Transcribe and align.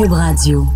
Cube 0.00 0.12
Radio. 0.12 0.66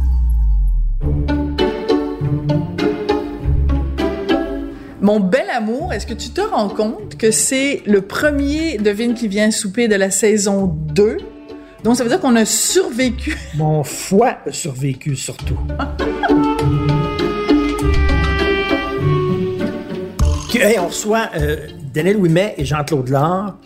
Mon 5.01 5.21
bel 5.21 5.49
amour, 5.49 5.95
est-ce 5.95 6.07
que 6.07 6.13
tu 6.13 6.29
te 6.29 6.43
rends 6.43 6.69
compte 6.69 7.17
que 7.17 7.31
c'est 7.31 7.81
le 7.87 8.03
premier 8.03 8.77
Devine 8.77 9.15
qui 9.15 9.29
vient 9.29 9.51
souper 9.51 9.89
de 9.89 9.95
la 9.95 10.11
saison 10.11 10.67
2? 10.67 11.17
Donc, 11.85 11.97
ça 11.97 12.03
veut 12.03 12.11
dire 12.11 12.21
qu'on 12.21 12.37
a 12.37 12.45
survécu. 12.45 13.39
Mon 13.55 13.83
foie 13.83 14.41
a 14.47 14.53
survécu 14.53 15.17
surtout. 15.17 15.57
hey, 20.55 20.79
on 20.79 20.89
reçoit 20.89 21.31
euh, 21.37 21.67
Daniel 21.95 22.17
Ouimet 22.17 22.55
et 22.59 22.65
Jean-Claude 22.65 23.09
Lard. 23.09 23.57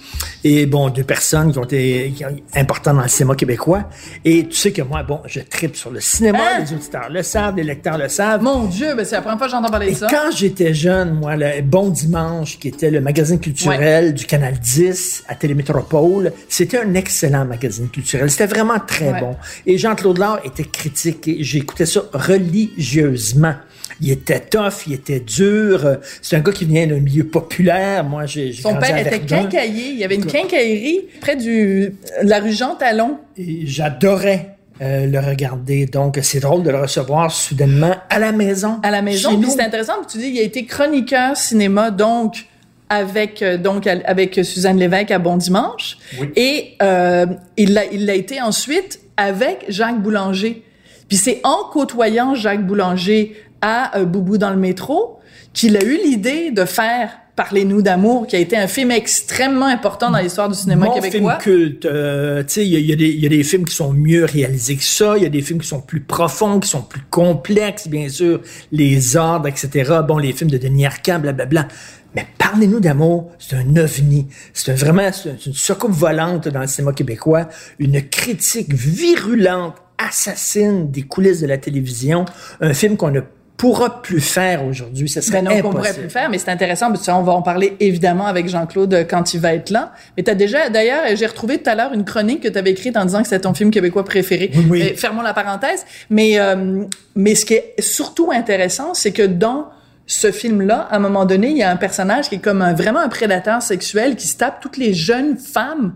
Et 0.44 0.66
bon, 0.66 0.90
deux 0.90 1.02
personnes 1.02 1.50
qui 1.50 1.58
ont 1.58 1.64
été 1.64 2.12
importantes 2.54 2.96
dans 2.96 3.02
le 3.02 3.08
cinéma 3.08 3.34
québécois. 3.34 3.84
Et 4.24 4.46
tu 4.46 4.54
sais 4.54 4.70
que 4.72 4.82
moi, 4.82 5.02
bon, 5.02 5.20
je 5.26 5.40
tripe 5.40 5.74
sur 5.76 5.90
le 5.90 6.00
cinéma, 6.00 6.38
Hein? 6.38 6.64
les 6.64 6.72
auditeurs 6.74 7.08
le 7.10 7.22
savent, 7.22 7.56
les 7.56 7.64
lecteurs 7.64 7.98
le 7.98 8.08
savent. 8.08 8.42
Mon 8.42 8.66
Dieu, 8.66 8.94
ben 8.94 9.04
c'est 9.04 9.16
la 9.16 9.22
première 9.22 9.38
fois 9.38 9.46
que 9.46 9.50
j'entends 9.52 9.70
parler 9.70 9.88
Et 9.88 9.92
de 9.92 9.96
ça. 9.96 10.06
quand 10.10 10.30
j'étais 10.36 10.74
jeune, 10.74 11.14
moi, 11.14 11.34
le 11.36 11.62
Bon 11.62 11.88
Dimanche, 11.88 12.58
qui 12.58 12.68
était 12.68 12.90
le 12.90 13.00
magazine 13.00 13.40
culturel 13.40 14.12
du 14.14 14.26
Canal 14.26 14.58
10 14.58 15.24
à 15.28 15.34
Télémétropole, 15.34 16.32
c'était 16.48 16.78
un 16.80 16.94
excellent 16.94 17.44
magazine 17.46 17.88
culturel. 17.88 18.30
C'était 18.30 18.46
vraiment 18.46 18.78
très 18.86 19.12
Ouais. 19.12 19.20
bon. 19.20 19.36
Et 19.66 19.78
Jean-Claude 19.78 20.18
Lard 20.18 20.40
était 20.44 20.64
critique 20.64 21.26
et 21.28 21.42
j'écoutais 21.42 21.86
ça 21.86 22.02
religieusement. 22.12 23.54
Il 24.00 24.10
était 24.10 24.40
tough, 24.40 24.86
il 24.86 24.92
était 24.94 25.20
dur. 25.20 25.84
euh, 25.84 25.96
C'est 26.22 26.36
un 26.36 26.40
gars 26.40 26.52
qui 26.52 26.64
vient 26.64 26.86
d'un 26.86 27.00
milieu 27.00 27.24
populaire. 27.24 28.04
Moi, 28.04 28.26
j'ai 28.26 28.52
Son 28.52 28.70
grandi 28.70 28.86
père 28.86 28.94
à 28.96 29.00
était 29.00 29.20
quincaillier. 29.20 29.88
Il 29.90 29.98
y 29.98 30.04
avait 30.04 30.14
une 30.14 30.26
quincaillerie 30.26 31.06
près 31.20 31.34
du, 31.36 31.94
de 32.22 32.28
la 32.28 32.38
rue 32.40 32.52
Jean 32.52 32.74
Talon. 32.76 33.18
Et 33.36 33.66
j'adorais 33.66 34.54
euh, 34.80 35.06
le 35.06 35.18
regarder. 35.18 35.86
Donc, 35.86 36.18
c'est 36.22 36.38
drôle 36.40 36.62
de 36.62 36.70
le 36.70 36.80
recevoir 36.80 37.32
soudainement 37.32 37.94
à 38.08 38.18
la 38.20 38.30
maison. 38.32 38.78
à 38.84 38.90
la 38.92 39.02
maison. 39.02 39.36
Puis 39.40 39.50
c'est 39.50 39.62
intéressant, 39.62 39.94
puis 40.06 40.06
tu 40.12 40.18
dis, 40.18 40.28
il 40.34 40.38
a 40.38 40.42
été 40.42 40.64
chroniqueur 40.64 41.36
cinéma, 41.36 41.90
donc 41.90 42.44
avec 42.90 43.42
euh, 43.42 43.58
donc 43.58 43.86
avec 43.86 44.40
Suzanne 44.44 44.78
Lévesque 44.78 45.10
à 45.10 45.18
Bon 45.18 45.36
Dimanche, 45.36 45.98
Oui. 46.20 46.28
et 46.36 46.74
euh, 46.82 47.26
il 47.56 47.74
l'a 47.74 47.84
il 47.86 48.06
l'a 48.06 48.14
été 48.14 48.40
ensuite 48.40 49.00
avec 49.16 49.66
Jacques 49.68 50.00
Boulanger. 50.00 50.62
Puis 51.08 51.16
c'est 51.16 51.40
en 51.42 51.64
côtoyant 51.72 52.34
Jacques 52.34 52.66
Boulanger 52.66 53.34
à 53.60 53.98
euh, 53.98 54.04
Boubou 54.04 54.38
dans 54.38 54.50
le 54.50 54.56
métro 54.56 55.18
qu'il 55.52 55.76
a 55.76 55.82
eu 55.82 55.96
l'idée 56.04 56.50
de 56.50 56.64
faire 56.64 57.10
Parlez-nous 57.36 57.82
d'amour, 57.82 58.26
qui 58.26 58.34
a 58.34 58.40
été 58.40 58.56
un 58.56 58.66
film 58.66 58.90
extrêmement 58.90 59.66
important 59.66 60.10
dans 60.10 60.18
l'histoire 60.18 60.48
du 60.48 60.56
cinéma 60.56 60.86
Mon 60.86 60.92
québécois. 60.94 61.38
film 61.38 61.54
culte. 61.54 61.84
euh, 61.86 62.42
tu 62.42 62.54
sais, 62.54 62.66
il 62.66 62.70
y, 62.72 62.74
a- 62.74 62.80
y 62.80 62.92
a 62.92 62.96
y 63.06 63.26
a 63.26 63.28
des 63.28 63.44
films 63.44 63.64
qui 63.64 63.76
sont 63.76 63.92
mieux 63.92 64.24
réalisés 64.24 64.74
que 64.74 64.82
ça. 64.82 65.16
Il 65.16 65.22
y 65.22 65.26
a 65.26 65.28
des 65.28 65.40
films 65.40 65.60
qui 65.60 65.68
sont 65.68 65.80
plus 65.80 66.00
profonds, 66.00 66.58
qui 66.58 66.68
sont 66.68 66.82
plus 66.82 67.02
complexes, 67.10 67.86
bien 67.86 68.08
sûr. 68.08 68.40
Les 68.72 69.16
ordres, 69.16 69.46
etc. 69.46 69.98
Bon, 70.08 70.18
les 70.18 70.32
films 70.32 70.50
de 70.50 70.58
Denis 70.58 70.84
Arcand, 70.84 71.20
blablabla. 71.20 71.68
Mais 72.16 72.26
parlez-nous 72.38 72.80
d'amour, 72.80 73.30
c'est 73.38 73.54
un 73.54 73.76
ovni. 73.76 74.26
C'est 74.52 74.74
vraiment 74.74 75.08
une 75.46 75.52
soucoupe 75.54 75.92
volante 75.92 76.48
dans 76.48 76.62
le 76.62 76.66
cinéma 76.66 76.92
québécois. 76.92 77.48
Une 77.78 78.02
critique 78.08 78.74
virulente, 78.74 79.76
assassine 79.98 80.90
des 80.90 81.02
coulisses 81.02 81.40
de 81.40 81.46
la 81.46 81.58
télévision. 81.58 82.24
Un 82.60 82.74
film 82.74 82.96
qu'on 82.96 83.12
ne 83.12 83.20
pourra 83.58 84.00
plus 84.00 84.20
faire 84.22 84.64
aujourd'hui. 84.64 85.08
Ça 85.08 85.20
serait 85.20 85.42
Ben 85.42 85.46
non, 85.46 85.50
qu'on 85.50 85.56
impossible. 85.70 85.76
pourrait 85.78 85.92
plus 85.94 86.10
faire, 86.10 86.30
mais 86.30 86.38
c'est 86.38 86.50
intéressant. 86.50 86.86
parce 86.88 87.00
que 87.00 87.04
ça, 87.06 87.16
on 87.16 87.22
va 87.22 87.32
en 87.32 87.42
parler 87.42 87.76
évidemment 87.80 88.26
avec 88.26 88.48
Jean-Claude 88.48 88.94
euh, 88.94 89.04
quand 89.04 89.34
il 89.34 89.40
va 89.40 89.52
être 89.52 89.68
là. 89.70 89.92
Mais 90.16 90.22
t'as 90.22 90.34
déjà, 90.34 90.70
d'ailleurs, 90.70 91.02
j'ai 91.14 91.26
retrouvé 91.26 91.58
tout 91.58 91.68
à 91.68 91.74
l'heure 91.74 91.92
une 91.92 92.04
chronique 92.04 92.40
que 92.44 92.48
tu 92.48 92.56
avais 92.56 92.70
écrite 92.70 92.96
en 92.96 93.04
disant 93.04 93.18
que 93.20 93.28
c'était 93.28 93.40
ton 93.40 93.52
film 93.54 93.70
québécois 93.70 94.04
préféré. 94.04 94.50
Oui, 94.54 94.66
oui. 94.70 94.82
Euh, 94.82 94.96
Fermons 94.96 95.22
la 95.22 95.34
parenthèse. 95.34 95.84
Mais, 96.08 96.38
euh, 96.38 96.84
mais 97.16 97.34
ce 97.34 97.44
qui 97.44 97.54
est 97.54 97.74
surtout 97.80 98.30
intéressant, 98.32 98.94
c'est 98.94 99.12
que 99.12 99.24
dans 99.24 99.66
ce 100.06 100.30
film-là, 100.32 100.86
à 100.90 100.96
un 100.96 101.00
moment 101.00 101.24
donné, 101.26 101.48
il 101.50 101.56
y 101.58 101.62
a 101.62 101.70
un 101.70 101.76
personnage 101.76 102.28
qui 102.30 102.36
est 102.36 102.38
comme 102.38 102.62
un, 102.62 102.72
vraiment 102.72 103.00
un 103.00 103.08
prédateur 103.10 103.60
sexuel 103.60 104.16
qui 104.16 104.26
se 104.28 104.36
tape 104.38 104.60
toutes 104.60 104.76
les 104.78 104.94
jeunes 104.94 105.36
femmes 105.36 105.92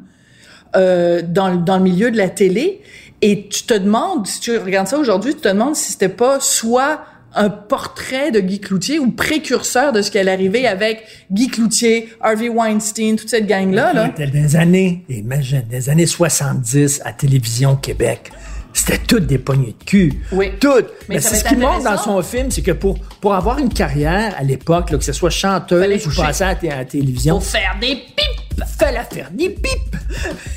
euh, 0.74 1.22
dans, 1.26 1.48
le- 1.48 1.58
dans 1.58 1.76
le 1.76 1.82
milieu 1.84 2.10
de 2.10 2.16
la 2.16 2.28
télé. 2.28 2.82
Et 3.24 3.46
tu 3.48 3.62
te 3.62 3.74
demandes, 3.74 4.26
si 4.26 4.40
tu 4.40 4.58
regardes 4.58 4.88
ça 4.88 4.98
aujourd'hui, 4.98 5.34
tu 5.34 5.42
te 5.42 5.48
demandes 5.48 5.76
si 5.76 5.92
c'était 5.92 6.08
pas 6.08 6.40
soit 6.40 7.04
un 7.34 7.50
portrait 7.50 8.30
de 8.30 8.40
Guy 8.40 8.60
Cloutier 8.60 8.98
ou 8.98 9.10
précurseur 9.10 9.92
de 9.92 10.02
ce 10.02 10.10
qui 10.10 10.18
allait 10.18 10.32
arriver 10.32 10.66
avec 10.66 11.04
Guy 11.30 11.48
Cloutier, 11.48 12.08
Harvey 12.20 12.48
Weinstein, 12.48 13.16
toute 13.16 13.28
cette 13.28 13.46
gang-là. 13.46 13.92
Là. 13.92 14.12
C'était 14.16 14.30
des 14.30 14.56
années, 14.56 15.04
imagine, 15.08 15.64
des 15.68 15.88
années 15.88 16.06
70 16.06 17.02
à 17.04 17.12
Télévision 17.12 17.76
Québec. 17.76 18.32
C'était 18.72 18.98
toutes 18.98 19.26
des 19.26 19.38
poignées 19.38 19.74
de 19.78 19.84
cul. 19.84 20.22
Oui. 20.32 20.52
Toutes. 20.60 20.86
Mais 21.08 21.20
c'est 21.20 21.36
ce 21.36 21.44
qui 21.44 21.56
montre 21.56 21.84
dans 21.84 21.98
son 21.98 22.22
film, 22.22 22.50
c'est 22.50 22.62
que 22.62 22.72
pour, 22.72 22.98
pour 23.20 23.34
avoir 23.34 23.58
une 23.58 23.72
carrière 23.72 24.34
à 24.38 24.42
l'époque, 24.42 24.90
que 24.90 25.00
ce 25.04 25.12
soit 25.12 25.30
chanteuse 25.30 26.06
ou 26.06 26.10
passer 26.20 26.44
à, 26.44 26.54
la 26.62 26.84
télévision, 26.84 27.36
Pour 27.36 27.46
faire 27.46 27.76
des 27.80 27.96
pipes! 27.96 28.42
fallait 28.78 29.02
faire 29.10 29.28
des 29.32 29.48
pipes. 29.48 29.96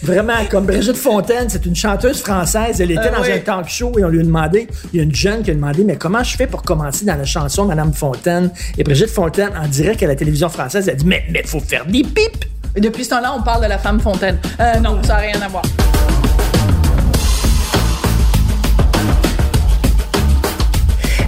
Vraiment, 0.03 0.33
comme 0.49 0.65
Brigitte 0.65 0.97
Fontaine, 0.97 1.47
c'est 1.47 1.65
une 1.65 1.75
chanteuse 1.75 2.21
française. 2.21 2.81
Elle 2.81 2.91
était 2.91 3.01
Ah 3.05 3.17
dans 3.17 3.21
oui. 3.21 3.31
un 3.31 3.39
talk 3.39 3.67
show 3.69 3.91
et 3.97 4.03
on 4.03 4.09
lui 4.09 4.19
a 4.19 4.23
demandé, 4.23 4.67
il 4.93 4.97
y 4.97 4.99
a 4.99 5.03
une 5.03 5.15
jeune 5.15 5.43
qui 5.43 5.51
a 5.51 5.53
demandé, 5.53 5.83
mais 5.83 5.95
comment 5.95 6.23
je 6.23 6.35
fais 6.35 6.47
pour 6.47 6.63
commencer 6.63 7.05
dans 7.05 7.15
la 7.15 7.25
chanson 7.25 7.65
Madame 7.65 7.93
Fontaine? 7.93 8.51
Et 8.77 8.83
Brigitte 8.83 9.09
Fontaine, 9.09 9.51
en 9.55 9.67
direct 9.67 10.01
à 10.03 10.07
la 10.07 10.15
télévision 10.15 10.49
française, 10.49 10.87
elle 10.87 10.95
a 10.95 10.97
dit, 10.97 11.05
mais 11.05 11.23
il 11.29 11.47
faut 11.47 11.59
faire 11.59 11.85
des 11.85 12.01
pipes. 12.01 12.45
Et 12.75 12.81
depuis 12.81 13.05
ce 13.05 13.11
temps-là, 13.11 13.33
on 13.37 13.41
parle 13.41 13.63
de 13.63 13.69
la 13.69 13.77
femme 13.77 13.99
Fontaine. 13.99 14.37
Euh, 14.59 14.79
non, 14.79 15.01
ça 15.03 15.13
n'a 15.13 15.19
rien 15.19 15.41
à 15.41 15.47
voir. 15.47 15.63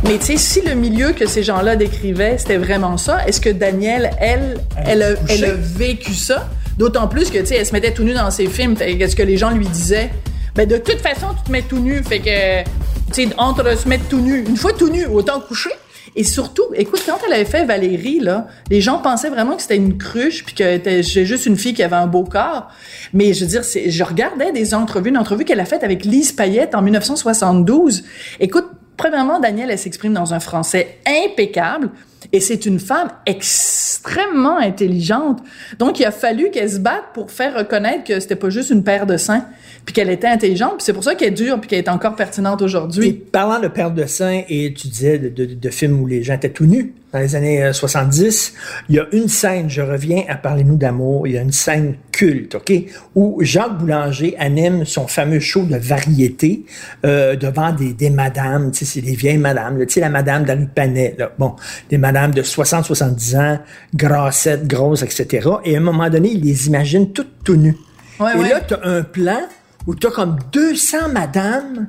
Mais 0.08 0.20
tu 0.20 0.26
sais, 0.26 0.38
si 0.38 0.62
le 0.62 0.74
milieu 0.74 1.12
que 1.12 1.28
ces 1.28 1.44
gens-là 1.44 1.76
décrivaient, 1.76 2.38
c'était 2.38 2.56
vraiment 2.56 2.96
ça, 2.98 3.28
est-ce 3.28 3.42
que 3.42 3.50
Danielle, 3.50 4.10
elle, 4.22 4.58
elle, 4.86 5.04
a, 5.04 5.10
elle 5.28 5.44
a 5.44 5.52
vécu 5.52 6.14
ça? 6.14 6.48
D'autant 6.78 7.10
plus 7.10 7.30
que, 7.30 7.40
tu 7.40 7.48
sais, 7.48 7.56
elle 7.56 7.66
se 7.66 7.74
mettait 7.74 7.92
tout 7.92 8.04
nu 8.04 8.14
dans 8.14 8.32
ses 8.32 8.48
films. 8.48 8.78
Fait 8.78 8.98
que, 8.98 9.06
ce 9.06 9.18
que 9.18 9.24
les 9.24 9.36
gens 9.36 9.50
lui 9.52 9.68
disaient? 9.68 10.10
Ben, 10.56 10.66
de 10.66 10.78
toute 10.78 11.02
façon, 11.02 11.28
tu 11.38 11.44
te 11.44 11.52
mets 11.52 11.62
tout 11.62 11.80
nu. 11.80 12.02
Fait 12.04 12.20
que, 12.20 12.64
tu 13.12 13.28
sais, 13.28 13.30
entre 13.38 13.78
se 13.78 13.90
mettre 13.90 14.08
tout 14.08 14.22
nu, 14.22 14.46
une 14.48 14.56
fois 14.56 14.72
tout 14.72 14.88
nu, 14.88 15.06
autant 15.08 15.42
coucher. 15.42 15.72
Et 16.16 16.24
surtout, 16.24 16.64
écoute, 16.74 17.04
quand 17.06 17.18
elle 17.28 17.34
avait 17.34 17.46
fait 17.46 17.66
Valérie, 17.66 18.20
là, 18.22 18.48
les 18.72 18.80
gens 18.80 19.00
pensaient 19.00 19.30
vraiment 19.30 19.58
que 19.58 19.62
c'était 19.62 19.76
une 19.76 19.98
cruche 19.98 20.46
puis 20.46 20.56
que 20.56 20.64
était 20.64 21.04
juste 21.04 21.46
une 21.46 21.58
fille 21.58 21.74
qui 21.74 21.84
avait 21.84 21.98
un 21.98 22.08
beau 22.08 22.24
corps. 22.24 22.70
Mais 23.14 23.34
je 23.34 23.42
veux 23.42 23.52
dire, 23.52 23.62
je 23.64 24.04
regardais 24.04 24.54
des 24.54 24.74
entrevues, 24.74 25.10
une 25.10 25.18
entrevue 25.18 25.44
qu'elle 25.44 25.60
a 25.60 25.66
faite 25.66 25.84
avec 25.84 26.06
Lise 26.06 26.32
Payette 26.32 26.76
en 26.76 26.82
1972. 26.82 28.06
Écoute, 28.40 28.66
premièrement, 28.98 29.40
Danielle, 29.40 29.70
elle 29.72 29.80
s'exprime 29.80 30.14
dans 30.14 30.34
un 30.34 30.40
français 30.40 30.98
impeccable. 31.06 31.92
Et 32.34 32.42
c'est 32.42 32.66
une 32.66 32.80
femme 32.80 33.10
extrêmement 33.26 34.58
intelligente. 34.58 35.40
Donc, 35.80 36.00
il 36.00 36.06
a 36.06 36.12
fallu 36.12 36.50
qu'elle 36.50 36.70
se 36.70 36.80
batte 36.80 37.06
pour 37.14 37.32
faire 37.32 37.56
reconnaître 37.56 38.04
que 38.04 38.20
c'était 38.20 38.36
pas 38.36 38.50
juste 38.50 38.70
une 38.70 38.84
paire 38.84 39.06
de 39.06 39.16
seins, 39.16 39.46
puis 39.86 39.94
qu'elle 39.94 40.10
était 40.10 40.28
intelligente. 40.28 40.78
Puis 40.78 40.84
c'est 40.84 40.94
pour 40.94 41.04
ça 41.04 41.16
qu'elle 41.16 41.34
dure, 41.34 41.60
puis 41.62 41.70
qu'elle 41.70 41.80
est 41.80 41.90
encore 41.90 42.16
pertinente 42.16 42.62
aujourd'hui. 42.62 43.14
parlant 43.14 43.62
de 43.62 43.70
perte 43.70 43.94
de 43.94 44.06
sein, 44.06 44.42
et 44.50 44.74
tu 44.74 44.88
disais 44.88 45.20
de, 45.20 45.46
de 45.46 45.70
films 45.70 46.02
où 46.02 46.08
les 46.08 46.24
gens 46.24 46.34
étaient 46.34 46.50
tout 46.50 46.66
nus 46.66 46.94
dans 47.18 47.24
les 47.24 47.36
années 47.36 47.64
euh, 47.64 47.74
70, 47.74 48.54
il 48.90 48.96
y 48.96 49.00
a 49.00 49.08
une 49.12 49.28
scène, 49.28 49.70
je 49.70 49.82
reviens 49.82 50.24
à 50.30 50.36
Parlez-nous 50.36 50.78
d'amour, 50.78 51.28
il 51.28 51.34
y 51.34 51.38
a 51.38 51.42
une 51.42 51.52
scène 51.52 51.96
culte, 52.12 52.56
OK, 52.56 52.72
où 53.16 53.40
Jacques 53.42 53.78
Boulanger 53.80 54.36
anime 54.38 54.86
son 54.86 55.08
fameux 55.08 55.40
show 55.40 55.64
de 55.64 55.78
variété 55.78 56.64
euh, 57.06 57.36
devant 57.36 57.72
des, 57.72 57.94
des 57.94 58.12
madames, 58.12 58.72
tu 58.72 58.80
sais, 58.80 58.86
c'est 58.86 59.02
des 59.02 59.16
vieilles 59.16 59.40
madames, 59.40 59.84
tu 59.86 59.94
sais, 59.94 60.00
la 60.00 60.10
madame 60.10 60.46
d'Harry 60.46 60.68
Panet, 60.68 61.16
là, 61.18 61.32
bon, 61.40 61.56
des 61.90 61.98
madames 61.98 62.34
de 62.34 62.44
60-70 62.44 63.38
ans, 63.38 63.60
grassettes, 63.96 64.68
grosses, 64.68 65.02
etc. 65.02 65.50
Et 65.66 65.76
à 65.76 65.80
un 65.80 65.82
moment 65.82 66.10
donné, 66.10 66.30
il 66.30 66.42
les 66.42 66.68
imagine 66.68 67.12
toutes 67.12 67.44
tout 67.44 67.56
nues. 67.56 67.78
Ouais, 68.20 68.36
et 68.36 68.40
ouais. 68.40 68.50
là, 68.50 68.62
tu 68.62 68.76
as 68.76 68.80
un 68.84 69.02
plan 69.02 69.42
où 69.88 69.96
tu 69.96 70.06
as 70.06 70.12
comme 70.12 70.38
200 70.52 71.10
madames 71.14 71.88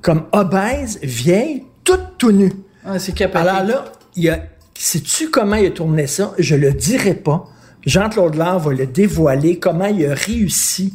comme 0.00 0.24
obèses, 0.32 0.98
vieilles, 1.02 1.64
toutes 1.84 2.16
tout 2.16 2.32
nues. 2.32 2.52
Ah, 2.86 2.98
c'est. 2.98 3.20
Alors 3.20 3.64
là, 3.64 3.84
il 4.16 4.28
a, 4.30 4.38
sais-tu 4.74 5.30
comment 5.30 5.56
il 5.56 5.66
a 5.66 5.70
tourné 5.70 6.06
ça? 6.06 6.32
Je 6.38 6.54
le 6.56 6.72
dirai 6.72 7.14
pas. 7.14 7.44
Jean-Claude 7.86 8.34
Lard 8.34 8.58
va 8.60 8.72
le 8.72 8.86
dévoiler, 8.86 9.58
comment 9.58 9.86
il 9.86 10.04
a 10.06 10.14
réussi 10.14 10.94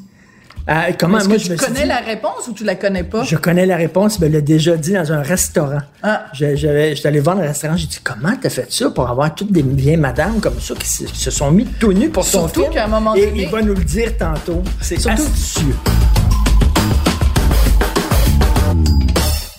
comment 0.98 1.18
moi 1.18 1.22
que 1.28 1.34
je 1.34 1.38
tu 1.38 1.44
suis 1.50 1.56
connais 1.58 1.82
dit- 1.82 1.88
la 1.88 1.98
réponse 1.98 2.48
ou 2.48 2.54
tu 2.54 2.64
la 2.64 2.76
connais 2.76 3.04
pas? 3.04 3.24
Je 3.24 3.36
connais 3.36 3.66
la 3.66 3.76
réponse, 3.76 4.18
il 4.18 4.24
me 4.26 4.30
l'a 4.30 4.40
déjà 4.40 4.78
dit 4.78 4.94
dans 4.94 5.12
un 5.12 5.22
restaurant. 5.22 5.80
Ah. 6.02 6.26
Je- 6.34 6.56
J'étais 6.56 7.08
allé 7.08 7.20
voir 7.20 7.36
le 7.36 7.42
restaurant, 7.42 7.76
j'ai 7.76 7.88
dit 7.88 8.00
comment 8.02 8.34
t'as 8.42 8.50
fait 8.50 8.72
ça 8.72 8.90
pour 8.90 9.10
avoir 9.10 9.36
toutes 9.36 9.52
des 9.52 9.62
vieilles 9.62 9.98
madames 9.98 10.40
comme 10.40 10.60
ça 10.62 10.74
qui 10.76 10.88
se, 10.88 11.04
qui 11.04 11.20
se 11.20 11.32
sont 11.32 11.52
mis 11.52 11.66
tout 11.66 11.92
nus 11.92 12.10
pour 12.10 12.24
son 12.24 12.42
Surtout 12.48 12.62
film? 12.62 12.74
qu'à 12.74 12.86
un 12.86 12.88
moment 12.88 13.14
Et 13.16 13.26
donné- 13.26 13.44
il 13.44 13.50
va 13.50 13.62
nous 13.62 13.74
le 13.74 13.84
dire 13.84 14.16
tantôt. 14.18 14.62
C'est 14.80 15.00
Surtout- 15.00 15.22
astucieux. 15.24 15.76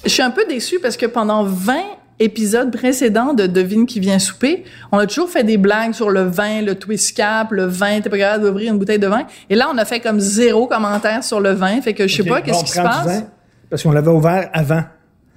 Je 0.04 0.08
suis 0.10 0.22
un 0.22 0.30
peu 0.30 0.44
déçue 0.48 0.78
parce 0.80 0.96
que 0.96 1.06
pendant 1.06 1.44
20 1.44 1.80
épisodes 2.20 2.70
précédents 2.72 3.34
de 3.34 3.46
Devine 3.46 3.86
qui 3.86 4.00
vient 4.00 4.18
souper, 4.18 4.64
on 4.92 4.98
a 4.98 5.06
toujours 5.06 5.28
fait 5.28 5.44
des 5.44 5.56
blagues 5.56 5.92
sur 5.92 6.10
le 6.10 6.22
vin, 6.22 6.62
le 6.62 6.74
twist 6.76 7.16
cap, 7.16 7.50
le 7.50 7.64
vin, 7.66 8.00
t'es 8.00 8.08
pas 8.10 8.18
capable 8.18 8.44
d'ouvrir 8.44 8.72
une 8.72 8.78
bouteille 8.78 8.98
de 8.98 9.06
vin. 9.08 9.22
Et 9.50 9.54
là, 9.54 9.68
on 9.72 9.78
a 9.78 9.84
fait 9.84 10.00
comme 10.00 10.20
zéro 10.20 10.66
commentaire 10.66 11.24
sur 11.24 11.40
le 11.40 11.50
vin. 11.52 11.80
Fait 11.80 11.94
que 11.94 12.06
je 12.06 12.14
sais 12.16 12.22
Ok, 12.22 12.28
pas 12.28 12.40
qu'est-ce 12.42 12.64
qui 12.64 12.70
se 12.72 12.80
passe? 12.80 13.06
vin, 13.06 13.22
Parce 13.68 13.82
qu'on 13.82 13.92
l'avait 13.92 14.10
ouvert 14.10 14.48
avant. 14.52 14.82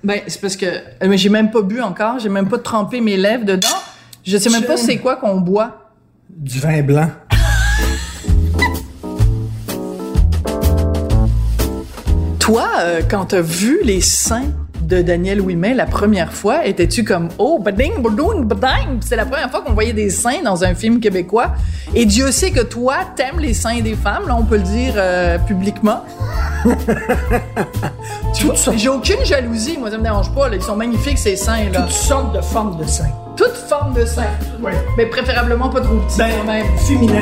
Ben, 0.04 0.22
c'est 0.28 0.40
parce 0.40 0.56
que 0.56 0.66
euh, 0.68 1.08
mais 1.08 1.18
j'ai 1.18 1.30
même 1.30 1.50
pas 1.50 1.62
bu 1.64 1.82
encore, 1.82 2.20
j'ai 2.20 2.30
même 2.30 2.48
pas 2.48 2.60
trempé 2.60 3.02
mes 3.02 3.18
lèvres 3.18 3.44
dedans. 3.46 3.68
Je 4.24 4.38
sais 4.38 4.50
même 4.52 4.64
pas 4.64 4.78
c'est 4.78 4.98
quoi 4.98 5.16
qu'on 5.16 5.38
boit. 5.42 5.92
Du 6.30 6.60
vin 6.60 6.82
blanc. 6.84 7.10
Toi, 12.40 12.66
euh, 12.80 13.02
quand 13.10 13.26
t'as 13.26 13.42
vu 13.42 13.80
les 13.84 14.02
seins 14.02 14.46
de 14.88 15.02
Daniel 15.02 15.42
Ouimet 15.42 15.74
la 15.74 15.86
première 15.86 16.32
fois, 16.32 16.66
étais-tu 16.66 17.04
comme 17.04 17.28
oh 17.38 17.60
bading 17.60 18.02
bading 18.02 18.46
bading? 18.46 19.00
C'est 19.02 19.18
la 19.18 19.26
première 19.26 19.52
fois 19.52 19.62
qu'on 19.62 19.74
voyait 19.74 19.92
des 19.94 20.10
seins 20.10 20.42
dans 20.44 20.64
un 20.64 20.74
film 20.76 21.00
québécois. 21.00 21.54
Et 21.94 22.06
Dieu 22.06 22.32
sait 22.32 22.52
que 22.52 22.62
toi, 22.62 22.96
t'aimes 23.16 23.40
les 23.40 23.54
seins 23.54 23.82
des 23.82 23.96
femmes, 23.96 24.28
là, 24.28 24.36
on 24.40 24.44
peut 24.44 24.58
le 24.58 24.64
dire 24.64 24.94
euh, 24.96 25.38
publiquement. 25.40 26.04
Tu 28.34 28.48
J'ai 28.78 28.90
aucune 28.90 29.24
jalousie, 29.26 29.78
moi 29.78 29.90
ça 29.90 29.98
me 29.98 30.04
dérange 30.04 30.32
pas. 30.34 30.50
là. 30.50 30.56
Ils 30.56 30.62
sont 30.62 30.76
magnifiques 30.76 31.18
ces 31.18 31.36
seins 31.36 31.70
là. 31.72 31.82
Toutes 31.82 31.92
sortes 31.92 32.36
de 32.36 32.42
formes 32.42 32.78
de 32.78 32.86
seins. 32.86 33.10
Toute 33.36 33.54
forme 33.54 33.94
de 33.94 34.06
seins, 34.06 34.24
Ouais. 34.62 34.72
mais 34.98 35.06
préférablement 35.06 35.70
pas 35.70 35.82
trop 35.82 35.96
petits 35.98 36.18
Ben, 36.18 36.30
quand 36.40 36.52
même. 36.52 36.66
féminin. 36.88 37.22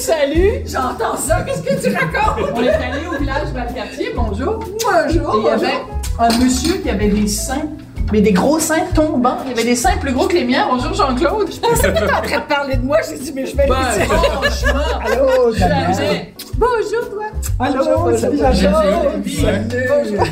Salut, 0.00 0.62
j'entends 0.64 1.14
ça. 1.18 1.42
Qu'est-ce 1.42 1.60
que 1.62 1.88
tu 1.88 1.94
racontes? 1.94 2.48
On 2.54 2.62
est 2.62 2.70
allé 2.70 3.06
au 3.06 3.18
village 3.18 3.48
Valcartier, 3.52 4.12
bonjour. 4.16 4.58
Bonjour. 4.58 5.34
Et 5.34 5.38
il 5.38 5.44
y 5.44 5.50
avait 5.50 5.78
un 6.18 6.38
monsieur 6.38 6.78
qui 6.78 6.88
avait 6.88 7.08
des 7.08 7.28
seins, 7.28 7.68
mais 8.10 8.22
des 8.22 8.32
gros 8.32 8.58
seins 8.58 8.86
tombants. 8.94 9.36
Il 9.44 9.50
y 9.50 9.52
avait 9.52 9.64
des 9.64 9.76
seins 9.76 9.98
plus 9.98 10.14
gros 10.14 10.26
que 10.26 10.32
les 10.36 10.44
miens. 10.44 10.68
Bonjour 10.70 10.94
Jean-Claude. 10.94 11.52
Je 11.52 11.60
pensais 11.60 11.92
que 11.92 11.98
t'étais 11.98 12.12
en 12.14 12.22
train 12.22 12.38
de 12.38 12.44
parler 12.48 12.76
de 12.76 12.82
moi. 12.82 12.96
J'ai 13.06 13.18
dit, 13.18 13.32
mais 13.34 13.44
je 13.44 13.54
vais 13.54 13.66
le 13.66 13.74
dire. 13.74 14.06
Franchement. 14.06 14.80
Allô. 15.04 15.52
Jamais. 15.54 16.34
Bonjour, 16.56 17.10
toi. 17.10 17.24
Allô, 17.58 18.16
salut, 18.16 18.38
Jean-Claude. 18.38 19.22
Bonjour. 19.22 20.24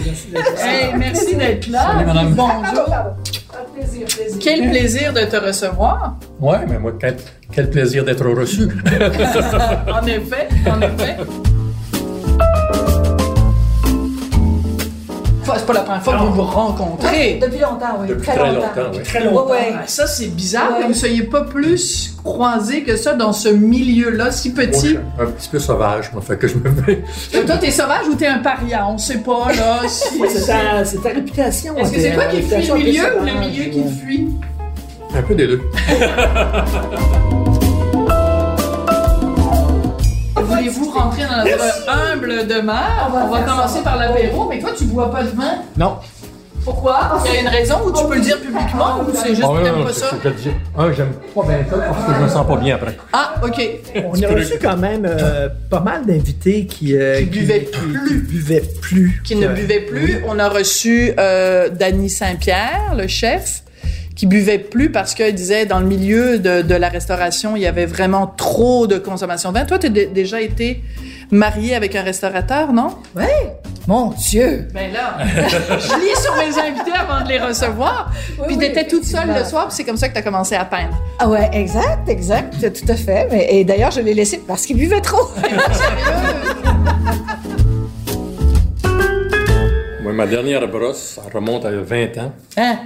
Hey, 0.59 0.95
merci 0.97 1.37
d'être 1.37 1.67
là. 1.69 2.05
madame. 2.07 2.35
Bonjour. 2.35 2.89
Quel 4.41 4.71
plaisir 4.71 5.13
de 5.13 5.21
te 5.21 5.37
recevoir. 5.37 6.19
Ouais, 6.41 6.67
mais 6.69 6.79
moi, 6.79 6.93
quel, 6.99 7.17
quel 7.53 7.71
plaisir 7.71 8.05
d'être 8.05 8.27
reçu. 8.27 8.69
En 9.89 10.07
effet, 10.07 10.49
en 10.67 10.81
effet. 10.81 11.17
C'est 15.57 15.67
pas 15.67 15.73
la 15.73 15.81
première 15.81 16.03
fois 16.03 16.15
que 16.15 16.19
vous 16.21 16.33
vous 16.35 16.43
rencontrez. 16.43 17.39
Depuis 17.41 17.59
longtemps, 17.61 17.99
oui. 18.01 18.07
Depuis 18.09 18.27
très, 18.27 18.37
très 18.37 18.53
longtemps. 18.53 18.67
longtemps, 18.77 18.91
oui. 18.95 19.03
Très 19.03 19.19
Ouais, 19.21 19.25
longtemps. 19.27 19.51
ouais. 19.51 19.73
Ça, 19.87 20.07
c'est 20.07 20.27
bizarre 20.27 20.73
Ouais. 20.77 20.83
que 20.83 20.89
vous 20.89 20.95
soyez 20.95 21.23
pas 21.23 21.43
plus 21.43 22.15
croisés 22.23 22.83
que 22.83 22.97
ça 22.97 23.15
dans 23.15 23.33
ce 23.33 23.49
milieu-là, 23.49 24.31
si 24.31 24.51
Moi, 24.53 24.63
je 24.65 24.69
petit. 24.71 24.79
suis 24.81 24.97
un 25.19 25.27
petit 25.27 25.49
peu 25.49 25.59
sauvage, 25.59 26.11
moi, 26.13 26.23
fait 26.23 26.37
que 26.37 26.49
je 26.49 26.57
me 26.57 26.71
mets. 26.71 27.03
Donc, 27.33 27.47
Toi, 27.47 27.57
t'es 27.57 27.71
sauvage 27.71 28.07
ou 28.11 28.15
t'es 28.15 28.27
un 28.27 28.39
paria? 28.39 28.87
On 28.89 28.99
sait 28.99 29.19
pas, 29.19 29.49
là. 29.57 29.81
si- 29.89 30.21
C'est 30.29 30.47
ta, 30.47 30.85
c'est 30.85 30.99
ta 31.03 31.09
réputation. 31.11 31.77
Est-ce 31.77 31.91
que 31.91 31.97
T'es 31.97 32.03
c'est 32.03 32.15
toi 32.15 32.25
qui 32.27 32.43
fuis 32.43 32.67
le 32.69 32.75
milieu 32.75 33.21
ou 33.21 33.25
le 33.25 33.33
milieu 33.41 33.65
qui 33.65 33.83
te 33.83 33.89
fuit? 34.05 34.29
Un 35.15 35.23
peu 35.23 35.35
des 35.35 35.47
deux. 35.47 35.63
Voulez-vous 40.37 40.91
rentrer 40.91 41.23
dans 41.25 41.39
notre 41.45 41.78
humble 41.89 42.47
demeure? 42.47 43.11
On 43.13 43.29
va, 43.29 43.41
commencer 43.43 43.81
par 43.83 43.97
l'apéro, 43.97 44.47
mais 44.49 44.59
toi, 44.59 44.71
tu 44.77 44.85
bois 44.85 45.11
pas 45.11 45.23
de 45.23 45.29
vin. 45.31 45.63
Non. 45.77 45.97
Pourquoi? 46.65 47.23
Il 47.27 47.33
y 47.33 47.37
a 47.39 47.41
une 47.41 47.49
raison 47.49 47.77
où 47.87 47.93
tu 47.93 48.05
peux 48.07 48.17
le 48.17 48.21
dire 48.21 48.39
publiquement 48.41 49.01
ou 49.01 49.11
c'est 49.15 49.31
juste 49.31 49.43
Ah, 49.43 49.47
que 49.47 49.53
ouais, 49.53 49.63
t'aimes 49.65 49.85
pas 49.85 49.93
ça? 49.93 50.07
je 50.23 50.29
te 50.29 50.35
dis. 50.35 50.51
Un, 50.77 50.93
j'aime 50.93 51.13
pas 51.35 51.43
bien 51.45 51.59
ça 51.71 51.77
parce 51.79 52.05
que 52.07 52.15
je 52.15 52.21
me 52.25 52.29
sens 52.29 52.47
pas 52.47 52.57
bien 52.57 52.75
après. 52.75 52.97
Ah, 53.13 53.35
OK. 53.43 53.63
On 54.05 54.23
a 54.23 54.29
reçu 54.29 54.55
quand 54.61 54.77
même 54.77 55.07
euh, 55.09 55.49
pas 55.71 55.81
mal 55.81 56.05
d'invités 56.05 56.67
qui, 56.67 56.95
euh, 56.95 57.21
Qui 57.21 57.25
buvaient 57.27 57.65
qui- 57.65 57.71
plus. 57.79 58.07
qui 58.09 58.15
buvaient 58.15 58.63
plus. 58.83 59.23
qui 59.25 59.37
ne 59.37 59.49
buvait 59.49 59.81
plus. 59.81 60.23
On 60.29 60.39
a 60.39 60.49
reçu 60.51 61.13
euh, 61.19 61.71
Danny 61.71 62.11
Saint-Pierre, 62.11 62.95
le 62.99 63.07
chef, 63.07 63.63
qui 64.15 64.27
buvait 64.27 64.59
plus 64.59 64.91
parce 64.91 65.15
qu'il 65.15 65.35
disait 65.35 65.65
dans 65.65 65.79
le 65.81 65.87
milieu 65.87 66.39
de, 66.39 66.61
de 66.61 66.75
la 66.75 66.89
restauration, 66.91 67.57
il 67.57 67.63
y 67.63 67.67
avait 67.67 67.87
vraiment 67.87 68.27
trop 68.27 68.87
de 68.87 68.99
consommation 68.99 69.53
de 69.53 69.59
vin. 69.61 69.65
Toi, 69.65 69.79
tu 69.79 69.87
as 69.87 69.91
déjà 69.91 70.43
été 70.43 70.83
marié 71.31 71.75
avec 71.75 71.95
un 71.95 72.03
restaurateur, 72.03 72.73
non? 72.73 72.95
Mon 73.87 74.11
Dieu! 74.11 74.69
Ben 74.75 74.93
là, 74.93 75.17
je 75.25 75.95
lis 76.01 76.21
sur 76.23 76.35
mes 76.37 76.59
invités 76.59 76.93
avant 76.93 77.25
de 77.25 77.29
les 77.29 77.39
recevoir. 77.39 78.11
puis 78.13 78.43
oui, 78.49 78.59
t'étais 78.59 78.87
toute 78.87 79.05
seule 79.05 79.29
le 79.35 79.45
soir, 79.45 79.69
puis 79.69 79.77
c'est 79.77 79.85
comme 79.85 79.97
ça 79.97 80.09
que 80.11 80.15
t'as 80.15 80.23
commencé 80.23 80.55
à 80.55 80.65
peindre. 80.67 80.97
Ah 81.19 81.29
ouais, 81.29 81.49
exact, 81.53 82.09
exact, 82.09 82.55
tout 82.61 82.93
à 82.93 82.97
fait. 82.97 83.29
Mais, 83.31 83.47
et 83.51 83.65
d'ailleurs, 83.65 83.91
je 83.91 84.01
l'ai 84.01 84.15
laissé 84.15 84.43
parce 84.47 84.67
qu'il 84.67 84.77
buvait 84.77 85.01
trop. 85.01 85.31
Moi, 90.03 90.13
ma 90.13 90.27
dernière 90.27 90.69
brosse, 90.69 91.19
remonte 91.33 91.65
à 91.65 91.71
20 91.71 92.19
ans. 92.19 92.33
Hein? 92.57 92.79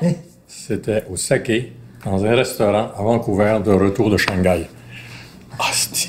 C'était 0.47 1.05
au 1.11 1.17
Saké, 1.17 1.73
dans 2.05 2.25
un 2.25 2.35
restaurant 2.37 2.91
à 2.97 3.03
Vancouver, 3.03 3.59
de 3.65 3.73
retour 3.73 4.11
de 4.11 4.17
Shanghai. 4.17 4.69
Hostie. 5.59 6.02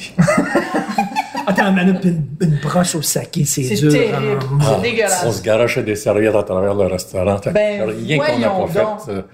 Attends, 1.45 1.71
mais 1.73 1.83
une, 1.83 1.99
une 2.41 2.57
brosse 2.63 2.95
au 2.95 3.01
saké, 3.01 3.45
c'est 3.45 3.63
C'est 3.63 3.75
dur. 3.75 3.91
terrible. 3.91 4.15
hein. 4.43 4.57
C'est 4.61 4.67
On 4.75 4.81
dégueulasse. 4.81 5.37
se 5.37 5.41
garochait 5.43 5.83
des 5.83 5.95
serviettes 5.95 6.35
à 6.35 6.43
travers 6.43 6.73
le 6.73 6.85
restaurant. 6.87 7.39
Ben, 7.53 7.83
rien 7.89 8.17
qu'on 8.17 8.39
n'a 8.39 8.47
voyons 8.49 8.67
pas 8.67 8.81
donc. 8.83 9.01
fait. 9.05 9.25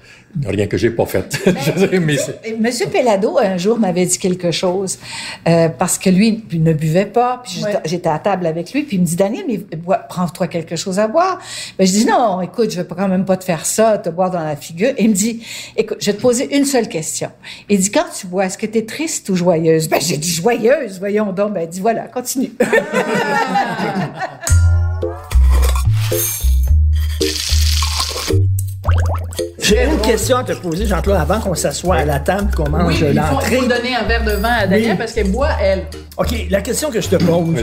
Rien 0.45 0.67
que 0.67 0.77
j'ai 0.77 0.89
pas 0.91 1.05
fait. 1.05 1.39
Mais 1.91 2.17
Monsieur 2.59 2.87
Pellado, 2.87 3.37
un 3.39 3.57
jour, 3.57 3.79
m'avait 3.79 4.05
dit 4.05 4.17
quelque 4.17 4.51
chose, 4.51 4.99
euh, 5.47 5.69
parce 5.69 5.97
que 5.97 6.09
lui 6.09 6.43
il 6.51 6.63
ne 6.63 6.73
buvait 6.73 7.05
pas, 7.05 7.41
puis 7.43 7.53
j'étais 7.57 7.69
Ouais. 7.75 7.81
j'étais 7.85 8.09
à 8.09 8.19
table 8.19 8.45
avec 8.47 8.71
lui, 8.73 8.83
puis 8.83 8.97
il 8.97 9.01
me 9.01 9.05
dit, 9.05 9.15
Daniel, 9.15 9.45
mais 9.47 9.57
bois- 9.77 9.97
prends-toi 10.09 10.47
quelque 10.47 10.75
chose 10.75 10.99
à 10.99 11.07
boire. 11.07 11.39
Ben, 11.77 11.85
je 11.87 11.91
dis, 11.91 12.05
non, 12.05 12.41
écoute, 12.41 12.71
je 12.71 12.81
vais 12.81 12.87
quand 12.87 13.07
même 13.07 13.25
pas 13.25 13.37
te 13.37 13.43
faire 13.43 13.65
ça, 13.65 13.97
te 13.97 14.09
boire 14.09 14.31
dans 14.31 14.43
la 14.43 14.55
figure. 14.55 14.89
Et 14.97 15.03
il 15.03 15.09
me 15.09 15.15
dit, 15.15 15.43
écoute, 15.77 15.97
je 16.01 16.07
vais 16.07 16.13
te 16.17 16.21
poser 16.21 16.55
une 16.57 16.65
seule 16.65 16.87
question. 16.87 17.29
Il 17.69 17.79
dit, 17.79 17.91
quand 17.91 18.05
tu 18.17 18.27
bois, 18.27 18.45
est-ce 18.45 18.57
que 18.57 18.65
tu 18.65 18.77
es 18.79 18.85
triste 18.85 19.29
ou 19.29 19.35
joyeuse? 19.35 19.89
Ben, 19.89 19.99
j'ai 20.01 20.17
dit, 20.17 20.29
joyeuse, 20.31 20.99
voyons 20.99 21.31
donc. 21.33 21.53
Ben, 21.53 21.61
il 21.63 21.69
dit, 21.69 21.81
voilà, 21.81 22.03
continue. 22.03 22.51
J'ai 29.61 29.83
une 29.85 29.99
question 29.99 30.37
à 30.37 30.43
te 30.43 30.53
poser, 30.53 30.85
Jean-Claude, 30.85 31.17
avant 31.17 31.39
qu'on 31.41 31.53
s'assoie 31.53 31.97
à 31.97 32.05
la 32.05 32.19
table, 32.19 32.49
qu'on 32.55 32.63
Oui, 32.65 32.71
mange 32.71 32.93
il 32.95 32.99
faut, 32.99 33.05
il 33.09 33.15
l'entrée. 33.15 33.55
faut 33.57 33.67
donner 33.67 33.95
un 33.95 34.03
verre 34.07 34.23
de 34.23 34.31
vin 34.31 34.49
à 34.49 34.67
Daniel 34.67 34.91
Oui. 34.91 34.97
parce 34.97 35.11
qu'elle 35.11 35.29
boit, 35.31 35.49
elle. 35.61 35.83
OK, 36.17 36.33
la 36.49 36.61
question 36.61 36.89
que 36.89 37.01
je 37.01 37.09
te 37.09 37.17
pose, 37.17 37.55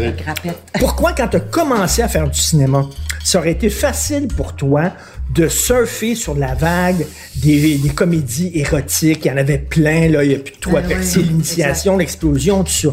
pourquoi 0.79 1.13
quand 1.15 1.29
tu 1.29 1.37
as 1.39 1.41
commencé 1.41 2.03
à 2.03 2.09
faire 2.09 2.29
du 2.29 2.39
cinéma, 2.39 2.85
ça 3.25 3.39
aurait 3.39 3.53
été 3.53 3.71
facile 3.71 4.29
pour 4.29 4.55
toi 4.55 4.93
de 5.35 5.49
surfer 5.49 6.15
sur 6.15 6.35
la 6.37 6.55
vague 6.55 7.05
des, 7.37 7.77
des 7.79 7.89
comédies 7.91 8.53
érotiques? 8.55 9.25
Il 9.25 9.29
y 9.29 9.31
en 9.33 9.37
avait 9.39 9.59
plein, 9.59 10.09
là. 10.09 10.23
Il 10.23 10.33
y 10.33 10.35
a 10.35 10.39
plus 10.39 10.55
de 10.55 10.61
trois 10.61 10.81
Ah 10.85 10.89
oui, 10.89 11.23
l'initiation, 11.23 11.97
l'explosion, 11.97 12.63
tout 12.63 12.73
ça. 12.73 12.89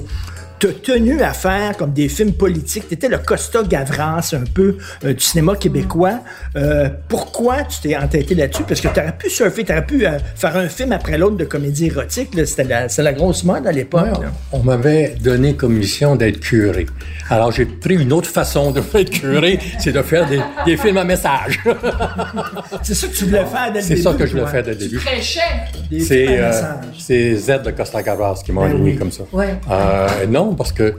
T'as 0.63 0.71
tenu 0.71 1.21
à 1.21 1.33
faire 1.33 1.75
comme 1.75 1.91
des 1.91 2.07
films 2.07 2.31
politiques. 2.31 2.87
T'étais 2.87 3.09
le 3.09 3.17
Costa 3.17 3.63
Gavras 3.63 4.33
un 4.33 4.45
peu 4.45 4.77
euh, 5.03 5.13
du 5.13 5.19
cinéma 5.19 5.57
québécois. 5.57 6.21
Euh, 6.55 6.87
pourquoi 7.09 7.63
tu 7.63 7.81
t'es 7.81 7.97
entêté 7.97 8.33
là-dessus? 8.33 8.63
Parce 8.65 8.79
que 8.79 8.87
t'aurais 8.87 9.11
pu 9.11 9.29
surfer, 9.29 9.65
t'aurais 9.65 9.85
pu 9.85 10.07
euh, 10.07 10.17
faire 10.37 10.55
un 10.55 10.69
film 10.69 10.93
après 10.93 11.17
l'autre 11.17 11.35
de 11.35 11.43
comédie 11.43 11.87
érotique. 11.87 12.29
C'était 12.45 12.63
la, 12.63 13.11
grosse 13.11 13.43
mode 13.43 13.67
à 13.67 13.73
l'époque. 13.73 14.05
Ouais, 14.05 14.27
on 14.53 14.59
on 14.59 14.63
m'avait 14.63 15.17
donné 15.19 15.55
comme 15.57 15.73
mission 15.73 16.15
d'être 16.15 16.39
curé. 16.39 16.85
Alors, 17.29 17.51
j'ai 17.51 17.65
pris 17.65 17.95
une 17.95 18.13
autre 18.13 18.29
façon 18.29 18.71
de 18.71 18.81
être 18.93 19.09
curé, 19.09 19.59
c'est 19.79 19.91
de 19.91 20.01
faire 20.01 20.29
des, 20.29 20.39
des 20.65 20.77
films 20.77 20.97
à 20.97 21.03
message. 21.03 21.59
C'est 22.83 22.93
ça 22.95 23.07
que 23.07 23.13
tu 23.13 23.25
voulais 23.25 23.45
faire 23.45 23.71
dès 23.71 23.79
le 23.79 23.85
c'est 23.85 23.89
début. 23.95 24.01
ça 24.01 24.13
que 24.13 24.25
je 24.25 24.31
voulais 24.31 24.47
faire 24.47 24.63
dès 24.63 24.71
le 24.71 24.75
début. 24.77 24.99
C'est 24.99 25.99
films 25.99 26.29
à 26.29 26.33
euh, 26.33 26.47
message. 26.47 26.75
c'est 26.99 27.35
Z 27.35 27.63
de 27.63 27.71
Costa 27.71 28.01
Gavras 28.01 28.41
qui 28.43 28.51
m'a 28.51 28.67
Ben 28.67 28.81
oui. 28.81 28.95
comme 28.97 29.11
ça. 29.11 29.23
Ouais. 29.31 29.55
Euh, 29.69 30.07
parce 30.55 30.71
que 30.71 30.95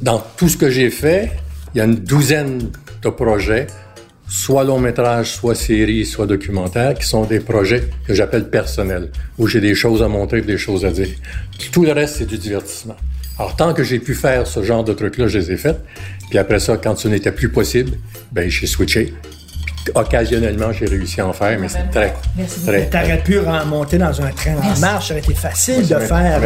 dans 0.00 0.22
tout 0.36 0.48
ce 0.48 0.56
que 0.56 0.70
j'ai 0.70 0.90
fait, 0.90 1.32
il 1.74 1.78
y 1.78 1.80
a 1.80 1.84
une 1.84 1.96
douzaine 1.96 2.70
de 3.02 3.08
projets, 3.08 3.66
soit 4.28 4.64
long 4.64 4.78
métrage, 4.78 5.32
soit 5.32 5.54
série, 5.54 6.06
soit 6.06 6.26
documentaire, 6.26 6.94
qui 6.94 7.06
sont 7.06 7.24
des 7.24 7.40
projets 7.40 7.84
que 8.06 8.14
j'appelle 8.14 8.48
personnels, 8.48 9.10
où 9.38 9.46
j'ai 9.46 9.60
des 9.60 9.74
choses 9.74 10.02
à 10.02 10.08
montrer, 10.08 10.40
des 10.42 10.58
choses 10.58 10.84
à 10.84 10.90
dire. 10.90 11.08
Tout 11.72 11.84
le 11.84 11.92
reste, 11.92 12.16
c'est 12.16 12.26
du 12.26 12.38
divertissement. 12.38 12.96
Alors, 13.38 13.56
tant 13.56 13.74
que 13.74 13.82
j'ai 13.82 13.98
pu 13.98 14.14
faire 14.14 14.46
ce 14.46 14.62
genre 14.62 14.84
de 14.84 14.92
trucs-là, 14.92 15.26
je 15.26 15.38
les 15.38 15.52
ai 15.52 15.56
faits. 15.56 15.80
Puis 16.30 16.38
après 16.38 16.60
ça, 16.60 16.76
quand 16.76 16.96
ce 16.96 17.08
n'était 17.08 17.32
plus 17.32 17.48
possible, 17.48 17.92
ben 18.32 18.48
j'ai 18.48 18.66
switché. 18.66 19.12
Puis 19.84 19.92
occasionnellement, 19.94 20.72
j'ai 20.72 20.86
réussi 20.86 21.20
à 21.20 21.26
en 21.26 21.32
faire, 21.32 21.58
mais 21.58 21.68
c'est 21.68 21.90
très, 21.90 22.14
très, 22.64 22.88
T'aurais 22.88 23.22
pu 23.22 23.38
remonter 23.38 23.98
dans 23.98 24.20
un 24.22 24.30
train 24.30 24.56
en 24.56 24.78
marche, 24.78 25.08
ça 25.08 25.14
aurait 25.14 25.22
été 25.22 25.34
facile 25.34 25.86
de 25.86 25.98
faire. 25.98 26.40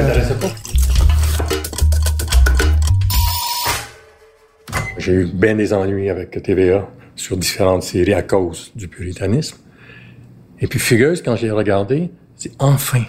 J'ai 5.08 5.14
eu 5.14 5.24
bien 5.24 5.54
des 5.54 5.72
ennuis 5.72 6.10
avec 6.10 6.42
TVA 6.42 6.86
sur 7.16 7.38
différentes 7.38 7.82
séries 7.82 8.12
à 8.12 8.20
cause 8.20 8.70
du 8.76 8.88
puritanisme. 8.88 9.56
Et 10.60 10.66
puis, 10.66 10.78
figureuse, 10.78 11.22
quand 11.22 11.34
j'ai 11.34 11.50
regardé, 11.50 12.10
c'est 12.36 12.52
enfin. 12.58 13.00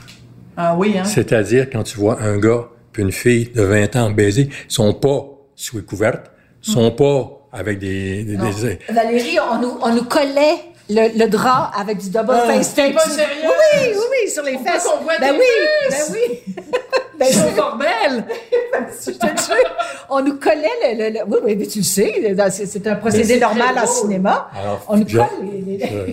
Ah 0.56 0.78
oui, 0.78 0.98
hein? 0.98 1.04
C'est-à-dire, 1.04 1.70
quand 1.70 1.84
tu 1.84 1.98
vois 1.98 2.22
un 2.22 2.38
gars 2.38 2.70
puis 2.94 3.04
une 3.04 3.12
fille 3.12 3.50
de 3.54 3.64
20 3.64 3.98
ans 3.98 4.12
baiser, 4.12 4.44
ils 4.44 4.72
sont 4.74 4.94
pas 4.94 5.26
sous 5.56 5.80
les 5.80 5.84
couvertes, 5.84 6.32
ils 6.66 6.72
sont 6.72 6.90
pas 6.92 7.46
avec 7.52 7.80
des... 7.80 8.24
des- 8.24 8.38
des- 8.38 8.80
Valérie, 8.94 9.38
on 9.52 9.62
nous, 9.62 9.78
on 9.82 9.94
nous 9.94 10.04
collait 10.06 10.56
le, 10.90 11.18
le 11.18 11.28
drap 11.30 11.72
avec 11.80 11.98
du 12.00 12.10
double 12.10 12.34
face 12.48 12.74
tape. 12.74 12.94
pas 12.94 13.04
sur- 13.04 13.12
sérieux? 13.14 13.30
Oui, 13.44 13.80
oui, 13.94 13.96
oui, 14.26 14.30
sur 14.32 14.44
les 14.44 14.54
Pourquoi 14.54 14.72
fesses. 14.74 14.84
qu'on 14.84 15.04
voit 15.04 15.18
ben 15.20 15.34
tes 15.34 15.38
oui, 15.40 15.90
fesses? 15.90 16.12
ben 16.12 16.18
oui. 16.18 16.54
ben 17.20 17.26
Ils 17.30 17.34
sont 17.36 17.46
oui. 17.48 17.54
fort 17.56 17.78
belles! 17.78 18.24
Je 19.06 19.12
te 19.12 19.26
jure, 19.28 19.76
on 20.10 20.22
nous 20.22 20.36
collait 20.38 20.96
le, 20.96 20.98
le- 20.98 21.10
le- 21.20 21.26
oui, 21.28 21.38
oui, 21.44 21.56
mais 21.58 21.68
tu 21.68 21.80
le 21.80 21.84
sais, 21.84 22.36
c'est 22.52 22.66
c'est 22.66 22.88
un 22.88 22.96
procédé 22.96 23.24
c'est 23.36 23.40
normal 23.40 23.78
en 23.78 23.86
cinéma. 23.86 24.50
Alors, 24.60 24.84
on 24.88 24.98
nous 24.98 25.08
je- 25.08 25.18
colle 25.18 25.28
les, 25.44 25.78
les- 25.78 25.84
Euh, 25.86 26.08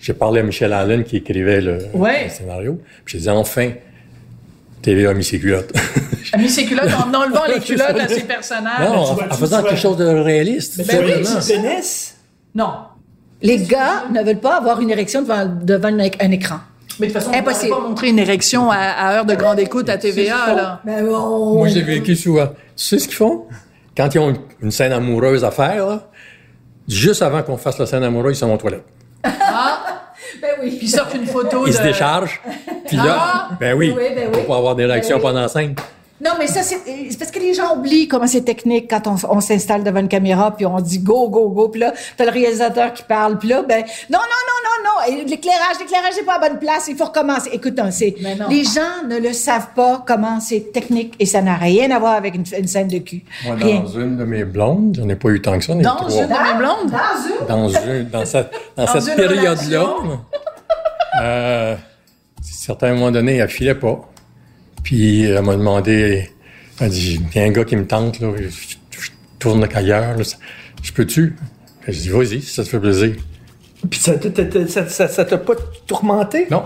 j'ai 0.00 0.14
parlé 0.14 0.40
à 0.40 0.42
Michel 0.44 0.72
Allen 0.72 1.04
qui 1.04 1.16
écrivait 1.18 1.60
le, 1.60 1.78
Ouais. 1.94 2.24
le 2.24 2.30
scénario. 2.30 2.78
Puis 3.04 3.18
j'ai 3.18 3.24
dit 3.24 3.30
enfin, 3.30 3.70
TVA 4.82 5.10
a 5.10 5.14
mis 5.14 5.24
ses 5.24 5.38
culottes. 5.40 5.72
A 6.32 6.38
mis 6.38 6.48
ses 6.48 6.64
culottes 6.64 6.88
en 6.94 7.12
enlevant 7.14 7.44
les 7.46 7.60
culottes 7.60 7.98
à 8.00 8.08
ses 8.08 8.22
personnages. 8.22 8.88
non, 8.88 8.94
en, 9.02 9.12
en 9.30 9.34
faisant 9.34 9.62
quelque 9.62 9.78
chose 9.78 9.98
de 9.98 10.06
réaliste. 10.06 10.78
Ben 10.86 10.98
tout 10.98 11.04
oui, 11.06 11.26
c'est 11.40 11.60
pénis. 11.60 12.16
Non. 12.54 12.72
Les 13.42 13.58
gars 13.58 14.04
ne 14.12 14.22
veulent 14.22 14.40
pas 14.40 14.56
avoir 14.56 14.80
une 14.80 14.90
érection 14.90 15.22
devant, 15.22 15.44
devant 15.46 15.88
un, 15.88 15.98
un 16.20 16.30
écran. 16.30 16.56
Mais 17.00 17.08
de 17.08 17.12
toute 17.12 17.20
façon, 17.20 17.30
on 17.30 17.36
ne 17.36 17.38
Impossible. 17.40 17.74
pas 17.74 17.80
montrer 17.80 18.08
une 18.10 18.18
érection 18.20 18.70
à, 18.70 18.76
à 18.76 19.14
heure 19.16 19.24
de 19.24 19.34
grande 19.34 19.58
écoute 19.58 19.88
à 19.88 19.98
TVA, 19.98 20.54
là. 20.54 20.80
Ben, 20.84 21.04
on- 21.08 21.54
Moi, 21.56 21.68
je 21.68 21.74
l'ai 21.74 21.82
vécu 21.82 22.14
souvent. 22.14 22.46
Tu 22.46 22.54
sais 22.76 22.98
ce 23.00 23.06
qu'ils 23.08 23.16
font? 23.16 23.46
Quand 23.96 24.14
ils 24.14 24.18
ont 24.18 24.30
une, 24.30 24.36
une 24.62 24.70
scène 24.70 24.92
amoureuse 24.92 25.44
à 25.44 25.50
faire, 25.50 25.86
là, 25.86 26.08
juste 26.88 27.22
avant 27.22 27.42
qu'on 27.42 27.56
fasse 27.56 27.78
la 27.78 27.86
scène 27.86 28.04
amoureuse, 28.04 28.36
ils 28.36 28.40
sont 28.40 28.52
aux 28.52 28.56
toilettes. 28.56 28.84
ben 29.24 30.48
oui. 30.62 30.76
Puis 30.76 30.86
ils 30.86 30.88
sortent 30.90 31.14
une 31.14 31.26
photo 31.26 31.64
Ils 31.66 31.72
de... 31.72 31.76
se 31.78 31.82
déchargent. 31.82 32.40
Puis 32.86 32.96
là, 32.96 33.16
Ah! 33.18 33.48
ben 33.58 33.76
oui, 33.76 33.92
Oui, 33.96 34.04
ben 34.14 34.28
oui. 34.28 34.38
pour 34.38 34.46
pas 34.46 34.56
avoir 34.58 34.74
des 34.76 34.84
réactions 34.86 35.16
Ben 35.16 35.22
oui. 35.22 35.28
pendant 35.28 35.40
la 35.42 35.48
scène. 35.48 35.74
Non, 36.24 36.32
mais 36.38 36.46
ça, 36.46 36.62
c'est 36.62 36.78
c'est 37.10 37.18
parce 37.18 37.30
que 37.30 37.38
les 37.38 37.52
gens 37.54 37.76
oublient 37.76 38.08
comment 38.08 38.26
c'est 38.26 38.42
technique 38.44 38.88
quand 38.88 39.06
on, 39.06 39.16
on 39.36 39.40
s'installe 39.40 39.84
devant 39.84 40.00
une 40.00 40.08
caméra, 40.08 40.50
puis 40.56 40.64
on 40.66 40.80
dit 40.80 40.98
go, 41.00 41.28
go, 41.28 41.48
go, 41.50 41.68
puis 41.68 41.80
là, 41.82 41.92
t'as 42.16 42.24
le 42.24 42.30
réalisateur 42.30 42.92
qui 42.94 43.02
parle, 43.02 43.38
puis 43.38 43.48
là, 43.48 43.62
ben, 43.62 43.84
non, 44.10 44.18
non, 44.18 44.42
non, 44.48 44.82
non, 44.84 44.90
non, 45.12 45.24
l'éclairage, 45.28 45.78
l'éclairage 45.80 46.16
n'est 46.16 46.22
pas 46.22 46.36
à 46.36 46.48
bonne 46.48 46.58
place, 46.58 46.86
il 46.88 46.96
faut 46.96 47.04
recommencer. 47.04 47.50
Écoute, 47.52 47.78
hein, 47.78 47.90
c'est, 47.90 48.14
non. 48.38 48.48
les 48.48 48.64
gens 48.64 49.06
ne 49.08 49.18
le 49.18 49.32
savent 49.32 49.68
pas 49.76 50.02
comment 50.06 50.40
c'est 50.40 50.72
technique, 50.72 51.14
et 51.18 51.26
ça 51.26 51.42
n'a 51.42 51.56
rien 51.56 51.90
à 51.90 51.98
voir 51.98 52.14
avec 52.14 52.34
une, 52.34 52.44
une 52.58 52.66
scène 52.68 52.88
de 52.88 52.98
cul. 52.98 53.22
Moi, 53.44 53.56
rien. 53.56 53.80
dans 53.80 53.88
une 53.88 54.16
de 54.16 54.24
mes 54.24 54.44
blondes, 54.44 54.96
j'en 54.98 55.08
ai 55.08 55.16
pas 55.16 55.28
eu 55.28 55.42
tant 55.42 55.58
que 55.58 55.64
ça, 55.64 55.72
j'en 55.74 55.78
ai 55.78 55.82
eu 55.82 55.84
Dans 55.84 55.96
trois. 55.96 56.10
une 56.22 56.28
de 56.28 56.32
mes 56.32 56.58
blondes? 56.58 56.90
Dans 56.90 57.28
une? 57.28 57.46
dans, 57.46 57.68
une- 57.68 58.08
dans 58.08 58.24
cette, 58.24 58.50
dans 58.76 58.84
Dans 58.86 59.00
cette 59.00 59.16
période-là, 59.16 59.86
euh, 61.22 61.76
à 62.68 62.86
un 62.86 62.94
moment 62.94 63.10
donné, 63.10 63.36
elle 63.36 63.48
filait 63.48 63.74
pas. 63.74 64.00
Puis 64.84 65.24
elle 65.24 65.42
m'a 65.42 65.56
demandé, 65.56 66.30
elle 66.80 66.88
dit, 66.90 67.20
il 67.34 67.36
y 67.40 67.42
a 67.42 67.46
un 67.46 67.50
gars 67.50 67.64
qui 67.64 67.74
me 67.76 67.86
tente, 67.86 68.20
là, 68.20 68.28
je, 68.38 68.48
je 69.00 69.10
tourne 69.40 69.66
ailleurs, 69.74 70.16
là, 70.16 70.22
ça- 70.24 70.36
je 70.82 70.92
peux-tu? 70.92 71.34
Je 71.88 71.92
dis, 71.98 72.08
vas-y, 72.10 72.40
si 72.42 72.54
ça 72.54 72.62
te 72.62 72.68
fait 72.68 72.78
plaisir. 72.78 73.14
Puis 73.90 73.98
ça 74.00 74.14
t'a- 74.14 74.68
ça- 74.68 74.88
ça 74.88 75.08
ça 75.08 75.24
t'a 75.24 75.38
pas 75.38 75.54
tourmenté? 75.86 76.46
Non. 76.50 76.64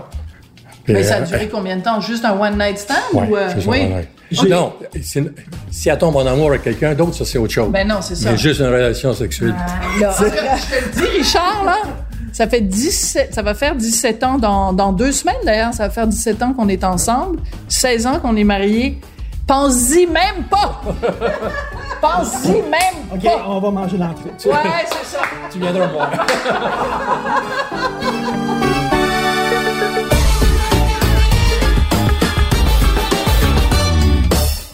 Puis, 0.83 0.93
Mais 0.93 1.03
ça 1.03 1.15
a 1.15 1.21
euh, 1.21 1.25
duré 1.25 1.49
combien 1.49 1.77
de 1.77 1.83
temps? 1.83 1.99
Juste 2.01 2.23
un 2.25 2.37
one 2.39 2.57
night 2.57 2.77
stand? 2.77 2.97
Ouais, 3.13 3.27
ou, 3.27 3.35
euh, 3.37 3.49
oui. 3.67 3.87
Non, 4.49 4.73
si 5.01 5.89
elle 5.89 5.97
tombe 5.97 6.15
en 6.15 6.25
amour 6.25 6.49
avec 6.49 6.63
quelqu'un 6.63 6.93
d'autre, 6.93 7.15
ça 7.15 7.25
c'est 7.25 7.37
autre 7.37 7.53
chose. 7.53 7.71
Ben 7.71 7.87
non, 7.87 8.01
c'est 8.01 8.15
ça. 8.15 8.31
Mais 8.31 8.37
juste 8.37 8.59
une 8.59 8.67
relation 8.67 9.11
sexuelle. 9.13 9.55
Là, 9.99 10.15
Je 10.19 10.23
te 10.25 10.85
le 10.85 10.91
dis, 11.11 11.17
Richard, 11.17 11.63
là, 11.65 11.77
ça 12.33 12.47
fait 12.47 12.61
17, 12.61 13.33
ça 13.33 13.41
va 13.41 13.53
faire 13.53 13.75
17 13.75 14.23
ans 14.23 14.37
dans, 14.37 14.73
dans 14.73 14.91
deux 14.91 15.11
semaines 15.11 15.35
d'ailleurs, 15.45 15.73
ça 15.73 15.83
va 15.83 15.89
faire 15.89 16.07
17 16.07 16.41
ans 16.43 16.53
qu'on 16.53 16.67
est 16.67 16.83
ensemble, 16.83 17.39
16 17.67 18.07
ans 18.07 18.19
qu'on 18.19 18.35
est 18.35 18.43
mariés. 18.43 18.99
Pense-y 19.47 20.05
même 20.05 20.43
pas! 20.49 20.81
Pense-y 22.01 22.61
même 22.61 22.99
OK, 23.11 23.23
pas! 23.23 23.45
on 23.47 23.59
va 23.59 23.71
manger 23.71 23.97
l'entrée. 23.97 24.29
Ouais, 24.45 24.85
c'est 24.85 25.17
ça. 25.17 25.21
Tu 25.51 25.59
viendras 25.59 25.87
voir. 25.87 26.11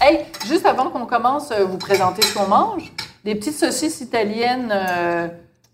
Hey, 0.01 0.25
juste 0.45 0.65
avant 0.65 0.89
qu'on 0.89 1.05
commence, 1.05 1.51
euh, 1.51 1.65
vous 1.65 1.77
présenter 1.77 2.21
ce 2.21 2.33
qu'on 2.33 2.47
mange. 2.47 2.91
Des 3.23 3.33
petites 3.33 3.57
saucisses 3.57 4.01
italiennes 4.01 4.71
euh, 4.71 5.27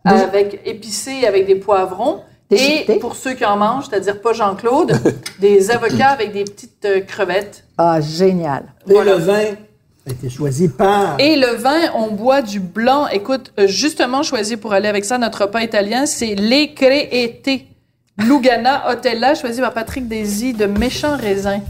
avec 0.05 0.61
épicées 0.65 1.25
avec 1.27 1.45
des 1.45 1.55
poivrons. 1.55 2.21
Et 2.51 2.85
pour 2.99 3.15
ceux 3.15 3.33
qui 3.33 3.45
en 3.45 3.55
mangent, 3.55 3.85
c'est-à-dire 3.89 4.19
pas 4.19 4.33
Jean-Claude, 4.33 4.93
des 5.39 5.71
avocats 5.71 6.09
avec 6.09 6.33
des 6.33 6.43
petites 6.43 6.83
euh, 6.85 6.99
crevettes. 6.99 7.63
ah, 7.77 8.01
génial. 8.01 8.63
Et 8.89 8.93
le 8.93 9.13
vin 9.13 9.55
a 10.05 10.09
été 10.09 10.29
choisi 10.29 10.67
par... 10.67 11.15
Et 11.19 11.37
le 11.37 11.55
vin, 11.55 11.79
on 11.95 12.11
boit 12.11 12.41
du 12.41 12.59
blanc. 12.59 13.07
Écoute, 13.07 13.53
euh, 13.57 13.67
justement 13.67 14.21
choisi 14.21 14.57
pour 14.57 14.73
aller 14.73 14.89
avec 14.89 15.05
ça, 15.05 15.17
notre 15.17 15.43
repas 15.43 15.61
italien, 15.61 16.05
c'est 16.05 16.35
Les 16.35 16.75
Lugana 18.17 18.91
Hotella, 18.91 19.33
choisi 19.33 19.61
par 19.61 19.73
Patrick 19.73 20.09
Desi 20.09 20.53
de 20.53 20.65
Méchants 20.65 21.15
Raisins. 21.15 21.61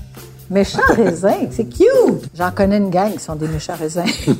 Méchants 0.49 0.79
raisins, 0.89 1.47
c'est 1.51 1.69
cute. 1.69 2.27
J'en 2.35 2.51
connais 2.51 2.77
une 2.77 2.89
gang 2.89 3.13
qui 3.13 3.19
sont 3.19 3.35
des 3.35 3.47
méchants 3.47 3.75
raisins. 3.79 4.03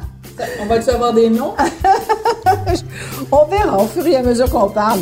On 0.60 0.66
va 0.66 0.82
savoir 0.82 1.12
des 1.12 1.30
noms? 1.30 1.54
on 3.32 3.46
verra 3.46 3.78
au 3.82 3.86
fur 3.86 4.06
et 4.06 4.16
à 4.16 4.22
mesure 4.22 4.50
qu'on 4.50 4.68
parle. 4.68 5.00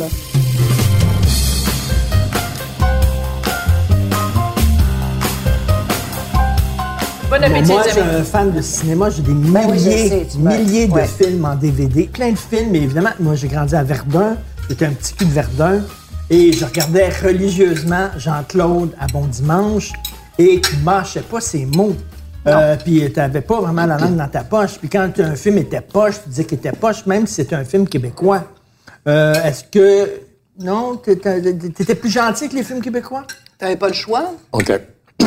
Bon 7.29 7.43
appétit, 7.43 7.71
Moi, 7.71 7.81
je 7.85 7.91
suis 7.91 7.99
un 7.99 8.23
fan 8.23 8.51
de 8.51 8.61
cinéma. 8.61 9.09
J'ai 9.09 9.21
des 9.23 9.31
oui, 9.31 9.39
milliers, 9.39 10.09
sais, 10.09 10.87
de 10.87 10.91
ouais. 10.91 11.07
films 11.07 11.45
en 11.45 11.55
DVD. 11.55 12.03
Plein 12.03 12.31
de 12.31 12.37
films, 12.37 12.69
mais 12.71 12.79
évidemment, 12.79 13.09
moi, 13.19 13.35
j'ai 13.35 13.47
grandi 13.47 13.75
à 13.75 13.83
Verdun. 13.83 14.37
J'étais 14.69 14.85
un 14.85 14.93
petit 14.93 15.13
cul 15.15 15.25
de 15.25 15.31
Verdun. 15.31 15.81
Et 16.29 16.53
je 16.53 16.63
regardais 16.63 17.09
religieusement 17.09 18.09
Jean-Claude 18.17 18.93
à 18.99 19.07
Bon 19.07 19.25
Dimanche. 19.25 19.91
Et 20.37 20.61
tu 20.61 20.77
mâchais 20.77 21.21
pas 21.21 21.41
ses 21.41 21.65
mots. 21.65 21.95
Euh, 22.47 22.75
puis 22.77 23.11
tu 23.11 23.19
n'avais 23.19 23.41
pas 23.41 23.59
vraiment 23.59 23.85
la 23.85 23.97
langue 23.97 24.15
dans 24.17 24.27
ta 24.27 24.43
poche. 24.43 24.77
Puis 24.79 24.87
quand 24.89 25.09
un 25.19 25.35
film 25.35 25.57
était 25.57 25.81
poche, 25.81 26.21
tu 26.23 26.29
disais 26.29 26.45
qu'il 26.45 26.57
était 26.59 26.71
poche, 26.71 27.05
même 27.05 27.25
si 27.27 27.35
c'était 27.35 27.55
un 27.55 27.63
film 27.65 27.87
québécois. 27.87 28.43
Euh, 29.07 29.33
Est-ce 29.43 29.63
que... 29.63 30.21
Non? 30.59 30.95
t'étais 30.97 31.41
t'étais 31.41 31.95
plus 31.95 32.09
gentil 32.09 32.47
que 32.47 32.55
les 32.55 32.63
films 32.63 32.81
québécois? 32.81 33.23
T'avais 33.57 33.75
pas 33.75 33.87
le 33.87 33.93
choix? 33.93 34.31
OK. 34.51 34.71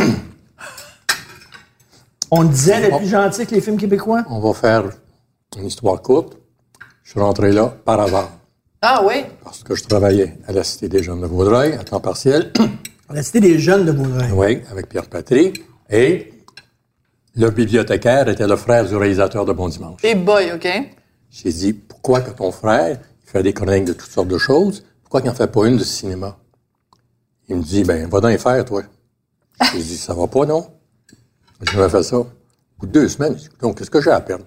On 2.30 2.44
disait 2.44 2.80
d'être 2.80 2.98
plus 2.98 3.08
gentil 3.08 3.46
que 3.46 3.54
les 3.54 3.60
films 3.60 3.78
québécois? 3.78 4.22
On 4.28 4.40
va 4.40 4.52
faire 4.52 4.84
une 5.56 5.66
histoire 5.66 6.00
courte. 6.02 6.36
Je 7.02 7.10
suis 7.12 7.20
rentré 7.20 7.52
là 7.52 7.74
par 7.84 8.00
hasard. 8.00 8.30
Ah 8.82 9.02
oui? 9.06 9.24
Parce 9.42 9.62
que 9.64 9.74
je 9.74 9.84
travaillais 9.84 10.36
à 10.46 10.52
la 10.52 10.62
Cité 10.62 10.88
des 10.88 11.02
Jeunes 11.02 11.20
de 11.22 11.26
Vaudreuil, 11.26 11.72
à 11.72 11.78
temps 11.84 12.00
partiel. 12.00 12.52
La 13.10 13.22
Cité 13.22 13.40
des 13.40 13.58
jeunes 13.58 13.86
de 13.86 13.92
Vaudreuil. 13.92 14.30
oui, 14.34 14.60
avec 14.70 14.90
Pierre 14.90 15.06
Patry. 15.06 15.54
Et 15.88 16.30
le 17.38 17.50
bibliothécaire 17.50 18.28
était 18.28 18.46
le 18.46 18.56
frère 18.56 18.84
du 18.84 18.96
réalisateur 18.96 19.44
de 19.44 19.52
Bon 19.52 19.68
Dimanche. 19.68 20.00
Et 20.02 20.16
boy, 20.16 20.52
OK? 20.52 20.68
J'ai 21.30 21.52
dit, 21.52 21.72
pourquoi 21.72 22.20
que 22.20 22.30
ton 22.30 22.50
frère, 22.50 22.98
il 23.24 23.30
fait 23.30 23.42
des 23.44 23.52
chroniques 23.52 23.84
de 23.84 23.92
toutes 23.92 24.10
sortes 24.10 24.28
de 24.28 24.38
choses, 24.38 24.84
pourquoi 25.02 25.20
qu'il 25.20 25.30
n'en 25.30 25.36
fait 25.36 25.46
pas 25.46 25.66
une 25.66 25.76
de 25.76 25.84
cinéma? 25.84 26.36
Il 27.48 27.56
me 27.56 27.62
dit, 27.62 27.84
ben, 27.84 28.08
va 28.08 28.20
dans 28.20 28.28
les 28.28 28.38
faire, 28.38 28.64
toi. 28.64 28.82
J'ai 29.72 29.78
dit, 29.78 29.96
ça 29.96 30.14
va 30.14 30.26
pas, 30.26 30.46
non? 30.46 30.66
Je 31.60 31.80
vais 31.80 31.88
faire 31.88 32.04
ça. 32.04 32.16
Au 32.16 32.26
bout 32.80 32.86
de 32.86 32.92
deux 32.92 33.08
semaines, 33.08 33.34
j'ai 33.38 33.48
dit, 33.48 33.56
donc, 33.60 33.78
qu'est-ce 33.78 33.90
que 33.90 34.00
j'ai 34.00 34.10
à 34.10 34.20
perdre? 34.20 34.44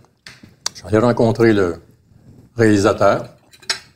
J'allais 0.76 1.00
rencontrer 1.00 1.54
le 1.54 1.78
réalisateur. 2.58 3.26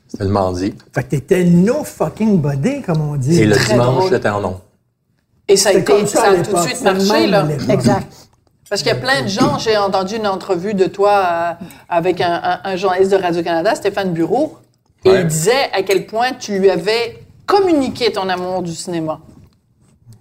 C'était 0.08 0.24
le 0.24 0.30
mardi. 0.30 0.74
Fait 0.94 1.04
que 1.04 1.10
t'étais 1.10 1.44
no 1.44 1.84
fucking 1.84 2.40
body, 2.40 2.82
comme 2.82 3.02
on 3.02 3.16
dit. 3.18 3.42
Et 3.42 3.46
le 3.46 3.56
très 3.56 3.74
dimanche, 3.74 4.10
j'étais 4.10 4.30
en 4.30 4.40
nom. 4.40 4.62
Et 5.48 5.58
ça 5.58 5.70
a, 5.70 5.74
été, 5.74 5.84
comme 5.84 6.08
ça 6.08 6.22
ça 6.22 6.28
à 6.28 6.32
a 6.32 6.38
tout 6.38 6.54
de 6.54 6.62
suite 6.62 6.82
marché, 6.82 7.28
là. 7.28 7.48
Exact. 7.70 8.25
Parce 8.70 8.82
qu'il 8.82 8.90
y 8.92 8.96
a 8.96 9.00
plein 9.00 9.22
de 9.22 9.28
gens, 9.28 9.60
j'ai 9.60 9.78
entendu 9.78 10.16
une 10.16 10.28
entrevue 10.28 10.74
de 10.74 10.86
toi 10.86 11.12
euh, 11.12 11.66
avec 11.88 12.20
un, 12.22 12.34
un- 12.44 12.60
un 12.64 12.76
journaliste 12.76 13.12
de 13.12 13.18
Radio-Canada, 13.18 13.76
Stéphane 13.76 14.12
Bureau, 14.12 14.58
et 15.04 15.10
Ouais. 15.12 15.22
il 15.22 15.28
disait 15.28 15.70
à 15.72 15.84
quel 15.84 16.08
point 16.08 16.32
tu 16.34 16.58
lui 16.60 16.70
avais 16.72 17.24
communiqué 17.46 18.12
ton 18.12 18.28
amour 18.28 18.64
du 18.64 18.74
cinéma. 18.74 19.20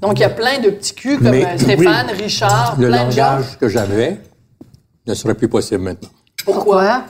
Donc, 0.00 0.18
il 0.18 0.22
y 0.22 0.26
a 0.26 0.30
plein 0.30 0.58
de 0.58 0.68
petits 0.68 0.94
culs 0.94 1.16
comme 1.18 1.30
Mais- 1.30 1.46
euh, 1.46 1.56
Stéphane, 1.58 2.10
Richard, 2.10 2.76
Le 2.78 2.88
plein 2.88 3.06
de 3.06 3.10
gens. 3.12 3.30
langage 3.32 3.56
que 3.58 3.68
j'avais 3.68 4.20
ne 5.06 5.14
serait 5.14 5.34
plus 5.34 5.48
possible 5.48 5.82
maintenant. 5.82 6.10
Pourquoi? 6.44 7.04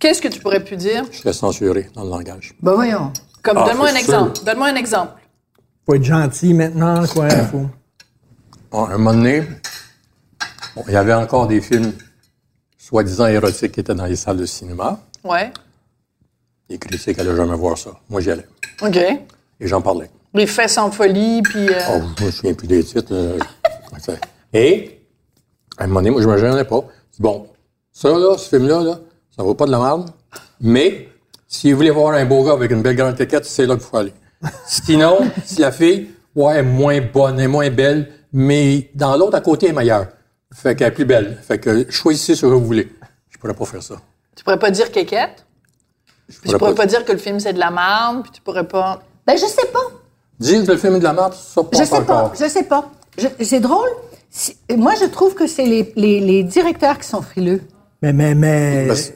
Qu'est-ce 0.00 0.22
que 0.22 0.28
tu 0.28 0.40
pourrais 0.40 0.60
plus 0.64 0.76
dire? 0.76 1.04
Je 1.10 1.18
serais 1.18 1.32
censuré 1.34 1.90
dans 1.94 2.04
le 2.04 2.10
langage. 2.10 2.54
Ben 2.62 2.72
voyons. 2.72 3.12
Comme, 3.42 3.58
Ah, 3.58 3.66
donne-moi 3.68 3.90
un 3.90 3.94
exemple. 3.96 4.40
Donne-moi 4.44 4.68
un 4.68 4.76
exemple. 4.76 5.12
Faut 5.84 5.94
être 5.94 6.04
gentil 6.04 6.54
maintenant, 6.54 7.04
quoi. 7.06 7.28
Faut... 7.28 7.66
Bon, 8.70 8.84
un 8.86 8.96
moment 8.98 9.12
donné, 9.14 9.42
bon, 10.78 10.84
il 10.88 10.94
y 10.94 10.96
avait 10.96 11.14
encore 11.14 11.46
des 11.46 11.60
films 11.60 11.92
soi-disant 12.76 13.26
érotiques 13.26 13.72
qui 13.72 13.80
étaient 13.80 13.94
dans 13.94 14.06
les 14.06 14.16
salles 14.16 14.36
de 14.38 14.46
cinéma. 14.46 15.00
Ouais. 15.24 15.50
Les 16.68 16.78
critiques 16.78 17.16
n'allaient 17.18 17.36
jamais 17.36 17.56
voir 17.56 17.76
ça. 17.76 17.90
Moi, 18.08 18.20
j'y 18.20 18.30
allais. 18.30 18.46
OK. 18.82 18.96
Et 18.96 19.66
j'en 19.66 19.80
parlais. 19.80 20.10
Les 20.34 20.46
fesses 20.46 20.78
en 20.78 20.90
folie, 20.90 21.42
puis... 21.42 21.68
euh, 21.68 21.80
Oh, 21.90 22.00
je 22.18 22.24
me 22.24 22.30
souviens 22.30 22.54
plus 22.54 22.66
des 22.68 22.84
titres. 22.84 23.12
euh, 23.12 23.38
Et, 24.52 25.00
à 25.76 25.84
un 25.84 25.86
moment 25.86 26.00
donné, 26.00 26.10
moi, 26.10 26.22
je 26.22 26.28
me 26.28 26.36
gênais 26.38 26.64
pas. 26.64 26.80
Je 27.12 27.16
dis, 27.16 27.22
bon, 27.22 27.48
ça, 27.92 28.10
là, 28.10 28.36
ce 28.38 28.48
film-là, 28.48 28.82
là, 28.82 28.98
ça 29.36 29.42
vaut 29.42 29.54
pas 29.54 29.66
de 29.66 29.70
la 29.70 29.78
merde, 29.78 30.10
mais 30.60 31.08
si 31.46 31.70
vous 31.72 31.78
voulez 31.78 31.90
voir 31.90 32.14
un 32.14 32.24
beau 32.26 32.44
gars 32.44 32.52
avec 32.52 32.70
une 32.70 32.82
belle 32.82 32.96
grande 32.96 33.14
étiquette, 33.14 33.44
c'est 33.46 33.66
là 33.66 33.74
qu'il 33.74 33.84
faut 33.84 33.96
aller. 33.96 34.12
Sinon, 34.66 35.18
si 35.44 35.60
la 35.60 35.72
fille, 35.72 36.10
ouais, 36.36 36.52
elle 36.54 36.58
est 36.58 36.62
moins 36.68 37.00
bonne, 37.00 37.38
elle 37.38 37.44
est 37.46 37.48
moins 37.48 37.70
belle, 37.70 38.12
mais 38.32 38.90
dans 38.94 39.16
l'autre 39.16 39.36
à 39.36 39.40
côté, 39.40 39.66
elle 39.66 39.72
est 39.72 39.76
meilleure. 39.76 40.08
Fait 40.54 40.74
qu'elle 40.74 40.88
est 40.88 40.92
plus 40.92 41.04
belle. 41.04 41.38
Fait 41.46 41.58
que 41.58 41.90
choisissez 41.90 42.34
ce 42.34 42.42
que 42.42 42.46
vous 42.46 42.64
voulez. 42.64 42.88
Je 43.30 43.38
pourrais 43.38 43.54
pas 43.54 43.64
faire 43.64 43.82
ça. 43.82 43.96
Tu 44.34 44.42
pourrais 44.44 44.58
pas 44.58 44.70
dire 44.70 44.90
kékette? 44.90 45.44
Puis 46.26 46.36
tu 46.36 46.40
pourrais 46.42 46.58
pourrais 46.58 46.70
pas- 46.74 46.82
pas 46.82 46.86
dire 46.86 47.04
que 47.04 47.12
le 47.12 47.18
film, 47.18 47.38
c'est 47.40 47.52
de 47.52 47.58
la 47.58 47.70
merde, 47.70 48.22
puis 48.22 48.32
tu 48.32 48.40
pourrais 48.42 48.66
pas... 48.66 49.02
Ben, 49.26 49.34
je 49.36 49.44
sais 49.46 49.66
pas. 49.72 49.80
Dire 50.40 50.64
que 50.64 50.72
le 50.72 50.78
film 50.78 50.96
est 50.96 50.98
de 51.00 51.04
la 51.04 51.12
merde, 51.12 51.34
ça 51.34 51.60
Je 51.72 51.78
passe 51.78 51.88
sais 51.90 52.02
pas. 52.02 52.32
Je 52.38 52.48
sais 52.48 52.62
pas. 52.64 52.90
Je- 53.18 53.44
C'est 53.44 53.60
drôle. 53.60 53.88
Si- 54.30 54.56
Moi, 54.76 54.94
je 55.00 55.06
trouve 55.06 55.34
que 55.34 55.46
c'est 55.46 55.64
les, 55.66 55.92
les, 55.96 56.20
les 56.20 56.42
directeurs 56.44 56.98
qui 56.98 57.08
sont 57.08 57.22
frileux. 57.22 57.62
Mais, 58.02 58.12
mais, 58.12 58.34
mais, 58.34 58.84
Parce- 58.88 59.12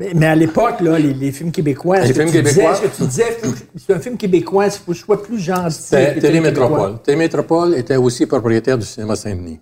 mais, 0.00 0.12
mais 0.14 0.26
à 0.26 0.34
l'époque, 0.34 0.80
là, 0.80 0.98
les, 0.98 1.12
les 1.14 1.32
films 1.32 1.52
québécois, 1.52 2.00
Les 2.00 2.12
films 2.12 2.26
disais- 2.26 2.42
québécois- 2.42 2.74
ce 2.76 2.82
que 2.82 2.96
tu 2.96 3.02
disais, 3.04 3.38
c'est 3.86 3.92
un 3.94 4.00
film 4.00 4.16
québécois, 4.16 4.66
il 4.66 4.70
faut 4.72 4.92
que 4.92 4.98
je 4.98 5.04
sois 5.04 5.22
plus 5.22 5.38
gentil. 5.38 5.90
Télémétropole. 6.20 6.98
Télémétropole 7.02 7.74
était 7.76 7.96
aussi 7.96 8.26
propriétaire 8.26 8.76
du 8.78 8.86
cinéma 8.86 9.16
Saint-Denis. 9.16 9.60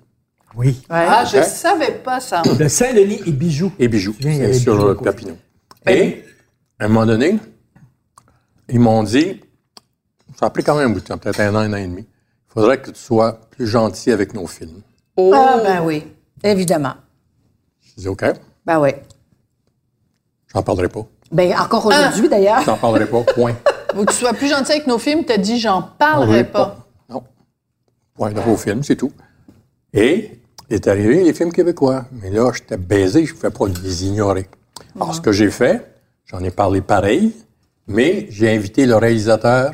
Oui. 0.56 0.82
Ah, 0.88 1.24
je 1.24 1.36
Ok. 1.38 1.44
savais 1.44 1.92
pas 1.92 2.18
ça. 2.20 2.42
De 2.42 2.66
Saint-Denis 2.68 3.20
et 3.26 3.30
Bijoux. 3.32 3.72
et 3.78 3.88
bijoux. 3.88 4.14
C'est 4.20 4.54
sur 4.54 4.74
Bijoux. 4.76 5.02
Papineau. 5.04 5.36
Et, 5.86 6.24
à 6.78 6.86
un 6.86 6.88
moment 6.88 7.06
donné, 7.06 7.38
ils 8.68 8.80
m'ont 8.80 9.02
dit, 9.02 9.40
ça 10.38 10.46
a 10.46 10.50
pris 10.50 10.64
quand 10.64 10.74
même 10.76 10.90
un 10.90 10.92
bout 10.92 11.00
de 11.00 11.04
temps, 11.06 11.18
peut-être 11.18 11.40
un 11.40 11.54
an, 11.54 11.58
un 11.58 11.72
an 11.72 11.76
et 11.76 11.86
demi, 11.86 12.02
il 12.02 12.52
faudrait 12.52 12.80
que 12.80 12.90
tu 12.90 12.98
sois 13.00 13.38
plus 13.50 13.66
gentil 13.66 14.10
avec 14.10 14.32
nos 14.34 14.46
films. 14.46 14.80
Oh. 15.16 15.30
Ah, 15.34 15.60
ben 15.62 15.82
oui. 15.84 16.04
Évidemment. 16.42 16.94
Je 17.82 18.02
dis, 18.02 18.08
OK, 18.08 18.24
Ben 18.64 18.80
oui. 18.80 18.90
j'en 20.54 20.62
parlerai 20.62 20.88
pas. 20.88 21.06
Ben, 21.30 21.52
encore 21.58 21.86
aujourd'hui, 21.86 22.28
d'ailleurs. 22.28 22.62
J'en 22.64 22.76
parlerai 22.78 23.06
pas, 23.06 23.22
point. 23.34 23.54
Faut 23.94 24.04
que 24.04 24.12
tu 24.12 24.18
sois 24.18 24.32
plus 24.32 24.48
gentil 24.48 24.72
avec 24.72 24.86
nos 24.86 24.98
films, 24.98 25.24
t'as 25.24 25.38
dit 25.38 25.58
j'en 25.60 25.82
parlerai 25.82 26.44
pas. 26.44 26.86
Non. 27.08 27.22
Point 28.14 28.32
de 28.32 28.40
vos 28.40 28.56
films, 28.56 28.82
c'est 28.82 28.96
tout. 28.96 29.12
Et 29.92 30.38
est 30.70 30.86
arrivé 30.88 31.22
les 31.24 31.32
films 31.32 31.52
québécois. 31.52 32.04
Mais 32.22 32.30
là, 32.30 32.50
j'étais 32.54 32.76
baisé, 32.76 33.24
je 33.26 33.32
ne 33.32 33.36
pouvais 33.38 33.50
pas 33.50 33.66
les 33.82 34.04
ignorer. 34.04 34.48
Alors, 34.96 35.14
ce 35.14 35.20
que 35.20 35.32
j'ai 35.32 35.50
fait, 35.50 35.86
j'en 36.26 36.40
ai 36.40 36.50
parlé 36.50 36.80
pareil, 36.80 37.34
mais 37.86 38.26
j'ai 38.30 38.50
invité 38.54 38.86
le 38.86 38.96
réalisateur 38.96 39.72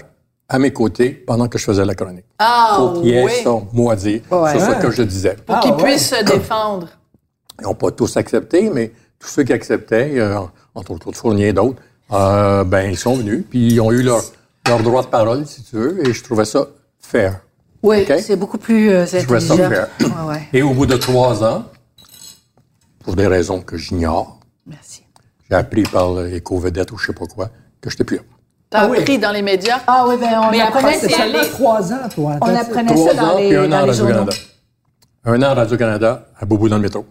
à 0.48 0.58
mes 0.58 0.72
côtés 0.72 1.10
pendant 1.10 1.48
que 1.48 1.58
je 1.58 1.64
faisais 1.64 1.84
la 1.84 1.94
chronique. 1.94 2.26
Ah, 2.38 2.74
Faut 2.76 3.00
qu'il 3.00 3.14
ait 3.14 3.24
oui. 3.24 3.32
son 3.42 3.66
mot 3.72 3.90
à 3.90 3.96
dire 3.96 4.20
Ouais. 4.30 4.50
sur 4.50 4.60
ce 4.60 4.82
que 4.82 4.90
je 4.90 5.02
disais. 5.02 5.36
Pour 5.46 5.56
Ah, 5.56 5.60
qu'ils 5.62 5.72
ouais. 5.72 5.82
puissent 5.82 6.10
se 6.14 6.22
défendre. 6.24 6.88
Ils 7.60 7.64
n'ont 7.64 7.74
pas 7.74 7.90
tous 7.92 8.16
accepté, 8.16 8.68
mais 8.70 8.90
tous 9.18 9.28
ceux 9.28 9.44
qui 9.44 9.52
acceptaient, 9.52 10.18
euh, 10.18 10.40
entre 10.74 10.90
autres 10.92 11.12
Fournier 11.12 11.48
et 11.48 11.52
d'autres, 11.52 11.80
euh, 12.10 12.64
ben, 12.64 12.90
ils 12.90 12.96
sont 12.98 13.14
venus, 13.14 13.44
puis 13.48 13.68
ils 13.68 13.80
ont 13.80 13.92
eu 13.92 14.02
leur, 14.02 14.20
leur 14.66 14.82
droit 14.82 15.02
de 15.02 15.06
parole, 15.06 15.46
si 15.46 15.62
tu 15.62 15.76
veux, 15.76 16.06
et 16.06 16.12
je 16.12 16.22
trouvais 16.24 16.44
ça 16.44 16.66
fair. 16.98 17.40
Oui, 17.82 18.06
c'est 18.20 18.36
beaucoup 18.36 18.58
plus 18.58 18.90
euh, 18.90 19.06
ça 19.06 19.18
intelligent. 19.18 19.56
Ouais, 19.56 19.86
ouais. 20.28 20.48
Et 20.52 20.62
au 20.62 20.70
bout 20.72 20.86
de 20.86 20.96
trois 20.96 21.42
ans, 21.42 21.64
pour 23.02 23.16
des 23.16 23.26
raisons 23.26 23.60
que 23.60 23.76
j'ignore, 23.76 24.38
Merci. 24.66 25.02
j'ai 25.50 25.56
appris 25.56 25.82
par 25.82 26.12
l'éco-vedette 26.14 26.92
ou 26.92 26.98
je 26.98 27.06
sais 27.06 27.12
pas 27.12 27.26
quoi, 27.26 27.50
que 27.80 27.90
je 27.90 27.94
n'étais 27.94 28.04
plus 28.04 28.16
là. 28.18 28.22
T'as 28.70 28.82
Ah 28.82 28.88
oui. 28.88 28.98
appris 28.98 29.18
dans 29.18 29.32
les 29.32 29.42
médias? 29.42 29.80
Ah 29.86 30.06
oui, 30.08 30.14
ben 30.18 30.28
on 30.46 30.50
Mais 30.50 30.60
après, 30.60 30.78
apprenait, 30.78 30.98
ça- 30.98 31.22
allé- 31.22 31.32
seulement 31.32 31.48
trois 31.52 31.92
ans, 31.92 32.08
toi. 32.14 32.36
on 32.40 32.54
apprenait 32.56 32.94
Trois 32.94 33.08
ça 33.08 33.14
dans 33.14 33.28
ans, 33.34 33.38
les, 33.38 33.48
puis 33.48 33.56
un 33.56 33.64
an 33.66 33.68
dans 33.68 33.76
à 33.76 33.86
les 33.86 33.92
journaux. 33.92 34.14
Radio-Canada. 34.14 34.36
Un 35.24 35.42
an 35.42 35.46
à 35.50 35.54
Radio-Canada, 35.54 36.26
à 36.40 36.44
Boubou 36.46 36.68
dans 36.68 36.76
le 36.76 36.82
métro. 36.82 37.04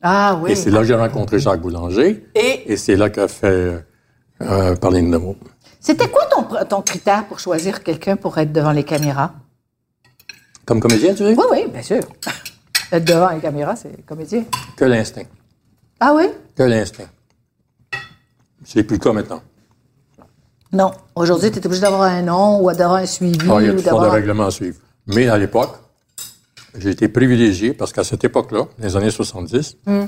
Ah 0.00 0.38
oui. 0.42 0.52
Et 0.52 0.54
c'est 0.54 0.70
là 0.70 0.78
que 0.78 0.84
j'ai 0.84 0.94
rencontré 0.94 1.38
Jacques 1.38 1.60
Boulanger. 1.60 2.24
Et? 2.34 2.72
Et 2.72 2.76
c'est 2.76 2.96
là 2.96 3.10
qu'a 3.10 3.28
fait 3.28 3.84
euh, 4.40 4.74
parler 4.76 5.02
de 5.02 5.06
mots. 5.16 5.36
C'était 5.80 6.08
quoi 6.08 6.22
ton 6.68 6.80
critère 6.80 7.24
pour 7.26 7.38
choisir 7.40 7.82
quelqu'un 7.82 8.16
pour 8.16 8.38
être 8.38 8.52
devant 8.52 8.72
les 8.72 8.84
caméras? 8.84 9.32
Comme 10.66 10.80
comédien, 10.80 11.14
tu 11.14 11.24
dis? 11.24 11.34
Oui, 11.36 11.44
oui, 11.50 11.66
bien 11.72 11.82
sûr. 11.82 12.00
être 12.92 13.04
devant 13.04 13.30
les 13.30 13.40
caméras, 13.40 13.76
c'est 13.76 14.04
comédien. 14.06 14.44
Que 14.76 14.84
l'instinct. 14.84 15.24
Ah 16.00 16.12
oui? 16.14 16.24
Que 16.56 16.62
l'instinct. 16.62 17.08
C'est 18.64 18.84
plus 18.84 18.96
le 18.96 19.02
cas 19.02 19.12
maintenant. 19.12 19.42
Non. 20.72 20.92
Aujourd'hui, 21.14 21.50
tu 21.50 21.58
es 21.58 21.66
obligé 21.66 21.82
d'avoir 21.82 22.02
un 22.02 22.22
nom 22.22 22.62
ou 22.62 22.72
d'avoir 22.72 23.00
un 23.00 23.06
suivi 23.06 23.38
Ah, 23.50 23.56
il 23.60 23.66
y 23.66 23.68
a 23.68 23.72
ou 23.72 23.76
toutes 23.76 23.84
sortes 23.84 23.84
de 23.84 23.84
d'avoir. 23.84 24.12
règlements 24.12 24.46
à 24.46 24.50
suivre. 24.50 24.78
Mais 25.06 25.28
à 25.28 25.36
l'époque, 25.36 25.74
j'ai 26.78 26.90
été 26.90 27.08
privilégié 27.08 27.74
parce 27.74 27.92
qu'à 27.92 28.04
cette 28.04 28.24
époque-là, 28.24 28.66
les 28.78 28.96
années 28.96 29.10
70, 29.10 29.76
Hmm. 29.84 30.04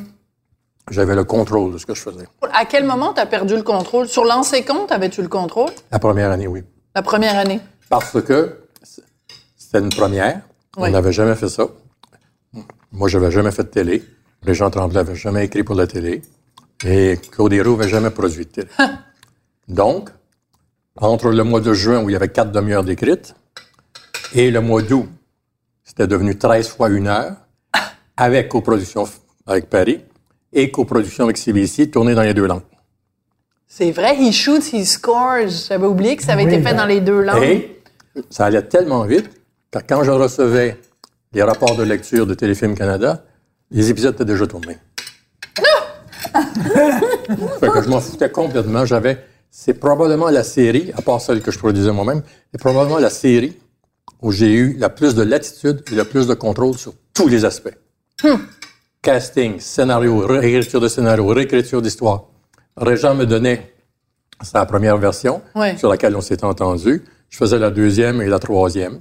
j'avais 0.90 1.14
le 1.16 1.24
contrôle 1.24 1.72
de 1.72 1.78
ce 1.78 1.84
que 1.86 1.94
je 1.94 2.00
faisais. 2.00 2.26
à 2.52 2.64
quel 2.64 2.84
moment 2.84 3.12
t'as 3.12 3.26
perdu 3.26 3.56
le 3.56 3.62
contrôle? 3.62 4.06
Sur 4.08 4.24
l'ancien 4.24 4.62
compte, 4.62 4.92
avais-tu 4.92 5.20
le 5.20 5.28
contrôle? 5.28 5.70
La 5.90 5.98
première 5.98 6.30
année, 6.30 6.46
oui. 6.46 6.62
La 6.94 7.02
première 7.02 7.36
année. 7.36 7.60
Parce 7.90 8.22
que 8.22 8.60
c'était 9.74 9.84
une 9.84 9.92
première. 9.92 10.40
Oui. 10.76 10.88
On 10.88 10.90
n'avait 10.90 11.12
jamais 11.12 11.34
fait 11.34 11.48
ça. 11.48 11.66
Moi, 12.92 13.08
je 13.08 13.18
n'avais 13.18 13.32
jamais 13.32 13.50
fait 13.50 13.64
de 13.64 13.68
télé. 13.68 14.04
Les 14.44 14.54
gens 14.54 14.70
Tremblay 14.70 14.94
n'avaient 15.02 15.16
jamais 15.16 15.44
écrit 15.46 15.64
pour 15.64 15.74
la 15.74 15.88
télé. 15.88 16.22
Et 16.84 17.18
Claude 17.32 17.52
Héroux 17.52 17.76
n'avait 17.76 17.88
jamais 17.88 18.10
produit 18.10 18.44
de 18.44 18.50
télé. 18.50 18.68
Donc, 19.68 20.10
entre 20.96 21.30
le 21.30 21.42
mois 21.42 21.60
de 21.60 21.72
juin, 21.72 22.04
où 22.04 22.08
il 22.08 22.12
y 22.12 22.16
avait 22.16 22.28
quatre 22.28 22.52
demi-heures 22.52 22.84
d'écrites, 22.84 23.34
et 24.32 24.52
le 24.52 24.60
mois 24.60 24.82
d'août, 24.82 25.08
c'était 25.82 26.06
devenu 26.06 26.38
13 26.38 26.68
fois 26.68 26.88
une 26.88 27.08
heure, 27.08 27.34
avec 28.16 28.48
coproduction 28.50 29.08
avec 29.46 29.68
Paris 29.68 30.00
et 30.52 30.70
coproduction 30.70 31.24
avec 31.24 31.36
CBC, 31.36 31.90
tournée 31.90 32.14
dans 32.14 32.22
les 32.22 32.32
deux 32.32 32.46
langues. 32.46 32.62
C'est 33.66 33.90
vrai, 33.90 34.16
he 34.20 34.30
shoots, 34.30 34.72
he 34.72 34.84
scores. 34.84 35.48
J'avais 35.68 35.86
oublié 35.86 36.14
que 36.16 36.22
ça 36.22 36.34
avait 36.34 36.44
Oui, 36.44 36.54
été 36.54 36.62
fait 36.62 36.74
dans 36.74 36.86
les 36.86 37.00
deux 37.00 37.22
langues. 37.22 37.42
Et 37.42 37.82
ça 38.30 38.44
allait 38.44 38.62
tellement 38.62 39.02
vite 39.04 39.28
que 39.82 39.94
quand 39.94 40.04
je 40.04 40.10
recevais 40.10 40.78
les 41.32 41.42
rapports 41.42 41.76
de 41.76 41.82
lecture 41.82 42.26
de 42.26 42.34
Téléfilm 42.34 42.76
Canada, 42.76 43.24
les 43.70 43.90
épisodes 43.90 44.14
étaient 44.14 44.24
déjà 44.24 44.46
tournés. 44.46 44.78
fait 47.60 47.68
que 47.68 47.82
je 47.82 47.88
m'en 47.88 48.00
foutais 48.00 48.30
complètement. 48.30 48.84
J'avais, 48.84 49.24
c'est 49.50 49.74
probablement 49.74 50.30
la 50.30 50.44
série, 50.44 50.92
à 50.96 51.02
part 51.02 51.20
celle 51.20 51.42
que 51.42 51.50
je 51.50 51.58
produisais 51.58 51.92
moi-même, 51.92 52.22
c'est 52.52 52.60
probablement 52.60 52.98
la 52.98 53.10
série 53.10 53.58
où 54.22 54.32
j'ai 54.32 54.52
eu 54.52 54.76
la 54.78 54.88
plus 54.88 55.14
de 55.14 55.22
latitude 55.22 55.82
et 55.90 55.94
le 55.94 56.04
plus 56.04 56.26
de 56.26 56.34
contrôle 56.34 56.76
sur 56.76 56.94
tous 57.12 57.28
les 57.28 57.44
aspects. 57.44 57.76
Casting, 59.02 59.60
scénario, 59.60 60.26
réécriture 60.26 60.80
de 60.80 60.88
scénario, 60.88 61.26
réécriture 61.26 61.82
d'histoire. 61.82 62.24
Régent 62.76 63.14
me 63.14 63.26
donnait 63.26 63.74
sa 64.42 64.64
première 64.66 64.96
version 64.96 65.42
sur 65.76 65.90
laquelle 65.90 66.16
on 66.16 66.20
s'était 66.20 66.44
entendu. 66.44 67.04
Je 67.28 67.36
faisais 67.36 67.58
la 67.58 67.70
deuxième 67.70 68.22
et 68.22 68.26
la 68.26 68.38
troisième. 68.38 69.00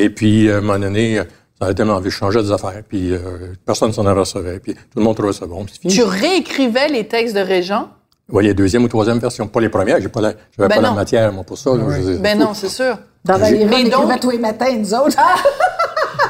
Et 0.00 0.10
puis, 0.10 0.50
à 0.50 0.56
un 0.56 0.60
moment 0.60 0.78
donné, 0.78 1.16
ça 1.58 1.66
avait 1.66 1.74
tellement 1.74 1.94
envie 1.94 2.04
de 2.06 2.10
changer 2.10 2.40
des 2.42 2.52
affaires. 2.52 2.82
Puis, 2.88 3.12
euh, 3.12 3.18
personne 3.66 3.92
s'en 3.92 4.02
recevait. 4.14 4.60
Puis, 4.60 4.74
tout 4.74 4.80
le 4.98 5.02
monde 5.02 5.16
trouvait 5.16 5.32
ça 5.32 5.44
bon. 5.46 5.64
Puis, 5.64 5.74
c'est 5.74 5.80
fini. 5.82 5.92
Tu 5.94 6.02
réécrivais 6.02 6.88
les 6.88 7.06
textes 7.08 7.34
de 7.34 7.40
Régent? 7.40 7.88
Vous 8.28 8.32
voyez, 8.34 8.54
deuxième 8.54 8.84
ou 8.84 8.88
troisième 8.88 9.18
version. 9.18 9.46
Pas 9.48 9.60
les 9.60 9.68
premières. 9.70 10.00
J'ai 10.00 10.08
pas 10.08 10.20
la, 10.20 10.32
j'avais 10.56 10.68
Ben 10.68 10.76
pas 10.76 10.80
la 10.82 10.90
matière, 10.92 11.32
moi, 11.32 11.42
pour 11.44 11.58
ça. 11.58 11.70
là. 11.70 11.82
Je- 11.90 12.18
Ben 12.18 12.38
non, 12.38 12.54
c'est 12.54 12.68
sûr. 12.68 12.96
Dans 13.24 13.38
Valérie, 13.38 13.64
on 13.64 13.68
Mais 13.68 13.80
écrivait 13.80 13.96
donc- 13.96 14.20
tous 14.20 14.30
les 14.30 14.38
matins, 14.38 14.72
nous 14.76 14.94
autres. 14.94 15.16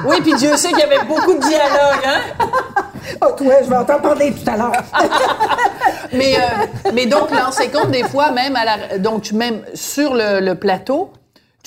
Oui, 0.07 0.17
puis 0.23 0.33
Dieu 0.35 0.57
sait 0.57 0.69
qu'il 0.69 0.79
y 0.79 0.83
avait 0.83 1.05
beaucoup 1.07 1.35
de 1.35 1.41
dialogues, 1.41 2.05
hein? 2.07 2.21
Oh, 3.21 3.33
toi, 3.37 3.55
je 3.65 3.69
vais 3.69 3.77
entendre 3.77 4.03
parler 4.03 4.33
tout 4.33 4.49
à 4.49 4.57
l'heure. 4.57 4.73
Mais, 6.13 6.37
euh, 6.37 6.91
mais 6.95 7.07
donc, 7.07 7.31
l'ancien 7.33 7.69
compte, 7.69 7.91
des 7.91 8.05
fois, 8.05 8.31
même 8.31 8.55
à 8.55 8.65
la, 8.65 8.99
donc, 8.99 9.33
même 9.33 9.61
sur 9.75 10.15
le, 10.15 10.41
le 10.41 10.55
plateau, 10.55 11.11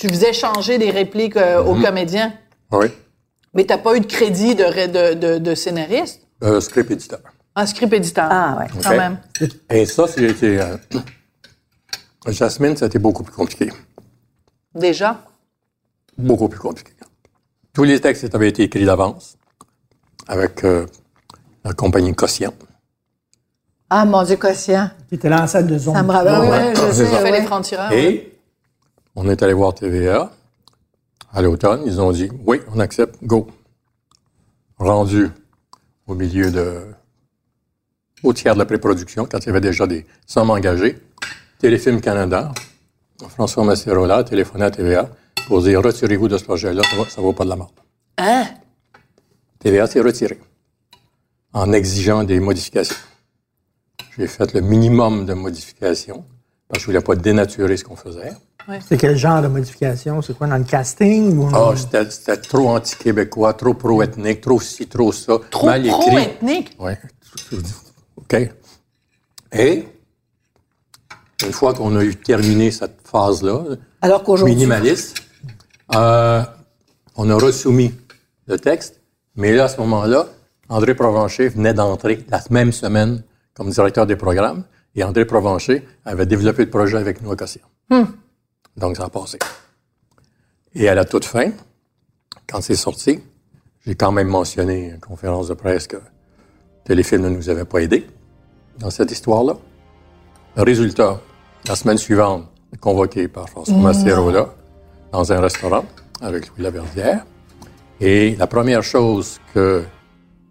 tu 0.02 0.08
faisais 0.08 0.32
changer 0.32 0.78
des 0.78 0.90
répliques 0.90 1.36
euh, 1.36 1.62
aux 1.62 1.80
comédiens? 1.80 2.32
Oui. 2.72 2.86
Mais 3.54 3.64
t'as 3.64 3.78
pas 3.78 3.94
eu 3.96 4.00
de 4.00 4.06
crédit 4.06 4.56
de, 4.56 4.64
de, 4.64 5.14
de, 5.14 5.38
de 5.38 5.54
scénariste? 5.54 6.22
Euh, 6.42 6.60
script 6.60 6.90
éditeur. 6.90 7.20
Un 7.54 7.66
script 7.66 7.92
éditeur. 7.92 8.26
Ah, 8.28 8.56
ouais. 8.58 8.66
Quand 8.82 8.90
OK. 8.90 8.96
même. 8.96 9.18
Et 9.70 9.86
ça, 9.86 10.08
c'était... 10.08 10.58
euh, 10.58 10.76
Jasmine, 12.26 12.76
ça 12.76 12.86
a 12.86 12.88
été 12.88 12.98
beaucoup 12.98 13.22
plus 13.22 13.32
compliqué. 13.34 13.70
Déjà? 14.74 15.20
Beaucoup 16.18 16.48
plus 16.48 16.58
compliqué. 16.58 16.90
Tous 17.72 17.84
les 17.84 18.00
textes 18.00 18.34
avaient 18.34 18.48
été 18.48 18.64
écrits 18.64 18.84
d'avance 18.84 19.36
avec 20.26 20.64
euh, 20.64 20.86
la 21.64 21.72
compagnie 21.74 22.12
Quotient. 22.14 22.52
Ah, 23.90 24.04
mon 24.04 24.22
Dieu, 24.24 24.36
quotient. 24.36 24.90
Qui 25.08 25.14
était 25.16 25.28
là 25.28 25.42
en 25.42 25.46
salle 25.46 25.66
de 25.66 25.78
zone. 25.78 25.94
Ça 25.94 26.02
me 26.02 26.10
rappelle. 26.10 26.40
Oui, 26.40 26.48
Ouais, 26.48 26.74
je 26.74 26.80
c'est 26.80 26.92
sais. 26.92 27.06
ça. 27.06 27.18
fait 27.18 27.22
ouais. 27.30 27.40
les 27.40 27.46
francs-tireurs. 27.46 27.90
ouais. 27.90 28.02
Et 28.04 28.31
on 29.16 29.28
est 29.28 29.42
allé 29.42 29.52
voir 29.52 29.74
TVA 29.74 30.32
à 31.32 31.42
l'automne. 31.42 31.82
Ils 31.86 32.00
ont 32.00 32.12
dit 32.12 32.28
oui, 32.46 32.60
on 32.74 32.78
accepte, 32.80 33.22
go. 33.22 33.48
Rendu 34.78 35.30
au 36.06 36.14
milieu 36.14 36.50
de. 36.50 36.82
au 38.22 38.32
tiers 38.32 38.54
de 38.54 38.58
la 38.58 38.66
pré-production, 38.66 39.26
quand 39.26 39.38
il 39.40 39.46
y 39.46 39.50
avait 39.50 39.60
déjà 39.60 39.86
des 39.86 40.06
sommes 40.26 40.50
engagées. 40.50 40.98
Téléfilm 41.58 42.00
Canada, 42.00 42.52
François 43.28 43.64
Masserola 43.64 44.16
a 44.16 44.24
téléphoné 44.24 44.64
à 44.64 44.70
TVA 44.70 45.08
pour 45.46 45.62
dire 45.62 45.82
retirez-vous 45.82 46.28
de 46.28 46.38
ce 46.38 46.44
projet-là, 46.44 46.82
ça 47.08 47.20
ne 47.20 47.26
vaut 47.26 47.32
pas 47.32 47.44
de 47.44 47.50
la 47.50 47.56
mort. 47.56 47.72
Hein? 48.18 48.46
TVA 49.60 49.86
s'est 49.86 50.00
retiré 50.00 50.40
en 51.52 51.72
exigeant 51.72 52.24
des 52.24 52.40
modifications. 52.40 52.96
J'ai 54.16 54.26
fait 54.26 54.52
le 54.52 54.60
minimum 54.60 55.24
de 55.24 55.34
modifications 55.34 56.24
parce 56.68 56.78
que 56.78 56.82
je 56.82 56.86
voulais 56.86 57.04
pas 57.04 57.14
dénaturer 57.14 57.76
ce 57.76 57.84
qu'on 57.84 57.96
faisait. 57.96 58.32
C'est 58.86 58.96
quel 58.96 59.16
genre 59.16 59.42
de 59.42 59.48
modification? 59.48 60.22
C'est 60.22 60.36
quoi, 60.36 60.46
dans 60.46 60.56
le 60.56 60.64
casting? 60.64 61.36
Ou... 61.38 61.48
Ah, 61.54 61.72
c'était 61.76 62.08
c'était 62.10 62.36
trop 62.36 62.68
anti-québécois, 62.68 63.54
trop 63.54 63.74
pro-ethnique, 63.74 64.40
trop 64.40 64.60
ci, 64.60 64.86
trop 64.86 65.12
ça. 65.12 65.34
Trop 65.50 65.66
mal 65.66 65.84
écrit. 65.84 65.98
pro-ethnique? 65.98 66.76
Oui. 66.78 66.92
OK. 68.16 68.50
Et, 69.52 69.88
une 71.44 71.52
fois 71.52 71.74
qu'on 71.74 71.96
a 71.96 72.04
eu 72.04 72.16
terminé 72.16 72.70
cette 72.70 72.98
phase-là, 73.04 73.62
Alors 74.00 74.22
qu'aujourd'hui. 74.22 74.54
minimaliste, 74.54 75.22
euh, 75.94 76.42
on 77.16 77.28
a 77.30 77.34
resoumis 77.34 77.92
le 78.46 78.58
texte, 78.58 79.00
mais 79.36 79.52
là, 79.52 79.64
à 79.64 79.68
ce 79.68 79.78
moment-là, 79.80 80.26
André 80.68 80.94
Provencher 80.94 81.48
venait 81.48 81.74
d'entrer 81.74 82.24
la 82.30 82.40
même 82.50 82.72
semaine 82.72 83.22
comme 83.54 83.70
directeur 83.70 84.06
des 84.06 84.16
programmes, 84.16 84.64
et 84.94 85.04
André 85.04 85.24
Provencher 85.24 85.86
avait 86.04 86.26
développé 86.26 86.64
le 86.64 86.70
projet 86.70 86.96
avec 86.96 87.22
nous 87.22 87.32
à 87.32 87.36
Cossien. 87.36 87.62
Donc, 88.76 88.96
ça 88.96 89.04
a 89.04 89.08
passé. 89.08 89.38
Et 90.74 90.88
à 90.88 90.94
la 90.94 91.04
toute 91.04 91.24
fin, 91.24 91.50
quand 92.48 92.60
c'est 92.60 92.76
sorti, 92.76 93.20
j'ai 93.84 93.94
quand 93.94 94.12
même 94.12 94.28
mentionné 94.28 94.90
une 94.90 95.00
conférence 95.00 95.48
de 95.48 95.54
presse 95.54 95.86
que 95.86 95.98
Téléfilm 96.84 97.22
ne 97.22 97.28
nous 97.28 97.48
avait 97.48 97.64
pas 97.64 97.80
aidés 97.80 98.06
dans 98.78 98.90
cette 98.90 99.10
histoire-là. 99.10 99.56
Le 100.56 100.62
résultat, 100.62 101.20
la 101.66 101.76
semaine 101.76 101.98
suivante, 101.98 102.44
convoqué 102.80 103.28
par 103.28 103.48
François 103.48 103.76
Masserola 103.76 104.48
dans 105.12 105.32
un 105.32 105.40
restaurant 105.40 105.84
avec 106.20 106.48
Louis 106.48 106.62
Laverdière. 106.62 107.24
Et 108.00 108.34
la 108.36 108.46
première 108.46 108.82
chose 108.82 109.40
que 109.54 109.84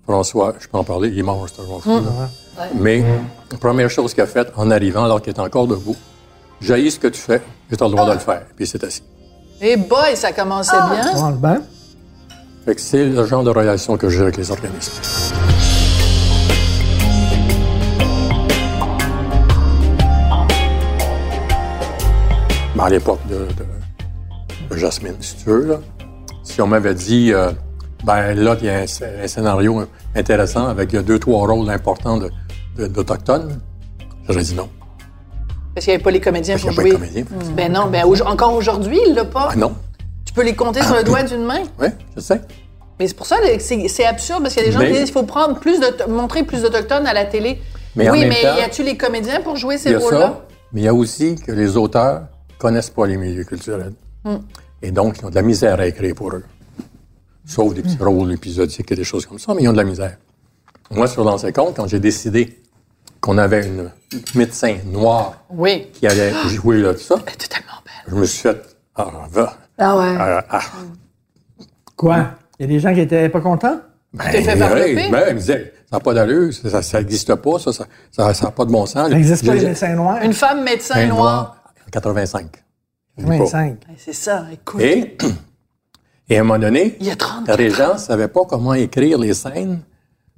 François, 0.03 0.55
je 0.59 0.67
peux 0.67 0.77
en 0.77 0.83
parler, 0.83 1.09
il 1.09 1.19
est 1.19 1.23
mort, 1.23 1.45
c'est 1.49 1.61
un 1.61 1.79
fou, 1.79 1.89
là. 1.89 2.29
Mais 2.75 3.03
la 3.51 3.57
première 3.57 3.89
chose 3.89 4.13
qu'il 4.13 4.23
a 4.23 4.27
faite 4.27 4.51
en 4.55 4.69
arrivant, 4.71 5.05
alors 5.05 5.21
qu'il 5.21 5.33
est 5.33 5.39
encore 5.39 5.67
debout, 5.67 5.95
jaillis 6.61 6.91
ce 6.91 6.99
que 6.99 7.07
tu 7.07 7.19
fais, 7.19 7.41
et 7.71 7.75
tu 7.77 7.83
as 7.83 7.87
le 7.87 7.91
droit 7.93 8.07
de 8.07 8.13
le 8.13 8.19
faire. 8.19 8.43
Puis 8.55 8.65
il 8.65 8.67
s'est 8.67 8.83
assis. 8.85 9.03
Et 9.61 9.75
boy, 9.77 10.15
ça 10.15 10.31
commençait 10.31 10.77
bien. 10.91 11.13
Bon, 11.13 11.29
ben, 11.31 11.61
Fait 12.65 12.75
que 12.75 12.81
c'est 12.81 13.05
le 13.05 13.25
genre 13.25 13.43
de 13.43 13.49
relation 13.51 13.97
que 13.97 14.09
j'ai 14.09 14.21
avec 14.21 14.37
les 14.37 14.49
organismes. 14.51 14.93
À 22.79 22.89
l'époque 22.89 23.19
de, 23.29 23.35
de- 23.35 24.69
de 24.73 24.77
Jasmine, 24.77 25.13
si 25.19 25.35
tu 25.35 25.45
veux, 25.45 25.67
là, 25.67 25.79
si 26.43 26.61
on 26.61 26.67
m'avait 26.67 26.95
dit, 26.95 27.31
euh, 27.31 27.51
ben 28.03 28.33
là, 28.33 28.55
il 28.59 28.65
y 28.65 28.69
a 28.69 28.77
un, 28.79 28.85
sc- 28.85 29.05
un 29.23 29.27
scénario 29.27 29.83
intéressant 30.15 30.67
avec 30.67 30.89
deux, 30.95 31.19
trois 31.19 31.45
rôles 31.47 31.69
importants 31.69 32.17
de- 32.17 32.31
de- 32.77 32.87
d'Autochtones, 32.87 33.59
j'aurais 34.27 34.41
dit 34.41 34.55
non. 34.55 34.67
Parce 35.73 35.85
qu'il 35.85 35.91
n'y 35.91 35.95
avait 35.95 36.03
pas 36.03 36.11
les 36.11 36.19
comédiens 36.19 36.55
Parce 36.55 36.63
pour 36.63 36.71
a 36.71 36.75
pas 36.75 36.81
jouer. 36.81 36.91
de 36.91 36.95
comédien. 36.95 37.25
Ben 37.55 37.71
non, 37.71 37.87
ben 37.87 38.05
au- 38.05 38.21
encore 38.23 38.53
aujourd'hui, 38.53 38.99
il 39.07 39.13
l'a 39.15 39.25
pas. 39.25 39.49
Ah 39.51 39.55
non, 39.55 39.73
Tu 40.25 40.33
peux 40.33 40.43
les 40.43 40.55
compter 40.55 40.81
sur 40.83 40.95
le 40.95 41.03
doigt 41.03 41.23
d'une 41.23 41.43
main. 41.43 41.61
oui, 41.79 41.87
je 42.15 42.21
sais. 42.21 42.41
Mais 42.99 43.07
c'est 43.07 43.13
pour 43.15 43.25
ça 43.25 43.37
que 43.39 43.59
c'est 43.59 44.05
absurde, 44.05 44.43
parce 44.43 44.53
qu'il 44.53 44.63
y 44.63 44.65
a 44.65 44.69
des 44.69 44.73
gens 44.73 44.79
Mais- 44.79 44.87
qui 44.87 44.91
disent 44.93 45.03
qu'il 45.05 45.13
faut 45.13 45.23
prendre 45.23 45.59
plus 45.59 45.79
de, 45.79 46.09
montrer 46.11 46.43
plus 46.43 46.61
d'Autochtones 46.61 47.07
à 47.07 47.13
la 47.13 47.25
télé. 47.25 47.59
Mais 47.95 48.09
oui, 48.09 48.25
mais 48.25 48.41
temps- 48.41 48.57
y 48.57 48.61
a-tu 48.61 48.83
les 48.83 48.95
comédiens 48.95 49.41
pour 49.41 49.55
jouer 49.55 49.77
ces 49.77 49.95
rôles-là? 49.95 50.41
mais 50.73 50.81
il 50.81 50.83
y 50.85 50.87
a 50.87 50.93
aussi 50.93 51.35
que 51.35 51.51
les 51.51 51.75
auteurs 51.77 52.23
connaissent 52.57 52.89
pas 52.91 53.05
les 53.07 53.17
milieux 53.17 53.43
culturels. 53.43 53.93
Et 54.81 54.91
donc, 54.91 55.17
ils 55.19 55.25
ont 55.25 55.29
de 55.29 55.35
la 55.35 55.41
misère 55.41 55.79
à 55.79 55.87
écrire 55.87 56.15
pour 56.15 56.31
eux. 56.33 56.43
Sauf 57.45 57.73
des 57.73 57.81
petits 57.81 57.97
rôles 57.99 58.31
épisodiques 58.31 58.91
et 58.91 58.95
des 58.95 59.03
choses 59.03 59.25
comme 59.25 59.39
ça, 59.39 59.53
mais 59.53 59.63
ils 59.63 59.67
ont 59.67 59.73
de 59.73 59.77
la 59.77 59.83
misère. 59.83 60.17
Moi, 60.91 61.07
sur 61.07 61.23
l'ancien 61.23 61.51
compte, 61.51 61.75
quand 61.75 61.87
j'ai 61.87 61.99
décidé 61.99 62.60
qu'on 63.21 63.37
avait 63.37 63.65
une 63.65 63.89
médecin 64.35 64.77
noire 64.85 65.43
Oui. 65.49 65.87
qui 65.93 66.07
allait 66.07 66.33
jouer 66.49 66.79
là, 66.79 66.93
tout 66.93 66.99
ça, 67.01 67.15
Elle 67.27 67.33
était 67.33 67.47
tellement 67.47 67.79
belle. 67.85 67.93
je 68.07 68.15
me 68.15 68.25
suis 68.25 68.41
fait, 68.41 68.61
ah, 68.95 69.07
va, 69.29 69.57
Ah 69.77 69.97
ouais. 69.97 70.15
ah, 70.19 70.45
ah. 70.49 70.61
quoi? 71.95 72.31
Il 72.59 72.63
y 72.63 72.65
a 72.65 72.67
des 72.67 72.79
gens 72.79 72.93
qui 72.93 72.99
étaient 73.01 73.29
pas 73.29 73.41
contents? 73.41 73.79
Ben, 74.13 74.25
fait 74.25 74.39
hey, 74.39 74.57
varloper? 74.57 75.09
ben, 75.09 75.23
il 75.29 75.33
me 75.35 75.39
disait, 75.39 75.73
ça 75.89 75.95
n'a 75.97 75.99
pas 76.01 76.13
d'allure, 76.13 76.53
ça- 76.53 76.81
ça 76.81 76.99
n'existe 76.99 77.33
pas, 77.35 77.59
ça, 77.59 77.71
ça 77.71 77.85
n'a 78.17 78.33
ça, 78.33 78.47
a 78.47 78.51
pas 78.51 78.65
de 78.65 78.71
bon 78.71 78.85
sens. 78.85 79.07
Ça 79.09 79.15
n'existe 79.15 79.45
pas 79.45 79.53
les 79.53 79.65
médecins 79.67 79.95
noirs? 79.95 80.21
Une 80.21 80.33
femme 80.33 80.63
médecin 80.63 80.95
un 80.95 81.07
noir. 81.07 81.63
en 81.87 81.89
85. 81.91 82.47
25. 83.17 83.77
Ben, 83.87 83.95
C'est 83.97 84.13
ça, 84.13 84.45
écoute. 84.51 84.81
Et, 84.81 85.17
et 86.29 86.37
à 86.37 86.41
un 86.41 86.43
moment 86.43 86.59
donné, 86.59 86.97
Il 86.99 87.07
y 87.07 87.11
a 87.11 87.15
34 87.15 87.47
la 87.47 87.55
régence 87.55 87.93
ne 88.01 88.07
savait 88.07 88.27
pas 88.27 88.41
comment 88.49 88.73
écrire 88.73 89.17
les 89.17 89.33
scènes 89.33 89.79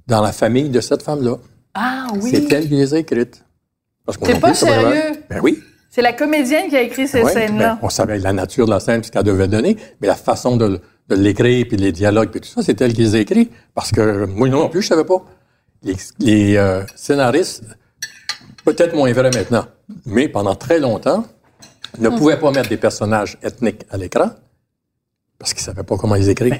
dans 0.06 0.20
la 0.20 0.32
famille 0.32 0.68
de 0.68 0.80
cette 0.80 1.02
femme-là. 1.02 1.36
Ah 1.74 2.06
oui. 2.20 2.30
C'est 2.30 2.52
elle 2.52 2.64
qui 2.68 2.74
les 2.76 2.94
a 2.94 2.98
écrites. 2.98 3.44
Parce 4.06 4.18
qu'on 4.18 4.26
T'es 4.26 4.34
non 4.34 4.40
pas 4.40 4.54
sérieux? 4.54 5.22
Ben 5.28 5.40
oui. 5.42 5.60
C'est 5.90 6.02
la 6.02 6.12
comédienne 6.12 6.68
qui 6.68 6.76
a 6.76 6.82
écrit 6.82 7.06
ces 7.06 7.22
Ouais, 7.22 7.32
scènes-là. 7.32 7.74
ben, 7.74 7.78
on 7.82 7.88
savait 7.88 8.18
la 8.18 8.32
nature 8.32 8.66
de 8.66 8.70
la 8.72 8.80
scène, 8.80 9.02
ce 9.04 9.10
qu'elle 9.12 9.22
devait 9.22 9.46
donner, 9.48 9.76
mais 10.00 10.08
la 10.08 10.16
façon 10.16 10.56
de, 10.56 10.80
de 11.08 11.14
l'écrire, 11.14 11.66
puis 11.68 11.76
les 11.76 11.92
dialogues, 11.92 12.30
puis 12.30 12.40
tout 12.40 12.48
ça, 12.48 12.62
c'est 12.62 12.80
elle 12.80 12.92
qui 12.92 13.02
les 13.02 13.14
a 13.14 13.18
écrits. 13.20 13.50
Parce 13.74 13.92
que 13.92 14.24
moi 14.26 14.48
non 14.48 14.68
plus, 14.68 14.82
je 14.82 14.88
savais 14.88 15.04
pas. 15.04 15.24
Les, 15.82 15.94
les, 16.18 16.56
euh, 16.56 16.82
scénaristes, 16.96 17.62
peut-être 18.64 18.94
moins 18.96 19.12
vrai 19.12 19.30
maintenant, 19.30 19.66
mais 20.06 20.28
pendant 20.28 20.54
très 20.56 20.78
longtemps, 20.80 21.24
ne 21.98 22.08
Hmm. 22.08 22.16
pouvaient 22.16 22.40
pas 22.40 22.50
mettre 22.50 22.68
des 22.70 22.76
personnages 22.76 23.38
ethniques 23.42 23.84
à 23.90 23.96
l'écran 23.96 24.30
parce 25.38 25.52
qu'ils 25.54 25.62
savaient 25.62 25.82
pas 25.84 25.96
comment 25.96 26.14
les 26.16 26.28
écrire. 26.30 26.58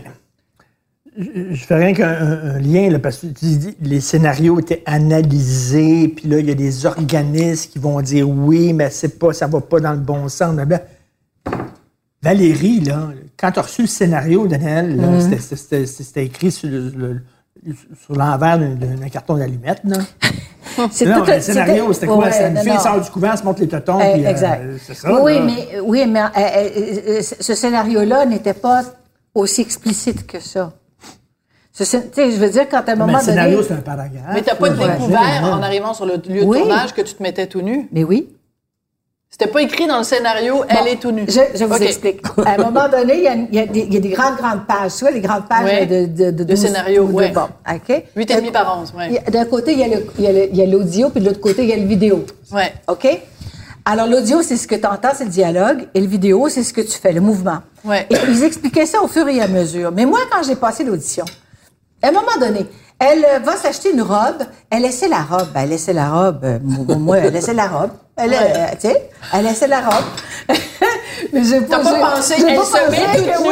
Je 1.16 1.54
fais 1.64 1.76
rien 1.76 1.94
qu'un 1.94 2.08
un- 2.10 2.54
un 2.56 2.58
lien, 2.58 2.90
là, 2.90 2.98
parce 2.98 3.18
que 3.18 3.26
tu 3.26 3.44
dis 3.44 3.76
les 3.80 4.00
scénarios 4.00 4.58
étaient 4.58 4.82
analysés, 4.84 6.08
puis 6.08 6.28
là, 6.28 6.38
il 6.40 6.46
y 6.48 6.50
a 6.50 6.54
des 6.54 6.86
organismes 6.86 7.70
qui 7.70 7.78
vont 7.78 8.00
dire 8.00 8.28
oui, 8.28 8.72
mais 8.72 8.90
c'est 8.90 9.16
pas, 9.18 9.32
ça 9.32 9.46
va 9.46 9.60
pas 9.60 9.78
dans 9.78 9.92
le 9.92 9.98
bon 9.98 10.28
sens. 10.28 10.54
blablabla. 10.54 10.82
Valérie, 12.22 12.80
là, 12.80 13.10
quand 13.36 13.52
tu 13.52 13.58
as 13.58 13.62
reçu 13.62 13.82
le 13.82 13.88
scénario, 13.88 14.46
Daniel, 14.46 14.96
là, 14.96 15.20
c'était- 15.40 16.24
écrit 16.24 16.50
sur 16.50 16.68
le- 16.70 16.88
le- 16.90 17.20
sur 18.02 18.14
l'envers 18.16 18.58
d'un- 18.58 19.08
carton 19.10 19.36
d'allumettes. 19.36 19.82
C'est 20.90 21.04
Non, 21.06 21.20
tout- 21.22 21.30
le 21.30 21.40
scénario, 21.40 21.92
c'était 21.92 22.06
quoi? 22.06 22.18
Ouais, 22.26 22.48
une 22.48 22.54
non, 22.54 22.62
fille 22.62 22.72
non. 22.72 22.80
sort 22.80 23.00
du 23.00 23.10
couvent, 23.10 23.36
se 23.36 23.44
monte 23.44 23.60
les 23.60 23.68
totons, 23.68 24.00
Eh, 24.00 24.14
puis, 24.14 24.26
euh, 24.26 24.76
c'est 24.84 24.94
ça. 24.94 25.22
oui, 25.22 25.34
là. 25.34 25.42
mais, 25.44 25.80
oui, 25.80 26.04
mais 26.08 26.20
euh, 26.20 26.24
euh, 26.36 27.18
euh, 27.18 27.22
ce 27.22 27.54
scénario-là 27.54 28.26
n'était 28.26 28.54
pas 28.54 28.82
aussi 29.34 29.60
explicite 29.60 30.26
que 30.26 30.40
ça. 30.40 30.72
Ce 30.72 30.72
scén- 30.72 30.72
tu 30.72 31.62
sais, 31.62 31.63
je 31.78 32.36
veux 32.36 32.50
dire, 32.50 32.68
quand 32.68 32.78
à 32.78 32.92
un 32.92 32.94
Mais 32.94 32.96
moment 32.96 33.18
le 33.18 33.24
scénario, 33.24 33.56
donné... 33.56 33.68
c'est 33.68 33.74
un 33.74 33.78
paragraphe. 33.78 34.22
Mais 34.32 34.42
t'as 34.42 34.54
pas 34.54 34.68
découvert 34.70 35.40
en 35.52 35.62
arrivant 35.62 35.92
sur 35.94 36.06
le 36.06 36.14
lieu 36.14 36.40
de 36.40 36.44
Oui. 36.44 36.58
tournage 36.60 36.92
que 36.94 37.02
tu 37.02 37.14
te 37.14 37.22
mettais 37.22 37.46
tout 37.46 37.62
nu? 37.62 37.88
Mais 37.92 38.04
oui. 38.04 38.28
C'était 39.28 39.48
pas 39.50 39.62
écrit 39.62 39.88
dans 39.88 39.98
le 39.98 40.04
scénario, 40.04 40.62
elle 40.68 40.86
est 40.86 40.96
tout 41.00 41.10
nue. 41.10 41.24
Je, 41.26 41.40
je 41.58 41.64
vous 41.64 41.74
explique. 41.82 42.20
À 42.46 42.52
un 42.52 42.56
moment 42.58 42.88
donné, 42.88 43.16
il 43.16 43.22
y 43.24 43.26
a, 43.26 43.34
il 43.34 43.52
y 43.54 43.58
a 43.58 43.66
des, 43.66 43.80
il 43.80 43.92
y 43.92 43.96
a 43.96 44.00
des 44.00 44.10
grandes, 44.10 44.36
grandes 44.36 44.64
pages. 44.64 44.92
Tu 44.96 45.00
vois, 45.00 45.10
les 45.10 45.20
grandes 45.20 45.48
pages 45.48 45.64
Ouais. 45.64 45.86
de, 45.86 46.06
de, 46.06 46.30
de, 46.30 46.44
De 46.44 46.44
12 46.44 46.56
scénario, 46.60 47.04
de- 47.08 47.12
ouais. 47.12 47.32
bon, 47.32 47.48
OK? 47.68 48.04
Huit 48.14 48.30
et 48.30 48.36
demi 48.36 48.52
par 48.52 48.78
onze, 48.80 48.94
ouais. 48.96 49.06
Il 49.08 49.14
y 49.14 49.18
a- 49.18 49.22
D'un 49.22 49.44
côté, 49.46 49.72
il 49.72 49.80
y 49.80 49.82
a 49.82 49.88
le- 49.88 50.06
il 50.18 50.24
y 50.24 50.26
a 50.28 50.32
le- 50.32 50.48
il 50.50 50.56
y 50.56 50.62
a 50.62 50.66
l'audio, 50.66 51.08
puis 51.10 51.20
de 51.20 51.26
l'autre 51.26 51.40
côté, 51.40 51.64
il 51.64 51.68
y 51.68 51.72
a 51.72 51.76
le 51.76 51.82
vidéo. 51.84 52.24
Ouais. 52.52 52.72
OK? 52.86 53.08
Alors, 53.84 54.06
l'audio, 54.06 54.40
c'est 54.42 54.56
ce 54.56 54.68
que 54.68 54.76
tu 54.76 54.86
entends, 54.86 55.10
c'est 55.16 55.24
le 55.24 55.30
dialogue, 55.30 55.88
et 55.94 56.00
le 56.00 56.06
vidéo, 56.06 56.48
c'est 56.48 56.62
ce 56.62 56.72
que 56.72 56.80
tu 56.82 56.96
fais, 56.96 57.12
le 57.12 57.20
mouvement. 57.20 57.58
Ouais. 57.84 58.06
Et 58.10 58.16
ils 58.28 58.44
expliquaient 58.44 58.86
ça 58.86 59.02
au 59.02 59.08
fur 59.08 59.26
et 59.26 59.40
à 59.40 59.48
mesure. 59.48 59.90
Mais 59.90 60.04
moi, 60.06 60.20
quand 60.30 60.44
j'ai 60.44 60.54
passé 60.54 60.84
l'audition, 60.84 61.24
à 62.04 62.08
un 62.08 62.12
moment 62.12 62.36
donné, 62.40 62.66
elle 62.98 63.24
euh, 63.24 63.38
va 63.40 63.56
s'acheter 63.56 63.90
une 63.92 64.02
robe, 64.02 64.42
elle 64.70 64.82
laissait 64.82 65.08
la 65.08 65.22
robe. 65.22 65.48
Ben, 65.52 65.62
elle 65.62 65.70
laissait 65.70 65.92
la 65.92 66.08
robe, 66.10 66.40
euh, 66.44 66.58
moi, 66.98 67.18
elle 67.18 67.32
laissait 67.32 67.54
la 67.54 67.66
robe. 67.66 67.90
Elle, 68.16 68.32
euh, 68.32 68.66
tu 68.80 68.88
sais, 68.88 69.10
elle 69.32 69.44
laissait 69.44 69.66
la 69.66 69.80
robe. 69.80 70.04
Mais 71.32 71.42
j'ai 71.42 71.60
j'ai- 71.60 71.60
pas 71.62 71.78
pensé, 71.78 72.34
elle 72.38 72.54
pas 72.56 72.64
se 72.64 72.70
pensé 72.70 72.90
met 72.90 73.16
toute 73.16 73.26
nue 73.26 73.48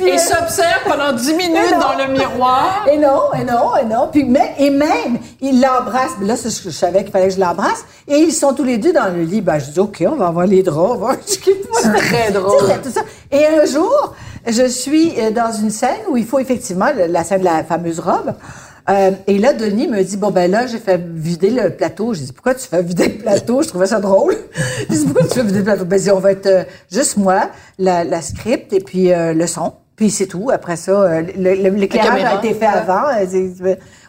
oui. 0.00 0.06
Et 0.08 0.18
s'observe 0.18 0.80
pendant 0.86 1.12
10 1.12 1.34
minutes 1.34 1.74
dans 1.80 1.96
le 1.96 2.12
miroir? 2.12 2.84
et 2.90 2.98
non, 2.98 3.32
et 3.32 3.44
non, 3.44 3.76
et 3.80 3.84
non. 3.84 4.08
Puis 4.12 4.24
même, 4.24 4.48
et 4.58 4.68
même, 4.68 5.18
il 5.40 5.60
l'embrasse. 5.60 6.12
Mais 6.18 6.26
Là, 6.26 6.36
c'est 6.36 6.50
ce 6.50 6.60
que 6.62 6.70
je 6.70 6.76
savais 6.76 7.02
qu'il 7.04 7.12
fallait 7.12 7.28
que 7.28 7.34
je 7.34 7.40
l'embrasse. 7.40 7.84
Et 8.08 8.18
ils 8.18 8.32
sont 8.32 8.52
tous 8.52 8.64
les 8.64 8.76
deux 8.76 8.92
dans 8.92 9.14
le 9.14 9.22
lit. 9.22 9.40
Ben, 9.40 9.58
je 9.58 9.70
dis, 9.70 9.80
OK, 9.80 10.04
on 10.06 10.16
va 10.16 10.26
avoir 10.26 10.46
les 10.46 10.62
draps. 10.62 11.16
C'est 11.26 11.92
très 11.96 12.30
drôle. 12.30 12.58
Tout 12.82 12.90
ça. 12.90 13.02
Et 13.30 13.46
un 13.46 13.64
jour, 13.64 14.14
je 14.46 14.66
suis 14.66 15.12
euh, 15.18 15.30
dans 15.30 15.52
une 15.52 15.70
scène 15.70 16.00
où 16.08 16.16
il 16.16 16.24
faut 16.26 16.38
effectivement 16.38 16.86
la 17.08 17.24
scène 17.24 17.40
de 17.40 17.44
la 17.44 17.64
fameuse 17.64 18.00
robe. 18.00 18.34
Euh, 18.90 19.12
et 19.26 19.38
là, 19.38 19.54
Denis 19.54 19.88
me 19.88 20.02
dit, 20.02 20.18
bon, 20.18 20.30
ben 20.30 20.50
là, 20.50 20.66
j'ai 20.66 20.78
fait 20.78 21.00
vider 21.02 21.48
le 21.48 21.70
plateau. 21.70 22.12
J'ai 22.12 22.24
dit, 22.24 22.32
pourquoi 22.32 22.54
tu 22.54 22.68
fais 22.68 22.82
vider 22.82 23.08
le 23.08 23.14
plateau? 23.22 23.62
Je 23.62 23.68
trouvais 23.68 23.86
ça 23.86 23.98
drôle. 23.98 24.36
J'ai 24.90 24.96
dit, 24.98 25.04
pourquoi 25.04 25.22
tu 25.26 25.34
fais 25.34 25.42
vider 25.42 25.58
le 25.60 25.64
plateau? 25.64 25.84
Ben, 25.86 25.96
il 25.98 26.02
dit, 26.02 26.10
on 26.10 26.18
va 26.18 26.32
être 26.32 26.46
euh, 26.46 26.64
juste 26.92 27.16
moi, 27.16 27.48
la, 27.78 28.04
la 28.04 28.20
script 28.20 28.74
et 28.74 28.80
puis 28.80 29.10
euh, 29.10 29.32
le 29.32 29.46
son. 29.46 29.72
Puis 29.96 30.10
c'est 30.10 30.26
tout. 30.26 30.50
Après 30.52 30.76
ça, 30.76 30.92
euh, 30.92 31.22
le- 31.34 31.54
le- 31.54 31.70
l'éclairage 31.70 32.24
a 32.24 32.34
été 32.44 32.52
fait 32.52 32.66
avant. 32.66 33.04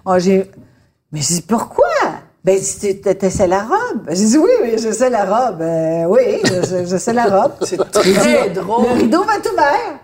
Oh, 0.06 0.16
j'ai- 0.18 0.52
mais 1.14 1.22
j'ai 1.22 1.36
dit, 1.36 1.42
pourquoi? 1.44 1.86
Ben, 2.44 2.60
tu 2.60 3.00
t'essaies 3.00 3.48
la 3.48 3.62
robe. 3.62 4.02
J'ai 4.10 4.26
dit, 4.26 4.38
oui, 4.38 4.50
oui, 4.62 4.72
je 4.78 4.92
sais 4.92 5.10
la 5.10 5.24
robe. 5.24 5.62
Euh, 5.62 6.04
oui, 6.10 6.42
je, 6.44 6.68
je- 6.68 6.86
je 6.86 6.98
sais 6.98 7.14
la 7.14 7.26
robe. 7.26 7.54
C'est 7.62 7.78
très 7.92 8.50
drôle. 8.50 8.86
Le 8.88 8.94
rideau 9.04 9.24
va 9.24 9.38
être 9.38 9.52
ouvert. 9.54 10.00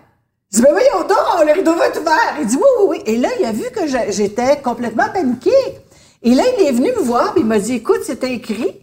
Je 0.52 0.58
dis, 0.58 0.62
ben 0.64 0.72
voyons 0.72 1.08
donc, 1.08 1.46
le 1.46 1.52
rideau 1.52 1.74
va 1.74 1.86
être 1.86 2.00
ouvert. 2.00 2.36
Il 2.40 2.46
dit, 2.46 2.56
oui, 2.56 2.62
oui, 2.80 2.86
oui. 2.90 3.02
Et 3.06 3.16
là, 3.16 3.28
il 3.40 3.46
a 3.46 3.52
vu 3.52 3.64
que 3.74 3.86
j'étais 4.10 4.58
complètement 4.62 5.08
paniquée. 5.12 5.50
Et 6.22 6.34
là, 6.34 6.42
il 6.58 6.66
est 6.66 6.72
venu 6.72 6.92
me 6.92 7.00
voir, 7.00 7.32
puis 7.32 7.42
il 7.42 7.46
m'a 7.46 7.58
dit, 7.58 7.74
écoute, 7.74 8.00
c'était 8.04 8.32
écrit. 8.32 8.76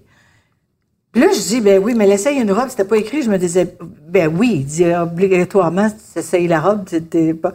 Puis 1.12 1.22
là, 1.22 1.28
je 1.34 1.40
dis, 1.40 1.62
ben 1.62 1.82
oui, 1.82 1.94
mais 1.96 2.08
l'essaye 2.08 2.38
une 2.40 2.52
robe, 2.52 2.70
c'était 2.70 2.86
pas 2.86 2.98
écrit. 2.98 3.22
Je 3.22 3.30
me 3.30 3.38
disais, 3.38 3.76
ben 3.82 4.36
oui, 4.36 4.58
il 4.62 4.66
dit, 4.66 4.86
obligatoirement, 4.86 5.90
tu 5.90 6.20
essayes 6.20 6.48
la 6.48 6.60
robe, 6.60 6.86
c'était 6.90 7.34
pas. 7.34 7.54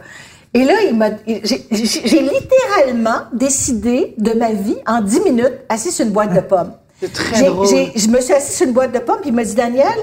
Et 0.53 0.63
là, 0.63 0.73
il 0.89 0.95
m'a, 0.95 1.09
j'ai 1.27 2.21
littéralement 2.21 3.23
décidé 3.33 4.13
de 4.17 4.31
ma 4.31 4.53
vie 4.53 4.77
en 4.87 5.01
10 5.01 5.19
minutes, 5.21 5.59
assis 5.67 5.91
sur 5.91 6.05
une 6.05 6.13
boîte 6.13 6.33
de 6.33 6.39
pommes. 6.39 6.71
C'est 7.01 7.11
très 7.11 7.43
drôle. 7.43 7.67
je 7.67 8.07
me 8.07 8.21
suis 8.21 8.33
assise 8.33 8.55
sur 8.55 8.67
une 8.67 8.73
boîte 8.73 8.93
de 8.93 8.99
pommes, 8.99 9.19
puis 9.19 9.29
il 9.29 9.35
m'a 9.35 9.43
dit, 9.43 9.55
Daniel, 9.55 9.97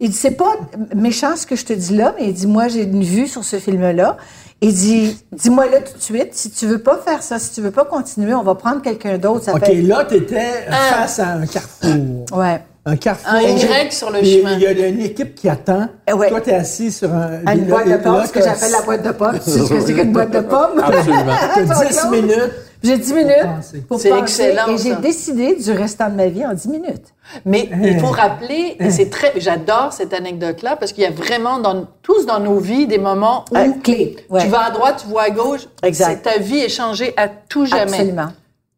il 0.00 0.10
dit, 0.10 0.16
c'est 0.16 0.32
pas 0.32 0.52
méchant 0.94 1.36
ce 1.36 1.46
que 1.46 1.56
je 1.56 1.64
te 1.64 1.72
dis 1.72 1.96
là, 1.96 2.14
mais 2.18 2.26
il 2.28 2.34
dit, 2.34 2.46
moi, 2.46 2.68
j'ai 2.68 2.82
une 2.82 3.02
vue 3.02 3.26
sur 3.26 3.42
ce 3.44 3.56
film-là. 3.56 4.16
Il 4.60 4.74
dit, 4.74 5.16
dis-moi 5.32 5.66
là 5.66 5.78
tout 5.80 5.96
de 5.96 6.02
suite, 6.02 6.34
si 6.34 6.50
tu 6.50 6.66
veux 6.66 6.78
pas 6.78 6.98
faire 6.98 7.22
ça, 7.22 7.38
si 7.38 7.52
tu 7.52 7.60
veux 7.60 7.70
pas 7.70 7.84
continuer, 7.84 8.34
on 8.34 8.42
va 8.42 8.56
prendre 8.56 8.82
quelqu'un 8.82 9.16
d'autre. 9.16 9.44
Ça 9.44 9.54
OK, 9.54 9.64
fait... 9.64 9.74
là, 9.82 10.04
tu 10.08 10.16
étais 10.16 10.66
face 10.68 11.20
à 11.20 11.28
un 11.34 11.46
carrefour. 11.46 12.24
Ouais. 12.36 12.60
Un 12.84 12.96
carrefour. 12.96 13.30
Un 13.34 13.40
Y 13.42 13.92
sur 13.92 14.10
le 14.10 14.22
chemin. 14.24 14.54
Il 14.54 14.60
y 14.62 14.66
a 14.66 14.86
une 14.88 15.00
équipe 15.00 15.34
qui 15.36 15.48
attend. 15.48 15.88
Eh 16.08 16.12
ouais. 16.12 16.28
Toi, 16.28 16.40
tu 16.40 16.50
es 16.50 16.54
assis 16.54 16.90
sur 16.90 17.12
un. 17.12 17.40
À 17.46 17.54
une 17.54 17.66
boîte 17.66 17.88
de 17.88 17.96
pommes, 17.98 18.24
ce 18.26 18.32
que 18.32 18.38
t'as- 18.40 18.46
j'appelle 18.54 18.72
la 18.72 18.82
boîte 18.82 19.02
de 19.04 19.12
pommes. 19.12 19.38
Tu 19.44 19.50
sais 19.50 19.58
ce 19.60 19.68
que 19.68 19.80
c'est 19.80 19.94
qu'une 19.94 20.12
boîte 20.12 20.30
de 20.32 20.40
pommes? 20.40 20.82
Absolument. 20.82 21.36
T'as 21.54 21.84
10 21.84 22.10
minutes. 22.10 22.52
J'ai 22.82 22.96
10 22.98 23.12
minutes 23.14 23.34
penser. 23.42 23.80
pour 23.80 24.00
C'est 24.00 24.10
penser 24.10 24.22
excellent, 24.22 24.68
et 24.68 24.78
j'ai 24.78 24.94
décidé 24.96 25.56
du 25.56 25.72
restant 25.72 26.08
de 26.10 26.14
ma 26.14 26.26
vie 26.28 26.44
en 26.46 26.54
10 26.54 26.68
minutes. 26.68 27.14
Mais 27.44 27.68
il 27.82 27.98
faut 27.98 28.06
rappeler, 28.12 28.76
et 28.78 28.90
c'est 28.90 29.10
très, 29.10 29.32
j'adore 29.40 29.92
cette 29.92 30.12
anecdote-là 30.12 30.76
parce 30.76 30.92
qu'il 30.92 31.02
y 31.02 31.06
a 31.06 31.10
vraiment 31.10 31.58
dans, 31.58 31.86
tous 32.02 32.26
dans 32.26 32.40
nos 32.40 32.58
vies 32.58 32.86
des 32.86 32.98
moments 32.98 33.44
où 33.50 33.56
Euh, 33.56 33.68
clé, 33.82 34.16
ouais. 34.30 34.42
tu 34.42 34.48
vas 34.48 34.66
à 34.66 34.70
droite, 34.70 35.00
tu 35.02 35.08
vois 35.08 35.22
à 35.22 35.30
gauche. 35.30 35.68
Exact. 35.82 36.22
Ta 36.22 36.38
vie 36.38 36.58
est 36.58 36.68
changée 36.68 37.12
à 37.16 37.28
tout 37.28 37.66
jamais. 37.66 37.92
Absolument. 37.92 38.28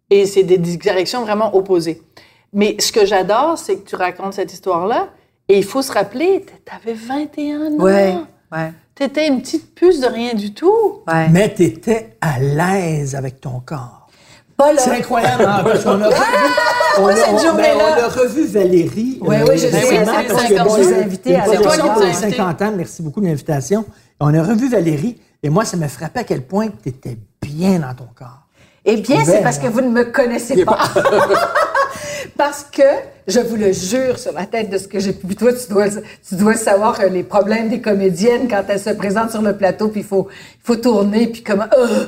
Et 0.08 0.26
c'est 0.26 0.42
des 0.42 0.58
directions 0.58 1.22
vraiment 1.22 1.54
opposées. 1.54 2.02
Mais 2.52 2.76
ce 2.80 2.90
que 2.92 3.06
j'adore, 3.06 3.58
c'est 3.58 3.76
que 3.76 3.88
tu 3.88 3.96
racontes 3.96 4.34
cette 4.34 4.52
histoire-là 4.52 5.08
et 5.48 5.58
il 5.58 5.64
faut 5.64 5.82
se 5.82 5.92
rappeler, 5.92 6.44
t'avais 6.64 6.94
21 6.94 7.72
ans. 7.74 7.76
Ouais, 7.78 8.14
ouais, 8.52 8.72
T'étais 9.00 9.28
une 9.28 9.40
petite 9.40 9.74
puce 9.74 9.98
de 10.00 10.06
rien 10.06 10.34
du 10.34 10.52
tout. 10.52 11.00
ouais. 11.08 11.28
Mais 11.30 11.54
tu 11.54 11.64
étais 11.64 12.16
à 12.20 12.38
l'aise 12.38 13.14
avec 13.14 13.40
ton 13.40 13.60
corps. 13.64 14.08
C'est 14.76 14.90
incroyable, 14.90 15.42
hein, 15.48 15.62
parce 15.64 15.82
qu'on 15.84 16.02
a 16.02 16.08
revu, 16.08 16.16
on 16.98 17.06
a, 17.06 17.16
cette 17.16 17.28
on- 17.30 17.32
ben, 17.32 17.42
journée-là. 17.42 17.96
on 17.96 18.02
a 18.02 18.08
revu 18.08 18.44
Valérie. 18.46 19.18
Oui, 19.22 19.36
oui, 19.48 19.56
je 19.56 19.68
sais, 19.68 19.70
c'est 19.70 20.04
parce 20.04 20.18
les 20.22 20.26
que 20.26 20.36
50 20.58 20.66
bon, 20.68 20.76
je 20.76 20.80
les 20.82 20.88
ai 20.88 20.92
une 20.98 21.02
invités 21.04 21.36
à- 21.36 21.40
projection 21.44 21.62
C'est 21.72 21.78
toi 21.78 21.94
qui 21.94 22.00
les 22.00 22.06
les 22.08 22.12
as 22.12 22.18
invités. 22.18 22.36
50 22.36 22.62
ans. 22.62 22.72
Merci 22.76 23.02
beaucoup 23.02 23.20
de 23.22 23.26
l'invitation. 23.26 23.84
On 24.20 24.34
a 24.34 24.42
revu 24.42 24.68
Valérie, 24.68 25.18
et 25.42 25.48
moi, 25.48 25.64
ça 25.64 25.78
m'a 25.78 25.88
frappé 25.88 26.20
à 26.20 26.24
quel 26.24 26.42
point 26.42 26.68
tu 26.82 26.90
étais 26.90 27.16
bien 27.40 27.78
dans 27.78 27.94
ton 27.94 28.08
corps. 28.14 28.42
Eh 28.84 28.98
bien, 28.98 29.24
c'est 29.24 29.40
parce 29.42 29.56
que 29.56 29.62
moi. 29.62 29.70
vous 29.70 29.80
ne 29.80 29.88
me 29.88 30.04
connaissez 30.04 30.62
pas. 30.62 30.78
parce 32.40 32.64
que, 32.64 32.82
je 33.28 33.38
vous 33.38 33.56
le 33.56 33.70
jure 33.70 34.18
sur 34.18 34.32
la 34.32 34.46
tête 34.46 34.70
de 34.70 34.78
ce 34.78 34.88
que 34.88 34.98
j'ai... 34.98 35.12
Puis 35.12 35.36
toi, 35.36 35.52
tu 35.52 35.70
dois, 35.70 35.88
tu 35.90 36.34
dois 36.36 36.54
savoir 36.54 36.98
que 36.98 37.04
les 37.04 37.22
problèmes 37.22 37.68
des 37.68 37.82
comédiennes 37.82 38.48
quand 38.48 38.62
elles 38.66 38.80
se 38.80 38.88
présentent 38.88 39.30
sur 39.30 39.42
le 39.42 39.54
plateau, 39.54 39.88
puis 39.88 40.00
il 40.00 40.06
faut, 40.06 40.26
il 40.32 40.66
faut 40.66 40.76
tourner, 40.76 41.26
puis 41.26 41.42
comment... 41.42 41.66
euh, 41.76 42.06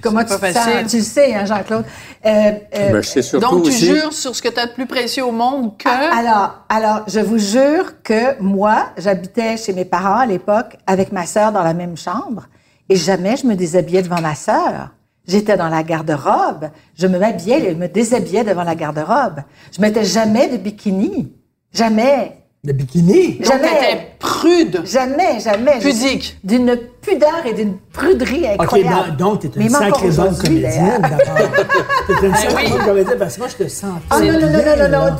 comment 0.00 0.24
tu 0.24 0.38
pas 0.38 0.52
te 0.54 0.54
sens? 0.54 0.90
Tu 0.90 0.96
le 0.96 1.02
sais, 1.02 1.34
hein, 1.34 1.44
Jean-Claude? 1.44 1.84
Euh, 2.24 2.30
euh, 2.30 2.92
Ben, 2.92 3.02
je 3.02 3.08
sais 3.10 3.20
surtout 3.20 3.46
Donc 3.46 3.64
tu 3.64 3.68
aussi. 3.68 3.84
jures 3.84 4.14
sur 4.14 4.34
ce 4.34 4.40
que 4.40 4.48
tu 4.48 4.58
as 4.58 4.68
de 4.68 4.72
plus 4.72 4.86
précieux 4.86 5.26
au 5.26 5.32
monde 5.32 5.76
que... 5.76 5.86
Ah, 5.86 6.16
Alors, 6.18 6.64
alors, 6.70 7.04
je 7.06 7.20
vous 7.20 7.38
jure 7.38 8.02
que 8.02 8.40
moi, 8.40 8.86
j'habitais 8.96 9.58
chez 9.58 9.74
mes 9.74 9.84
parents 9.84 10.20
à 10.20 10.26
l'époque 10.26 10.78
avec 10.86 11.12
ma 11.12 11.26
sœur 11.26 11.52
dans 11.52 11.62
la 11.62 11.74
même 11.74 11.98
chambre 11.98 12.48
et 12.88 12.96
jamais 12.96 13.36
je 13.36 13.46
me 13.46 13.54
déshabillais 13.54 14.00
devant 14.00 14.22
ma 14.22 14.34
sœur. 14.34 14.92
J'étais 15.26 15.56
dans 15.56 15.68
la 15.68 15.82
garde-robe, 15.82 16.70
je 16.94 17.06
me 17.06 17.18
m'habillais, 17.18 17.70
je 17.70 17.76
me 17.76 17.88
déshabillais 17.88 18.44
devant 18.44 18.64
la 18.64 18.74
garde-robe. 18.74 19.40
Je 19.72 19.80
mettais 19.80 20.04
jamais 20.04 20.48
de 20.48 20.58
bikini. 20.58 21.32
Jamais. 21.72 22.43
Le 22.66 22.72
bikini. 22.72 23.34
Donc 23.38 23.46
jamais. 23.46 23.68
t'étais 23.68 24.06
prude. 24.18 24.80
Jamais, 24.86 25.38
jamais. 25.38 25.78
Pudique. 25.80 26.38
D'une 26.42 26.78
pudeur 27.02 27.44
et 27.44 27.52
d'une 27.52 27.74
pruderie 27.92 28.44
OK, 28.54 28.62
incroyable. 28.62 29.16
donc, 29.16 29.16
donc 29.18 29.40
tu 29.40 29.46
étais 29.48 29.58
Mais 29.58 29.66
une 29.66 29.70
sacrée 29.70 30.08
bonne 30.08 30.36
comédienne, 30.38 31.02
d'abord. 31.02 31.48
Tu 32.06 32.12
étais 32.12 32.26
une 32.26 32.34
sacrée 32.34 32.64
oui. 32.64 32.70
bonne 32.70 32.86
comédienne, 32.86 33.18
parce 33.18 33.34
que 33.34 33.40
moi, 33.40 33.48
je 33.50 33.64
te 33.64 33.68
sentais. 33.68 34.00
Ah 34.08 34.20
non, 34.20 34.32
non, 34.32 34.48
non, 34.50 34.88
non, 34.88 35.10
non, 35.10 35.16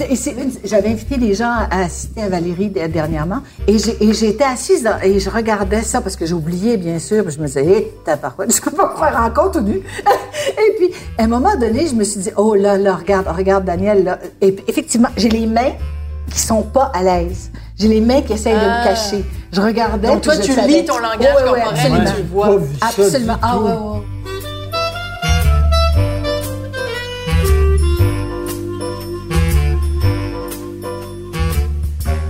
J'avais 0.64 0.88
invité 0.88 1.16
les 1.18 1.34
gens 1.34 1.52
à 1.70 1.82
assister 1.84 2.22
à 2.22 2.28
Valérie 2.30 2.70
dernièrement 2.70 3.42
et 3.68 3.76
j'étais 3.78 4.44
assise 4.44 4.82
dans- 4.82 4.98
et 5.02 5.20
je 5.20 5.28
regardais 5.28 5.82
ça 5.82 6.00
parce 6.00 6.16
que 6.16 6.24
oublié, 6.32 6.78
bien 6.78 6.98
sûr. 6.98 7.28
je 7.30 7.38
me 7.38 7.46
disais, 7.46 7.64
hé, 7.66 7.92
tabarouette, 8.04 8.54
je 8.54 8.60
peux 8.62 8.70
pas 8.70 8.94
faire 8.98 9.20
en 9.20 9.30
compte 9.30 9.56
au 9.56 9.60
nu? 9.60 9.76
et 10.48 10.76
puis, 10.78 10.90
à 11.18 11.24
un 11.24 11.26
moment 11.26 11.56
donné, 11.56 11.86
je 11.86 11.94
me 11.94 12.04
suis 12.04 12.20
dit, 12.20 12.30
oh 12.36 12.54
là, 12.54 12.78
là, 12.78 12.96
regarde, 12.96 13.28
regarde 13.28 13.64
Daniel. 13.64 14.04
Là. 14.04 14.18
Et 14.40 14.52
puis, 14.52 14.64
effectivement, 14.68 15.08
j'ai 15.16 15.28
les 15.28 15.46
mains 15.46 15.72
qui 16.30 16.38
sont 16.40 16.62
pas 16.62 16.90
à 16.94 17.02
l'aise. 17.02 17.50
J'ai 17.78 17.88
les 17.88 18.00
mains 18.00 18.22
qui 18.22 18.32
essayent 18.34 18.54
de 18.54 18.58
Ah. 18.60 18.80
me 18.80 18.84
cacher. 18.88 19.24
Je 19.52 19.60
regardais. 19.60 20.08
Donc, 20.08 20.22
toi, 20.22 20.34
je 20.34 20.42
tu 20.42 20.52
savais. 20.52 20.68
lis 20.68 20.84
ton 20.84 20.98
langage 20.98 21.20
Ouais, 21.20 21.26
ouais, 21.26 21.42
corporel 21.60 21.62
absolument. 21.70 22.02
et 22.02 22.14
tu 22.16 22.22
vois. 22.32 22.46
Pas 22.46 22.56
vu 22.56 22.66
ça 22.80 22.86
du 22.96 23.02
Absolument. 23.02 23.36
Ah, 23.42 23.52
tout. 23.56 23.64
ouais, 23.64 23.72
ouais. 23.72 24.00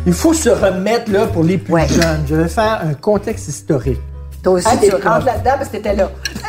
Il 0.07 0.13
faut 0.13 0.35
se 0.35 0.51
remettre, 0.51 1.11
là, 1.11 1.27
pour 1.27 1.43
les 1.45 1.59
plus 1.59 1.73
Ouais. 1.73 1.89
jeunes. 1.89 2.25
Je 2.29 2.35
vais 2.35 2.49
faire 2.49 2.81
un 2.85 2.95
contexte 2.95 3.49
historique. 3.49 4.01
Toi 4.45 4.53
aussi, 4.53 4.69
tu 4.81 4.91
rentres 4.95 5.25
là-dedans 5.27 5.51
parce 5.57 5.69
que 5.69 5.77
t'étais 5.79 5.95
là. 5.97 6.11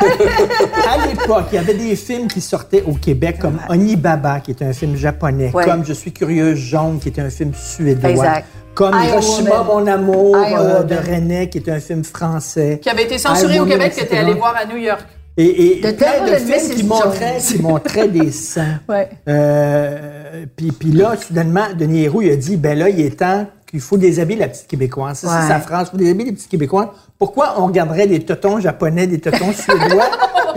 À 0.86 1.06
l'époque, 1.06 1.46
il 1.52 1.56
y 1.56 1.58
avait 1.58 1.74
des 1.74 1.96
films 1.96 2.28
qui 2.28 2.40
sortaient 2.40 2.82
au 2.86 2.92
Québec, 2.92 3.38
comme 3.40 3.58
Onibaba, 3.68 4.40
qui 4.40 4.50
est 4.52 4.62
un 4.62 4.72
film 4.72 4.96
japonais, 4.96 5.50
Ouais. 5.54 5.64
comme 5.64 5.84
Je 5.84 5.92
suis 5.94 6.12
curieuse 6.12 6.58
jaune, 6.58 6.98
qui 7.00 7.08
est 7.08 7.18
un 7.18 7.30
film 7.30 7.52
suédois, 7.54 8.10
Exact. 8.10 8.44
comme 8.74 8.94
Hiroshima, 9.02 9.62
mon 9.64 9.86
amour, 9.86 10.36
euh, 10.36 10.82
de. 10.82 10.94
René, 10.94 11.48
qui 11.48 11.58
est 11.58 11.68
un 11.70 11.80
film 11.80 12.04
français. 12.04 12.78
Qui 12.82 12.90
avait 12.90 13.04
été 13.04 13.16
censuré 13.18 13.54
I, 13.54 13.58
au 13.58 13.62
Woman, 13.62 13.78
Québec, 13.78 13.96
que 13.96 14.04
t'es 14.04 14.18
allé 14.18 14.34
voir 14.34 14.54
à 14.56 14.66
New 14.66 14.76
York. 14.76 15.00
Et, 15.38 15.78
et 15.78 15.80
The 15.82 15.96
plein 15.96 16.24
de 16.30 16.36
films 16.36 16.76
qui 16.76 16.84
montraient, 16.84 17.38
Jones. 17.40 17.56
qui 17.56 17.62
montraient 17.62 18.08
des 18.08 18.30
sangs. 18.30 18.62
Ouais. 18.88 19.08
Euh, 19.28 20.44
puis, 20.56 20.72
puis 20.72 20.92
là, 20.92 21.14
soudainement, 21.16 21.64
Denis 21.78 22.04
Héroux, 22.04 22.22
il 22.22 22.30
a 22.30 22.36
dit, 22.36 22.56
ben 22.56 22.78
là, 22.78 22.88
il 22.88 23.00
est 23.00 23.18
temps 23.18 23.46
qu'il 23.66 23.80
faut 23.80 23.98
déshabiller 23.98 24.40
la 24.40 24.48
petite 24.48 24.66
Québécoise. 24.68 25.18
Ça, 25.18 25.26
Ouais. 25.28 25.34
c'est 25.42 25.48
sa 25.48 25.60
phrase, 25.60 25.88
il 25.88 25.90
faut 25.92 25.96
déshabiller 25.98 26.30
les 26.30 26.36
petits 26.36 26.48
Québécois. 26.48 26.94
Pourquoi 27.18 27.54
on 27.58 27.66
regarderait 27.66 28.06
des 28.06 28.20
totons 28.20 28.60
japonais, 28.60 29.06
des 29.06 29.20
totons 29.20 29.52
suédois, 29.54 30.10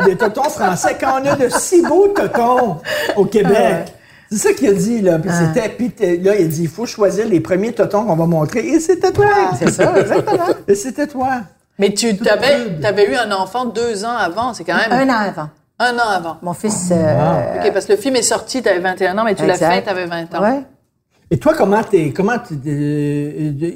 des 0.05 0.17
totons 0.17 0.43
français 0.49 0.97
quand 0.99 1.21
on 1.21 1.25
a 1.25 1.35
de 1.35 1.49
si 1.49 1.81
beaux 1.81 2.09
totons 2.09 2.77
au 3.15 3.25
Québec? 3.25 3.93
C'est 4.31 4.37
ça 4.37 4.53
qu'il 4.53 4.69
a 4.69 4.73
dit, 4.73 5.01
là. 5.01 5.17
Puis 5.17 5.31
c'était, 5.31 5.69
puis 5.69 5.91
là, 6.21 6.35
il 6.35 6.45
a 6.45 6.47
dit, 6.47 6.63
il 6.63 6.67
faut 6.69 6.85
choisir 6.85 7.27
les 7.27 7.39
premiers 7.39 7.71
totons 7.73 8.03
qu'on 8.05 8.15
va 8.15 8.25
montrer. 8.27 8.59
Et 8.59 8.79
c'était 8.79 9.11
toi! 9.11 9.25
C'est 9.57 9.71
ça, 9.71 9.97
exactement. 9.99 10.45
Et 10.67 10.75
c'était 10.75 11.07
toi. 11.07 11.29
Mais 11.79 11.93
tu 11.93 12.09
avais, 12.29 12.85
avais 12.85 13.09
eu 13.11 13.15
un 13.15 13.31
enfant 13.31 13.65
deux 13.65 14.05
ans 14.05 14.15
avant, 14.15 14.53
c'est 14.53 14.65
quand 14.65 14.75
même 14.75 14.91
Un 14.91 15.09
an 15.11 15.17
avant. 15.29 15.49
un 15.79 15.95
an 15.95 16.09
avant. 16.09 16.37
Mon 16.43 16.53
fils. 16.53 16.89
euh, 16.91 17.55
OK, 17.65 17.73
parce 17.73 17.85
que 17.85 17.93
le 17.93 17.97
film 17.97 18.17
est 18.17 18.21
sorti, 18.21 18.61
tu 18.61 18.67
avais 18.69 18.79
21 18.79 19.17
ans, 19.17 19.23
mais 19.23 19.33
tu 19.33 19.45
l'as 19.45 19.55
fait, 19.57 19.81
tu 19.81 19.89
avais 19.89 20.05
20 20.05 20.35
ans. 20.35 20.43
Ouais. 20.43 20.61
Et 21.31 21.37
toi, 21.39 21.53
comment 21.57 21.81
t'es, 21.83 22.11
comment 22.11 22.37
t'es, 22.37 22.55
euh, 22.67 23.51
euh, 23.61 23.71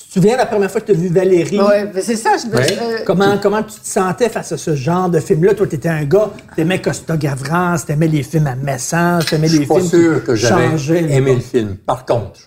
tu 0.00 0.06
te 0.08 0.12
souviens 0.14 0.36
la 0.36 0.46
première 0.46 0.70
fois 0.70 0.80
que 0.80 0.86
tu 0.86 0.92
as 0.92 1.00
vu 1.00 1.08
Valérie? 1.08 1.60
Ouais, 1.60 1.90
mais 1.94 2.00
c'est 2.02 2.16
ça. 2.16 2.30
Je, 2.36 2.48
Ouais. 2.56 2.78
euh, 2.80 2.98
Comment, 3.06 3.38
comment 3.38 3.62
tu 3.62 3.78
te 3.80 3.86
sentais 3.86 4.28
face 4.28 4.52
à 4.52 4.56
ce 4.58 4.74
genre 4.74 5.08
de 5.08 5.20
film-là? 5.20 5.54
Toi, 5.54 5.66
t'étais 5.66 5.88
un 5.88 6.04
gars, 6.04 6.30
t'aimais 6.56 6.80
Costa 6.80 7.16
Gavras, 7.16 7.84
t'aimais 7.86 8.08
les 8.08 8.22
films 8.22 8.46
à 8.46 8.54
message, 8.56 9.26
t'aimais 9.26 9.46
Je 9.48 9.52
les 9.52 9.58
suis 9.60 9.66
pas 9.66 9.74
films 9.80 9.88
sûr 9.88 10.24
que 10.24 10.34
j'avais 10.34 11.12
aimé 11.12 11.34
le 11.34 11.40
film. 11.40 11.76
Par 11.76 12.04
contre, 12.06 12.40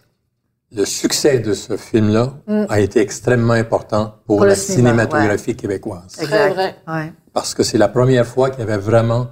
le 0.75 0.85
succès 0.85 1.39
de 1.39 1.53
ce 1.53 1.77
film-là 1.77 2.33
a 2.69 2.79
été 2.79 2.99
extrêmement 2.99 3.53
important 3.53 4.15
pour, 4.25 4.41
Mm. 4.41 4.45
La 4.47 4.55
cinéma, 4.55 4.89
cinématographie 4.89 5.55
québécoise. 5.55 6.17
Exact. 6.19 6.53
vrai. 6.53 6.75
Ouais. 6.87 7.13
Parce 7.31 7.53
que 7.53 7.63
c'est 7.63 7.77
la 7.77 7.87
première 7.87 8.25
fois 8.25 8.49
qu'il 8.49 8.59
y 8.59 8.63
avait 8.63 8.77
vraiment 8.81 9.27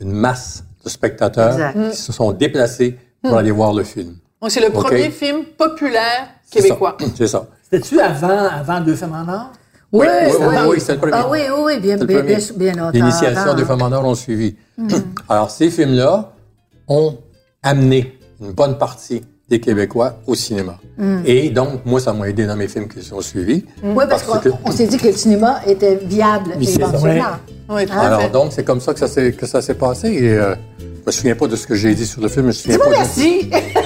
une 0.00 0.12
masse 0.12 0.64
de 0.84 0.88
spectateurs 0.88 1.52
Exact. 1.52 1.90
qui 1.90 1.96
se 1.96 2.12
sont 2.12 2.32
déplacés 2.32 2.96
pour 3.22 3.36
aller 3.36 3.50
voir 3.50 3.72
le 3.74 3.82
film. 3.84 4.16
Donc, 4.40 4.50
c'est 4.50 4.60
le 4.60 4.70
premier 4.70 5.10
film 5.10 5.44
populaire 5.58 6.28
C'est 6.44 6.60
québécois. 6.62 6.96
ça. 7.00 7.06
C'est 7.16 7.26
ça. 7.26 7.46
C'était-tu 7.70 8.00
avant, 8.00 8.48
avant 8.48 8.80
Deux 8.80 8.94
femmes 8.94 9.14
en 9.26 9.32
or? 9.32 9.52
Oui, 9.92 10.06
Oui, 10.06 10.26
oui, 10.26 10.32
ça 10.32 10.48
oui, 10.48 10.54
va. 10.54 10.68
oui, 10.68 10.76
c'est 10.80 10.92
le 10.92 10.98
premier. 10.98 11.12
Ah 11.14 11.26
oui, 11.30 11.38
oui, 11.48 11.62
oui, 11.64 11.80
bien, 11.80 11.96
bien, 11.96 12.22
bien, 12.22 12.38
bien 12.56 12.72
longtemps 12.74 12.90
L'initiation 12.92 13.54
des 13.54 13.64
femmes 13.64 13.82
en 13.82 13.92
or 13.92 14.04
ont 14.04 14.14
suivi. 14.14 14.56
Hmm. 14.78 14.88
Alors, 15.28 15.50
ces 15.50 15.70
films-là 15.70 16.32
ont 16.88 17.16
amené 17.62 18.18
une 18.40 18.52
bonne 18.52 18.78
partie 18.78 19.22
des 19.48 19.60
Québécois 19.60 20.16
au 20.26 20.34
cinéma. 20.34 20.76
Hmm. 20.98 21.20
Et 21.24 21.50
donc, 21.50 21.84
moi, 21.86 22.00
ça 22.00 22.12
m'a 22.12 22.28
aidé 22.28 22.46
dans 22.46 22.56
mes 22.56 22.68
films 22.68 22.88
qui 22.88 23.02
sont 23.02 23.20
suivis. 23.20 23.64
Oui, 23.82 24.04
parce, 24.08 24.24
Parce 24.24 24.42
qu'on 24.44 24.50
que- 24.70 24.72
s'est 24.72 24.86
dit 24.86 24.96
que 24.98 25.06
le 25.06 25.12
cinéma 25.12 25.60
était 25.66 25.96
viable 25.96 26.52
éventuellement. 26.60 27.24
Oui, 27.68 27.86
tout 27.86 27.92
Alors, 27.98 28.20
fait. 28.22 28.30
donc, 28.30 28.52
c'est 28.52 28.64
comme 28.64 28.80
ça 28.80 28.92
que 28.92 28.98
ça 29.00 29.08
s'est, 29.08 29.74
passé. 29.74 30.08
Et 30.08 30.30
euh, 30.32 30.54
je 30.80 30.84
me 31.06 31.12
souviens 31.12 31.34
pas 31.36 31.46
de 31.46 31.56
ce 31.56 31.66
que 31.66 31.74
j'ai 31.74 31.94
dit 31.94 32.06
sur 32.06 32.20
le 32.20 32.28
film. 32.28 32.42
Je 32.42 32.46
me 32.48 32.52
souviens 32.52 32.78
pas 32.78 32.90
de- 32.90 32.94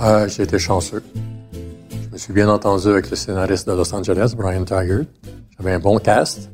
euh, 0.00 0.28
j'ai 0.28 0.44
été 0.44 0.58
chanceux. 0.58 1.02
Je 1.90 2.08
me 2.12 2.18
suis 2.18 2.32
bien 2.32 2.48
entendu 2.48 2.88
avec 2.88 3.10
le 3.10 3.16
scénariste 3.16 3.68
de 3.68 3.72
Los 3.72 3.94
Angeles, 3.94 4.34
Brian 4.36 4.64
Taggart. 4.64 5.04
J'avais 5.56 5.72
un 5.72 5.78
bon 5.78 5.98
cast. 5.98 6.50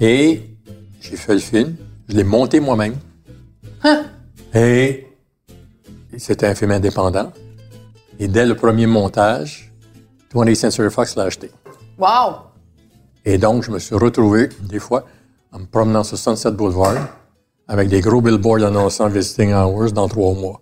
Et 0.00 0.42
j'ai 1.00 1.16
fait 1.16 1.34
le 1.34 1.40
film. 1.40 1.76
Je 2.08 2.16
l'ai 2.16 2.24
monté 2.24 2.60
moi-même. 2.60 2.96
Et 4.54 5.06
c'était 6.18 6.46
un 6.46 6.54
film 6.54 6.72
indépendant. 6.72 7.32
Et 8.18 8.28
dès 8.28 8.46
le 8.46 8.54
premier 8.54 8.86
montage, 8.86 9.72
20th 10.34 10.54
Century 10.54 10.90
Fox 10.90 11.16
l'a 11.16 11.24
acheté. 11.24 11.50
Wow! 11.98 12.36
Et 13.24 13.38
donc, 13.38 13.62
je 13.62 13.70
me 13.70 13.78
suis 13.78 13.94
retrouvé, 13.94 14.48
des 14.60 14.78
fois, 14.78 15.04
en 15.52 15.60
me 15.60 15.66
promenant 15.66 16.04
sur 16.04 16.18
Sunset 16.18 16.52
Boulevard, 16.52 17.08
avec 17.68 17.88
des 17.88 18.00
gros 18.00 18.20
billboards 18.20 18.64
annonçant 18.64 19.08
Visiting 19.08 19.52
Hours 19.52 19.92
dans 19.92 20.08
trois 20.08 20.34
mois. 20.34 20.60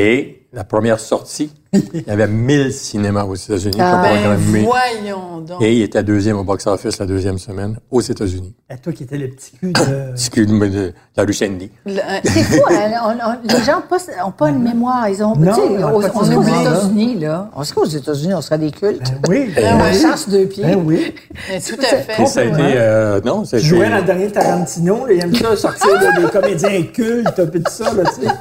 Et 0.00 0.46
la 0.52 0.62
première 0.62 1.00
sortie, 1.00 1.52
il 1.92 2.04
y 2.06 2.10
avait 2.10 2.26
1000 2.26 2.72
cinémas 2.72 3.24
aux 3.24 3.34
États-Unis 3.34 3.76
Ben, 3.76 4.00
programmé. 4.00 4.64
voyons 4.64 5.40
donc. 5.40 5.60
Et 5.60 5.76
il 5.76 5.82
était 5.82 6.02
deuxième 6.02 6.38
au 6.38 6.44
box-office 6.44 6.98
la 6.98 7.04
deuxième 7.06 7.38
semaine 7.38 7.76
aux 7.90 8.00
États-Unis. 8.00 8.54
Et 8.70 8.76
toi 8.78 8.92
qui 8.92 9.02
étais 9.02 9.18
le 9.18 9.28
petit 9.28 9.52
cul 9.58 9.72
de... 9.72 10.12
C'est 10.14 10.34
de, 10.34 10.44
de 10.46 10.92
la 11.16 11.24
rue 11.24 11.32
Sandy. 11.34 11.70
Le- 11.84 11.92
C'est 12.24 12.42
fou, 12.42 12.62
hein, 12.70 12.90
on- 13.04 13.10
on- 13.10 13.52
les 13.54 13.64
gens 13.64 13.82
n'ont 14.24 14.30
pas 14.32 14.48
une 14.48 14.62
mémoire. 14.62 15.08
Ils 15.10 15.22
ont, 15.22 15.36
Non, 15.36 15.52
tu 15.54 15.60
sais, 15.60 15.84
on 15.84 15.94
on, 15.96 16.00
serait 16.24 16.36
aux 16.36 16.42
là. 16.42 16.60
États-Unis, 16.62 17.18
là. 17.20 17.50
On 17.54 17.62
serait 17.64 17.80
aux 17.82 17.84
États-Unis, 17.86 18.34
on 18.34 18.40
serait 18.40 18.58
des 18.58 18.70
cultes. 18.70 19.12
Ben 19.22 19.28
oui, 19.28 19.50
On 19.58 19.60
ben 19.78 19.84
oui. 19.92 20.00
chasse 20.00 20.28
deux 20.28 20.46
pieds. 20.46 20.64
Ben 20.64 20.82
oui. 20.82 21.14
Mais 21.50 21.60
tout 21.60 21.76
à 21.80 21.96
fait. 21.96 22.22
Et 22.22 22.26
ça 22.26 22.40
a 22.40 22.44
été... 22.44 22.56
euh, 22.60 23.20
non, 23.24 23.44
ça 23.44 23.56
a 23.56 23.58
été... 23.60 23.68
jouais 23.68 23.90
dans 23.90 23.96
le 23.98 24.02
dernier 24.04 24.30
Tarantino, 24.30 25.06
là, 25.06 25.12
il 25.12 25.20
aime 25.22 25.34
ça 25.34 25.54
sortir 25.56 25.86
de- 25.88 26.22
des 26.24 26.30
comédiens 26.30 26.82
cultes, 26.94 27.50
puis 27.50 27.62
tout 27.62 27.70
ça, 27.72 27.92
là, 27.92 28.04
tu 28.04 28.22
sais. 28.22 28.32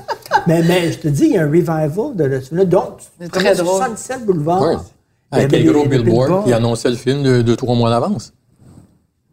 Mais, 0.45 0.61
mais 0.63 0.91
je 0.93 0.99
te 0.99 1.07
dis, 1.09 1.25
il 1.25 1.31
y 1.33 1.37
a 1.37 1.41
un 1.43 1.47
revival 1.47 2.15
de 2.15 2.39
ce 2.39 2.47
film-là. 2.49 2.65
Donc, 2.65 2.99
C'est 2.99 3.05
tu 3.16 3.16
très 3.31 3.55
drôle. 3.55 3.83
Sunset 3.83 4.19
Boulevard. 4.19 4.61
Ouais. 4.61 4.75
Avec 5.31 5.51
les 5.51 5.63
gros 5.65 5.85
billboards. 5.85 6.45
qui 6.45 6.53
annonçaient 6.53 6.89
le 6.89 6.95
film 6.95 7.21
de 7.23 7.41
deux, 7.41 7.55
trois 7.55 7.75
mois 7.75 7.89
d'avance. 7.89 8.33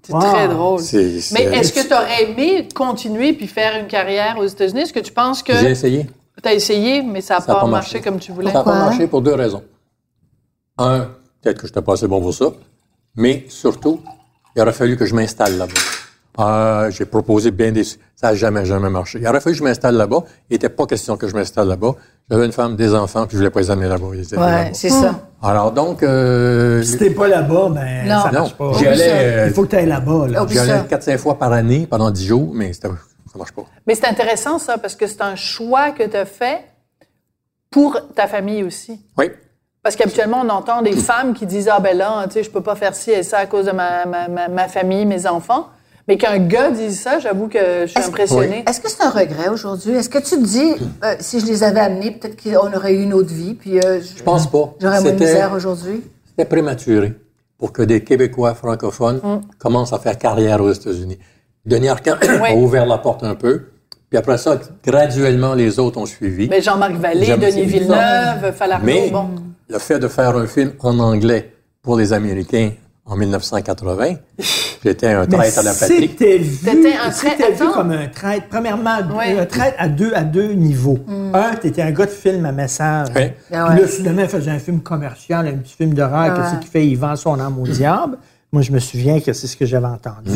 C'est 0.02 0.12
Wow. 0.12 0.20
très 0.20 0.48
drôle. 0.48 0.80
C'est- 0.80 1.20
c'est- 1.20 1.34
Mais 1.34 1.44
est-ce 1.56 1.72
que 1.72 1.86
tu 1.86 1.94
aurais 1.94 2.24
aimé 2.24 2.68
continuer 2.74 3.32
puis 3.32 3.46
faire 3.46 3.80
une 3.80 3.86
carrière 3.86 4.36
aux 4.38 4.44
États-Unis? 4.46 4.80
Est-ce 4.82 4.92
que 4.92 5.00
tu 5.00 5.12
penses 5.12 5.42
que 5.42 5.56
J'ai 5.56 5.70
essayé. 5.70 6.06
tu 6.42 6.48
as 6.48 6.52
essayé, 6.54 7.02
mais 7.02 7.20
ça 7.22 7.34
n'a 7.36 7.40
pas, 7.40 7.60
pas 7.60 7.66
marché 7.66 8.00
comme 8.00 8.18
tu 8.18 8.32
voulais? 8.32 8.50
Ça 8.52 8.58
n'a 8.58 8.64
pas 8.64 8.74
marché 8.86 9.06
pour 9.06 9.22
deux 9.22 9.34
raisons. 9.34 9.62
Un, 10.78 11.08
peut-être 11.40 11.60
que 11.60 11.66
je 11.66 11.72
n'étais 11.72 11.82
pas 11.82 11.94
assez 11.94 12.08
bon 12.08 12.20
pour 12.20 12.34
ça, 12.34 12.46
mais 13.16 13.44
surtout, 13.48 14.00
il 14.56 14.60
aurait 14.62 14.72
fallu 14.72 14.96
que 14.96 15.06
je 15.06 15.14
m'installe 15.14 15.56
là-bas. 15.56 15.72
Euh, 16.40 16.90
j'ai 16.90 17.04
proposé 17.04 17.50
bien 17.50 17.70
des... 17.70 17.84
Ça 17.84 17.98
n'a 18.24 18.34
jamais, 18.34 18.64
jamais 18.64 18.90
marché. 18.90 19.18
Il 19.20 19.28
aurait 19.28 19.40
fallu 19.40 19.54
que 19.54 19.58
je 19.58 19.64
m'installe 19.64 19.94
là-bas. 19.96 20.24
Il 20.50 20.54
n'était 20.54 20.68
pas 20.68 20.86
question 20.86 21.16
que 21.16 21.28
je 21.28 21.34
m'installe 21.34 21.68
là-bas. 21.68 21.94
J'avais 22.30 22.46
une 22.46 22.52
femme, 22.52 22.74
des 22.74 22.94
enfants, 22.94 23.26
puis 23.26 23.32
je 23.32 23.38
voulais 23.38 23.50
pas 23.50 23.60
les 23.60 23.70
amener 23.70 23.86
là-bas. 23.88 24.06
Là-bas. 24.32 24.64
c'est 24.72 24.88
ça. 24.88 25.20
Alors 25.42 25.72
donc, 25.72 26.02
euh, 26.02 26.82
Si 26.82 26.96
t'es 26.98 27.10
pas 27.10 27.28
là-bas, 27.28 27.68
ben, 27.70 28.08
Non. 28.08 28.22
ça 28.22 28.30
non, 28.32 28.38
marche 28.40 28.54
pas. 28.54 28.72
j'y 28.78 28.86
allais, 28.86 29.10
euh, 29.12 29.46
Il 29.48 29.52
faut 29.52 29.62
que 29.64 29.68
tu 29.68 29.76
ailles 29.76 29.86
là-bas, 29.86 30.26
là. 30.28 30.46
J'y 30.48 30.58
allais 30.58 30.78
ça. 30.78 30.86
4-5 30.88 31.18
fois 31.18 31.38
par 31.38 31.52
année 31.52 31.86
pendant 31.88 32.10
10 32.10 32.26
jours, 32.26 32.50
mais 32.54 32.72
ça 32.72 32.88
marche 33.36 33.52
pas. 33.52 33.64
Mais 33.86 33.94
c'est 33.94 34.06
intéressant, 34.06 34.58
ça, 34.58 34.78
parce 34.78 34.96
que 34.96 35.06
c'est 35.06 35.20
un 35.20 35.36
choix 35.36 35.90
que 35.90 36.02
tu 36.04 36.16
as 36.16 36.24
fait 36.24 36.64
pour 37.70 37.98
ta 38.14 38.26
famille 38.26 38.62
aussi. 38.64 39.00
Oui. 39.18 39.26
Parce 39.82 39.96
qu'habituellement, 39.96 40.42
on 40.44 40.48
entend 40.48 40.80
des 40.80 40.96
femmes 40.96 41.34
qui 41.34 41.44
disent 41.44 41.68
Ah, 41.70 41.78
ben 41.78 41.96
là, 41.96 42.24
tu 42.26 42.32
sais, 42.32 42.42
je 42.42 42.50
peux 42.50 42.62
pas 42.62 42.74
faire 42.74 42.94
ci 42.94 43.10
et 43.10 43.22
ça 43.22 43.38
à 43.38 43.46
cause 43.46 43.66
de 43.66 43.72
ma, 43.72 44.06
ma, 44.06 44.28
ma, 44.28 44.48
ma 44.48 44.66
famille, 44.68 45.04
mes 45.04 45.26
enfants. 45.26 45.68
Mais 46.06 46.18
qu'un 46.18 46.38
gars 46.38 46.70
dise 46.70 47.00
ça, 47.00 47.18
j'avoue 47.18 47.48
que 47.48 47.58
je 47.82 47.86
suis 47.86 47.98
Est-ce- 47.98 48.08
impressionnée. 48.08 48.62
Est-ce 48.68 48.80
que 48.80 48.90
c'est 48.90 49.02
un 49.02 49.10
regret 49.10 49.48
aujourd'hui? 49.50 49.92
Est-ce 49.94 50.10
que 50.10 50.18
tu 50.18 50.36
te 50.36 50.44
dis, 50.44 50.72
euh, 51.02 51.14
si 51.20 51.40
je 51.40 51.46
les 51.46 51.62
avais 51.62 51.80
amenés, 51.80 52.10
peut-être 52.10 52.36
qu'on 52.42 52.72
aurait 52.76 52.92
eu 52.94 53.02
une 53.02 53.14
autre 53.14 53.32
vie, 53.32 53.54
puis 53.54 53.78
euh, 53.80 54.00
Je 54.02 54.22
pense 54.22 54.50
pas. 54.50 54.74
j'aurais 54.80 55.00
moins 55.00 55.12
de 55.12 55.18
misère 55.18 55.52
aujourd'hui? 55.54 56.02
C'était 56.28 56.44
prématuré 56.48 57.14
pour 57.58 57.72
que 57.72 57.80
des 57.82 58.02
Québécois 58.04 58.54
francophones 58.54 59.20
commencent 59.58 59.92
à 59.94 59.98
faire 59.98 60.18
carrière 60.18 60.60
aux 60.60 60.72
États-Unis. 60.72 61.18
Denis 61.64 61.88
Arcand 61.88 62.16
a 62.44 62.52
ouvert 62.54 62.84
la 62.84 62.98
porte 62.98 63.22
un 63.24 63.34
peu, 63.34 63.62
puis 64.10 64.18
après 64.18 64.36
ça, 64.36 64.60
graduellement, 64.84 65.54
les 65.54 65.78
autres 65.78 65.98
ont 65.98 66.04
suivi. 66.06 66.48
Mais 66.50 66.60
Jean-Marc 66.60 66.92
Vallée, 66.96 67.24
J'aime- 67.24 67.40
Denis 67.40 67.64
Villeneuve, 67.64 68.52
Falardeau, 68.54 68.84
Mais 68.84 69.08
bon. 69.10 69.30
le 69.70 69.78
fait 69.78 69.98
de 69.98 70.08
faire 70.08 70.36
un 70.36 70.46
film 70.46 70.72
en 70.80 70.98
anglais 70.98 71.54
pour 71.80 71.96
les 71.96 72.12
Américains 72.12 72.72
en 73.06 73.16
1980, 73.16 74.14
j'étais 74.82 75.08
un 75.08 75.26
Mais 75.26 75.36
traître 75.36 75.58
à 75.58 75.62
la 75.62 75.74
patrie. 75.74 76.08
c'était 76.08 76.38
vu, 76.38 76.54
c'était 76.56 76.92
traître, 77.10 77.62
vu 77.62 77.70
comme 77.72 77.90
un 77.92 78.06
traître. 78.08 78.46
Premièrement, 78.48 78.90
un 79.18 79.44
traître 79.46 79.76
à 79.78 79.88
deux, 79.88 80.12
à 80.14 80.22
deux 80.22 80.52
niveaux. 80.52 80.98
Un, 81.34 81.54
t'étais 81.56 81.82
un 81.82 81.90
gars 81.90 82.06
de 82.06 82.10
film 82.10 82.46
à 82.46 82.52
message. 82.52 83.08
Ouais. 83.14 83.36
Ah 83.52 83.66
Puis 83.68 83.76
ouais. 83.76 83.82
là, 83.82 83.88
soudainement, 83.88 84.22
il 84.22 84.28
faisait 84.28 84.50
un 84.50 84.58
film 84.58 84.80
commercial, 84.80 85.46
un 85.46 85.56
petit 85.58 85.74
film 85.76 85.92
d'horreur, 85.92 86.30
Ah 86.30 86.34
qu'est-ce 86.34 86.54
ouais. 86.54 86.60
qu'il 86.60 86.70
fait? 86.70 86.86
Il 86.86 86.96
vend 86.96 87.14
son 87.16 87.38
âme 87.40 87.58
au 87.58 87.66
diable. 87.66 88.16
Moi, 88.52 88.62
je 88.62 88.72
me 88.72 88.78
souviens 88.78 89.20
que 89.20 89.32
c'est 89.32 89.48
ce 89.48 89.56
que 89.56 89.66
j'avais 89.66 89.86
entendu. 89.86 90.30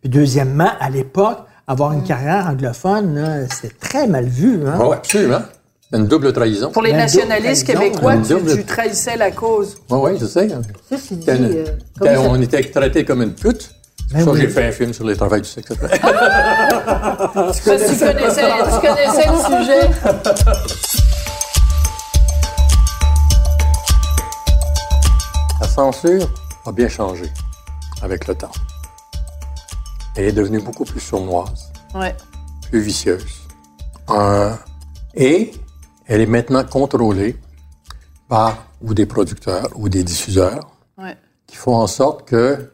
Puis 0.00 0.10
deuxièmement, 0.10 0.70
à 0.80 0.90
l'époque, 0.90 1.38
avoir 1.66 1.92
une 1.92 2.02
carrière 2.02 2.48
anglophone, 2.48 3.46
c'était 3.50 3.74
très 3.80 4.06
mal 4.08 4.26
vu. 4.26 4.60
Hein? 4.66 4.76
Oui, 4.80 4.96
absolument. 4.96 5.40
C'est 5.92 5.98
une 5.98 6.06
double 6.06 6.32
trahison. 6.32 6.70
Pour 6.70 6.82
les 6.82 6.92
Ben, 6.92 6.98
nationalistes 6.98 7.66
québécois, 7.66 8.14
tu, 8.18 8.36
tu 8.56 8.64
trahissais 8.64 9.16
la 9.16 9.32
cause. 9.32 9.76
Oui, 9.90 9.98
oui, 10.12 10.18
je 10.20 10.26
sais. 10.26 10.46
Dit, 10.46 11.24
euh, 11.28 11.64
ça- 12.00 12.20
on 12.20 12.40
était 12.40 12.62
traités 12.70 13.04
comme 13.04 13.22
une 13.22 13.34
pute. 13.34 13.70
Ben 14.12 14.24
ça 14.24 14.30
oui. 14.30 14.40
j'ai 14.40 14.48
fait 14.48 14.66
un 14.66 14.72
film 14.72 14.92
sur 14.92 15.04
les 15.04 15.16
travails 15.16 15.40
du 15.42 15.48
sexe. 15.48 15.68
Parce 17.34 17.60
que 17.60 17.70
tu 17.92 17.98
connaissais, 17.98 18.14
tu 18.14 18.86
connaissais 18.86 19.26
le 19.30 19.38
sujet? 19.64 19.90
La 25.60 25.68
censure 25.68 26.28
a 26.66 26.72
bien 26.72 26.88
changé 26.88 27.30
avec 28.02 28.26
le 28.26 28.34
temps. 28.34 28.50
Elle 30.16 30.24
est 30.26 30.32
devenue 30.32 30.60
beaucoup 30.60 30.84
plus 30.84 31.00
sournoise, 31.00 31.70
Ouais. 31.94 32.14
plus 32.70 32.80
vicieuse. 32.80 33.24
Euh, 34.10 34.52
et 35.14 35.52
elle 36.10 36.20
est 36.20 36.26
maintenant 36.26 36.64
contrôlée 36.64 37.36
par 38.28 38.66
ou 38.82 38.94
des 38.94 39.06
producteurs 39.06 39.68
ou 39.76 39.88
des 39.88 40.02
diffuseurs 40.04 40.70
Ouais. 40.98 41.16
qui 41.46 41.56
font 41.56 41.76
en 41.76 41.86
sorte 41.86 42.28
que 42.28 42.70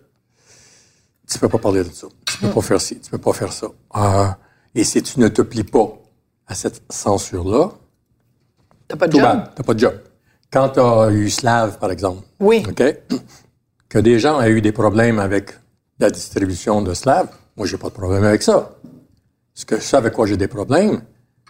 tu 1.29 1.39
peux 1.39 1.49
pas 1.49 1.59
parler 1.59 1.85
de 1.85 1.91
ça, 1.93 2.07
tu 2.25 2.39
peux 2.39 2.49
pas 2.51 2.61
faire 2.63 2.81
ci, 2.81 2.99
tu 2.99 3.11
peux 3.11 3.19
pas 3.19 3.33
faire 3.33 3.53
ça. 3.53 3.69
Euh, 3.97 4.27
et 4.75 4.85
si 4.85 5.03
tu 5.03 5.21
ne 5.21 5.29
te 5.29 5.43
plies 5.43 5.65
pas 5.65 5.89
à 6.47 6.55
cette 6.55 6.83
censure-là, 6.91 7.71
T'as 8.89 8.97
pas 8.97 9.07
de 9.09 9.13
tout 9.13 9.19
job? 9.19 9.41
t'as 9.55 9.63
pas 9.63 9.75
de 9.75 9.79
job. 9.81 9.95
Quand 10.53 10.69
tu 10.71 10.81
as 10.81 11.11
eu 11.11 11.29
Slav, 11.31 11.79
par 11.79 11.91
exemple, 11.91 12.23
Oui. 12.41 12.65
Que 13.89 13.99
des 14.01 14.19
gens 14.19 14.41
aient 14.41 14.51
eu 14.51 14.61
des 14.61 14.73
problèmes 14.73 15.19
avec 15.21 15.53
la 16.01 16.11
distribution 16.11 16.83
de 16.83 16.93
Slav, 16.95 17.29
moi, 17.57 17.67
j'ai 17.67 17.77
pas 17.79 17.89
de 17.89 17.95
problème 17.95 18.25
avec 18.25 18.43
ça. 18.43 18.73
Ce 19.55 19.65
que 19.65 19.77
je 19.77 19.83
sais 19.83 19.97
avec 19.97 20.13
quoi 20.13 20.27
j'ai 20.27 20.37
des 20.37 20.49
problèmes, 20.49 21.03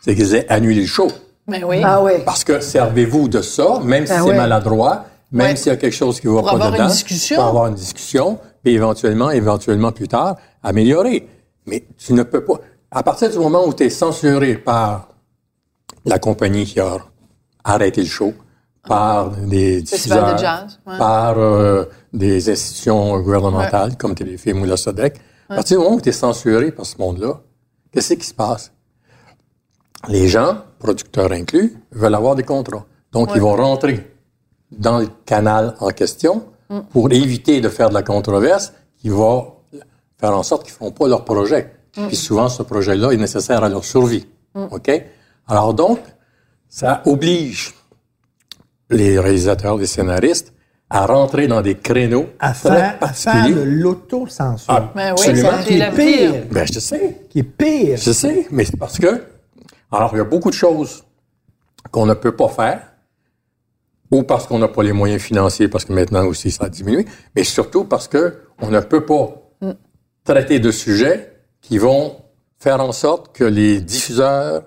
c'est 0.02 0.14
qu'ils 0.14 0.34
aient 0.34 0.46
annulé 0.50 0.82
le 0.82 0.86
show. 0.86 1.08
Ben 1.48 1.64
oui. 1.64 1.80
Ah 1.84 2.02
oui. 2.02 2.12
Parce 2.24 2.44
que 2.44 2.60
servez-vous 2.60 3.28
de 3.28 3.40
ça, 3.42 3.80
même 3.82 4.06
si 4.06 4.12
Ben 4.12 4.22
c'est 4.22 4.30
oui. 4.30 4.36
maladroit, 4.36 5.04
même 5.32 5.56
s'il 5.56 5.68
y 5.68 5.74
a 5.74 5.76
quelque 5.76 5.94
chose 5.94 6.20
qui 6.20 6.26
ne 6.26 6.32
va 6.32 6.40
Pour 6.40 6.48
pas 6.50 6.54
avoir 6.54 6.68
une 6.70 6.74
dedans. 6.74 6.86
discussion. 6.88 7.36
Pour 7.36 7.44
avoir 7.46 7.66
une 7.68 7.74
discussion, 7.74 8.38
puis 8.62 8.74
éventuellement, 8.74 9.30
éventuellement 9.30 9.92
plus 9.92 10.08
tard, 10.08 10.36
améliorer. 10.62 11.28
Mais 11.66 11.84
tu 11.98 12.12
ne 12.14 12.22
peux 12.22 12.44
pas. 12.44 12.54
À 12.90 13.02
partir 13.02 13.30
du 13.30 13.38
moment 13.38 13.64
où 13.66 13.72
tu 13.74 13.84
es 13.84 13.90
censuré 13.90 14.54
par 14.56 15.08
la 16.04 16.18
compagnie 16.18 16.64
qui 16.64 16.80
a 16.80 16.98
arrêté 17.64 18.00
le 18.02 18.06
show, 18.08 18.32
par 18.88 19.30
des 19.30 19.84
Festival 19.84 20.18
de 20.20 20.24
diffuseurs, 20.32 20.38
jazz, 20.38 20.78
ouais. 20.86 20.96
par 20.98 21.38
euh, 21.38 21.84
des 22.12 22.48
institutions 22.50 23.18
gouvernementales 23.20 23.96
comme 23.96 24.14
Téléfilm 24.14 24.62
ou 24.62 24.64
la 24.64 24.76
SODEC, 24.76 25.16
à 25.48 25.56
partir 25.56 25.78
du 25.78 25.82
moment 25.84 25.96
où 25.96 26.00
tu 26.00 26.08
es 26.08 26.12
censuré 26.12 26.70
par 26.70 26.86
ce 26.86 26.96
monde-là, 26.98 27.40
qu'est-ce 27.92 28.14
qui 28.14 28.24
se 28.26 28.34
passe? 28.34 28.70
Les 30.08 30.28
gens, 30.28 30.58
producteurs 30.78 31.32
inclus, 31.32 31.74
veulent 31.92 32.14
avoir 32.14 32.34
des 32.34 32.42
contrats. 32.42 32.84
Donc, 33.12 33.30
ils 33.34 33.40
vont 33.40 33.56
rentrer 33.56 34.10
dans 34.70 34.98
le 34.98 35.08
canal 35.24 35.74
en 35.80 35.90
question 35.90 36.44
pour 36.90 37.12
éviter 37.12 37.60
de 37.60 37.68
faire 37.68 37.88
de 37.88 37.94
la 37.94 38.02
controverse 38.02 38.72
qui 38.98 39.08
va 39.08 39.46
faire 40.18 40.36
en 40.36 40.42
sorte 40.42 40.64
qu'ils 40.64 40.72
ne 40.72 40.76
feront 40.78 40.90
pas 40.90 41.06
leur 41.08 41.24
projet. 41.24 41.72
Puis 41.92 42.16
souvent, 42.16 42.48
ce 42.48 42.62
projet-là 42.62 43.12
est 43.12 43.16
nécessaire 43.16 43.62
à 43.64 43.68
leur 43.68 43.84
survie. 43.84 44.26
OK? 44.54 44.90
Alors 45.48 45.72
donc, 45.74 45.98
ça 46.68 47.02
oblige 47.06 47.74
les 48.90 49.18
réalisateurs, 49.18 49.76
les 49.76 49.86
scénaristes 49.86 50.52
à 50.88 51.04
rentrer 51.06 51.48
dans 51.48 51.62
des 51.62 51.74
créneaux 51.76 52.26
À 52.38 52.52
très 52.52 52.68
faire, 52.70 52.96
à 53.00 53.08
faire 53.12 53.48
de 53.48 53.60
l'autocensure. 53.62 54.66
Ah, 54.72 54.92
Ben 54.94 55.06
oui, 55.06 55.10
absolument. 55.10 55.50
ça, 55.50 55.62
c'est 55.66 55.76
la 55.78 55.90
Qui 55.90 56.00
est 56.00 56.04
pire. 56.16 56.32
pire. 56.32 56.42
Ben, 56.52 56.66
je 56.72 56.78
sais. 56.78 57.20
Qui 57.28 57.38
est 57.40 57.42
pire. 57.42 57.96
Je 57.98 58.12
sais, 58.12 58.46
mais 58.52 58.64
c'est 58.64 58.76
parce 58.76 58.98
que, 58.98 59.22
alors, 59.92 60.10
il 60.14 60.18
y 60.18 60.20
a 60.20 60.24
beaucoup 60.24 60.50
de 60.50 60.54
choses 60.54 61.04
qu'on 61.90 62.06
ne 62.06 62.14
peut 62.14 62.34
pas 62.34 62.48
faire, 62.48 62.80
ou 64.10 64.22
parce 64.22 64.46
qu'on 64.46 64.58
n'a 64.58 64.68
pas 64.68 64.82
les 64.82 64.92
moyens 64.92 65.20
financiers, 65.22 65.68
parce 65.68 65.84
que 65.84 65.92
maintenant 65.92 66.24
aussi 66.26 66.50
ça 66.50 66.64
a 66.64 66.68
diminué, 66.68 67.06
mais 67.34 67.44
surtout 67.44 67.84
parce 67.84 68.08
que 68.08 68.38
on 68.60 68.68
ne 68.70 68.80
peut 68.80 69.04
pas 69.04 69.42
traiter 70.24 70.58
de 70.60 70.70
sujets 70.70 71.32
qui 71.60 71.78
vont 71.78 72.16
faire 72.58 72.80
en 72.80 72.92
sorte 72.92 73.34
que 73.36 73.44
les 73.44 73.80
diffuseurs 73.80 74.62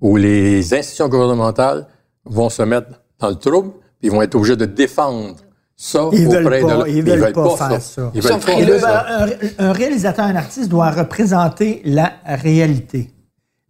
ou 0.00 0.16
les 0.16 0.74
institutions 0.74 1.08
gouvernementales 1.08 1.86
vont 2.24 2.48
se 2.50 2.62
mettre 2.62 2.88
dans 3.18 3.28
le 3.28 3.34
trouble, 3.36 3.70
puis 3.98 4.08
ils 4.08 4.10
vont 4.10 4.22
être 4.22 4.34
obligés 4.34 4.56
de 4.56 4.64
défendre 4.66 5.36
ça 5.76 6.08
Ils 6.12 6.28
veulent 6.28 6.44
auprès 6.46 6.60
pas- 6.60 6.82
de 6.84 6.88
ils 6.88 7.02
veulent 7.02 7.32
pas 7.32 7.56
faire 7.56 7.82
ça. 7.82 8.10
Ils 8.14 8.20
veulent 8.20 8.32
Sauf 8.32 8.46
pas 8.46 8.60
veulent- 8.60 8.80
ça. 8.80 9.06
Un, 9.24 9.28
un 9.68 9.72
réalisateur, 9.72 10.24
un 10.24 10.34
artiste 10.36 10.68
doit 10.68 10.90
représenter 10.90 11.80
la 11.84 12.12
réalité. 12.26 13.10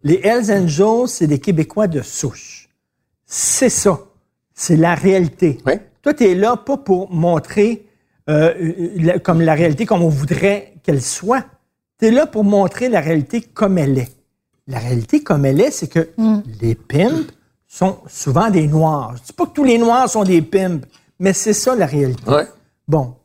Les 0.03 0.19
Hells 0.23 0.51
Angels, 0.51 1.07
c'est 1.07 1.27
des 1.27 1.39
Québécois 1.39 1.87
de 1.87 2.01
souche. 2.01 2.69
C'est 3.25 3.69
ça. 3.69 3.99
C'est 4.53 4.75
la 4.77 4.95
réalité. 4.95 5.57
Oui. 5.65 5.73
Toi, 6.01 6.13
tu 6.13 6.23
es 6.25 6.35
là 6.35 6.55
pas 6.57 6.77
pour 6.77 7.11
montrer 7.11 7.85
euh, 8.29 8.53
la- 8.95 9.19
comme 9.19 9.41
la 9.41 9.53
réalité 9.53 9.85
comme 9.85 10.01
on 10.03 10.09
voudrait 10.09 10.73
qu'elle 10.83 11.01
soit. 11.01 11.45
Tu 11.99 12.07
es 12.07 12.11
là 12.11 12.25
pour 12.27 12.43
montrer 12.43 12.87
la 12.89 13.01
réalité 13.01 13.41
comme 13.41 13.77
elle 13.77 13.97
est. 13.97 14.11
La 14.67 14.79
réalité 14.79 15.21
comme 15.23 15.45
elle 15.45 15.59
est, 15.59 15.71
c'est 15.71 15.87
que 15.87 16.09
les 16.61 16.75
pimps 16.75 17.25
sont 17.67 17.97
souvent 18.07 18.49
des 18.51 18.67
noirs. 18.67 19.15
Je 19.17 19.23
dis 19.23 19.33
pas 19.33 19.45
que 19.47 19.53
tous 19.53 19.63
les 19.63 19.77
noirs 19.79 20.07
sont 20.09 20.23
des 20.23 20.41
pimps, 20.41 20.85
mais 21.19 21.33
c'est 21.33 21.53
ça 21.53 21.75
la 21.75 21.85
réalité. 21.87 22.29
Ouais. 22.29 22.45
Bon. 22.87 23.15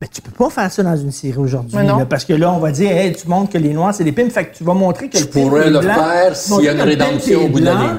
Mais 0.00 0.06
tu 0.06 0.22
peux 0.22 0.30
pas 0.30 0.48
faire 0.48 0.70
ça 0.70 0.82
dans 0.84 0.96
une 0.96 1.10
série 1.10 1.38
aujourd'hui. 1.38 1.76
Parce 2.08 2.24
que 2.24 2.32
là, 2.32 2.52
on 2.52 2.60
va 2.60 2.70
dire, 2.70 2.90
hey, 2.90 3.12
tu 3.12 3.26
montres 3.26 3.50
que 3.50 3.58
les 3.58 3.72
Noirs, 3.72 3.92
c'est 3.92 4.04
des 4.04 4.12
pimps. 4.12 4.32
Fait 4.32 4.46
que 4.46 4.56
tu 4.56 4.62
vas 4.62 4.74
montrer 4.74 5.08
que 5.08 5.16
Tu 5.16 5.24
le 5.24 5.30
pourrais 5.30 5.66
est 5.66 5.70
le 5.70 5.80
blanc, 5.80 5.94
faire 5.94 6.32
tu 6.32 6.38
s'il 6.38 6.64
y 6.64 6.68
a 6.68 6.72
une 6.72 6.80
rédemption 6.82 7.44
au 7.44 7.48
bout 7.48 7.58
de 7.58 7.64
la 7.64 7.74
ligne. 7.74 7.98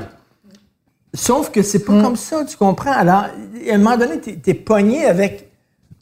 Sauf 1.14 1.52
que 1.52 1.62
c'est 1.62 1.84
pas 1.84 2.02
comme 2.02 2.16
ça, 2.16 2.46
tu 2.46 2.56
comprends? 2.56 2.94
Alors, 2.94 3.26
à 3.26 3.74
un 3.74 3.78
moment 3.78 3.98
donné, 3.98 4.20
t'es 4.20 4.40
es 4.52 4.54
pogné 4.54 5.06
avec. 5.06 5.50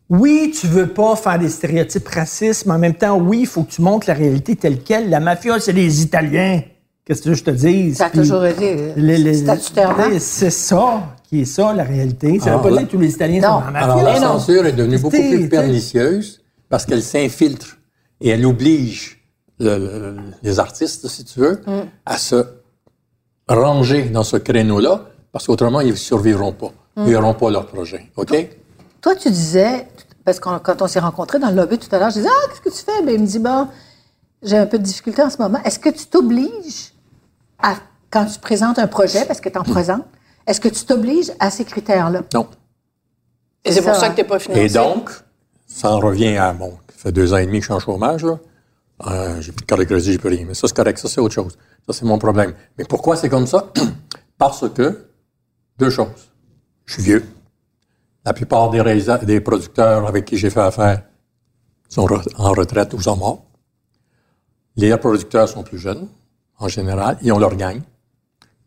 Oui, 0.10 0.54
tu 0.58 0.68
veux 0.68 0.88
pas 0.88 1.16
faire 1.16 1.40
des 1.40 1.50
stéréotypes 1.50 2.08
racistes, 2.08 2.66
mais 2.66 2.74
en 2.74 2.80
même 2.80 2.94
temps, 2.94 3.18
oui, 3.18 3.40
il 3.42 3.48
faut 3.48 3.64
que 3.64 3.72
tu 3.72 3.82
montres 3.82 4.08
la 4.08 4.14
réalité 4.14 4.56
telle 4.56 4.82
quelle. 4.82 5.10
La 5.10 5.20
mafia, 5.20 5.60
c'est 5.60 5.74
les 5.74 6.02
Italiens. 6.02 6.62
Qu'est-ce 7.04 7.24
que 7.24 7.30
tu 7.30 7.36
je 7.36 7.44
te 7.44 7.52
dise? 7.52 7.98
Ça 7.98 8.06
a 8.06 8.10
toujours 8.10 8.46
été, 8.46 8.94
euh, 8.98 9.34
statutairement. 9.34 10.18
C'est 10.20 10.50
ça 10.50 11.16
qui 11.28 11.42
est 11.42 11.46
ça, 11.46 11.74
la 11.74 11.84
réalité? 11.84 12.40
Ça 12.40 12.48
Alors, 12.52 12.62
veut 12.64 12.70
pas 12.70 12.76
là- 12.76 12.82
dire 12.82 12.88
que 12.88 12.96
tous 12.96 13.02
les 13.02 13.12
Italiens 13.14 13.42
Non. 13.42 13.48
sont 13.48 13.60
dans 13.60 13.66
la 13.66 13.72
mafia. 13.72 13.94
Alors, 13.94 14.04
la 14.04 14.20
non. 14.20 14.28
censure 14.40 14.66
est 14.66 14.72
devenue 14.72 14.98
beaucoup 14.98 15.18
plus 15.18 15.50
pernicieuse 15.50 16.42
parce 16.70 16.86
qu'elle 16.86 17.04
s'infiltre 17.04 17.78
et 18.22 18.30
elle 18.30 18.46
oblige 18.46 19.22
le- 19.60 19.78
le- 19.78 20.18
les 20.44 20.60
artistes, 20.60 21.08
si 21.08 21.26
tu 21.26 21.40
veux, 21.40 21.62
Mm. 21.68 21.82
à 22.06 22.18
se 22.18 22.46
ranger 23.48 24.04
dans 24.10 24.24
ce 24.24 24.38
créneau-là 24.38 25.06
parce 25.32 25.48
qu'autrement, 25.48 25.82
ils 25.82 25.92
ne 25.92 25.96
survivront 25.96 26.52
pas. 26.54 26.72
Mm. 26.96 27.04
Ils 27.08 27.14
n'auront 27.14 27.34
pas 27.34 27.50
leur 27.52 27.66
projet. 27.68 28.10
OK? 28.16 28.50
Toi, 29.02 29.16
tu 29.16 29.30
disais, 29.30 29.88
parce 30.26 30.40
que 30.40 30.50
quand 30.60 30.82
on 30.82 30.88
s'est 30.88 31.00
rencontrés 31.00 31.40
dans 31.40 31.50
le 31.50 31.56
lobby 31.56 31.78
tout 31.78 31.94
à 31.96 32.00
l'heure, 32.00 32.10
je 32.10 32.16
disais, 32.16 32.30
ah, 32.30 32.48
qu'est-ce 32.50 32.62
que 32.62 32.70
tu 32.78 32.84
fais? 32.84 33.04
Ben, 33.06 33.14
il 33.16 33.22
me 33.22 33.28
dit, 33.28 33.40
bon, 33.40 33.68
j'ai 34.44 34.58
un 34.58 34.66
peu 34.66 34.78
de 34.80 34.84
difficulté 34.84 35.22
en 35.22 35.30
ce 35.30 35.38
moment. 35.38 35.60
Est-ce 35.64 35.80
que 35.80 35.90
tu 35.90 36.06
t'obliges 36.08 36.94
à, 37.62 37.76
quand 38.12 38.26
tu 38.26 38.40
présentes 38.40 38.80
un 38.80 38.88
projet, 38.88 39.26
parce 39.26 39.42
que 39.42 39.50
tu 39.50 39.58
en 39.58 39.64
présentes, 39.64 40.06
est-ce 40.48 40.60
que 40.62 40.70
tu 40.70 40.84
t'obliges 40.86 41.32
à 41.40 41.52
ces 41.52 41.66
critères-là? 41.66 42.24
Non. 42.34 42.48
Et 43.66 43.72
c'est 43.72 43.82
pour 43.82 43.94
ça, 43.94 44.00
ça 44.00 44.06
hein. 44.08 44.10
que 44.12 44.16
t'es 44.16 44.24
pas 44.24 44.40
financé. 44.40 44.62
Et 44.62 44.70
donc, 44.70 45.12
ça 45.68 45.92
en 45.92 46.00
revient 46.00 46.38
à, 46.38 46.54
bon, 46.54 46.72
ça 46.90 46.96
fait 47.04 47.12
deux 47.12 47.34
ans 47.34 47.38
et 47.38 47.46
demi 47.46 47.58
que 47.60 47.64
je 47.66 47.68
suis 47.68 47.74
en 47.74 47.80
chômage, 47.80 48.24
là. 48.24 48.40
Euh, 49.06 49.40
j'ai 49.42 49.52
plus 49.52 49.62
de 49.62 49.66
carte 49.68 49.82
de 49.82 49.86
crédit, 49.86 50.12
j'ai 50.14 50.18
plus 50.18 50.30
rien. 50.30 50.46
Mais 50.48 50.56
ça, 50.56 50.68
c'est 50.68 50.76
correct. 50.76 50.98
Ça, 50.98 51.08
c'est 51.08 51.22
autre 51.22 51.34
chose. 51.36 51.56
Ça, 51.86 51.94
c'est 51.94 52.06
mon 52.06 52.18
problème. 52.18 52.54
Mais 52.80 52.86
pourquoi 52.86 53.16
c'est 53.16 53.30
comme 53.30 53.46
ça? 53.46 53.72
Parce 54.40 54.68
que, 54.70 55.06
deux 55.78 55.92
choses. 55.92 56.32
Je 56.86 56.94
suis 56.94 57.04
vieux. 57.04 57.26
La 58.26 58.34
plupart 58.34 58.70
des, 58.72 58.80
réalisa- 58.82 59.24
des 59.24 59.40
producteurs 59.40 60.08
avec 60.08 60.26
qui 60.26 60.36
j'ai 60.38 60.50
fait 60.50 60.62
affaire 60.62 61.04
sont 61.90 62.06
re- 62.08 62.28
en 62.38 62.52
retraite 62.54 62.94
ou 62.94 63.02
sont 63.02 63.16
morts. 63.18 63.44
Les 64.76 64.96
producteurs 64.98 65.48
sont 65.48 65.64
plus 65.64 65.78
jeunes, 65.78 66.08
en 66.58 66.68
général. 66.68 67.18
Ils 67.22 67.32
ont 67.32 67.40
leur 67.40 67.56
gang. 67.56 67.80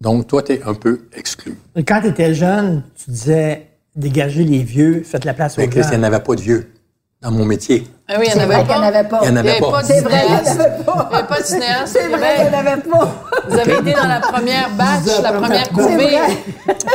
Donc, 0.01 0.27
toi, 0.27 0.43
tu 0.43 0.53
es 0.55 0.63
un 0.65 0.75
peu 0.75 1.01
exclu. 1.15 1.59
Quand 1.87 2.01
tu 2.01 2.09
étais 2.09 2.33
jeune, 2.35 2.83
tu 3.05 3.11
disais 3.11 3.67
dégagez 3.97 4.45
les 4.45 4.63
vieux, 4.63 5.03
faites 5.05 5.25
la 5.25 5.35
place 5.35 5.59
aux 5.59 5.61
Mais 5.61 5.69
Christ, 5.69 5.89
il 5.89 5.91
jeunes. 5.93 6.01
n'y 6.01 6.07
en 6.07 6.13
avait 6.13 6.23
pas 6.23 6.35
de 6.35 6.41
vieux 6.41 6.73
dans 7.21 7.31
mon 7.33 7.45
métier. 7.45 7.87
Ah 8.09 8.15
oui, 8.19 8.27
il 8.29 8.41
en 8.41 8.47
n'y 8.47 8.55
en 8.55 8.65
pas. 8.65 8.75
avait 8.83 9.05
pas. 9.07 9.21
Il 9.23 9.29
y 9.29 9.33
en 9.33 9.37
avait 9.37 9.61
pas. 9.61 9.83
C'est 9.85 10.01
vrai, 10.01 10.23
il 10.27 10.33
n'y 10.33 10.39
en 10.39 10.45
cinéaste. 10.45 10.61
avait 10.61 10.85
pas. 10.85 11.09
Il 11.11 11.13
n'y 11.13 11.17
avait 11.19 11.27
pas 11.29 11.41
de 11.41 11.45
cinéaste. 11.45 11.87
C'est 11.93 12.09
vrai, 12.09 12.35
il 12.39 12.43
n'y 12.45 12.49
en 12.49 12.59
avait 12.59 12.81
pas. 12.81 13.15
Vous 13.47 13.59
avez 13.59 13.73
été 13.75 13.93
dans 13.93 14.09
la 14.09 14.21
première 14.21 14.71
batch, 14.71 15.23
la 15.23 15.33
première 15.35 15.69
couvée. 15.69 15.97
vrai. 15.97 16.19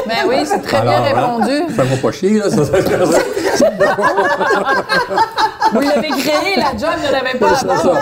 Ben 0.07 0.15
oui, 0.27 0.35
c'est 0.45 0.61
très 0.63 0.81
bien 0.81 1.03
hein, 1.03 1.13
répondu. 1.13 1.73
Fais-moi 1.75 1.97
pas 2.01 2.11
chier, 2.11 2.39
là. 2.39 2.49
ça, 2.49 2.65
ça, 2.65 2.81
ça, 3.55 3.71
Vous 5.73 5.79
l'avez 5.81 6.09
créé, 6.09 6.55
la 6.57 6.71
job, 6.77 6.89
il 6.97 7.09
n'y 7.09 7.15
en 7.15 7.19
avait 7.19 7.37
pas 7.37 7.59
avant. 7.59 7.99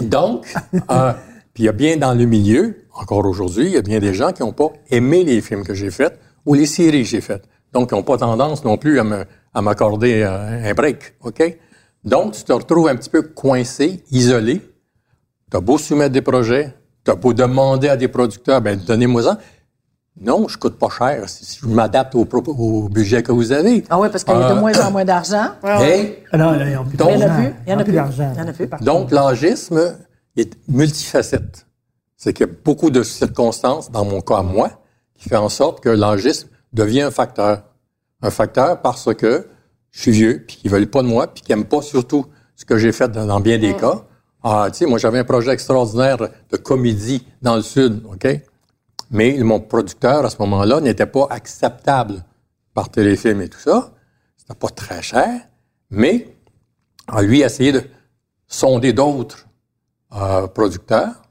Donc, 0.00 0.46
euh, 0.90 1.12
puis 1.54 1.64
il 1.64 1.66
y 1.66 1.68
a 1.68 1.72
bien 1.72 1.96
dans 1.96 2.14
le 2.14 2.24
milieu, 2.24 2.76
encore 2.94 3.24
aujourd'hui, 3.26 3.66
il 3.66 3.72
y 3.72 3.76
a 3.76 3.82
bien 3.82 3.98
des 3.98 4.14
gens 4.14 4.32
qui 4.32 4.42
n'ont 4.42 4.52
pas 4.52 4.68
aimé 4.90 5.24
les 5.24 5.40
films 5.40 5.64
que 5.64 5.74
j'ai 5.74 5.90
faits 5.90 6.18
ou 6.46 6.54
les 6.54 6.66
séries 6.66 7.02
que 7.02 7.08
j'ai 7.08 7.20
faites. 7.20 7.44
Donc, 7.72 7.88
qui 7.88 7.94
n'ont 7.94 8.02
pas 8.02 8.18
tendance 8.18 8.64
non 8.64 8.76
plus 8.76 8.98
à 9.00 9.04
me- 9.04 9.24
à 9.54 9.62
m'accorder 9.62 10.22
euh, 10.22 10.70
un 10.70 10.74
break, 10.74 11.14
OK? 11.22 11.58
Donc, 12.04 12.32
tu 12.32 12.42
te 12.44 12.52
retrouves 12.52 12.88
un 12.88 12.96
petit 12.96 13.08
peu 13.10 13.22
coincé, 13.22 14.02
isolé. 14.10 14.60
Tu 15.50 15.56
as 15.56 15.60
beau 15.60 15.78
soumettre 15.78 16.12
des 16.12 16.22
projets, 16.22 16.74
tu 17.04 17.10
as 17.10 17.14
beau 17.14 17.32
demander 17.32 17.88
à 17.88 17.96
des 17.96 18.08
producteurs, 18.08 18.60
ben 18.60 18.78
donnez-moi 18.78 19.22
ça. 19.22 19.38
Non, 20.20 20.46
je 20.48 20.58
coûte 20.58 20.78
pas 20.78 20.88
cher. 20.90 21.26
Si 21.28 21.58
je 21.62 21.66
m'adapte 21.66 22.14
au, 22.14 22.88
budget 22.90 23.22
que 23.22 23.32
vous 23.32 23.50
avez. 23.52 23.82
Ah 23.88 23.98
oui, 23.98 24.08
parce 24.12 24.24
qu'il 24.24 24.34
y 24.34 24.36
a 24.36 24.48
de 24.50 24.54
Euh, 24.56 24.60
moins 24.60 24.78
en 24.86 24.90
moins 24.90 25.04
d'argent. 25.06 25.52
Hey, 25.64 26.18
Ah 26.32 26.36
non, 26.36 26.50
là, 26.52 26.68
ils 26.68 26.74
n'ont 26.74 26.84
plus 26.84 26.96
Donc- 26.98 27.10
Il 27.14 27.20
y 27.20 27.24
en 27.24 27.28
a 27.30 27.34
plus. 27.34 27.54
Il 27.66 27.70
y 27.70 27.74
en 27.74 27.78
a 27.78 27.84
plus 27.84 27.84
plus. 27.84 27.92
d'argent. 27.94 28.32
Il 28.34 28.38
y 28.38 28.42
en 28.44 28.48
a 28.48 28.52
plus. 28.52 28.68
Donc, 28.82 29.10
l'âgisme 29.10 29.96
est 30.36 30.52
multifacette. 30.68 31.66
C'est 32.22 32.32
qu'il 32.32 32.46
y 32.46 32.48
a 32.48 32.52
beaucoup 32.64 32.90
de 32.90 33.02
circonstances, 33.02 33.90
dans 33.90 34.04
mon 34.04 34.20
cas, 34.20 34.42
moi, 34.42 34.70
qui 35.16 35.28
fait 35.28 35.34
en 35.34 35.48
sorte 35.48 35.80
que 35.80 35.88
l'âgisme 35.88 36.50
devient 36.72 37.00
un 37.00 37.10
facteur. 37.10 37.64
Un 38.22 38.30
facteur 38.30 38.80
parce 38.80 39.12
que 39.12 39.48
je 39.90 40.02
suis 40.02 40.12
vieux, 40.12 40.44
puis 40.46 40.54
qu'ils 40.54 40.70
veulent 40.70 40.86
pas 40.86 41.02
de 41.02 41.08
moi, 41.08 41.26
puis 41.26 41.42
qu'ils 41.42 41.56
n'aiment 41.56 41.66
pas 41.66 41.82
surtout 41.82 42.26
ce 42.54 42.64
que 42.64 42.78
j'ai 42.78 42.92
fait 42.92 43.08
dans, 43.08 43.26
dans 43.26 43.40
bien 43.40 43.58
des 43.58 43.74
cas. 43.74 44.04
Ah, 44.44 44.68
tu 44.70 44.78
sais, 44.78 44.86
moi, 44.86 45.00
j'avais 45.00 45.18
un 45.18 45.24
projet 45.24 45.50
extraordinaire 45.50 46.16
de 46.16 46.56
comédie 46.56 47.26
dans 47.42 47.56
le 47.56 47.62
Sud, 47.62 48.04
OK? 48.04 48.28
Mais 49.10 49.36
mon 49.38 49.58
producteur, 49.58 50.24
à 50.24 50.30
ce 50.30 50.36
moment-là, 50.38 50.80
n'était 50.80 51.06
pas 51.06 51.26
acceptable 51.28 52.24
par 52.72 52.88
téléfilm 52.88 53.40
et 53.40 53.48
tout 53.48 53.58
ça. 53.58 53.90
C'était 54.36 54.54
pas 54.54 54.68
très 54.68 55.02
cher, 55.02 55.40
mais 55.90 56.36
a 57.08 57.20
lui 57.20 57.40
essayé 57.40 57.72
de 57.72 57.82
sonder 58.46 58.92
d'autres 58.92 59.48
euh, 60.14 60.46
producteurs 60.46 61.22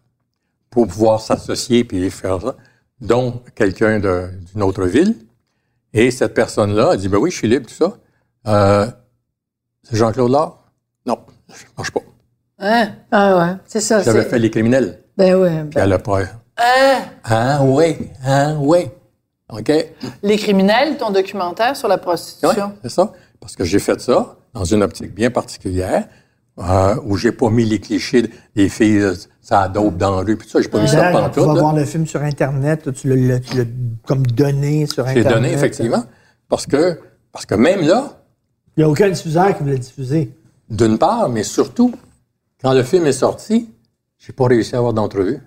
pour 0.72 0.88
pouvoir 0.88 1.22
s'associer 1.22 1.84
puis 1.84 2.10
faire 2.10 2.42
ça, 2.42 2.56
dont 3.00 3.42
quelqu'un 3.54 4.00
d'une 4.00 4.64
autre 4.64 4.86
ville. 4.86 5.16
Et 5.94 6.10
cette 6.10 6.34
personne-là 6.34 6.92
a 6.92 6.98
dit, 6.98 7.10
ben 7.10 7.18
oui, 7.20 7.30
je 7.30 7.36
suis 7.38 7.48
libre, 7.48 7.68
tout 7.68 7.76
ça. 7.76 7.98
Euh, 8.48 8.88
c'est 9.84 9.98
Jean-Claude 9.98 10.32
Lard? 10.32 10.64
Non, 11.06 11.20
ça 11.50 11.66
marche 11.78 11.92
pas. 11.92 12.00
Hein? 12.60 12.94
Ah 13.12 13.38
ouais, 13.38 13.54
c'est 13.66 13.82
ça. 13.82 14.02
J'avais 14.02 14.24
fait 14.24 14.40
Les 14.40 14.50
Criminels. 14.50 15.04
Ben 15.18 15.36
oui. 15.36 15.50
Puis 15.50 15.76
Ben, 15.76 15.84
elle 15.84 15.94
a 15.94 16.00
pas... 16.00 16.22
Hein? 16.58 17.02
Ah 17.24 17.60
oui, 17.64 17.98
ah 18.26 18.54
oui. 18.60 18.88
OK? 19.50 19.72
Les 20.24 20.38
criminels, 20.38 20.96
ton 20.98 21.10
documentaire 21.12 21.76
sur 21.76 21.88
la 21.90 21.96
Oui, 21.96 22.02
prostitution. 22.02 22.72
c'est 22.82 22.90
ça. 22.90 23.12
Parce 23.40 23.56
que 23.56 23.66
j'ai 23.66 23.80
fait 23.80 24.00
ça 24.00 24.38
dans 24.54 24.64
une 24.64 24.84
optique 24.84 25.14
bien 25.14 25.30
particulière, 25.32 26.08
euh, 26.62 26.96
où 27.06 27.18
j'ai 27.18 27.32
pas 27.32 27.50
mis 27.50 27.66
les 27.66 27.80
clichés 27.80 28.30
des 28.56 28.70
filles, 28.70 28.98
euh, 29.00 29.14
ça 29.42 29.68
dope 29.68 29.98
dans 29.98 30.12
la 30.18 30.22
rue, 30.22 30.38
puis 30.38 30.48
tout 30.48 30.54
ça, 30.54 30.62
j'ai 30.62 30.70
pas 30.70 30.82
mis 30.82 30.88
ça 30.88 31.12
pendant 31.12 31.30
tu 31.30 31.40
vas 31.40 31.46
tout. 31.48 31.60
voir 31.60 31.76
le 31.76 31.86
film 31.86 32.06
sur 32.06 32.22
Internet, 32.22 32.90
tu 32.94 33.08
l'as- 33.08 33.40
tu 33.40 33.58
l'as 33.58 33.64
comme 34.06 34.26
donné 34.26 34.86
sur 34.86 35.06
J'ai 35.08 35.20
Internet. 35.20 35.34
donné, 35.34 35.54
effectivement. 35.54 36.04
Parce 36.48 36.66
que, 36.68 37.00
parce 37.32 37.46
que 37.46 37.56
même 37.56 37.82
là, 37.82 38.18
Il 38.78 38.82
n'y 38.82 38.84
a 38.86 38.90
aucun 38.90 39.10
diffuseur 39.10 39.56
qui 39.58 39.64
voulait 39.64 39.78
diffuser. 39.78 40.34
d'une 40.70 40.98
part, 40.98 41.28
mais 41.30 41.44
surtout, 41.44 41.94
quand 42.62 42.74
le 42.74 42.84
film 42.84 43.06
est 43.08 43.12
sorti, 43.14 43.70
j'ai 44.18 44.34
pas 44.34 44.46
réussi 44.48 44.76
à 44.76 44.78
avoir 44.78 44.94
d'entrevue. 44.94 45.40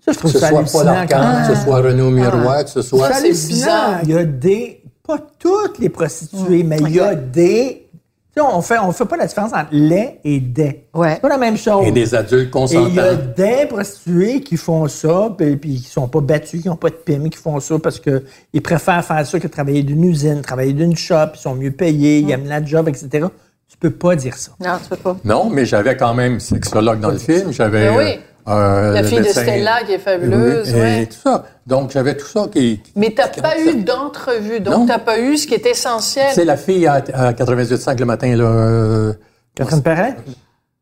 Ça, 0.00 0.12
je 0.12 0.16
Que 0.16 0.18
trouve 0.20 0.32
ce 0.32 0.38
ça 0.38 0.48
soit. 0.48 0.64
Paul 0.64 0.88
Arcand, 0.88 1.16
quand 1.16 1.48
que 1.48 1.54
ce 1.54 1.62
soit 1.64 1.76
Renaud 1.82 2.10
Miroir, 2.10 2.64
que 2.64 2.70
ce 2.70 2.82
soit... 2.82 3.08
C'est 3.12 3.26
hallucinant. 3.26 3.98
Il 4.04 4.10
y 4.10 4.14
a 4.16 4.24
des, 4.24 4.82
pas 5.06 5.18
toutes 5.38 5.78
les 5.78 5.88
prostituées, 5.90 6.62
mais 6.62 6.78
il 6.80 6.90
y 6.94 7.00
a 7.00 7.14
des. 7.14 7.87
Tu 8.36 8.42
sais, 8.42 8.46
on 8.46 8.60
fait, 8.60 8.78
on 8.78 8.92
fait 8.92 9.04
pas 9.06 9.16
la 9.16 9.26
différence 9.26 9.52
entre 9.52 9.68
les 9.72 10.20
et 10.22 10.38
des. 10.38 10.84
Ouais. 10.94 11.14
C'est 11.14 11.20
pas 11.22 11.28
la 11.30 11.38
même 11.38 11.56
chose. 11.56 11.86
Et 11.86 11.90
des 11.92 12.14
adultes 12.14 12.54
Et 12.54 12.74
il 12.74 12.94
y 12.94 13.00
a 13.00 13.14
consentants. 13.14 13.32
des 13.36 13.66
prostituées 13.66 14.40
qui 14.42 14.56
font 14.56 14.86
ça, 14.86 15.34
puis, 15.36 15.56
puis 15.56 15.74
qui 15.76 15.88
sont 15.88 16.06
pas 16.08 16.20
battues, 16.20 16.60
qui 16.60 16.68
n'ont 16.68 16.76
pas 16.76 16.90
de 16.90 16.94
PMI, 16.94 17.30
qui 17.30 17.38
font 17.38 17.58
ça 17.58 17.78
parce 17.78 17.98
que 17.98 18.22
ils 18.52 18.60
préfèrent 18.62 19.04
faire 19.04 19.26
ça 19.26 19.40
que 19.40 19.48
travailler 19.48 19.82
d'une 19.82 20.04
usine, 20.04 20.40
travailler 20.42 20.72
d'une 20.74 20.94
shop, 20.96 21.30
ils 21.34 21.40
sont 21.40 21.54
mieux 21.54 21.70
payés, 21.72 22.22
Mm. 22.22 22.28
ils 22.28 22.32
aiment 22.32 22.46
la 22.48 22.64
job, 22.64 22.88
etc. 22.88 23.26
Tu 23.70 23.76
peux 23.78 23.90
pas 23.90 24.14
dire 24.16 24.34
ça. 24.36 24.52
Non, 24.60 24.76
tu 24.82 24.88
peux 24.90 24.96
pas. 24.96 25.16
Non, 25.24 25.50
mais 25.50 25.64
j'avais 25.66 25.96
quand 25.96 26.14
même 26.14 26.38
sexologue 26.40 27.00
dans 27.00 27.10
le 27.10 27.18
film. 27.18 27.52
J'avais... 27.52 27.88
Ben 27.90 27.96
oui. 27.98 28.20
Euh, 28.50 28.92
La 28.92 29.02
le 29.02 29.08
fille 29.08 29.18
de 29.20 29.24
Stella 29.24 29.82
qui 29.84 29.92
est 29.92 29.98
fabuleuse, 29.98 30.70
Oui, 30.72 30.78
et 30.78 30.82
ouais. 30.82 31.06
tout 31.06 31.16
ça. 31.22 31.44
Donc, 31.66 31.90
j'avais 31.90 32.16
tout 32.16 32.26
ça 32.26 32.46
qui... 32.52 32.80
Mais 32.96 33.12
t'as 33.14 33.28
pas 33.28 33.54
qui- 33.56 33.68
eu 33.70 33.82
d'entrevue, 33.82 34.60
donc 34.60 34.88
t'as 34.88 34.98
pas 34.98 35.18
eu 35.20 35.36
ce 35.36 35.46
qui 35.46 35.54
est 35.54 35.66
essentiel. 35.66 36.28
C'est 36.34 36.44
la 36.44 36.56
fille 36.56 36.86
à, 36.86 36.94
à 37.14 37.32
88.5 37.32 37.98
le 37.98 38.04
matin, 38.06 38.36
là... 38.36 38.44
euh, 38.44 39.12
Catherine 39.54 39.82
Perret? 39.82 40.16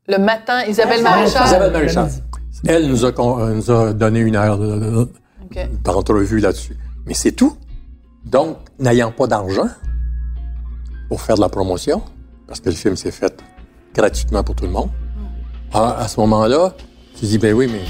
Le 0.09 0.19
matin, 0.19 0.63
Isabelle 0.69 1.01
Ah, 1.05 1.11
Maréchal. 1.17 1.47
Isabelle 1.47 1.73
Maréchal. 1.73 2.09
Elle 2.67 2.87
nous 2.89 3.05
a, 3.05 3.13
con- 3.13 3.39
euh, 3.41 3.55
nous 3.55 3.71
a 3.71 3.93
donné 3.93 4.21
une 4.21 4.37
heure 4.37 4.59
d'entrevue 5.85 6.39
là-dessus. 6.39 6.77
Mais 7.07 7.15
c'est 7.15 7.33
tout. 7.33 7.57
Donc, 8.25 8.57
n'ayant 8.79 9.11
pas 9.13 9.27
d'argent 9.27 9.69
pour 11.09 11.21
faire 11.21 11.37
de 11.37 11.41
la 11.41 11.49
promotion, 11.49 12.03
parce 12.47 12.61
que 12.61 12.69
le 12.71 12.75
film 12.75 12.97
s'est 12.97 13.11
fait 13.13 13.35
gratuitement 13.95 14.43
pour 14.43 14.55
tout 14.55 14.65
le 14.65 14.71
monde, 14.73 14.91
à, 15.73 16.01
à 16.01 16.09
ce 16.09 16.19
moment-là, 16.21 16.75
tu 17.19 17.25
dis, 17.25 17.39
ben 17.39 17.55
oui, 17.55 17.67
mais 17.71 17.81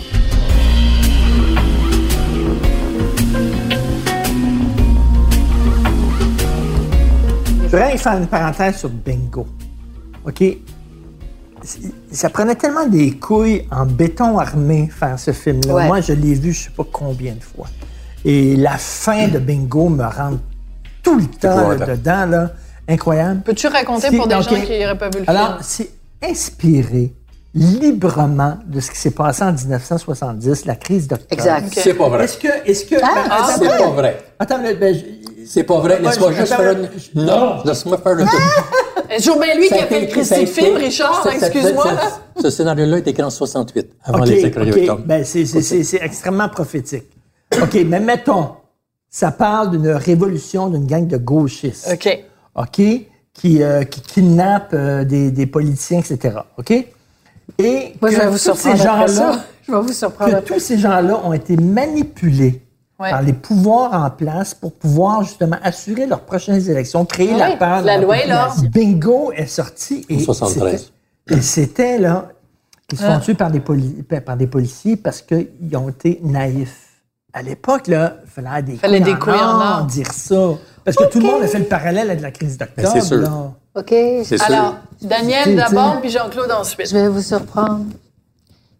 Je 7.65 7.71
voudrais 7.73 7.99
faire 7.99 8.13
une 8.17 8.29
parenthèse 8.29 8.77
sur 8.77 8.89
Bingo. 8.89 9.47
OK? 10.25 10.45
Ça 12.13 12.31
prenait 12.31 12.55
tellement 12.55 12.87
des 12.87 13.19
couilles 13.19 13.67
en 13.73 13.85
béton 13.87 14.39
armé 14.39 14.89
faire 14.89 15.19
ce 15.19 15.33
film-là. 15.33 15.75
Ouais. 15.75 15.87
Moi, 15.89 16.01
je 16.01 16.13
l'ai 16.13 16.35
vu 16.35 16.53
je 16.53 16.65
sais 16.65 16.71
pas 16.71 16.85
combien 16.91 17.35
de 17.35 17.43
fois. 17.43 17.67
Et 18.25 18.55
la 18.55 18.79
fin 18.79 19.27
de 19.27 19.41
Bingo 19.41 19.89
me 19.89 20.05
rentre 20.05 20.39
tout 21.03 21.19
le 21.19 21.27
temps 21.27 21.69
là, 21.71 21.75
dedans, 21.75 22.27
là. 22.27 22.53
Incroyable. 22.89 23.41
Peux-tu 23.43 23.67
raconter 23.67 24.17
pour 24.17 24.29
des 24.29 24.35
gens 24.37 24.43
qui 24.43 24.79
n'auraient 24.79 24.97
pas 24.97 25.11
vu 25.11 25.19
le 25.19 25.29
Alors, 25.31 25.61
film? 25.61 25.63
c'est 25.63 25.91
inspiré 26.23 27.13
librement 27.57 28.59
de 28.67 28.81
ce 28.81 28.91
qui 28.91 28.99
s'est 28.99 29.11
passé 29.11 29.43
en 29.43 29.53
1970, 29.53 30.67
la 30.67 30.77
crise 30.77 31.09
d'octobre. 31.09 31.33
Exact. 31.33 31.69
c'est 31.73 31.95
pas 31.95 32.09
vrai. 32.09 32.25
Est-ce 32.25 32.39
que... 32.39 32.49
Est-ce 32.71 32.85
que 32.85 32.97
Ah, 33.03 33.13
ben, 33.15 33.23
attends, 33.31 33.47
C'est 33.59 33.79
pas 33.79 33.91
vrai. 33.91 34.25
Attends, 34.39 34.59
ben, 34.63 34.95
je- 34.95 35.47
C'est 35.47 35.63
pas 35.65 35.79
vrai. 35.81 36.01
Laisse-moi 36.03 36.33
je- 36.33 36.37
juste 36.39 36.55
faire 36.55 36.73
une... 36.73 36.89
Non, 37.25 37.63
laisse-moi 37.65 37.99
faire 37.99 38.19
une... 38.19 38.29
C'est 39.09 39.17
toujours 39.19 39.41
bien 39.43 39.55
lui 39.57 39.69
qui 39.69 39.75
a 39.75 39.87
fait 39.87 40.01
le 40.41 40.47
film, 40.47 40.77
Richard, 40.77 41.27
excuse-moi. 41.33 41.87
Ce 42.43 42.51
scénario-là 42.51 42.99
est 42.99 43.09
écrit 43.09 43.23
en 43.23 43.31
68, 43.31 43.87
avant 44.05 44.25
les 44.25 44.45
écrits. 44.45 44.89
Ben, 45.07 45.25
c'est, 45.25 45.47
c'est- 45.47 45.63
c'est- 45.63 45.83
c'est 45.85 46.03
extrêmement 46.03 46.49
prophétique. 46.49 47.05
OK, 47.63 47.75
mais 47.87 48.01
mettons, 48.01 48.51
ça 49.09 49.31
parle 49.31 49.71
d'une 49.71 49.89
révolution 49.93 50.69
d'une 50.69 50.87
gang 50.87 51.07
de 51.07 51.17
gauchistes. 51.17 51.89
OK. 51.93 52.19
OK? 52.57 52.83
Qui, 53.33 53.63
euh, 53.63 53.85
qui 53.85 54.01
kidnappent 54.01 54.73
euh, 54.75 55.05
des, 55.05 55.31
des 55.31 55.47
politiciens, 55.47 56.01
etc. 56.01 56.39
OK? 56.59 56.73
Et 57.59 57.95
Moi, 58.01 58.11
je 58.11 58.17
que 58.17 58.21
vais 58.23 58.27
vous 58.29 58.39
tous 58.39 58.55
ces 58.57 58.77
gens-là, 58.77 59.09
ça. 59.09 59.45
Je 59.67 59.73
vais 59.73 59.81
vous 59.81 59.93
surprendre 59.93 60.31
que 60.33 60.37
après 60.37 60.55
tous 60.55 60.61
ces 60.61 60.79
gens-là 60.79 61.21
ont 61.25 61.33
été 61.33 61.57
manipulés 61.57 62.63
Ouais. 62.99 63.11
par 63.11 63.21
les 63.21 63.35
pouvoirs 63.35 63.93
en 63.93 64.09
place 64.09 64.55
pour 64.55 64.73
pouvoir 64.73 65.23
justement 65.23 65.59
assurer 65.63 66.07
leurs 66.07 66.23
prochaines 66.23 66.67
élections, 66.71 67.05
créer 67.05 67.33
Oui, 67.35 67.39
la 67.39 67.55
peur. 67.57 67.83
la 67.83 67.99
loi 67.99 68.17
population. 68.17 68.63
Bingo 68.73 69.33
est 69.33 69.47
sorti 69.47 70.07
et 70.09 70.17
En 70.17 70.21
73. 70.21 70.91
c'était- 71.27 71.39
et 71.39 71.43
c'était 71.43 71.99
là 71.99 72.29
ils 72.91 72.97
se 72.99 73.05
font 73.05 73.19
tuer 73.19 73.35
par 73.35 73.51
des, 73.51 73.59
poli- 73.61 74.03
par 74.25 74.37
des 74.39 74.47
policiers 74.47 74.97
parce 74.97 75.21
qu'ils 75.21 75.77
ont 75.77 75.89
été 75.91 76.21
naïfs. 76.23 77.03
À 77.35 77.43
l'époque, 77.43 77.89
là, 77.89 78.17
il 78.25 78.31
fallait 78.31 78.63
des 78.63 78.77
Fallait 78.77 79.01
couilles 79.03 79.13
des 79.13 79.19
couilles 79.19 79.33
en 79.35 79.81
or. 79.81 79.85
dire 79.87 80.11
ça. 80.13 80.53
Parce 80.85 80.97
que 80.97 81.05
tout 81.11 81.19
le 81.19 81.27
monde 81.27 81.43
a 81.43 81.49
fait 81.49 81.59
le 81.59 81.65
parallèle 81.67 82.09
avec 82.09 82.23
la 82.23 82.31
crise 82.31 82.57
d'octobre. 82.57 82.93
Ben, 82.95 83.01
c'est 83.01 83.07
sûr. 83.09 83.17
là. 83.19 83.53
OK? 83.77 83.93
Alors, 84.49 84.77
Daniel 85.03 85.55
d'abord, 85.57 86.01
puis 86.01 86.11
Jean-Claude 86.11 86.51
ensuite. 86.51 86.89
Je 86.89 86.95
vais 86.95 87.09
vous 87.09 87.21
surprendre. 87.23 87.85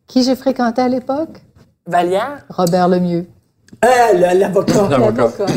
Qui 0.07 0.23
j'ai 0.23 0.37
fréquenté 0.37 0.81
à 0.83 0.89
l'époque? 0.89 1.41
Valière? 1.87 2.45
Robert 2.49 2.89
Lemieux. 2.89 3.27
Ah, 3.83 4.13
l'avocat. 4.15 4.89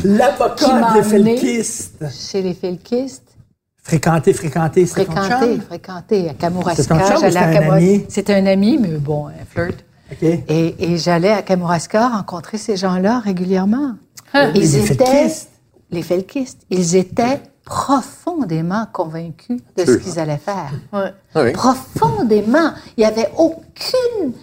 L'avocat. 0.03 0.93
Des 0.93 1.03
felkistes. 1.03 2.03
Chez 2.11 2.41
les 2.41 2.53
Felkistes. 2.53 3.23
Fréquenter, 3.81 4.33
fréquenter, 4.33 4.85
c'est 4.85 5.05
ton 5.05 5.11
Fréquenté, 5.15 5.45
chum? 5.53 5.61
fréquenté. 5.61 6.29
À 6.29 6.33
Kamouraska. 6.33 6.95
à 6.95 7.47
un 7.47 7.55
ami? 7.71 8.05
C'était 8.09 8.35
un 8.35 8.45
ami, 8.45 8.77
mais 8.77 8.89
bon, 8.97 9.27
un 9.27 9.45
flirt. 9.49 9.83
OK. 10.11 10.21
Et, 10.21 10.75
et 10.93 10.97
j'allais 10.97 11.31
à 11.31 11.41
Kamouraska 11.41 12.09
rencontrer 12.09 12.57
ces 12.57 12.75
gens-là 12.75 13.19
régulièrement. 13.19 13.93
Les 14.53 14.75
Ils 14.75 14.91
étaient 14.91 15.05
felkistes. 15.05 15.49
les 15.91 16.03
felkistes. 16.03 16.61
Ils 16.69 16.95
étaient 16.97 17.41
profondément 17.69 18.85
convaincus 18.91 19.61
de 19.77 19.85
ce 19.85 19.91
qu'ils 19.97 20.19
allaient 20.19 20.37
faire. 20.37 20.71
Ouais. 20.91 21.13
Ah 21.35 21.43
oui. 21.43 21.51
Profondément. 21.53 22.71
Il 22.97 23.01
n'y 23.01 23.05
avait 23.05 23.29
aucune. 23.37 24.33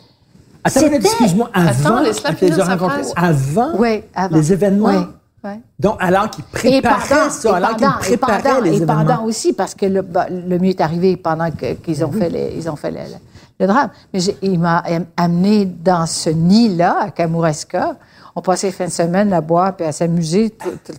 Excuse-moi, 0.64 1.50
avant, 1.52 1.96
Attends, 1.98 3.12
avant, 3.16 3.70
Oui, 3.78 4.02
avant. 4.14 4.36
les 4.36 4.52
événements. 4.52 4.88
Oui, 4.88 5.06
oui. 5.44 5.50
Donc, 5.78 5.96
alors 6.00 6.28
qu'ils 6.30 6.44
préparaient 6.44 7.08
pendant, 7.08 7.30
ça, 7.30 7.50
et 7.50 7.54
alors 7.54 7.76
qu'ils 7.76 7.78
pendant, 7.86 7.98
et 7.98 8.00
préparaient 8.00 8.42
pendant, 8.42 8.60
les 8.62 8.70
et 8.70 8.76
événements. 8.76 8.94
pendant 9.04 9.24
aussi, 9.24 9.52
parce 9.52 9.74
que 9.74 9.86
le, 9.86 10.02
bah, 10.02 10.26
le 10.30 10.58
mieux 10.58 10.70
est 10.70 10.80
arrivé 10.80 11.16
pendant 11.16 11.50
qu'ils 11.50 12.04
ont 12.04 12.10
fait, 12.10 12.30
les, 12.30 12.54
ils 12.56 12.68
ont 12.68 12.74
fait 12.76 12.90
le, 12.90 12.98
le- 12.98 13.20
le 13.60 13.66
drame. 13.68 13.90
Mais 14.12 14.20
il 14.42 14.58
m'a 14.58 14.78
am- 14.78 15.06
amené 15.16 15.66
dans 15.66 16.06
ce 16.06 16.30
nid-là, 16.30 16.96
à 17.02 17.10
Kamouraska. 17.10 17.96
On 18.34 18.40
passait 18.42 18.66
les 18.68 18.72
fins 18.72 18.86
de 18.86 18.90
semaine 18.90 19.32
à 19.32 19.40
boire 19.40 19.74
puis 19.76 19.86
à 19.86 19.92
s'amuser. 19.92 20.50
tout- 20.50 20.70
tout- 20.84 20.92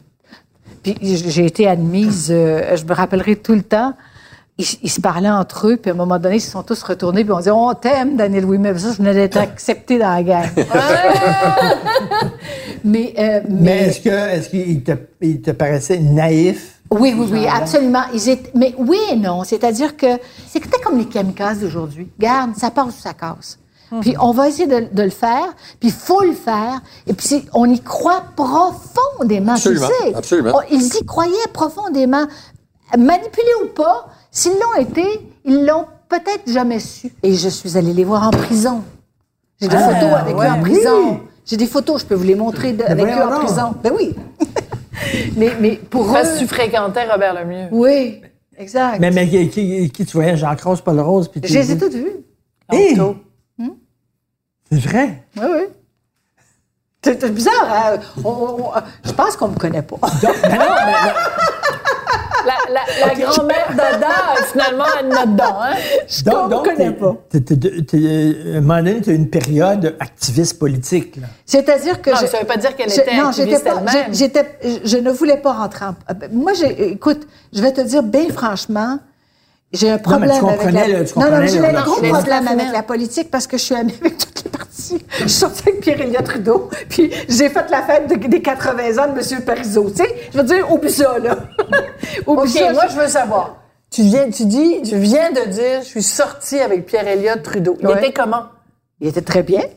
Puis 0.95 1.17
j'ai 1.27 1.45
été 1.45 1.67
admise, 1.67 2.29
euh, 2.31 2.75
je 2.75 2.85
me 2.85 2.93
rappellerai 2.93 3.35
tout 3.35 3.53
le 3.53 3.63
temps, 3.63 3.93
ils, 4.57 4.65
ils 4.83 4.89
se 4.89 5.01
parlaient 5.01 5.29
entre 5.29 5.67
eux, 5.67 5.77
puis 5.77 5.91
à 5.91 5.93
un 5.93 5.97
moment 5.97 6.17
donné, 6.17 6.37
ils 6.37 6.41
se 6.41 6.51
sont 6.51 6.63
tous 6.63 6.81
retournés, 6.83 7.23
puis 7.23 7.33
on 7.33 7.37
disait 7.37 7.51
«On 7.51 7.73
t'aime, 7.73 8.15
Daniel 8.15 8.45
Ouimet.» 8.45 8.77
Ça, 8.79 8.91
je 8.93 8.97
venais 8.97 9.13
d'être 9.13 9.37
acceptée 9.37 9.99
dans 9.99 10.09
la 10.09 10.23
gang. 10.23 10.47
mais, 12.83 13.13
euh, 13.19 13.41
Mais 13.49 13.87
est-ce 13.87 14.01
que 14.01 14.09
est-ce 14.09 14.49
qu'il 14.49 14.83
te, 14.83 14.91
il 15.21 15.41
te 15.41 15.51
paraissait 15.51 15.99
naïf? 15.99 16.75
oui, 16.89 17.13
oui, 17.17 17.27
oui, 17.31 17.47
absolument. 17.47 18.03
Ils 18.13 18.29
étaient, 18.29 18.51
mais 18.55 18.73
oui 18.77 18.97
et 19.11 19.15
non. 19.17 19.43
C'est-à-dire 19.43 19.97
que 19.97 20.07
c'était 20.47 20.79
comme 20.83 20.97
les 20.97 21.05
kamikazes 21.05 21.59
d'aujourd'hui. 21.59 22.09
Garde, 22.17 22.55
ça 22.55 22.71
passe 22.71 22.97
ou 22.97 23.01
ça 23.01 23.13
casse. 23.13 23.59
Puis 24.01 24.15
on 24.19 24.31
va 24.31 24.49
essayer 24.49 24.67
de, 24.67 24.87
de 24.91 25.03
le 25.03 25.09
faire, 25.09 25.53
puis 25.79 25.89
il 25.89 25.91
faut 25.93 26.21
le 26.21 26.33
faire. 26.33 26.81
Et 27.07 27.13
puis 27.13 27.45
on 27.53 27.69
y 27.69 27.79
croit 27.79 28.23
profondément, 28.35 29.53
Absolument, 29.53 29.87
tu 30.01 30.09
sais. 30.09 30.15
absolument. 30.15 30.51
On- 30.55 30.73
ils 30.75 30.85
y 30.95 31.05
croyaient 31.05 31.33
profondément. 31.53 32.25
Manipulés 32.97 33.45
ou 33.63 33.67
pas, 33.67 34.07
s'ils 34.31 34.53
l'ont 34.53 34.81
été, 34.81 35.05
ils 35.45 35.65
l'ont 35.65 35.85
peut-être 36.09 36.49
jamais 36.51 36.79
su. 36.79 37.11
Et 37.23 37.33
je 37.33 37.49
suis 37.49 37.77
allée 37.77 37.93
les 37.93 38.03
voir 38.05 38.27
en 38.27 38.31
prison. 38.31 38.81
J'ai 39.61 39.67
des 39.67 39.75
Ah, 39.75 39.89
photos 39.93 40.13
avec 40.13 40.37
ouais, 40.37 40.47
eux 40.47 40.51
en 40.51 40.61
oui. 40.63 40.71
prison. 40.71 41.19
J'ai 41.45 41.57
des 41.57 41.65
photos, 41.65 42.01
je 42.01 42.05
peux 42.05 42.15
vous 42.15 42.23
les 42.25 42.35
montrer 42.35 42.73
de- 42.73 42.83
avec 42.83 43.05
eux 43.05 43.21
en 43.23 43.39
prison. 43.39 43.73
Ben 43.83 43.91
oui. 43.97 44.15
mais, 45.37 45.51
mais 45.59 45.75
pour 45.89 46.11
Parce 46.11 46.29
que 46.31 46.35
eux... 46.35 46.39
tu 46.39 46.47
fréquentais 46.47 47.09
Robert 47.09 47.33
Lemieux. 47.33 47.67
Oui, 47.71 48.21
exact. 48.57 48.99
Mais, 48.99 49.11
mais 49.11 49.27
qui, 49.29 49.49
qui, 49.49 49.89
qui 49.89 50.05
tu 50.05 50.17
voyais, 50.17 50.35
Rose, 50.63 50.81
Paul 50.81 50.99
Rose? 50.99 51.27
Puis 51.29 51.41
tu 51.41 51.47
Je 51.47 51.59
les 51.59 51.71
ai 51.71 51.77
toutes 51.77 51.93
vues. 51.93 52.17
C'est 54.71 54.79
vrai? 54.79 55.23
Oui, 55.37 55.43
oui. 55.53 55.61
C'est 57.03 57.31
bizarre, 57.33 57.67
hein? 57.69 57.99
On- 58.23 58.29
on- 58.29 58.61
on- 58.65 58.71
je 59.05 59.11
pense 59.13 59.35
qu'on 59.37 59.47
me 59.49 59.57
connaît 59.57 59.81
pas. 59.81 59.95
Donc, 59.95 60.41
ben 60.41 60.49
non, 60.49 60.57
ben 60.57 60.91
non. 61.05 61.13
la, 62.45 62.73
la, 62.73 63.07
la 63.07 63.13
grand-mère 63.15 63.67
d'Ada, 63.75 64.07
euh, 64.07 64.43
finalement, 64.51 64.83
elle 64.99 65.05
en 65.13 65.21
a 65.21 65.25
dedans, 65.25 65.61
hein? 65.61 65.75
Donc, 66.25 66.49
donc, 66.51 66.65
connais 66.65 66.91
pas. 66.91 67.15
t'es- 67.29 68.53
à 68.53 68.57
un 68.57 68.61
moment 68.61 68.77
donné, 68.77 69.01
tu 69.01 69.09
as 69.11 69.13
une 69.13 69.29
période 69.29 69.95
activiste 70.01 70.59
politique. 70.59 71.17
C'est-à-dire 71.45 72.01
que 72.01 72.09
Non, 72.09 72.17
je- 72.21 72.25
ça 72.25 72.39
veut 72.39 72.45
pas 72.45 72.57
dire 72.57 72.75
qu'elle 72.75 72.89
je- 72.89 72.99
était 73.01 73.15
non, 73.15 73.27
activiste 73.27 73.51
j'étais 73.57 73.69
pas- 73.69 73.79
elle-même. 73.93 74.81
je 74.83 74.97
ne 74.97 75.11
voulais 75.11 75.37
pas 75.37 75.53
rentrer 75.53 75.85
en. 75.85 75.95
Moi, 76.31 76.53
j'ai, 76.53 76.91
écoute, 76.91 77.25
je 77.53 77.61
vais 77.61 77.71
te 77.71 77.81
dire 77.81 78.03
bien 78.03 78.27
franchement, 78.33 78.99
j'ai 79.73 79.89
un 79.89 79.97
problème 79.97 80.29
mais 80.29 80.39
tu 80.39 80.45
avec 80.45 80.57
comprenais 80.57 80.87
la. 80.87 80.99
le- 80.99 81.05
tu 81.05 81.19
non, 81.19 81.29
non, 81.29 81.45
j'ai 81.47 81.59
un 81.59 81.81
gros 81.83 82.01
problème 82.01 82.47
avec 82.47 82.71
la 82.71 82.83
politique 82.83 83.29
parce 83.29 83.47
que 83.47 83.57
je 83.57 83.63
suis 83.63 83.75
amie 83.75 83.93
avec 84.01 84.17
toutes 84.17 84.43
les 84.45 84.49
partis. 84.49 84.97
Je 85.11 85.17
suis 85.19 85.29
sortie 85.29 85.63
avec 85.69 85.81
Pierre-Éliott 85.81 86.23
Trudeau, 86.23 86.69
puis 86.89 87.11
j'ai 87.27 87.49
fait 87.49 87.69
la 87.69 87.81
fête 87.83 88.07
de- 88.09 88.27
des 88.27 88.41
80 88.41 88.97
ans 89.03 89.13
de 89.13 89.19
M. 89.35 89.41
Parizeau. 89.43 89.89
Tu 89.89 89.97
sais, 89.97 90.15
je 90.33 90.37
veux 90.37 90.43
dire, 90.43 90.71
oublie 90.71 90.91
ça, 90.91 91.17
là. 91.19 91.35
oublie 92.27 92.43
OK, 92.43 92.57
ça. 92.57 92.73
moi, 92.73 92.83
je 92.89 92.95
veux 92.95 93.07
savoir. 93.07 93.57
Tu 93.89 94.01
viens, 94.03 94.29
tu 94.29 94.45
dis, 94.45 94.81
tu 94.83 94.97
viens 94.97 95.31
de 95.31 95.49
dire, 95.49 95.79
je 95.81 95.87
suis 95.87 96.03
sortie 96.03 96.59
avec 96.59 96.85
Pierre-Éliott 96.85 97.41
Trudeau. 97.43 97.77
Il 97.81 97.87
Ouais. 97.87 97.97
était 97.97 98.11
comment? 98.13 98.43
Il 98.99 99.07
était 99.09 99.21
très 99.21 99.43
bien. 99.43 99.61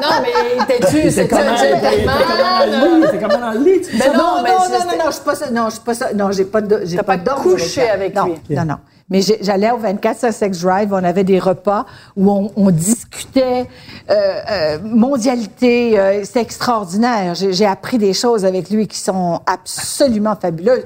Non, 0.00 0.08
mais 0.22 0.64
t'es-tu, 0.66 1.10
c'était 1.10 1.34
un 1.34 1.56
gentleman? 1.56 3.08
C'est 3.10 3.20
comment 3.20 3.38
dans 3.38 3.50
le 3.52 3.58
lit? 3.64 3.82
Mais 3.98 4.06
non, 4.16 4.42
mais 4.42 4.50
non, 4.50 4.58
c'est- 4.62 4.78
non, 4.78 4.84
non, 4.92 4.98
non, 5.04 5.04
je 5.06 5.10
suis 5.14 5.24
pas 5.24 5.34
ça. 5.34 5.50
Non, 5.50 5.64
je 5.68 5.70
suis 5.74 5.80
pas 5.84 5.94
ça. 5.94 6.12
Non, 6.14 6.30
j'ai 6.32 6.44
pas 6.46 6.60
de, 6.62 6.80
j'ai 6.84 6.96
T'as 6.96 7.02
pas 7.02 7.18
pas 7.18 7.34
couché 7.34 7.86
avec 7.88 8.14
non, 8.14 8.24
lui. 8.48 8.56
Non, 8.56 8.64
non. 8.64 8.76
Mais 9.10 9.20
j'allais 9.42 9.70
au 9.72 9.76
24 9.76 10.20
Sussex 10.20 10.60
Drive, 10.60 10.92
on 10.92 11.02
avait 11.04 11.24
des 11.24 11.38
repas 11.40 11.84
où 12.16 12.30
on, 12.30 12.50
on 12.56 12.70
discutait 12.70 13.66
euh, 14.08 14.14
euh, 14.50 14.78
mondialité. 14.84 15.98
euh, 15.98 16.22
C'était 16.24 16.42
extraordinaire. 16.42 17.34
J'ai 17.34 17.66
appris 17.66 17.98
des 17.98 18.12
choses 18.14 18.44
avec 18.44 18.70
lui 18.70 18.86
qui 18.86 18.98
sont 18.98 19.40
absolument 19.46 20.36
fabuleuses. 20.40 20.84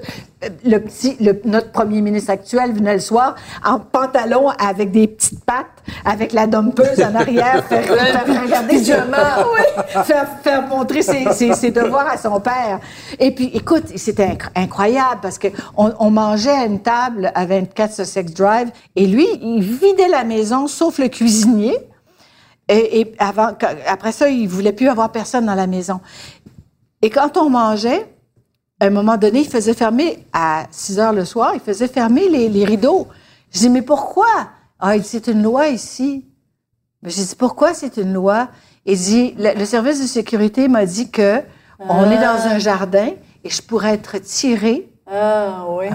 Le 0.65 0.79
petit, 0.79 1.17
le- 1.21 1.41
notre 1.45 1.71
premier 1.73 2.01
ministre 2.01 2.31
actuel 2.31 2.73
venait 2.73 2.95
le 2.95 3.01
soir 3.01 3.35
en 3.65 3.79
pantalon 3.81 4.49
avec 4.51 4.91
des 4.91 5.09
petites 5.09 5.45
pattes, 5.45 5.67
avec 6.05 6.33
la 6.33 6.47
dompeuse 6.47 7.01
en 7.03 7.15
arrière, 7.15 7.65
faire, 7.69 7.85
faire 7.85 8.43
regarder 8.43 8.77
pyjama. 8.77 9.39
oui, 9.55 9.83
faire, 10.05 10.29
faire 10.43 10.67
montrer 10.67 11.03
ses, 11.03 11.31
ses- 11.33 11.55
ses 11.55 11.71
devoirs 11.71 12.07
à 12.09 12.17
son 12.17 12.41
père. 12.41 12.81
Et 13.19 13.35
puis, 13.35 13.51
écoute, 13.55 13.85
c'était 13.97 14.29
inc- 14.29 14.51
incroyable 14.55 15.21
parce 15.23 15.39
que 15.39 15.49
on, 15.77 15.93
on 15.99 16.11
mangeait 16.11 16.51
à 16.51 16.65
une 16.67 16.81
table 16.81 17.31
à 17.35 17.47
24 17.47 17.93
Sussex 17.95 18.33
Drive 18.35 18.71
et 18.97 19.07
lui, 19.07 19.27
il 19.43 19.63
vidait 19.63 20.09
la 20.09 20.25
maison 20.25 20.67
sauf 20.67 20.99
le 20.99 21.09
cuisinier. 21.09 21.77
Et, 22.69 23.01
et 23.01 23.15
avant, 23.19 23.49
après 23.87 24.13
ça, 24.13 24.29
il 24.31 24.49
voulait 24.49 24.73
plus 24.73 24.89
avoir 24.89 25.13
personne 25.13 25.45
dans 25.47 25.55
la 25.55 25.67
maison. 25.67 26.01
Et 27.03 27.11
quand 27.11 27.37
on 27.37 27.51
mangeait, 27.51 28.07
à 28.85 28.89
un 28.89 28.91
moment 28.91 29.17
donné, 29.17 29.41
il 29.41 29.49
faisait 29.49 29.75
fermer, 29.75 30.25
à 30.33 30.65
6 30.71 30.99
heures 30.99 31.13
le 31.13 31.25
soir, 31.25 31.53
il 31.55 31.61
faisait 31.61 31.89
fermer 31.89 32.29
les, 32.29 32.49
les 32.49 32.65
rideaux. 32.65 33.09
Je 33.51 33.59
dis, 33.61 33.71
mais 33.71 33.83
pourquoi? 33.83 34.27
Ah, 34.79 34.95
il 34.97 35.03
dit, 35.03 35.09
c'est 35.09 35.27
une 35.29 35.43
loi 35.43 35.69
ici. 35.69 36.27
Mais 37.03 37.11
J'ai 37.11 37.25
dit, 37.25 37.35
pourquoi 37.37 37.73
c'est 37.75 37.97
une 37.97 38.13
loi? 38.13 38.49
Il 38.87 38.99
dit, 38.99 39.35
le, 39.39 39.59
le 39.59 39.65
service 39.65 40.01
de 40.03 40.07
sécurité 40.07 40.69
m'a 40.69 40.85
dit 40.87 41.11
que 41.11 41.41
on 41.89 42.11
est 42.11 42.19
dans 42.19 42.47
un 42.47 42.59
jardin 42.59 43.09
et 43.43 43.51
je 43.51 43.61
pourrais 43.63 43.95
être 43.95 44.19
tiré, 44.19 44.91
Ah, 45.11 45.65
oui. 45.71 45.87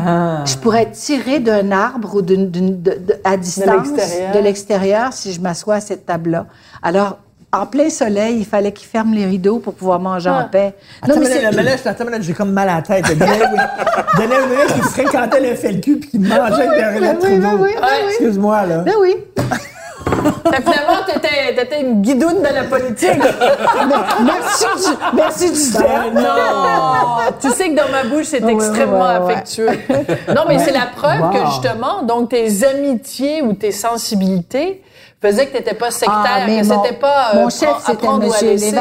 je 0.46 0.56
pourrais 0.58 0.84
être 0.84 0.92
tiré 0.92 1.40
d'un 1.40 1.72
arbre 1.72 2.16
ou 2.16 2.22
d'une, 2.22 2.50
d'une- 2.52 2.82
de- 2.82 2.92
de- 2.96 3.16
à 3.24 3.38
distance 3.38 3.88
l'extérieur. 3.88 4.34
de 4.36 4.40
l'extérieur 4.40 5.14
si 5.14 5.32
je 5.34 5.42
m'assois 5.42 5.76
à 5.76 5.82
cette 5.82 6.06
table-là. 6.06 6.48
Alors, 6.84 7.18
en 7.52 7.66
plein 7.66 7.90
soleil, 7.90 8.38
il 8.40 8.46
fallait 8.46 8.72
qu'il 8.72 8.88
ferme 8.88 9.14
les 9.14 9.26
rideaux 9.26 9.58
pour 9.60 9.74
pouvoir 9.74 10.00
manger 10.00 10.30
en 10.30 10.44
paix. 10.50 10.74
Attends, 11.02 11.20
mais, 11.20 11.26
c'est- 11.26 11.42
là, 11.42 11.52
là, 11.52 12.20
j'ai 12.22 12.34
comme 12.34 12.52
mal 12.52 12.70
à 12.70 12.76
la 12.76 12.82
tête. 12.84 13.06
Un 13.06 13.16
minute 13.16 14.74
qui 14.76 14.82
fréquentait 14.82 15.40
le 15.42 15.56
FLQ 15.56 15.98
puis 15.98 16.10
qui 16.10 16.20
mangeait 16.20 16.68
oui, 16.70 17.40
oui, 17.42 17.58
oui. 17.60 17.70
Excuse-moi, 18.10 18.66
là. 18.66 18.78
Ben 18.80 18.94
oui. 19.00 19.16
Fait 20.52 20.62
finalement, 20.62 21.04
t'étais, 21.06 21.56
t'étais 21.56 21.82
une 21.82 22.02
guidoune 22.02 22.40
de 22.42 22.54
la 22.54 22.64
politique. 22.64 23.10
Merci 24.26 24.66
du, 24.76 25.16
merci 25.16 25.52
du 25.52 25.72
terme. 25.78 26.14
Non! 26.16 27.30
tu 27.40 27.50
sais 27.52 27.70
que 27.70 27.76
dans 27.76 27.90
ma 27.92 28.04
bouche, 28.04 28.26
c'est 28.26 28.44
Ouais, 28.44 28.54
extrêmement 28.54 29.00
ouais, 29.00 29.18
ouais. 29.20 29.34
affectueux. 29.34 29.70
Non, 30.36 30.42
mais 30.48 30.60
c'est 30.60 30.72
la 30.72 30.88
preuve 30.96 31.22
Wow. 31.22 31.30
que 31.32 31.46
justement, 31.52 32.04
donc 32.04 32.30
tes 32.30 32.64
amitiés 32.66 33.42
ou 33.42 33.54
tes 33.54 33.72
sensibilités 33.72 34.82
faisaient 35.22 35.48
que 35.48 35.58
t'étais 35.58 35.74
pas 35.76 35.92
sectaire, 35.92 36.12
Ah, 36.26 36.40
mais 36.48 36.62
que 36.62 36.68
c'était 36.68 36.96
pas 37.00 37.32
euh, 37.36 37.42
mon 37.44 37.50
chef, 37.50 37.70
c'était 37.86 38.08
M. 38.08 38.22
Lévesque. 38.42 38.76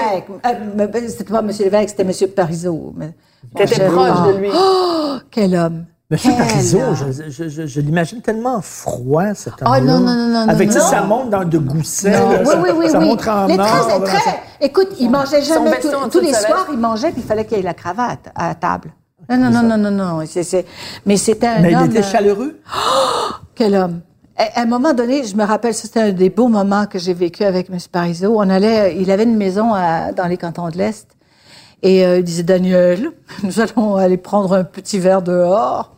Euh, 0.47 0.49
mais 0.77 1.09
c'était 1.09 1.25
pas 1.25 1.41
M. 1.41 1.51
Lévesque, 1.59 1.95
c'était 1.97 2.03
M. 2.25 2.31
Parizeau. 2.31 2.93
Mais- 2.97 3.15
T'étais 3.55 3.75
chef- 3.77 3.93
proche 3.93 4.11
Ah. 4.13 4.27
de 4.33 4.37
lui. 4.39 4.49
Oh, 4.53 5.17
quel 5.31 5.55
homme. 5.55 5.85
Monsieur 6.11 6.33
Parizeau, 6.39 6.81
je, 6.95 7.31
je, 7.31 7.49
je, 7.51 7.67
je 7.67 7.81
l'imagine 7.83 8.23
tellement 8.23 8.63
froid, 8.63 9.35
cet 9.35 9.53
homme 9.61 9.69
Ah, 9.71 9.79
non, 9.81 10.01
non, 10.01 10.15
non, 10.15 10.29
non, 10.29 10.49
Avec 10.49 10.69
non, 10.69 10.75
ça, 10.75 10.81
non. 10.81 10.87
ça 10.91 11.01
monte 11.03 11.31
dans 11.31 11.45
de 11.45 11.59
gousset. 11.59 12.11
Non, 12.19 12.31
là, 12.31 12.39
oui, 12.41 12.47
ça, 12.47 12.61
oui, 12.63 12.69
oui, 12.77 12.91
ça 12.91 12.99
oui. 12.99 13.05
monte 13.05 13.29
en 13.29 13.47
Les 13.47 13.57
mort. 13.59 13.67
très, 13.67 13.99
là, 13.99 14.05
très. 14.07 14.19
ça- 14.19 14.37
Écoute, 14.61 14.89
il 14.99 15.11
mangeait 15.11 15.43
jamais 15.43 15.79
tous- 16.11 16.21
les 16.21 16.33
soirs, 16.33 16.67
il 16.73 16.79
mangeait 16.79 17.11
puis 17.13 17.21
il 17.21 17.27
fallait 17.27 17.45
qu'il 17.45 17.59
y 17.59 17.61
ait 17.61 17.65
la 17.65 17.75
cravate 17.75 18.31
à 18.35 18.49
la 18.49 18.55
table. 18.55 18.91
Non, 19.31 19.37
non, 19.37 19.51
non, 19.51 19.63
non, 19.77 19.77
non, 19.77 19.91
non. 19.91 20.23
c'est- 20.27 20.43
c'est- 20.45 20.65
Mais 21.05 21.19
c'était 21.19 21.47
un 21.47 21.61
Mais 21.61 21.73
il 21.73 21.77
homme. 21.77 21.85
était 21.91 21.99
euh, 21.99 22.03
chaleureux? 22.03 22.59
Quel 23.55 23.75
homme. 23.75 24.01
À 24.39 24.61
à 24.61 24.63
un 24.63 24.67
moment 24.67 24.95
donné, 24.95 25.25
je 25.25 25.35
me 25.37 25.45
rappelle, 25.45 25.75
c'était 25.75 26.01
un 26.01 26.13
des 26.13 26.31
beaux 26.31 26.49
moments 26.49 26.87
que 26.87 26.99
j'ai 26.99 27.13
vécu 27.15 27.43
avec 27.45 27.69
M. 27.71 27.79
Parizeau. 27.91 28.35
On 28.37 28.49
allait, 28.49 28.97
il 28.97 29.11
avait 29.11 29.25
une 29.25 29.37
maison 29.37 29.75
à- 29.75 30.13
dans 30.13 30.27
les 30.27 30.37
cantons 30.37 30.69
de 30.69 30.79
l'Est. 30.79 31.09
Et 31.83 32.05
euh, 32.05 32.19
il 32.19 32.25
disait, 32.25 32.43
Daniel, 32.43 33.11
nous 33.43 33.61
allons 33.61 33.97
aller 33.97 34.17
prendre 34.17 34.53
un 34.53 34.65
petit 34.65 34.99
verre 34.99 35.23
dehors, 35.23 35.93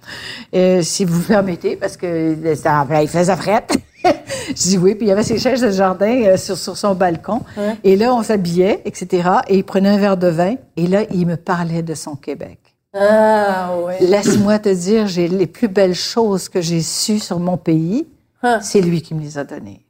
euh, 0.55 0.83
si 0.83 1.05
vous 1.05 1.21
permettez, 1.23 1.77
parce 1.77 1.97
que 1.97 2.37
ça, 2.55 2.87
il 3.03 3.09
faisait 3.09 3.37
fret. 3.37 3.67
je 4.05 4.53
dis 4.55 4.79
oui, 4.79 4.95
puis 4.95 5.07
il 5.07 5.09
y 5.09 5.13
avait 5.13 5.23
ses 5.23 5.39
chaises 5.39 5.61
de 5.63 5.71
jardin 5.71 6.23
euh, 6.25 6.37
sur, 6.37 6.57
sur 6.57 6.77
son 6.77 6.95
balcon. 6.95 7.41
Et 7.85 7.97
là, 7.97 8.15
on 8.15 8.23
s'habillait, 8.23 8.83
etc. 8.85 9.29
Et 9.49 9.57
il 9.59 9.65
prenait 9.65 9.91
un 9.91 9.99
verre 9.99 10.17
de 10.17 10.29
vin. 10.29 10.55
Et 10.77 10.87
là, 10.87 11.03
il 11.13 11.27
me 11.27 11.37
parlait 11.37 11.83
de 11.83 11.95
son 11.95 12.15
Québec. 12.17 12.59
Ah, 12.95 13.71
oui. 13.87 13.95
Laisse-moi 14.07 14.59
te 14.59 14.69
dire, 14.71 15.07
j'ai 15.07 15.29
les 15.29 15.47
plus 15.47 15.69
belles 15.69 15.95
choses 15.95 16.49
que 16.49 16.61
j'ai 16.61 16.81
sues 16.83 17.21
sur 17.21 17.39
mon 17.39 17.57
pays. 17.57 18.07
Hein. 18.43 18.61
C'est 18.63 18.81
lui 18.81 19.03
qui 19.03 19.15
me 19.15 19.21
les 19.21 19.39
a 19.39 19.45
données. 19.45 19.85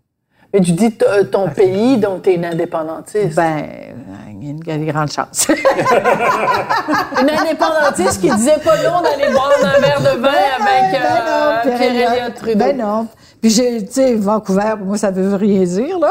Mais 0.53 0.61
tu 0.61 0.72
dis 0.72 0.92
euh, 1.03 1.22
ton 1.24 1.48
pays, 1.48 1.96
donc 1.98 2.22
t'es 2.22 2.34
une 2.34 2.44
indépendantiste. 2.44 3.36
Ben, 3.36 3.59
euh, 3.59 3.92
il 4.40 4.44
y 4.44 4.48
a 4.48 4.51
une, 4.51 4.59
il 4.59 4.66
y 4.66 4.70
a 4.72 4.74
une 4.74 4.90
grande 4.90 5.11
chance. 5.12 5.46
Une 7.20 7.30
indépendantiste 7.30 8.20
qui 8.20 8.30
disait 8.30 8.59
pas 8.64 8.76
non 8.78 9.03
d'aller 9.03 9.30
boire 9.32 9.53
un 9.62 9.80
verre 9.80 10.01
de 10.01 10.18
vin 10.18 10.28
avec 10.59 11.01
euh, 11.01 11.76
Pierre-Éliott 11.76 12.34
Trudeau. 12.34 12.59
Ben 12.59 12.76
non. 12.76 13.07
Puis 13.40 13.51
j'ai, 13.51 13.84
tu 13.84 13.92
sais, 13.92 14.14
Vancouver, 14.14 14.74
pour 14.76 14.86
moi, 14.86 14.98
ça 14.98 15.11
veut 15.11 15.34
rien 15.34 15.62
dire, 15.62 15.98
là. 15.98 16.11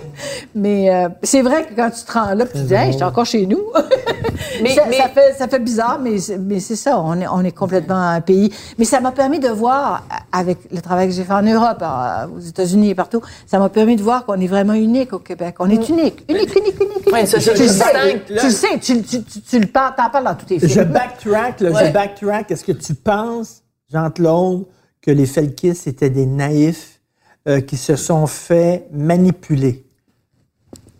Mais 0.54 0.90
euh, 0.90 1.08
c'est 1.22 1.42
vrai 1.42 1.64
que 1.64 1.74
quand 1.74 1.90
tu 1.90 2.04
te 2.04 2.12
rends 2.12 2.34
là, 2.34 2.44
puis 2.46 2.58
tu 2.58 2.66
dis, 2.66 2.74
hey, 2.74 2.92
j'étais 2.92 3.04
encore 3.04 3.26
chez 3.26 3.46
nous. 3.46 3.60
Mais- 4.62 4.74
ça, 4.74 4.82
mais- 4.88 4.96
ça 4.96 5.08
fait, 5.08 5.34
ça 5.38 5.48
fait 5.48 5.58
bizarre, 5.58 5.98
mais, 6.02 6.18
c'est- 6.18 6.38
mais 6.38 6.60
c'est 6.60 6.76
ça, 6.76 7.00
on 7.00 7.20
est, 7.20 7.26
on 7.28 7.42
est 7.44 7.52
complètement 7.52 7.96
un 8.00 8.20
pays. 8.20 8.52
Mais 8.78 8.84
ça 8.84 9.00
m'a 9.00 9.12
permis 9.12 9.38
de 9.40 9.48
voir, 9.48 10.04
avec 10.32 10.58
le 10.72 10.80
travail 10.80 11.08
que 11.08 11.14
j'ai 11.14 11.24
fait 11.24 11.32
en 11.32 11.42
Europe, 11.42 11.78
euh, 11.82 12.26
aux 12.36 12.40
États-Unis 12.40 12.90
et 12.90 12.94
partout, 12.94 13.20
ça 13.46 13.58
m'a 13.58 13.68
permis 13.68 13.96
de 13.96 14.02
voir 14.02 14.24
qu'on 14.26 14.40
est 14.40 14.46
vraiment 14.46 14.74
unique 14.74 15.12
au 15.12 15.18
Québec. 15.18 15.56
On 15.60 15.68
est 15.70 15.88
unique, 15.88 16.24
unique, 16.28 16.54
unique, 16.54 16.56
unique. 16.56 16.80
unique. 16.80 17.12
Ouais, 17.12 17.26
ça, 17.26 17.38
tu, 17.38 17.50
le 17.50 17.56
je 17.56 17.66
sais, 17.66 17.84
tu 18.26 18.44
le 18.44 18.50
sais, 18.50 18.78
tu, 18.80 19.02
tu, 19.02 19.22
tu, 19.22 19.40
tu 19.42 19.58
le 19.58 19.66
parles, 19.66 19.94
t'en 19.96 20.10
parles 20.10 20.24
dans 20.24 20.34
tous 20.34 20.46
tes 20.46 20.58
films. 20.58 20.70
Je 20.70 20.80
backtrack, 20.82 21.60
là, 21.60 21.70
Ouais. 21.70 21.86
je 21.88 21.92
backtrack. 21.92 22.50
Est-ce 22.50 22.64
que 22.64 22.72
tu 22.72 22.94
penses, 22.94 23.62
Jean-Claude, 23.92 24.66
que 25.02 25.10
les 25.10 25.26
Felkis 25.26 25.78
étaient 25.86 26.10
des 26.10 26.26
naïfs 26.26 27.00
euh, 27.48 27.60
qui 27.60 27.76
se 27.76 27.96
sont 27.96 28.26
fait 28.26 28.86
manipuler? 28.92 29.86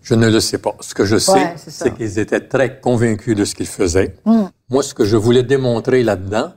Je 0.02 0.14
ne 0.14 0.28
le 0.30 0.40
sais 0.40 0.58
pas. 0.58 0.74
Ce 0.80 0.94
que 0.94 1.04
je 1.04 1.18
sais, 1.18 1.32
Ouais, 1.32 1.54
c'est 1.56 1.70
c'est 1.70 1.94
qu'ils 1.94 2.18
étaient 2.18 2.40
très 2.40 2.80
convaincus 2.80 3.36
de 3.36 3.44
ce 3.44 3.54
qu'ils 3.54 3.66
faisaient. 3.66 4.14
Hmm. 4.24 4.44
Moi, 4.70 4.82
ce 4.82 4.94
que 4.94 5.04
je 5.04 5.16
voulais 5.16 5.42
démontrer 5.42 6.02
là-dedans, 6.02 6.52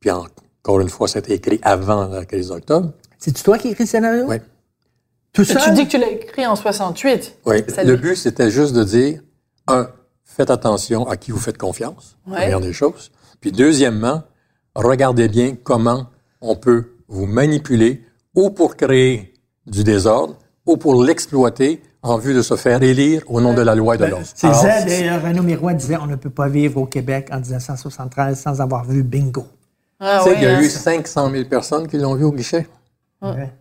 puis 0.00 0.10
encore 0.10 0.80
une 0.80 0.88
fois, 0.88 1.06
c'était 1.08 1.34
écrit 1.34 1.58
avant 1.62 2.06
la 2.06 2.24
crise 2.24 2.48
d'octobre. 2.48 2.92
C'est-tu 3.18 3.42
toi 3.42 3.58
qui 3.58 3.68
écris 3.68 3.84
le 3.84 3.88
scénario? 3.88 4.24
Oui. 4.28 4.36
Tout 5.32 5.44
ça? 5.44 5.60
Tu 5.60 5.72
dis 5.72 5.84
que 5.86 5.90
tu 5.90 5.98
l'as 5.98 6.10
écrit 6.10 6.46
en 6.46 6.56
68. 6.56 7.36
Oui. 7.46 7.56
Ça 7.68 7.84
Le 7.84 7.96
but, 7.96 8.16
c'était 8.16 8.50
juste 8.50 8.74
de 8.74 8.82
dire, 8.82 9.20
un, 9.68 9.88
faites 10.24 10.50
attention 10.50 11.06
à 11.08 11.16
qui 11.16 11.30
vous 11.32 11.38
faites 11.38 11.58
confiance, 11.58 12.16
Ouais. 12.26 12.40
première 12.40 12.60
des 12.60 12.72
choses. 12.72 13.10
Puis 13.40 13.52
deuxièmement, 13.52 14.22
regardez 14.74 15.28
bien 15.28 15.54
comment 15.62 16.06
on 16.40 16.56
peut 16.56 16.92
vous 17.08 17.26
manipuler 17.26 18.04
ou 18.34 18.50
pour 18.50 18.76
créer 18.76 19.34
du 19.66 19.84
désordre 19.84 20.38
ou 20.66 20.76
pour 20.76 21.02
l'exploiter 21.04 21.82
en 22.02 22.16
vue 22.18 22.34
de 22.34 22.42
se 22.42 22.56
faire 22.56 22.82
élire 22.82 23.22
au 23.26 23.40
nom 23.40 23.52
de 23.52 23.60
la 23.60 23.74
loi 23.74 23.94
et 23.94 23.98
de 23.98 24.06
l'ordre. 24.06 24.26
C'est 24.34 24.46
Alors, 24.46 24.60
ça, 24.60 24.82
d'ailleurs, 24.84 25.22
Renaud 25.22 25.42
Miroir 25.42 25.74
disait 25.74 25.96
on 25.96 26.06
ne 26.06 26.16
peut 26.16 26.30
pas 26.30 26.48
vivre 26.48 26.80
au 26.80 26.86
Québec 26.86 27.28
en 27.30 27.40
1973 27.40 28.38
sans 28.38 28.60
avoir 28.60 28.84
vu 28.84 29.02
Bingo. 29.02 29.46
Ah, 29.98 30.20
Tu 30.22 30.30
sais, 30.30 30.36
oui, 30.36 30.36
il 30.40 30.44
y 30.44 30.46
a 30.46 30.56
hein. 30.56 30.60
eu 30.60 30.68
500 30.68 31.30
000 31.30 31.44
personnes 31.44 31.86
qui 31.86 31.98
l'ont 31.98 32.14
vu 32.14 32.24
au 32.24 32.32
guichet. 32.32 32.66
Ouais. 33.20 33.52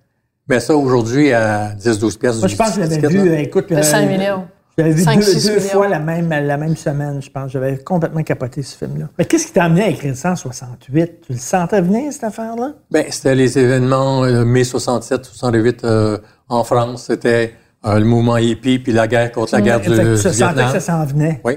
Mais 0.48 0.60
ça, 0.62 0.76
aujourd'hui, 0.76 1.34
à 1.34 1.76
10-12 1.76 2.18
pièces 2.18 2.40
Moi, 2.40 2.48
je 2.48 2.56
pense 2.56 2.70
que 2.70 2.76
je 2.76 2.80
l'avais 2.80 3.08
vu, 3.08 3.30
euh, 3.30 3.40
écoute. 3.40 3.70
De 3.72 3.82
5 3.82 4.08
millions. 4.08 4.46
Je 4.78 4.84
J'avais 4.84 4.96
vu 4.96 5.04
5, 5.04 5.20
deux, 5.20 5.26
6 5.26 5.46
deux 5.46 5.56
millions. 5.56 5.70
fois 5.70 5.88
la 5.90 6.00
même, 6.00 6.30
la 6.30 6.56
même 6.56 6.78
semaine, 6.78 7.22
je 7.22 7.30
pense. 7.30 7.52
J'avais 7.52 7.78
complètement 7.80 8.24
capoté 8.24 8.62
ce 8.64 8.78
film-là. 8.78 9.10
Mais 9.18 9.26
qu'est-ce 9.26 9.48
qui 9.48 9.52
t'a 9.52 9.66
amené 9.66 9.84
à 9.84 9.90
écrire 9.90 10.16
ça 10.16 10.32
en 10.32 10.36
68? 10.38 11.22
Tu 11.28 11.34
le 11.34 11.38
sentais 11.38 11.82
venir, 11.82 12.14
cette 12.14 12.24
affaire-là? 12.24 12.72
Ben, 12.90 13.06
c'était 13.10 13.36
les 13.36 13.60
événements 13.60 14.24
euh, 14.24 14.46
mai 14.46 14.64
67, 14.64 15.26
68 15.26 15.84
euh, 15.84 16.18
en 16.48 16.64
France. 16.64 17.04
C'était 17.08 17.48
euh, 17.48 17.69
le 17.84 18.04
mouvement 18.06 18.38
hippie 18.38 18.80
puis 18.80 18.92
la 18.92 19.08
guerre 19.08 19.32
contre 19.32 19.54
la 19.54 19.62
guerre 19.62 19.80
du, 19.80 19.90
Fait 19.90 20.04
que 20.04 20.16
du 20.16 20.22
tu 20.22 20.30
Vietnam. 20.30 20.66
que 20.74 20.80
ça 20.80 20.80
s'en 20.80 21.06
venait. 21.06 21.42
Oui. 21.44 21.54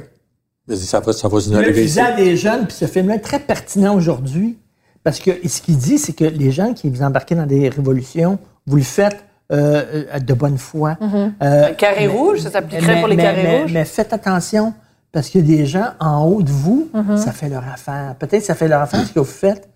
Ça 0.77 1.01
va, 1.01 1.13
ça 1.13 1.29
va 1.29 1.41
se 1.41 1.51
Le 1.51 1.57
arriver 1.57 1.85
ici. 1.85 1.99
visa 1.99 2.13
des 2.13 2.37
jeunes, 2.37 2.67
puis 2.67 2.77
ce 2.77 2.87
film-là 2.87 3.17
est 3.17 3.21
très 3.21 3.41
pertinent 3.41 3.97
aujourd'hui, 3.97 4.59
parce 5.03 5.19
que 5.19 5.31
ce 5.49 5.61
qu'il 5.61 5.77
dit, 5.77 5.99
c'est 5.99 6.13
que 6.13 6.25
les 6.25 6.53
gens 6.53 6.73
qui 6.73 6.89
vous 6.89 7.03
embarquez 7.03 7.35
dans 7.35 7.47
des 7.47 7.69
révolutions, 7.69 8.39
vous 8.67 8.77
le 8.77 8.83
faites 8.83 9.25
euh, 9.51 10.05
euh, 10.15 10.19
de 10.21 10.33
bonne 10.35 10.57
foi. 10.59 10.97
Euh, 11.43 11.75
Carré 11.75 12.07
mais- 12.07 12.07
rouge, 12.07 12.39
ça 12.39 12.51
s'appliquerait 12.51 13.01
pour 13.01 13.09
les 13.09 13.17
mais- 13.17 13.23
carrés 13.25 13.43
mais- 13.43 13.61
rouges? 13.63 13.73
Mais 13.73 13.85
faites 13.85 14.13
attention, 14.13 14.73
parce 15.11 15.29
qu'il 15.29 15.41
y 15.51 15.53
a 15.55 15.57
des 15.59 15.67
gens 15.67 15.89
en 16.01 16.25
haut 16.27 16.43
de 16.43 16.51
vous, 16.53 16.89
ça 17.17 17.33
fait 17.33 17.49
leur 17.49 17.67
affaire. 17.69 18.15
Peut-être 18.19 18.41
que 18.41 18.47
ça 18.47 18.55
fait 18.55 18.69
leur 18.69 18.81
affaire 18.81 19.05
ce 19.07 19.13
que 19.13 19.19
vous 19.19 19.25
faites, 19.27 19.69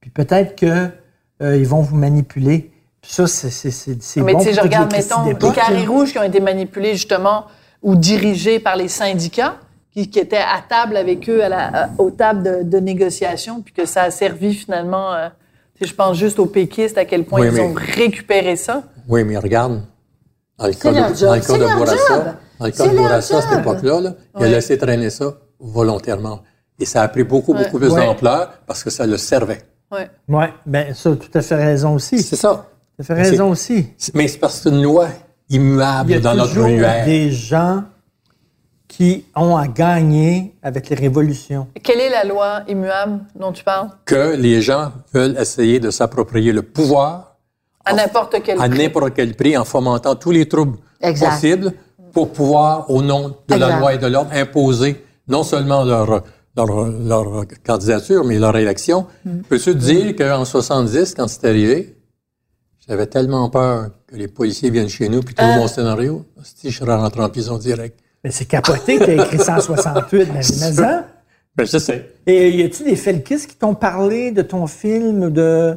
puis 0.00 0.10
peut-être 0.10 0.54
que 0.54 0.88
euh, 1.42 1.56
ils 1.56 1.66
vont 1.66 1.80
vous 1.80 1.96
manipuler. 1.96 2.70
Puis 3.04 3.12
ça, 3.12 3.26
c'est 3.26 3.50
c'est- 3.50 3.70
c'est- 3.70 4.02
c'est 4.02 4.22
Mais 4.22 4.32
bon 4.32 4.38
tu 4.38 4.46
sais, 4.46 4.54
je 4.54 4.60
regarde, 4.62 4.90
mettons, 4.90 5.24
les 5.26 5.36
carrés 5.54 5.84
rouges 5.84 6.10
qui 6.12 6.18
ont 6.18 6.22
été 6.22 6.40
manipulés 6.40 6.92
justement 6.94 7.44
ou 7.82 7.96
dirigés 7.96 8.60
par 8.60 8.76
les 8.76 8.88
syndicats, 8.88 9.56
qui, 9.92 10.08
qui 10.08 10.18
étaient 10.18 10.38
à 10.38 10.62
table 10.66 10.96
avec 10.96 11.28
eux, 11.28 11.44
à 11.44 11.50
la, 11.50 11.66
à- 11.84 11.88
aux 11.98 12.10
tables 12.10 12.42
de, 12.42 12.62
de 12.62 12.78
négociation, 12.78 13.60
puis 13.60 13.74
que 13.74 13.84
ça 13.84 14.04
a 14.04 14.10
servi 14.10 14.54
finalement, 14.54 15.12
euh, 15.12 15.28
tu 15.76 15.84
sais, 15.84 15.90
je 15.90 15.94
pense 15.94 16.16
juste 16.16 16.38
aux 16.38 16.46
péquistes, 16.46 16.96
à 16.96 17.04
quel 17.04 17.24
point 17.24 17.42
Oui, 17.42 17.48
ils 17.48 17.52
mais- 17.52 17.60
ont 17.60 17.74
récupéré 17.76 18.56
ça. 18.56 18.84
Oui, 19.06 19.22
mais 19.22 19.36
regarde, 19.36 19.82
dans 20.58 20.66
le 20.66 20.72
cas 20.72 20.90
de, 20.90 21.24
dans 21.26 21.34
le 21.34 21.40
cas 21.42 21.58
de 21.58 21.76
Bourassa, 21.76 22.36
dans 22.58 22.64
le 22.66 22.70
cas 22.72 22.88
de 22.88 22.96
Bourassa, 22.96 23.36
à 23.38 23.42
cette 23.42 23.58
époque-là, 23.60 24.00
là, 24.00 24.14
il 24.38 24.44
a 24.46 24.48
laissé 24.48 24.78
traîner 24.78 25.10
ça 25.10 25.34
volontairement. 25.60 26.40
Et 26.80 26.86
ça 26.86 27.02
a 27.02 27.08
pris 27.08 27.22
beaucoup, 27.24 27.52
beaucoup 27.52 27.78
plus 27.78 27.90
Ouais. 27.90 28.06
d'ampleur 28.06 28.50
parce 28.66 28.82
que 28.82 28.88
ça 28.88 29.06
le 29.06 29.18
servait. 29.18 29.62
Ouais. 29.92 30.10
Oui, 30.26 30.44
bien 30.64 30.86
ça, 30.94 31.10
tout 31.14 31.38
à 31.38 31.42
fait 31.42 31.54
raison 31.54 31.94
aussi. 31.94 32.20
C'est 32.22 32.34
ça. 32.36 32.66
Tu 32.96 33.02
as 33.02 33.04
fait 33.04 33.14
raison 33.14 33.50
aussi. 33.50 33.86
Mais 34.14 34.28
c'est 34.28 34.38
parce 34.38 34.56
que 34.58 34.62
c'est 34.64 34.68
une 34.76 34.82
loi 34.82 35.08
Il 35.48 35.56
y 35.56 35.58
immuable 35.58 36.12
a 36.14 36.20
dans 36.20 36.34
notre 36.34 36.48
toujours 36.50 36.66
univers. 36.68 37.04
des 37.04 37.30
gens 37.30 37.84
qui 38.88 39.24
ont 39.34 39.56
à 39.56 39.66
gagner 39.66 40.54
avec 40.62 40.88
les 40.88 40.94
révolutions. 40.96 41.66
Quelle 41.82 42.00
est 42.00 42.10
la 42.10 42.24
loi 42.24 42.62
immuable 42.68 43.20
dont 43.34 43.50
tu 43.52 43.64
parles? 43.64 43.88
Que 44.04 44.36
les 44.36 44.62
gens 44.62 44.92
veulent 45.12 45.36
essayer 45.38 45.80
de 45.80 45.90
s'approprier 45.90 46.52
le 46.52 46.62
pouvoir 46.62 47.36
À 47.84 47.92
n'importe 47.92 48.36
quel 48.44 48.60
à 48.60 48.68
prix. 48.68 48.78
n'importe 48.78 49.14
quel 49.14 49.34
prix 49.34 49.56
en 49.56 49.64
fomentant 49.64 50.14
tous 50.14 50.30
les 50.30 50.46
troubles 50.48 50.78
Exact. 51.00 51.30
possibles 51.30 51.72
pour 52.12 52.30
pouvoir, 52.32 52.88
au 52.90 53.02
nom 53.02 53.34
de 53.48 53.54
la 53.56 53.80
loi 53.80 53.94
et 53.94 53.98
de 53.98 54.06
l'ordre, 54.06 54.30
imposer 54.32 55.04
non 55.26 55.42
seulement 55.42 55.82
leur, 55.82 56.22
leur, 56.56 56.86
leur 56.86 57.44
candidature, 57.66 58.22
mais 58.24 58.38
leur 58.38 58.56
élection. 58.56 59.06
Mm. 59.24 59.40
Peux-tu 59.48 59.74
dire 59.74 60.14
qu'en 60.14 60.44
70, 60.44 61.14
quand 61.16 61.26
c'est 61.26 61.44
arrivé, 61.48 61.96
j'avais 62.88 63.06
tellement 63.06 63.48
peur 63.50 63.90
que 64.06 64.16
les 64.16 64.28
policiers 64.28 64.70
viennent 64.70 64.88
chez 64.88 65.08
nous 65.08 65.20
puis 65.20 65.34
trouvent 65.34 65.48
Euh. 65.50 65.56
mon 65.56 65.68
scénario, 65.68 66.24
si 66.42 66.70
je 66.70 66.78
serais 66.78 66.94
rentré 66.96 67.22
en 67.22 67.28
prison 67.28 67.56
direct. 67.58 67.98
Mais 68.22 68.30
c'est 68.30 68.44
capoté 68.46 68.98
que 68.98 69.04
tu 69.04 69.10
as 69.10 69.24
écrit 69.24 69.38
168, 69.38 70.18
mais, 70.28 70.34
mais 70.34 70.42
ça. 70.42 71.04
Ben, 71.56 71.66
je 71.66 71.78
sais. 71.78 72.10
Et 72.26 72.50
y 72.50 72.62
a-tu 72.64 72.82
des 72.84 72.96
felkistes 72.96 73.48
qui 73.50 73.56
t'ont 73.56 73.74
parlé 73.74 74.32
de 74.32 74.42
ton 74.42 74.66
film 74.66 75.24
ou 75.24 75.30
de. 75.30 75.76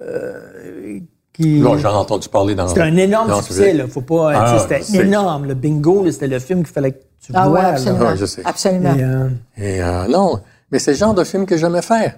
euh, 0.00 0.98
qui... 1.32 1.58
Là, 1.60 1.76
j'en 1.78 1.90
ai 1.90 1.96
entendu 1.96 2.28
parler 2.28 2.54
dans 2.54 2.68
C'était 2.68 2.82
un 2.82 2.96
énorme 2.96 3.28
dans 3.28 3.42
succès, 3.42 3.72
là. 3.72 3.86
Faut 3.88 4.00
pas. 4.02 4.32
Ah, 4.34 4.58
c'était 4.58 4.98
énorme. 5.02 5.46
Le 5.46 5.54
bingo, 5.54 6.08
c'était 6.10 6.28
le 6.28 6.38
film 6.38 6.62
qu'il 6.62 6.72
fallait 6.72 6.92
que 6.92 6.98
tu 7.20 7.32
Ah 7.34 7.48
vois. 7.48 7.62
là. 7.62 7.68
absolument. 7.70 8.06
Ouais, 8.10 8.16
je 8.16 8.24
sais. 8.26 8.42
Absolument. 8.44 8.94
Et, 8.94 9.02
euh, 9.02 9.28
Et 9.56 9.82
euh, 9.82 10.06
non, 10.08 10.40
mais 10.70 10.78
c'est 10.78 10.92
le 10.92 10.96
genre 10.96 11.14
de 11.14 11.24
film 11.24 11.44
que 11.44 11.56
j'aimais 11.56 11.82
faire, 11.82 12.16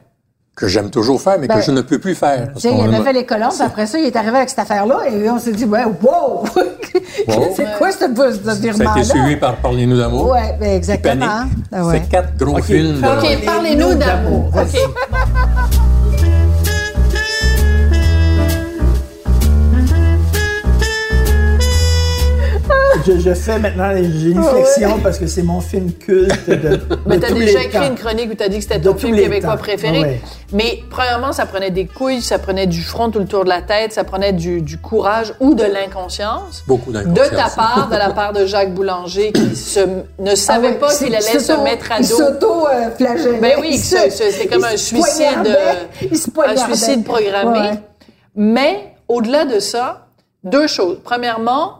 que 0.57 0.67
j'aime 0.69 0.89
toujours 0.91 1.21
faire, 1.21 1.37
mais 1.39 1.47
Ben, 1.47 1.57
que 1.59 1.61
je 1.63 1.71
ne 1.71 1.83
peux 1.83 1.99
plus 1.99 2.15
faire. 2.15 2.47
parce 2.47 2.63
Tu 2.63 2.69
sais, 2.71 2.75
il 2.75 2.81
avait 2.95 3.05
fait 3.05 3.13
les 3.13 3.27
colombes, 3.27 3.51
puis 3.53 3.63
après 3.63 3.87
ça, 3.87 3.99
il 3.99 4.07
est 4.07 4.17
arrivé 4.17 4.39
avec 4.39 4.49
cette 4.49 4.59
affaire-là, 4.61 5.01
et 5.13 5.29
on 5.29 5.39
s'est 5.39 5.53
dit, 5.53 5.67
ouais, 5.67 5.85
wow! 6.03 6.45
c'est 7.55 7.77
quoi 7.77 7.93
ce 7.93 8.07
bus 8.09 8.41
de 8.41 8.45
Ça 8.47 8.53
a 8.53 8.55
virement-là? 8.55 8.91
été 8.97 9.05
suivi 9.05 9.37
par 9.37 9.57
Parlez-nous 9.57 9.99
d'amour. 9.99 10.31
Ouais, 10.31 10.57
ben 10.59 10.71
exactement. 10.75 11.27
Panique. 11.27 11.53
Ah 11.71 11.85
ouais. 11.85 12.01
C'est 12.03 12.09
quatre 12.11 12.37
gros 12.39 12.63
films. 12.63 13.01
de- 13.03 13.07
OK, 13.07 13.45
parlez-nous 13.45 13.95
d'amour. 13.97 14.51
Vas-y. 14.51 14.79
Je, 23.07 23.19
je 23.21 23.35
fais 23.35 23.59
maintenant, 23.59 23.91
j'ai 23.95 24.31
une 24.31 24.43
flexion 24.43 24.99
parce 25.03 25.19
que 25.19 25.27
c'est 25.27 25.43
mon 25.43 25.61
film 25.61 25.93
culte 25.93 26.49
de, 26.51 26.81
Mais 27.07 27.17
de 27.17 27.21
t'as 27.23 27.33
déjà 27.33 27.59
les 27.61 27.67
écrit 27.67 27.79
temps. 27.79 27.87
une 27.87 27.95
chronique 27.95 28.31
où 28.33 28.35
t'as 28.35 28.49
dit 28.49 28.57
que 28.57 28.63
c'était 28.65 28.79
De 28.81 28.91
ton 28.91 28.97
film 28.97 29.15
les 29.15 29.23
québécois 29.23 29.53
temps. 29.53 29.59
préféré. 29.59 30.01
Ouais. 30.01 30.21
Mais 30.53 30.81
premièrement, 30.91 31.33
ça 31.33 31.47
prenait 31.47 31.71
des 31.71 31.87
couilles, 31.87 32.21
ça 32.23 32.39
prenait 32.39 32.67
du 32.67 32.83
front 32.83 33.11
tout 33.11 33.19
le 33.21 33.27
tour 33.27 33.45
de 33.45 33.49
la 33.49 33.63
tête, 33.63 33.93
ça 33.93 34.03
prenait 34.05 34.33
du, 34.33 34.61
du 34.63 34.79
courage 34.79 35.35
ou 35.41 35.55
de 35.55 35.63
l'inconscience. 35.65 36.65
Beaucoup 36.67 36.91
De 36.93 36.99
d'inconscience. 37.03 37.55
ta 37.55 37.63
part, 37.63 37.89
de 37.91 37.97
la 37.97 38.11
part 38.11 38.33
de 38.33 38.45
Jacques 38.47 38.75
Boulanger, 38.75 39.33
qui 39.33 39.55
se, 39.55 39.81
ne 40.19 40.35
savait 40.35 40.69
Ah 40.69 40.71
ouais, 40.73 40.79
pas 40.79 40.95
qu'il 40.95 41.15
allait 41.15 41.25
il 41.35 41.41
se 41.41 41.53
mettre 41.63 41.93
à 41.93 42.01
Il 42.01 42.09
dos. 42.09 42.17
s'auto-flagellait. 42.17 43.39
Ben 43.41 43.53
oui, 43.61 43.69
Il 43.73 43.79
c'est- 43.79 44.47
comme 44.49 44.61
il 44.61 44.65
un 44.65 44.71
se 44.73 44.77
suicide, 44.79 45.47
euh, 45.47 45.73
Il 46.11 46.19
se 46.19 46.29
un 46.45 46.57
suicide 46.57 47.05
programmé. 47.05 47.59
Ouais. 47.61 47.81
Mais 48.35 48.95
au-delà 49.09 49.45
de 49.45 49.61
ça, 49.61 50.07
deux 50.45 50.67
choses. 50.67 50.99
Premièrement, 51.05 51.79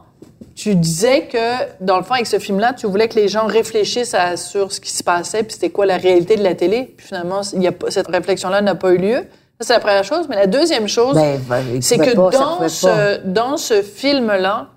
tu 0.57 0.73
disais 0.75 1.27
que, 1.31 1.37
dans 1.85 1.97
le 1.97 2.03
fond, 2.03 2.15
avec 2.15 2.25
ce 2.27 2.39
film-là, 2.39 2.73
tu 2.73 2.87
voulais 2.87 3.07
que 3.07 3.15
les 3.15 3.27
gens 3.27 3.45
réfléchissent 3.45 4.15
à- 4.15 4.37
sur 4.37 4.71
ce 4.71 4.81
qui 4.81 4.91
se 4.91 5.03
passait, 5.03 5.43
puis 5.43 5.53
c'était 5.53 5.69
quoi 5.69 5.85
la 5.85 5.97
réalité 5.97 6.35
de 6.35 6.43
la 6.43 6.55
télé. 6.55 6.93
Puis 6.97 7.05
finalement, 7.07 7.41
il 7.53 7.61
y 7.61 7.67
a 7.67 7.71
pas- 7.71 7.91
cette 7.91 8.07
réflexion-là 8.07 8.61
n'a 8.61 8.73
pas 8.75 8.91
eu 8.91 8.97
lieu. 8.97 9.17
Ça, 9.59 9.67
c'est 9.67 9.73
la 9.73 9.79
première 9.79 10.03
chose. 10.03 10.25
Mais 10.29 10.35
la 10.35 10.47
deuxième 10.47 10.87
chose, 10.87 11.15
Ben, 11.15 11.39
ben, 11.47 11.63
il 11.75 11.83
c'est 11.83 11.97
que 11.97 12.15
pas, 12.15 12.29
dans, 12.31 12.59
ce, 12.69 13.17
dans 13.25 13.57
ce 13.57 13.81
film-là, 13.83 14.69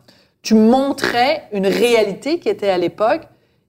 tu 0.42 0.54
montrais 0.54 1.44
une 1.52 1.66
réalité 1.66 2.38
qui 2.38 2.48
était 2.50 2.68
à 2.70 2.78
l'époque, 2.78 3.22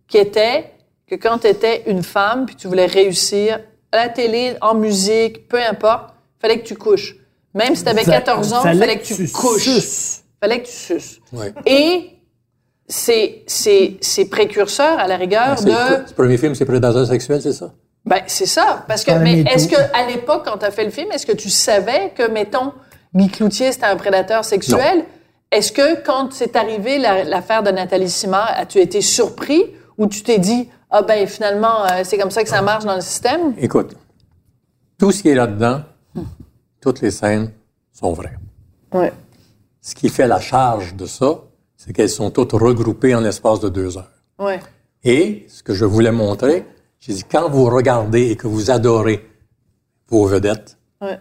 qui 0.07 0.17
était 0.17 0.71
que 1.09 1.15
quand 1.15 1.39
tu 1.39 1.47
étais 1.47 1.83
une 1.87 2.03
femme, 2.03 2.45
puis 2.45 2.55
tu 2.55 2.67
voulais 2.67 2.85
réussir 2.85 3.59
à 3.91 3.97
la 3.97 4.09
télé, 4.09 4.55
en 4.61 4.75
musique, 4.75 5.47
peu 5.47 5.59
importe, 5.61 6.13
fallait 6.41 6.59
que 6.59 6.65
tu 6.67 6.75
couches. 6.75 7.15
Même 7.53 7.75
si 7.75 7.83
tu 7.83 7.89
avais 7.89 8.03
Fa- 8.03 8.11
14 8.11 8.53
ans, 8.53 8.61
fallait 8.61 8.79
fallait 8.79 8.97
que 8.99 9.03
tu 9.05 9.27
couches. 9.29 10.20
Fallait 10.41 10.61
que 10.61 10.67
tu 10.67 10.73
suces. 10.73 11.19
Ouais. 11.31 11.53
Et 11.65 12.09
c'est, 12.87 13.43
c'est, 13.47 13.97
c'est 14.01 14.25
précurseur, 14.25 14.97
à 14.99 15.07
la 15.07 15.15
rigueur, 15.17 15.57
C'est 15.59 15.65
de... 15.65 15.71
le 16.01 16.07
ce 16.07 16.13
premier 16.13 16.37
film, 16.37 16.55
c'est 16.55 16.65
Prédateur 16.65 17.05
sexuel, 17.05 17.41
c'est 17.41 17.53
ça? 17.53 17.71
Ben, 18.05 18.21
c'est 18.25 18.47
ça. 18.47 18.83
Parce 18.87 19.03
que, 19.03 19.11
mais 19.11 19.41
est-ce 19.41 19.67
que, 19.67 19.75
à 19.93 20.07
l'époque, 20.07 20.43
quand 20.45 20.57
tu 20.57 20.65
as 20.65 20.71
fait 20.71 20.83
le 20.85 20.89
film, 20.89 21.11
est-ce 21.11 21.25
que 21.25 21.31
tu 21.33 21.49
savais 21.49 22.11
que, 22.15 22.27
mettons, 22.27 22.73
Guy 23.13 23.29
Cloutier, 23.29 23.71
c'était 23.71 23.85
un 23.85 23.95
prédateur 23.95 24.43
sexuel? 24.43 25.05
Est-ce 25.51 25.71
que, 25.71 26.01
quand 26.03 26.33
c'est 26.33 26.55
arrivé 26.55 26.97
la- 26.97 27.23
l'affaire 27.23 27.61
de 27.61 27.69
Nathalie 27.69 28.09
Simard, 28.09 28.51
as-tu 28.55 28.79
été 28.79 29.01
surpris 29.01 29.63
ou 29.99 30.07
tu 30.07 30.23
t'es 30.23 30.39
dit, 30.39 30.69
ah 30.89 31.03
ben, 31.03 31.27
finalement, 31.27 31.85
euh, 31.85 32.01
c'est 32.03 32.17
comme 32.17 32.31
ça 32.31 32.41
que 32.41 32.49
ça 32.49 32.61
marche 32.63 32.85
dans 32.85 32.95
le 32.95 33.01
système? 33.01 33.53
Écoute, 33.59 33.95
tout 34.97 35.11
ce 35.11 35.21
qui 35.21 35.29
est 35.29 35.35
là-dedans, 35.35 35.81
toutes 36.81 37.01
les 37.01 37.11
scènes 37.11 37.51
sont 37.93 38.13
vraies. 38.13 38.37
Ouais. 38.93 39.13
Ce 39.81 39.95
qui 39.95 40.09
fait 40.09 40.27
la 40.27 40.39
charge 40.39 40.95
de 40.95 41.05
ça, 41.05 41.41
c'est 41.75 41.93
qu'elles 41.93 42.09
sont 42.09 42.29
toutes 42.29 42.51
regroupées 42.53 43.15
en 43.15 43.21
l'espace 43.21 43.59
de 43.59 43.69
deux 43.69 43.97
heures. 43.97 44.11
Ouais. 44.39 44.59
Et 45.03 45.45
ce 45.49 45.63
que 45.63 45.73
je 45.73 45.85
voulais 45.85 46.11
montrer, 46.11 46.65
j'ai 46.99 47.13
dit, 47.13 47.23
quand 47.29 47.49
vous 47.49 47.65
regardez 47.65 48.29
et 48.31 48.35
que 48.35 48.47
vous 48.47 48.69
adorez 48.69 49.27
vos 50.07 50.25
vedettes, 50.27 50.77
Ouais. 51.01 51.19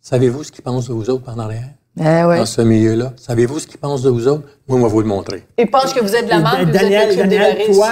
savez-vous 0.00 0.44
ce 0.44 0.52
qu'ils 0.52 0.64
pensent 0.64 0.88
de 0.88 0.94
vous 0.94 1.10
autres 1.10 1.30
en 1.30 1.38
arrière? 1.38 1.68
Ah 2.00 2.26
ouais. 2.26 2.38
Dans 2.38 2.46
ce 2.46 2.62
milieu-là? 2.62 3.12
Savez-vous 3.18 3.58
ce 3.58 3.66
qu'ils 3.66 3.78
pensent 3.80 4.00
de 4.00 4.08
vous 4.08 4.26
autres? 4.26 4.44
Moi, 4.66 4.78
on 4.78 4.82
va 4.82 4.88
vous 4.88 5.02
le 5.02 5.06
montrer. 5.06 5.46
Et 5.58 5.66
pense 5.66 5.92
que 5.92 6.00
vous 6.00 6.14
êtes 6.14 6.24
de 6.24 6.30
la 6.30 6.40
marque, 6.40 6.64
Dan- 6.64 6.70
vous 6.70 6.76
êtes 6.76 6.82
le 6.82 6.88
Daniel, 6.88 7.16
Daniel, 7.18 7.58
Larisses. 7.58 7.76
toi, 7.76 7.90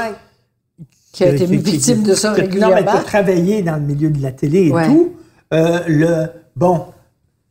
Qui 1.13 1.25
a 1.25 1.29
été 1.29 1.45
qui- 1.45 1.51
qui- 1.51 1.57
victime 1.73 2.03
de 2.05 2.15
ça 2.15 2.33
que- 2.33 2.41
Non, 2.41 2.47
mais 2.47 2.49
tu 2.49 2.59
régulièrement. 2.63 2.93
as 2.93 3.03
travaillé 3.05 3.63
dans 3.63 3.75
le 3.75 3.83
milieu 3.83 4.09
de 4.09 4.23
la 4.23 4.33
télé 4.33 4.69
et 4.69 4.73
Ouais. 4.73 4.87
tout. 4.87 5.17
Euh, 5.53 5.81
le, 5.87 6.29
bon, 6.57 6.87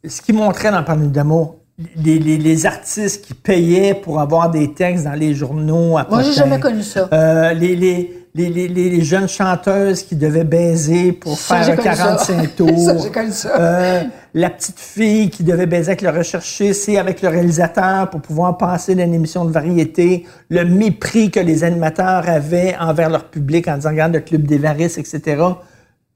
ce 0.07 0.21
qui 0.23 0.33
montrait 0.33 0.71
dans 0.71 0.83
Parler 0.83 1.05
d'amour, 1.07 1.57
les, 1.95 2.19
les, 2.19 2.37
les 2.37 2.65
artistes 2.65 3.25
qui 3.25 3.33
payaient 3.33 3.93
pour 3.93 4.19
avoir 4.19 4.49
des 4.49 4.73
textes 4.73 5.05
dans 5.05 5.13
les 5.13 5.33
journaux 5.33 5.97
à 5.97 6.05
Moi, 6.09 6.23
j'ai 6.23 6.33
jamais 6.33 6.59
connu 6.59 6.83
ça. 6.83 7.07
Euh, 7.13 7.53
les, 7.53 7.75
les, 7.75 8.15
les, 8.35 9.01
jeunes 9.01 9.29
chanteuses 9.29 10.03
qui 10.03 10.15
devaient 10.15 10.43
baiser 10.43 11.13
pour 11.13 11.37
Ça, 11.37 11.63
faire 11.63 11.75
connu 11.77 11.95
ça. 11.95 11.95
45 11.95 12.55
tours. 12.55 12.79
Ça, 12.79 12.97
j'ai 12.97 13.11
connu 13.11 13.31
ça. 13.31 13.59
Euh, 13.59 14.03
la 14.33 14.49
petite 14.49 14.79
fille 14.79 15.29
qui 15.29 15.43
devait 15.43 15.65
baiser 15.65 15.91
avec 15.91 16.01
le 16.01 16.09
recherchiste 16.09 16.89
et 16.89 16.99
avec 16.99 17.21
le 17.21 17.29
réalisateur 17.29 18.09
pour 18.09 18.21
pouvoir 18.21 18.57
passer 18.57 18.95
dans 18.95 19.03
une 19.03 19.13
émission 19.13 19.45
de 19.45 19.51
variété. 19.51 20.25
Le 20.49 20.65
mépris 20.65 21.31
que 21.31 21.39
les 21.39 21.63
animateurs 21.63 22.27
avaient 22.27 22.75
envers 22.79 23.09
leur 23.09 23.25
public 23.25 23.67
en 23.67 23.75
disant, 23.75 23.89
regarde 23.89 24.13
le 24.13 24.19
club 24.19 24.43
des 24.43 24.57
varices, 24.57 24.97
etc. 24.97 25.41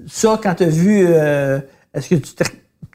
Ça, 0.08 0.40
quand 0.44 0.56
tu 0.56 0.64
as 0.64 0.68
vu, 0.68 1.06
euh, 1.08 1.60
est-ce 1.94 2.10
que 2.10 2.16
tu 2.16 2.34
t'es 2.34 2.44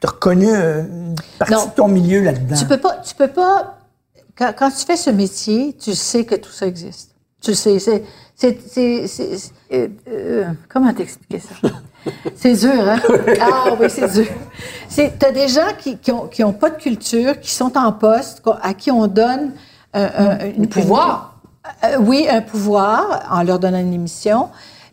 t'as 0.01 0.09
reconnu 0.09 0.47
euh, 0.49 0.83
une 0.83 1.15
partie 1.37 1.53
Non. 1.53 1.65
de 1.65 1.71
ton 1.71 1.87
milieu 1.87 2.23
là-dedans? 2.23 2.55
Tu 2.57 2.65
peux 2.65 2.77
pas, 2.77 2.97
tu 2.97 3.15
peux 3.15 3.27
pas. 3.27 3.77
Quand, 4.37 4.53
quand 4.57 4.69
tu 4.71 4.85
fais 4.85 4.95
ce 4.97 5.09
métier, 5.09 5.75
tu 5.79 5.93
sais 5.93 6.25
que 6.25 6.35
tout 6.35 6.51
ça 6.51 6.65
existe. 6.67 7.11
Tu 7.41 7.53
sais, 7.55 7.79
c'est... 7.79 8.03
c'est, 8.35 8.57
c'est, 8.67 9.07
c'est- 9.07 9.37
c'est- 9.37 9.51
euh, 9.73 9.87
euh, 10.09 10.45
comment 10.69 10.93
t'expliquer 10.93 11.39
ça? 11.39 11.69
c'est 12.35 12.53
dur, 12.53 12.71
hein? 12.89 12.99
Ah 13.41 13.73
oui, 13.79 13.87
c'est 13.89 14.11
dur. 14.11 14.27
C'est, 14.87 15.19
t'as 15.19 15.31
des 15.31 15.47
gens 15.49 15.67
qui, 15.77 15.97
qui, 15.97 16.11
ont, 16.11 16.27
qui 16.27 16.43
ont 16.43 16.53
pas 16.53 16.69
de 16.69 16.77
culture, 16.77 17.39
qui 17.39 17.51
sont 17.51 17.77
en 17.77 17.91
poste, 17.91 18.41
à 18.61 18.73
qui 18.73 18.91
on 18.91 19.07
donne 19.07 19.51
euh, 19.95 20.07
un, 20.17 20.45
une 20.57 20.67
pouvoir. 20.67 21.39
euh, 21.83 21.97
oui, 21.99 22.27
un 22.29 22.41
pouvoir 22.41 23.27
en 23.29 23.43
leur 23.43 23.59
donnant 23.59 23.79
une 23.79 23.93
émission 23.93 24.49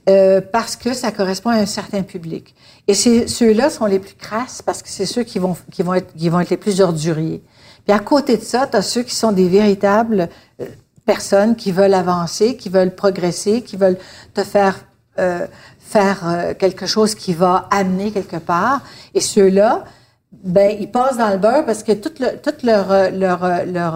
euh, 0.08 0.40
parce 0.40 0.76
que 0.76 0.94
ça 0.94 1.10
correspond 1.12 1.50
à 1.50 1.56
un 1.56 1.66
certain 1.66 2.02
public. 2.02 2.54
Et 2.88 2.94
ceux-là 2.94 3.70
sont 3.70 3.86
les 3.86 3.98
plus 3.98 4.14
crasses 4.14 4.62
parce 4.62 4.82
que 4.82 4.88
c'est 4.88 5.06
ceux 5.06 5.24
qui 5.24 5.38
vont, 5.38 5.56
qui, 5.72 5.82
vont 5.82 5.94
être, 5.94 6.14
qui 6.14 6.28
vont 6.28 6.40
être 6.40 6.50
les 6.50 6.56
plus 6.56 6.80
orduriers. 6.80 7.42
Puis 7.84 7.94
à 7.94 7.98
côté 7.98 8.36
de 8.36 8.42
ça, 8.42 8.66
tu 8.66 8.76
as 8.76 8.82
ceux 8.82 9.02
qui 9.02 9.14
sont 9.14 9.32
des 9.32 9.48
véritables 9.48 10.28
euh, 10.60 10.66
personnes 11.04 11.56
qui 11.56 11.72
veulent 11.72 11.94
avancer, 11.94 12.56
qui 12.56 12.68
veulent 12.68 12.94
progresser, 12.94 13.62
qui 13.62 13.76
veulent 13.76 13.98
te 14.34 14.42
faire 14.44 14.76
euh, 15.18 15.46
faire 15.78 16.22
euh, 16.28 16.52
quelque 16.54 16.84
chose 16.86 17.14
qui 17.14 17.32
va 17.32 17.68
amener 17.70 18.10
quelque 18.10 18.36
part. 18.36 18.82
Et 19.14 19.20
ceux-là, 19.20 19.84
ben 20.32 20.76
ils 20.78 20.90
passent 20.90 21.16
dans 21.16 21.30
le 21.30 21.38
beurre 21.38 21.64
parce 21.64 21.82
que 21.82 21.92
toute, 21.92 22.18
le- 22.18 22.36
toute 22.42 22.62
leur 22.64 22.88
leur 23.12 23.64
leur 23.66 23.94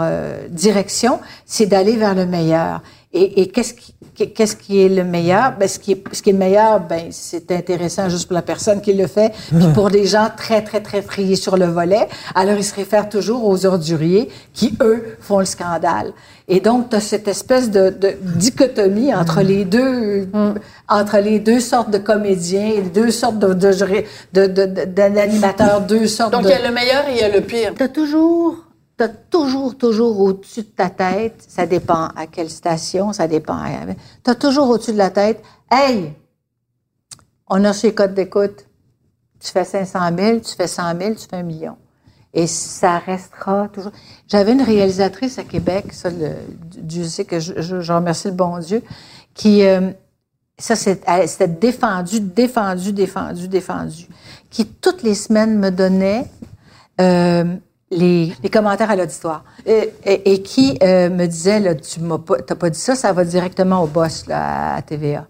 direction, 0.48 1.20
c'est 1.44 1.66
d'aller 1.66 1.96
vers 1.96 2.14
le 2.14 2.26
meilleur. 2.26 2.80
Et, 3.12 3.40
et 3.42 3.48
qu'est-ce 3.48 3.74
qui 3.74 3.92
qu'est-ce 4.14 4.54
qui 4.54 4.80
est 4.82 4.88
le 4.88 5.02
meilleur? 5.02 5.54
Ben 5.58 5.66
ce 5.68 5.80
qui 5.80 5.92
est 5.92 6.02
ce 6.12 6.22
qui 6.22 6.30
est 6.30 6.32
le 6.32 6.38
meilleur, 6.38 6.78
ben 6.78 7.06
c'est 7.10 7.50
intéressant 7.50 8.08
juste 8.08 8.26
pour 8.28 8.34
la 8.34 8.42
personne 8.42 8.80
qui 8.80 8.92
le 8.92 9.08
fait, 9.08 9.32
puis 9.48 9.66
pour 9.74 9.90
des 9.90 10.06
gens 10.06 10.28
très 10.36 10.62
très 10.62 10.80
très 10.80 11.02
friés 11.02 11.34
sur 11.34 11.56
le 11.56 11.64
volet. 11.64 12.06
Alors 12.36 12.54
ils 12.56 12.62
se 12.64 12.74
réfèrent 12.74 13.08
toujours 13.08 13.44
aux 13.48 13.66
orduriers 13.66 14.28
qui 14.54 14.76
eux 14.80 15.16
font 15.20 15.40
le 15.40 15.44
scandale. 15.44 16.12
Et 16.46 16.60
donc 16.60 16.90
tu 16.90 16.96
as 16.96 17.00
cette 17.00 17.26
espèce 17.26 17.68
de, 17.72 17.90
de 17.90 18.12
dichotomie 18.36 19.12
entre 19.12 19.40
les 19.42 19.64
deux 19.64 20.28
entre 20.88 21.18
les 21.18 21.40
deux 21.40 21.58
sortes 21.60 21.90
de 21.90 21.98
comédiens, 21.98 22.74
les 22.76 22.90
deux 22.90 23.10
sortes 23.10 23.40
de 23.40 23.52
de 23.54 23.72
de- 24.34 24.46
de- 24.46 24.66
de- 24.66 24.84
d'animateurs, 24.84 25.80
deux 25.80 26.06
sortes 26.06 26.30
Donc, 26.32 26.42
de 26.44 26.48
il 26.48 26.52
y 26.52 26.54
a 26.54 26.68
le 26.68 26.72
meilleur 26.74 27.08
et 27.08 27.12
il 27.14 27.18
y 27.18 27.22
a 27.24 27.28
le 27.28 27.40
pire. 27.40 27.72
T'as 27.76 27.88
toujours, 27.88 28.56
t'as 29.00 29.08
toujours, 29.08 29.78
toujours 29.78 30.20
au-dessus 30.20 30.60
de 30.60 30.66
ta 30.66 30.90
tête, 30.90 31.42
ça 31.48 31.64
dépend 31.64 32.08
à 32.14 32.26
quelle 32.26 32.50
station, 32.50 33.14
ça 33.14 33.26
dépend. 33.26 33.54
à- 33.54 33.94
T'as 34.22 34.34
toujours 34.34 34.68
au-dessus 34.68 34.92
de 34.92 34.98
la 34.98 35.08
tête, 35.08 35.42
hey, 35.70 36.12
on 37.48 37.64
a 37.64 37.72
ces 37.72 37.94
codes 37.94 38.12
d'écoute. 38.12 38.66
Tu 39.40 39.50
fais 39.52 39.64
500 39.64 40.00
000, 40.14 40.40
tu 40.40 40.54
fais 40.54 40.66
100 40.66 40.98
000, 40.98 41.14
tu 41.14 41.26
fais 41.26 41.36
un 41.36 41.42
million. 41.42 41.78
Et 42.34 42.46
ça 42.46 42.98
restera 42.98 43.68
toujours. 43.68 43.92
J'avais 44.28 44.52
une 44.52 44.60
réalisatrice 44.60 45.38
à 45.38 45.44
Québec, 45.44 45.94
ça, 45.94 46.10
le, 46.10 46.32
Dieu 46.60 47.04
sait 47.04 47.24
que 47.24 47.40
je, 47.40 47.92
remercie 47.92 48.28
le 48.28 48.34
bon 48.34 48.58
Dieu, 48.58 48.82
qui, 49.32 49.64
euh, 49.64 49.92
ça, 50.58 50.76
s'était 50.76 51.48
défendue, 51.48 52.20
défendue, 52.20 52.92
défendue, 52.92 53.48
défendue, 53.48 54.08
qui 54.50 54.66
toutes 54.66 55.02
les 55.02 55.14
semaines 55.14 55.58
me 55.58 55.70
donnait 55.70 56.26
euh, 57.00 57.56
les, 57.90 58.32
les 58.42 58.48
commentaires 58.50 58.90
à 58.90 58.96
l'auditoire 58.96 59.44
et, 59.66 59.92
et- 60.04 60.42
qui 60.42 60.78
euh, 60.82 61.10
me 61.10 61.26
disait, 61.26 61.60
là, 61.60 61.74
tu 61.74 62.00
m'as 62.00 62.18
pas, 62.18 62.36
pas 62.38 62.70
dit 62.70 62.78
ça, 62.78 62.94
ça 62.94 63.12
va 63.12 63.24
directement 63.24 63.82
au 63.82 63.86
boss 63.86 64.26
là, 64.26 64.76
à 64.76 64.82
TVA. 64.82 65.26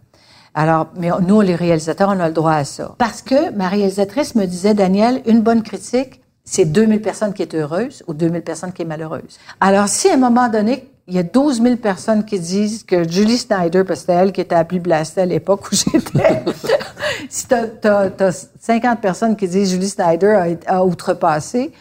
Alors, 0.55 0.89
mais 0.97 1.11
nous, 1.27 1.41
les 1.41 1.55
réalisateurs, 1.55 2.09
on 2.15 2.19
a 2.21 2.27
le 2.29 2.35
droit 2.35 2.55
à 2.55 2.65
ça. 2.65 2.95
Parce 2.99 3.23
que 3.23 3.51
ma 3.53 3.69
réalisatrice 3.69 4.35
me 4.35 4.47
disait, 4.47 4.75
Daniel, 4.75 5.23
une 5.27 5.41
bonne 5.43 5.63
critique, 5.63 6.21
c'est 6.45 6.65
2000 6.65 7.01
personnes 7.01 7.33
qui 7.33 7.43
est 7.43 7.55
heureuse 7.55 8.03
ou 8.09 8.15
2000 8.15 8.43
personnes 8.43 8.73
qui 8.73 8.83
est 8.83 8.87
malheureuse. 8.87 9.39
Alors, 9.61 9.89
si 9.89 10.09
à 10.09 10.15
un 10.15 10.17
moment 10.17 10.49
donné, 10.49 10.89
il 11.07 11.15
y 11.15 11.19
a 11.19 11.23
12 11.23 11.63
000 11.63 11.77
personnes 11.77 12.25
qui 12.25 12.39
disent 12.39 12.83
que 12.85 13.09
Julie 13.09 13.39
Snyder, 13.39 13.85
parce 13.85 14.01
que 14.01 14.07
c'était 14.07 14.13
elle 14.15 14.33
qui 14.33 14.41
était 14.41 14.55
la 14.55 14.65
plus 14.65 14.81
blastée 14.81 15.23
à 15.23 15.27
l'époque 15.27 15.63
où 15.71 15.75
j'étais, 15.75 16.43
si 17.29 17.47
t'as, 17.47 17.67
t'as 18.11 18.47
50 18.61 19.01
personnes 19.01 19.37
qui 19.37 19.49
disent 19.49 19.71
Julie 19.71 19.89
Snyder 19.89 20.57
a, 20.67 20.77
a 20.79 20.85
outrepassé, 20.85 21.73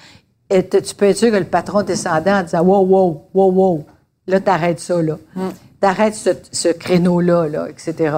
et 0.49 0.67
tu 0.67 0.95
peux 0.95 1.05
être 1.05 1.17
sûr 1.17 1.31
que 1.31 1.37
le 1.37 1.45
patron 1.45 1.83
descendait 1.83 2.33
en 2.33 2.43
disant 2.43 2.61
wow, 2.61 2.85
wow, 2.85 3.23
wow, 3.33 3.51
wow. 3.51 3.85
Là, 4.27 4.39
t'arrêtes 4.39 4.79
ça, 4.79 5.01
là. 5.01 5.17
T'arrêtes 5.79 6.15
ce, 6.15 6.29
ce 6.51 6.69
créneau-là, 6.69 7.47
là, 7.47 7.67
etc. 7.69 8.17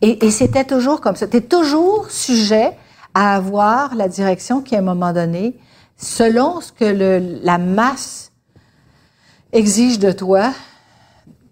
Et, 0.00 0.24
et 0.24 0.30
c'était 0.30 0.64
toujours 0.64 1.00
comme 1.00 1.16
ça. 1.16 1.26
T'es 1.26 1.40
toujours 1.40 2.10
sujet 2.10 2.72
à 3.14 3.34
avoir 3.34 3.94
la 3.94 4.08
direction 4.08 4.60
qui, 4.60 4.76
à 4.76 4.78
un 4.78 4.82
moment 4.82 5.12
donné, 5.12 5.58
selon 5.96 6.60
ce 6.60 6.72
que 6.72 6.84
le, 6.84 7.40
la 7.42 7.58
masse 7.58 8.30
exige 9.52 9.98
de 9.98 10.12
toi, 10.12 10.52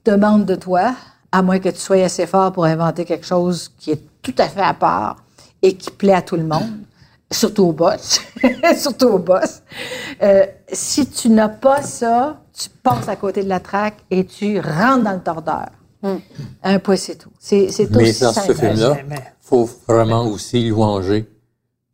demande 0.05 0.45
de 0.45 0.55
toi, 0.55 0.95
à 1.33 1.43
moins 1.43 1.59
que 1.59 1.69
tu 1.69 1.79
sois 1.79 2.03
assez 2.05 2.27
fort 2.27 2.53
pour 2.53 2.65
inventer 2.65 3.05
quelque 3.05 3.27
chose 3.27 3.71
qui 3.79 3.91
est 3.91 4.03
tout 4.23 4.35
à 4.39 4.49
fait 4.49 4.63
à 4.63 4.75
part 4.75 5.17
et 5.63 5.77
qui 5.77 5.91
plaît 5.91 6.15
à 6.15 6.23
tout 6.23 6.37
le 6.37 6.45
monde, 6.45 6.81
surtout 7.31 7.65
au 7.65 7.73
boss, 7.73 8.21
surtout 8.77 9.07
au 9.09 9.19
boss. 9.19 9.63
Euh, 10.23 10.47
si 10.73 11.07
tu 11.09 11.29
n'as 11.31 11.49
pas 11.49 11.83
ça, 11.83 12.41
tu 12.53 12.69
passes 12.83 13.09
à 13.09 13.17
côté 13.17 13.43
de 13.43 13.49
la 13.49 13.61
traque 13.61 13.99
et 14.11 14.25
tu 14.25 14.59
rentres 14.61 15.05
dans 15.05 15.13
le 15.13 15.21
tordeur. 15.21 15.69
Un 16.63 16.79
point, 16.79 16.97
c'est 16.97 17.17
tout. 17.17 17.31
C'est, 17.39 17.71
c'est 17.71 17.91
Mais 17.91 18.11
aussi 18.11 18.23
dans 18.23 18.33
ce 18.33 18.53
film-là, 18.55 18.99
il 19.11 19.17
faut 19.41 19.69
vraiment 19.89 20.27
aussi 20.27 20.69
louanger 20.69 21.29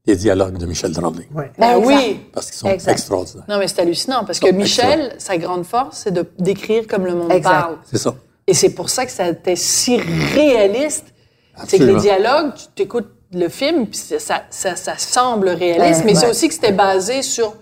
les 0.07 0.17
dialogues 0.17 0.59
de 0.59 0.67
Michel 0.67 0.93
Tremblay. 0.93 1.27
Ouais. 1.35 1.51
Ben 1.59 1.79
oui. 1.83 2.21
Parce 2.33 2.51
qu'ils 2.51 2.59
sont 2.59 2.69
Exact. 2.69 2.93
extraordinaires. 2.93 3.47
Non, 3.49 3.59
mais 3.59 3.67
c'est 3.67 3.81
hallucinant 3.81 4.25
parce 4.27 4.39
que 4.39 4.51
Michel, 4.53 5.15
sa 5.19 5.39
grande 5.39 5.65
force, 5.65 6.03
c'est 6.05 6.11
de 6.11 6.27
d'écrire 6.39 6.87
comme 6.87 7.07
le 7.07 7.15
monde 7.15 7.33
Exact. 7.33 7.51
parle. 7.51 7.77
C'est 7.91 7.97
ça. 7.99 8.15
Et 8.47 8.53
c'est 8.53 8.75
pour 8.75 8.91
ça 8.91 9.07
que 9.07 9.13
ça 9.13 9.27
était 9.29 9.57
si 9.57 9.97
réaliste. 9.97 11.07
C'est 11.67 11.79
que 11.79 11.85
Absolument. 11.85 11.95
les 11.95 12.01
dialogues, 12.03 12.55
tu 12.55 12.65
t'écoutes 12.75 13.09
le 13.35 13.49
film, 13.49 13.87
puis 13.87 13.99
ça, 14.19 14.43
ça, 14.51 14.77
ça 14.77 14.95
semble 14.99 15.49
réaliste, 15.49 16.01
Ouais, 16.01 16.07
mais 16.07 16.15
c'est 16.15 16.27
ouais. 16.27 16.31
aussi 16.31 16.49
que 16.49 16.55
c'était 16.55 16.73
basé 16.73 17.23
sur 17.23 17.55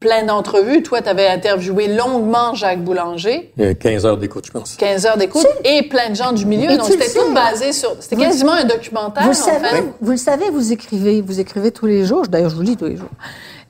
plein 0.00 0.24
d'entrevues. 0.24 0.82
Toi, 0.82 1.00
tu 1.00 1.08
avais 1.08 1.26
interviewé 1.28 1.88
longuement 1.88 2.54
Jacques 2.54 2.82
Boulanger, 2.84 3.52
Il 3.56 3.64
y 3.64 3.68
a 3.68 3.74
15 3.74 4.04
heures 4.04 4.18
d'écoute, 4.18 4.44
je 4.46 4.52
pense. 4.52 4.76
15 4.76 5.06
heures 5.06 5.16
d'écoute, 5.16 5.46
et 5.64 5.82
plein 5.88 6.10
de 6.10 6.14
gens 6.14 6.32
du 6.32 6.44
milieu. 6.44 6.70
Et 6.70 6.76
Donc, 6.76 6.86
c'était 6.86 7.08
tout 7.10 7.32
basé 7.32 7.72
sur... 7.72 7.96
C'était 8.00 8.16
quasiment 8.16 8.52
un 8.52 8.64
documentaire, 8.64 9.22
Vous 9.22 9.28
en 9.28 9.30
le 9.30 9.34
savez, 9.60 9.68
fait. 9.68 9.84
vous 10.00 10.10
le 10.10 10.16
savez, 10.18 10.50
vous 10.50 10.72
écrivez, 10.72 11.22
vous 11.22 11.40
écrivez 11.40 11.70
tous 11.70 11.86
les 11.86 12.04
jours. 12.04 12.26
D'ailleurs, 12.28 12.50
je 12.50 12.56
vous 12.56 12.62
lis 12.62 12.76
tous 12.76 12.84
les 12.86 12.96
jours. 12.96 13.08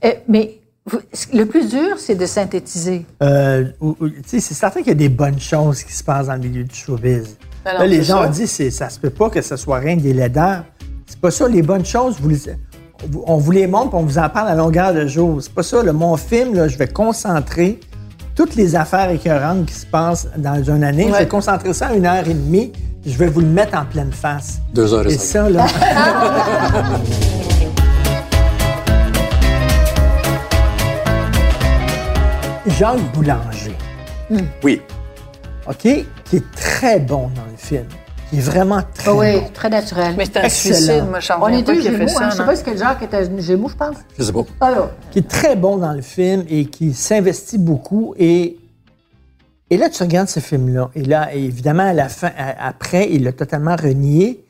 Euh, 0.04 0.12
mais 0.26 0.58
vous- 0.86 0.98
le 1.32 1.44
plus 1.46 1.68
dur, 1.68 1.98
c'est 1.98 2.16
de 2.16 2.26
synthétiser. 2.26 3.06
Euh, 3.22 3.64
c'est 4.26 4.40
certain 4.40 4.80
qu'il 4.80 4.88
y 4.88 4.92
a 4.92 4.94
des 4.94 5.08
bonnes 5.08 5.38
choses 5.40 5.84
qui 5.84 5.92
se 5.92 6.02
passent 6.02 6.26
dans 6.26 6.34
le 6.34 6.40
milieu 6.40 6.64
du 6.64 6.74
showbiz. 6.74 7.36
Ben 7.64 7.78
Là, 7.78 7.86
les 7.86 8.02
gens 8.02 8.18
sûr. 8.20 8.28
ont 8.28 8.30
dit 8.30 8.46
ça 8.46 8.90
se 8.90 8.98
peut 8.98 9.08
pas 9.10 9.30
que 9.30 9.40
ce 9.40 9.56
soit 9.56 9.78
rien 9.78 9.96
des 9.96 10.12
laideurs. 10.12 10.64
C'est 11.14 11.20
pas 11.20 11.30
ça, 11.30 11.46
les 11.48 11.62
bonnes 11.62 11.84
choses, 11.84 12.16
vous 12.20 12.28
les- 12.28 12.56
on 13.26 13.36
vous 13.36 13.52
les 13.52 13.68
montre, 13.68 13.94
on 13.94 14.02
vous 14.02 14.18
en 14.18 14.28
parle 14.28 14.48
à 14.48 14.54
longueur 14.56 14.92
de 14.92 15.06
jour. 15.06 15.38
C'est 15.40 15.54
pas 15.54 15.62
ça. 15.62 15.80
là. 15.82 15.92
mon 15.92 16.16
film, 16.16 16.54
là, 16.56 16.66
je 16.66 16.76
vais 16.76 16.88
concentrer 16.88 17.78
toutes 18.34 18.56
les 18.56 18.74
affaires 18.74 19.10
écœurantes 19.10 19.66
qui 19.66 19.74
se 19.74 19.86
passent 19.86 20.26
dans 20.36 20.60
une 20.60 20.82
année. 20.82 21.06
Je 21.08 21.16
vais 21.16 21.28
concentrer 21.28 21.72
ça 21.72 21.86
à 21.88 21.94
une 21.94 22.04
heure 22.04 22.26
et 22.28 22.34
demie. 22.34 22.72
Je 23.06 23.16
vais 23.16 23.28
vous 23.28 23.40
le 23.42 23.46
mettre 23.46 23.78
en 23.78 23.84
pleine 23.84 24.10
face. 24.12 24.58
Deux 24.74 24.92
heures 24.92 25.06
et 25.06 25.12
Et 25.14 25.18
ça, 25.18 25.48
là. 25.48 25.66
Jacques 32.66 33.12
Boulanger. 33.12 33.74
Oui. 34.62 34.80
OK, 35.66 35.76
qui 36.24 36.36
est 36.36 36.50
très 36.56 36.98
bon 36.98 37.30
dans 37.34 37.44
le 37.50 37.56
film. 37.56 37.86
Est 38.36 38.40
vraiment 38.40 38.80
très 38.94 39.10
oui, 39.10 39.40
bon. 39.40 39.48
très 39.52 39.68
naturel. 39.70 40.14
Mais 40.16 40.24
c'est 40.24 40.38
un 40.38 40.42
Excellent. 40.42 40.74
suicide, 40.76 41.04
moi, 41.10 41.20
je 41.20 41.32
on 41.40 41.48
est 41.48 41.62
deux 41.62 41.80
Gémeaux. 41.80 41.98
fait 41.98 42.08
ça, 42.08 42.24
hein. 42.26 42.30
Je 42.30 42.36
sais 42.36 42.44
pas 42.44 42.56
si 42.56 42.64
quel 42.64 42.78
genre 42.78 42.98
qui 42.98 43.04
était 43.04 43.16
un 43.16 43.40
Gémeaux, 43.40 43.68
je 43.68 43.76
pense. 43.76 43.96
Je 44.18 44.24
sais 44.24 44.32
pas. 44.32 44.44
Alors, 44.60 44.90
Qui 45.10 45.20
est 45.20 45.28
très 45.28 45.56
bon 45.56 45.76
dans 45.76 45.92
le 45.92 46.02
film 46.02 46.44
et 46.48 46.66
qui 46.66 46.94
s'investit 46.94 47.58
beaucoup. 47.58 48.14
Et, 48.18 48.56
et 49.70 49.76
là, 49.76 49.88
tu 49.88 50.02
regardes 50.02 50.28
ce 50.28 50.40
film-là. 50.40 50.90
Et 50.94 51.04
là, 51.04 51.32
évidemment, 51.34 51.84
à 51.88 51.92
la 51.92 52.08
fin, 52.08 52.30
à- 52.36 52.68
après, 52.68 53.08
il 53.10 53.24
l'a 53.24 53.32
totalement 53.32 53.76
renié. 53.76 54.40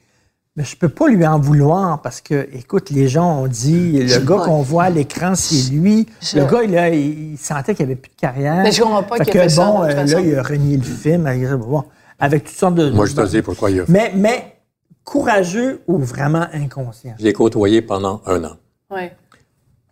Mais 0.56 0.62
je 0.62 0.76
peux 0.76 0.88
pas 0.88 1.08
lui 1.08 1.26
en 1.26 1.40
vouloir 1.40 2.00
parce 2.00 2.20
que, 2.20 2.48
écoute, 2.52 2.90
les 2.90 3.08
gens 3.08 3.40
ont 3.42 3.48
dit, 3.48 3.98
le 4.02 4.06
Je 4.06 4.20
gars 4.20 4.36
qu'on 4.36 4.62
voit 4.62 4.84
à 4.84 4.90
l'écran, 4.90 5.34
c'est 5.34 5.72
lui. 5.72 6.06
Je- 6.22 6.38
Le 6.38 6.44
gars, 6.44 6.62
là, 6.68 6.88
il, 6.90 7.32
il 7.32 7.38
sentait 7.38 7.74
qu'il 7.74 7.84
avait 7.86 7.96
plus 7.96 8.10
de 8.12 8.20
carrière. 8.20 8.62
Mais 8.62 8.70
je 8.70 8.80
comprends 8.80 9.02
pas 9.02 9.18
qu'il 9.18 9.32
que, 9.32 9.48
ça, 9.48 9.64
bon, 9.66 9.80
de 9.80 9.86
euh, 9.86 9.90
façon. 9.96 10.14
là, 10.16 10.20
il 10.22 10.38
a 10.38 10.42
renié 10.44 10.76
le 10.76 10.82
film 10.84 11.24
bon, 11.58 11.82
avec 12.18 12.44
toutes 12.44 12.56
sortes 12.56 12.74
de... 12.74 12.90
Moi, 12.90 13.06
je 13.06 13.14
te 13.14 13.26
dis 13.26 13.42
pourquoi 13.42 13.70
il 13.70 13.80
a 13.80 13.86
fait. 13.86 13.92
Mais, 13.92 14.12
mais 14.14 14.56
courageux 15.04 15.82
ou 15.86 15.98
vraiment 15.98 16.46
inconscient? 16.52 17.14
Je 17.18 17.24
l'ai 17.24 17.32
côtoyé 17.32 17.82
pendant 17.82 18.22
un 18.26 18.44
an, 18.44 18.56
Ouais. 18.90 19.16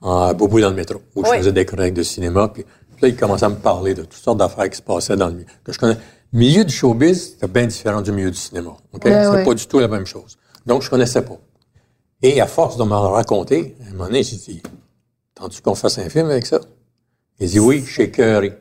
à 0.03 0.33
Bobo 0.35 0.61
dans 0.61 0.71
le 0.71 0.77
métro, 0.77 1.01
où 1.15 1.23
Oui. 1.23 1.29
je 1.33 1.39
faisais 1.39 1.53
des 1.53 1.65
chroniques 1.65 1.95
de 1.95 2.03
cinéma. 2.03 2.49
Puis, 2.49 2.65
puis 2.65 3.03
là, 3.03 3.09
il 3.09 3.17
commençait 3.17 3.45
à 3.47 3.49
me 3.49 3.57
parler 3.57 3.95
de 3.95 4.03
toutes 4.03 4.15
sortes 4.15 4.39
d'affaires 4.39 4.69
qui 4.71 4.77
se 4.77 4.83
passaient 4.83 5.17
dans 5.17 5.29
le 5.29 5.35
milieu. 5.35 5.47
Que 5.65 5.73
je 5.73 5.79
connais. 5.79 5.97
Le 6.33 6.39
milieu 6.39 6.65
du 6.65 6.73
showbiz, 6.73 7.33
c'était 7.33 7.49
bien 7.49 7.67
différent 7.67 8.01
du 8.01 8.11
milieu 8.13 8.31
du 8.31 8.37
cinéma. 8.39 8.71
OK? 8.93 9.05
Ouais, 9.05 9.11
c'est 9.25 9.29
ouais. 9.29 9.45
pas 9.45 9.55
du 9.55 9.67
tout 9.67 9.79
la 9.81 9.89
même 9.89 10.07
chose. 10.07 10.39
Donc, 10.65 10.83
je 10.83 10.89
connaissais 10.91 11.23
pas. 11.23 11.37
Et 12.23 12.41
à 12.41 12.47
force 12.47 12.77
de 12.77 12.85
m'en 12.85 13.11
raconter, 13.11 13.77
à 13.85 13.89
un 13.89 13.93
moment 13.93 14.07
donné, 14.07 14.23
j'ai 14.23 14.37
dit, 14.37 14.63
Tends-tu 15.35 15.61
qu'on 15.61 15.75
fasse 15.75 15.99
un 15.99 16.09
film 16.09 16.31
avec 16.31 16.47
ça? 16.47 16.61
Il 17.41 17.49
dit 17.49 17.59
oui, 17.59 17.83
je 17.85 17.93
suis 17.93 18.03
écœuré. 18.05 18.53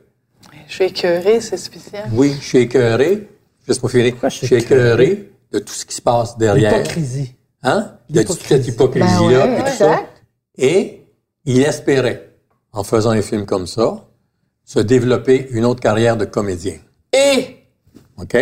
Je 0.67 0.73
suis 0.73 0.93
c'est 1.41 1.57
spécial. 1.57 2.09
Oui, 2.13 2.35
je 2.39 2.45
suis 2.45 2.57
écœuré. 2.59 3.29
Laisse-moi 3.71 3.89
finir. 3.89 4.11
Pourquoi 4.11 4.27
je 4.27 4.45
suis 4.45 4.53
écœuré 4.53 5.31
de 5.49 5.59
tout 5.59 5.73
ce 5.73 5.85
qui 5.85 5.95
se 5.95 6.01
passe 6.01 6.37
derrière. 6.37 6.77
L'hypocrisie. 6.77 7.35
Hein? 7.63 7.93
A 8.13 8.23
toute 8.25 8.41
cette 8.41 8.67
hypocrisie-là, 8.67 9.47
Ben 9.47 9.63
ouais, 9.63 9.71
tout 9.71 9.77
ça. 9.77 10.03
Et 10.57 11.05
il 11.45 11.61
espérait, 11.61 12.33
en 12.73 12.83
faisant 12.83 13.11
un 13.11 13.21
film 13.21 13.45
comme 13.45 13.67
ça, 13.67 14.09
se 14.65 14.79
développer 14.79 15.47
une 15.51 15.63
autre 15.63 15.79
carrière 15.79 16.17
de 16.17 16.25
comédien. 16.25 16.75
Et 17.13 17.59
OK? 18.17 18.35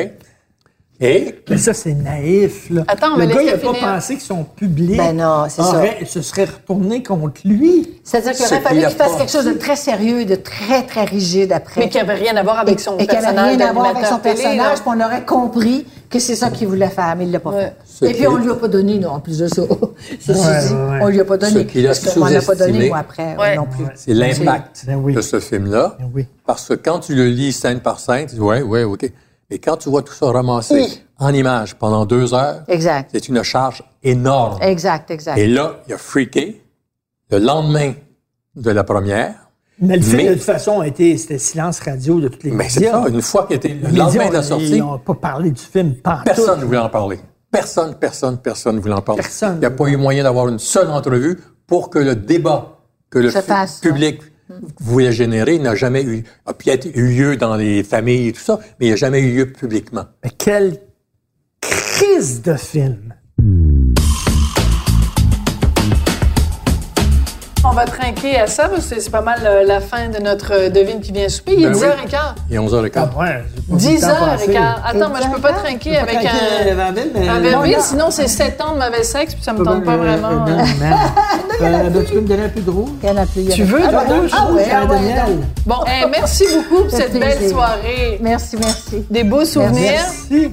Et? 1.01 1.33
Mais 1.49 1.57
ça, 1.57 1.73
c'est 1.73 1.93
naïf, 1.93 2.69
là. 2.69 2.83
Attends, 2.89 3.15
le 3.15 3.25
mais 3.25 3.33
gars, 3.33 3.41
il 3.41 3.45
n'a 3.45 3.51
pas 3.57 3.73
finir. 3.73 3.79
pensé 3.93 4.17
que 4.17 4.21
son 4.21 4.43
public 4.43 4.97
Ben 4.97 5.15
non, 5.15 5.45
c'est 5.47 5.61
ça. 5.61 5.69
aurait- 5.77 6.03
se 6.05 6.21
serait 6.21 6.43
retourné 6.43 7.01
contre 7.03 7.39
lui. 7.45 8.01
C'est-à-dire 8.03 8.33
qu'il 8.33 8.45
aurait 8.45 8.59
fallu 8.59 8.79
qu'il 8.81 8.89
fasse 8.89 9.15
quelque 9.15 9.31
chose 9.31 9.45
de 9.45 9.53
très 9.53 9.77
sérieux 9.77 10.19
et 10.19 10.25
de 10.25 10.35
très, 10.35 10.83
très 10.85 11.05
rigide 11.05 11.53
après. 11.53 11.79
mais 11.81 11.89
qui 11.89 11.99
avait 11.99 12.15
rien 12.15 12.35
à 12.35 12.43
voir 12.43 12.59
avec 12.59 12.81
son 12.81 12.97
et 12.97 13.07
qui 13.07 13.15
n'avait 13.15 13.21
personnage 13.27 13.57
rien 13.57 13.67
à 13.69 13.71
voir 13.71 13.85
avec 13.85 14.05
son 14.05 14.17
télé, 14.17 14.35
personnage, 14.35 14.79
puis 14.81 14.89
on 14.93 14.99
aurait 15.05 15.25
compris 15.25 15.85
que 16.09 16.19
c'est 16.19 16.35
ça 16.35 16.49
qu'il 16.49 16.67
voulait 16.67 16.89
faire, 16.89 17.15
mais 17.17 17.23
il 17.25 17.31
l'a 17.31 17.39
pas 17.39 17.51
Ouais. 17.51 17.73
Ce 17.85 18.03
fait. 18.05 18.11
Et 18.11 18.13
puis, 18.15 18.27
on 18.27 18.35
lui 18.35 18.49
a 18.51 18.55
pas 18.55 18.67
donné, 18.67 18.97
non, 18.99 19.09
en 19.11 19.19
plus 19.21 19.37
de 19.37 19.47
ça. 19.47 19.61
Ceci 20.19 20.39
Ouais, 20.39 20.67
dit, 20.67 20.73
ouais, 20.73 20.79
ouais. 20.79 20.99
on 21.01 21.07
lui 21.07 21.19
a 21.21 21.25
pas 21.25 21.37
donné. 21.37 21.53
Ce 21.53 21.59
qu'il 21.59 21.85
a 21.85 21.89
parce 21.89 22.13
qu'on 22.13 22.19
m'en 22.19 22.25
a 22.25 22.41
pas 22.41 22.55
donné, 22.55 22.89
moi, 22.89 22.97
après, 22.97 23.37
Ouais. 23.37 23.55
non 23.55 23.65
plus. 23.65 23.85
c'est 23.95 24.13
l'impact 24.13 24.83
Ben 24.85 25.13
de 25.13 25.21
ce 25.21 25.39
film-là. 25.39 25.97
Ben. 26.13 26.25
Parce 26.45 26.67
que 26.67 26.73
quand 26.73 26.99
tu 26.99 27.15
le 27.15 27.27
lis 27.27 27.53
scène 27.53 27.79
par 27.79 27.99
scène, 28.01 28.25
tu 28.27 28.35
dis, 28.35 28.41
ouais, 28.41 28.61
ouais, 28.63 28.83
OK. 28.83 29.09
Et 29.51 29.59
quand 29.59 29.77
tu 29.77 29.89
vois 29.89 30.03
tout 30.03 30.13
ça 30.13 30.27
ramassé 30.31 30.75
Oui. 30.75 31.01
en 31.17 31.33
images 31.33 31.75
pendant 31.75 32.05
deux 32.05 32.33
heures, 32.33 32.63
c'est 33.11 33.27
une 33.27 33.41
charge 33.43 33.83
énorme. 34.03 34.61
Exact, 34.61 35.09
exact. 35.11 35.37
Et 35.37 35.47
là, 35.47 35.79
il 35.87 35.93
a 35.93 35.97
freaké. 35.97 36.63
Le 37.31 37.39
lendemain 37.39 37.93
de 38.55 38.71
la 38.71 38.83
première, 38.83 39.33
Mais 39.81 39.95
le 39.95 40.01
film, 40.03 40.17
Mais- 40.17 40.29
de 40.29 40.33
toute 40.33 40.43
façon, 40.43 40.81
a 40.81 40.87
été, 40.87 41.15
c'était 41.17 41.37
silence 41.37 41.79
radio 41.79 42.19
de 42.19 42.27
toutes 42.27 42.43
les 42.43 42.51
mais 42.51 42.67
c'est 42.67 42.81
médias. 42.81 43.01
ça, 43.03 43.07
une 43.09 43.21
fois 43.21 43.45
qu'il 43.47 43.55
était 43.55 43.69
le 43.69 43.95
lendemain 43.97 44.27
de 44.27 44.33
la 44.33 44.39
ils 44.39 44.43
sortie, 44.43 44.79
n'ont 44.81 44.99
pas 44.99 45.13
parlé 45.13 45.51
du 45.51 45.61
film, 45.61 45.95
pas 45.95 46.21
personne 46.25 46.59
ne 46.59 46.65
voulait 46.65 46.77
en 46.79 46.89
parler. 46.89 47.17
Personne, 47.49 47.95
personne, 47.95 48.37
personne 48.39 48.75
ne 48.75 48.81
voulait 48.81 48.93
en 48.95 49.01
parler. 49.01 49.21
Personne. 49.21 49.55
Il 49.55 49.59
n'y 49.59 49.65
a 49.65 49.71
pas 49.71 49.85
eu 49.87 49.95
moyen 49.95 50.23
d'avoir 50.23 50.49
une 50.49 50.59
seule 50.59 50.89
entrevue 50.89 51.39
pour 51.65 51.89
que 51.89 51.97
le 51.97 52.15
débat 52.15 52.77
que 53.09 53.19
le 53.19 53.29
fasse, 53.31 53.79
public 53.79 54.19
voulait 54.79 55.11
générer 55.11 55.59
n'a 55.59 55.75
jamais 55.75 56.03
eu, 56.03 56.23
a 56.45 56.53
peut-être 56.53 56.87
eu 56.93 57.07
lieu 57.07 57.37
dans 57.37 57.55
les 57.55 57.83
familles 57.83 58.29
et 58.29 58.33
tout 58.33 58.41
ça, 58.41 58.59
mais 58.79 58.87
il 58.87 58.89
n'a 58.91 58.95
jamais 58.95 59.21
eu 59.21 59.35
lieu 59.35 59.51
publiquement. 59.51 60.05
Mais 60.23 60.31
quelle 60.31 60.79
crise 61.61 62.41
de 62.41 62.55
film! 62.55 63.08
Va 67.79 67.85
trinquer 67.85 68.37
à 68.39 68.47
ça 68.47 68.67
parce 68.67 68.85
que 68.87 68.99
c'est 68.99 69.09
pas 69.09 69.21
mal 69.21 69.39
euh, 69.45 69.63
la 69.63 69.79
fin 69.79 70.09
de 70.09 70.17
notre 70.21 70.53
euh, 70.53 70.69
devine 70.69 70.99
qui 71.01 71.11
vient 71.11 71.29
souper. 71.29 71.53
Il 71.57 71.63
est 71.65 71.69
Ben 71.69 71.75
oui. 71.77 71.85
10h15. 71.85 72.17
Il 72.49 72.55
est 72.55 72.59
11h15. 72.59 72.69
ouais, 72.75 72.89
j'ai 72.89 73.61
pas 73.61 73.77
vu 73.77 73.95
le 73.95 74.01
temps 74.01 74.07
passer. 74.25 74.51
10h15. 74.51 74.57
Attends, 74.85 75.09
moi, 75.09 75.19
je 75.23 75.29
peux 75.35 75.41
pas 75.41 75.53
trinquer 75.53 75.97
avec 75.97 76.15
un, 76.15 76.71
un 77.29 77.39
vermine, 77.39 77.79
sinon 77.81 78.11
c'est 78.11 78.27
7 78.27 78.61
ans 78.61 78.73
de 78.75 78.79
mauvais 78.79 79.03
sexe, 79.03 79.33
puis 79.35 79.43
ça 79.43 79.53
me 79.53 79.63
tente 79.63 79.83
pas 79.85 79.97
vraiment. 79.97 80.27
hein. 80.47 80.65
Euh, 81.61 81.89
ben, 81.89 82.05
tu 82.05 82.13
peux 82.13 82.21
me 82.21 82.27
donner 82.27 82.43
un 82.45 82.49
peu 82.49 82.61
de 82.61 82.69
rouge? 82.69 82.89
Il 83.03 83.09
y 83.09 83.11
en 83.11 83.17
a 83.17 83.25
plus. 83.25 83.41
il 83.41 83.45
y 83.45 83.49
en 83.49 83.51
a 83.51 83.55
Tu 83.55 83.65
plus. 83.65 83.73
veux, 83.73 83.81
Ah, 83.85 83.89
toi, 83.89 83.99
rouge? 84.17 84.31
Ah, 84.33 84.51
ouais, 84.53 84.65
ah, 84.71 84.81
ouais, 84.83 84.87
Daniel? 84.87 85.25
donc. 85.25 85.43
Bon, 85.65 85.75
merci 86.09 86.45
beaucoup 86.55 86.83
pour 86.83 86.91
Ça 86.91 86.97
cette 86.97 87.11
fait 87.11 87.19
belle 87.19 87.35
plaisir. 87.37 87.57
soirée. 87.57 88.17
Merci, 88.21 88.55
merci. 88.57 89.05
Des 89.09 89.23
beaux 89.25 89.43
souvenirs. 89.43 89.91
Merci. 90.31 90.51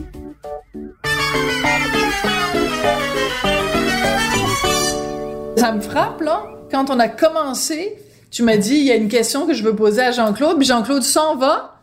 Ça 5.56 5.72
me 5.72 5.80
frappe, 5.80 6.20
là. 6.22 6.42
Quand 6.76 6.90
on 6.90 6.98
a 6.98 7.08
commencé, 7.08 7.94
tu 8.30 8.42
m'as 8.42 8.58
dit, 8.58 8.74
il 8.74 8.84
y 8.84 8.90
a 8.90 8.96
une 8.96 9.08
question 9.08 9.46
que 9.46 9.54
je 9.54 9.62
veux 9.62 9.74
poser 9.74 10.02
à 10.02 10.10
Jean-Claude, 10.10 10.58
puis 10.58 10.66
Jean-Claude 10.66 11.02
s'en 11.02 11.34
va, 11.34 11.78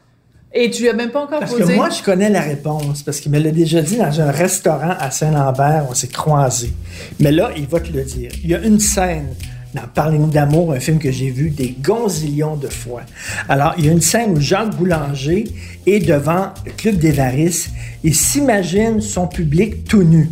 et 0.53 0.69
tu 0.69 0.83
lui 0.83 0.89
as 0.89 0.93
même 0.93 1.09
pas 1.09 1.21
encore 1.21 1.39
Parce 1.39 1.51
posé. 1.51 1.63
que 1.73 1.75
moi, 1.75 1.89
je 1.89 2.03
connais 2.03 2.29
la 2.29 2.41
réponse, 2.41 3.01
parce 3.01 3.19
qu'il 3.19 3.31
me 3.31 3.39
l'a 3.39 3.49
déjà 3.49 3.81
dit 3.81 3.97
dans 3.97 4.21
un 4.21 4.29
restaurant 4.29 4.93
à 4.99 5.09
Saint-Lambert, 5.09 5.87
on 5.89 5.95
s'est 5.95 6.09
croisés. 6.09 6.73
Mais 7.19 7.31
là, 7.31 7.49
il 7.57 7.65
va 7.65 7.79
te 7.79 7.91
le 7.91 8.03
dire. 8.03 8.29
Il 8.43 8.51
y 8.51 8.53
a 8.53 8.59
une 8.59 8.79
scène 8.79 9.29
dans 9.73 9.81
Parlez-nous 9.95 10.29
d'amour, 10.29 10.73
un 10.73 10.79
film 10.79 10.99
que 10.99 11.11
j'ai 11.11 11.31
vu 11.31 11.49
des 11.49 11.75
gonzillions 11.81 12.55
de 12.55 12.67
fois. 12.67 13.01
Alors, 13.49 13.73
il 13.79 13.87
y 13.87 13.89
a 13.89 13.91
une 13.91 14.01
scène 14.01 14.37
où 14.37 14.39
Jacques 14.39 14.75
Boulanger 14.75 15.45
est 15.87 16.05
devant 16.05 16.49
le 16.67 16.71
Club 16.71 16.97
des 16.97 17.11
Varices 17.11 17.71
et 18.03 18.13
s'imagine 18.13 19.01
son 19.01 19.25
public 19.25 19.85
tout 19.85 20.03
nu. 20.03 20.29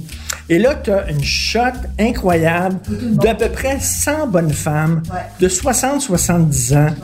Et 0.50 0.60
là, 0.60 0.76
tu 0.76 0.92
as 0.92 1.10
une 1.10 1.24
shot 1.24 1.60
incroyable 2.00 2.80
d'à 3.14 3.36
peu 3.36 3.50
près 3.50 3.80
100 3.80 4.28
bonnes 4.28 4.54
femmes 4.54 5.02
de 5.40 5.48
60-70 5.48 6.78
ans. 6.78 6.96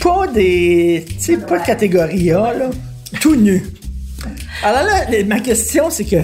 Pas 0.00 0.26
des. 0.28 1.06
Tu 1.08 1.14
sais, 1.18 1.36
pas 1.38 1.58
de 1.58 1.64
catégorie 1.66 2.30
A, 2.30 2.54
là. 2.54 2.70
Tout 3.20 3.36
nu. 3.36 3.64
Alors 4.62 4.82
là, 4.82 5.06
ma 5.26 5.40
question, 5.40 5.90
c'est 5.90 6.04
que 6.04 6.16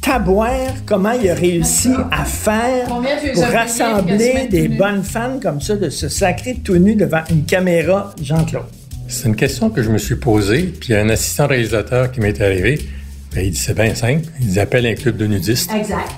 Taboire, 0.00 0.72
comment 0.86 1.10
il 1.10 1.28
a 1.28 1.34
réussi 1.34 1.90
à 2.12 2.24
faire 2.24 2.86
pour 2.86 3.44
rassembler 3.44 4.46
des 4.48 4.68
bonnes 4.68 5.02
femmes 5.02 5.40
comme 5.40 5.60
ça, 5.60 5.74
de 5.74 5.90
se 5.90 6.08
sacrer 6.08 6.60
tout 6.62 6.76
nu 6.76 6.94
devant 6.94 7.22
une 7.28 7.44
caméra, 7.44 8.14
Jean-Claude? 8.22 8.66
C'est 9.08 9.26
une 9.26 9.36
question 9.36 9.68
que 9.70 9.82
je 9.82 9.90
me 9.90 9.98
suis 9.98 10.14
posée, 10.14 10.62
puis 10.62 10.90
il 10.90 10.92
y 10.92 10.94
a 10.96 11.00
un 11.00 11.08
assistant 11.08 11.48
réalisateur 11.48 12.12
qui 12.12 12.20
m'est 12.20 12.40
arrivé. 12.40 12.88
Ben, 13.36 13.44
il 13.44 13.50
dit 13.50 13.58
c'est 13.58 13.74
bien 13.74 13.94
simple. 13.94 14.24
Il 14.40 14.46
dit 14.46 14.60
appelle 14.60 14.86
un 14.86 14.94
club 14.94 15.18
de 15.18 15.26
nudistes. 15.26 15.70
Exact. 15.70 16.08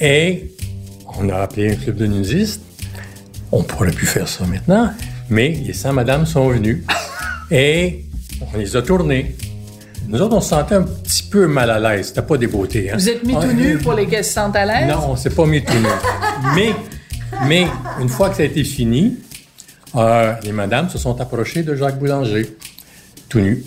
Et 0.00 0.54
on 1.18 1.28
a 1.28 1.40
appelé 1.42 1.72
un 1.72 1.76
club 1.76 1.96
de 1.96 2.06
nudistes. 2.06 2.62
On 3.52 3.62
pourrait 3.62 3.90
plus 3.90 4.06
faire 4.06 4.26
ça 4.26 4.46
maintenant, 4.46 4.90
mais 5.28 5.50
les 5.50 5.74
100 5.74 5.92
madames 5.92 6.24
sont 6.24 6.48
venues 6.48 6.84
et 7.50 8.02
on 8.40 8.56
les 8.56 8.76
a 8.76 8.80
tournées. 8.80 9.36
Nous 10.06 10.22
autres, 10.22 10.36
on 10.36 10.40
se 10.40 10.48
sentait 10.48 10.76
un 10.76 10.84
petit 10.84 11.24
peu 11.24 11.46
mal 11.46 11.70
à 11.70 11.78
l'aise. 11.78 12.08
C'était 12.08 12.22
pas 12.22 12.38
des 12.38 12.46
beautés. 12.46 12.90
Hein? 12.90 12.94
Vous 12.96 13.10
êtes 13.10 13.26
mis 13.26 13.34
tout 13.34 13.52
nu 13.52 13.76
pour 13.76 13.92
les 13.92 14.06
qu'elles 14.06 14.24
se 14.24 14.32
sentent 14.32 14.56
à 14.56 14.64
l'aise? 14.64 14.88
Non, 14.88 15.10
on 15.10 15.16
s'est 15.16 15.28
pas 15.28 15.44
mis 15.44 15.62
tout 15.62 15.74
nu. 15.74 15.88
mais, 16.54 16.72
mais 17.46 17.66
une 18.00 18.08
fois 18.08 18.30
que 18.30 18.36
ça 18.36 18.42
a 18.42 18.46
été 18.46 18.64
fini, 18.64 19.18
euh, 19.96 20.32
les 20.44 20.52
madames 20.52 20.88
se 20.88 20.96
sont 20.96 21.20
approchées 21.20 21.62
de 21.62 21.74
Jacques 21.74 21.98
Boulanger, 21.98 22.56
tout 23.28 23.40
nu. 23.40 23.62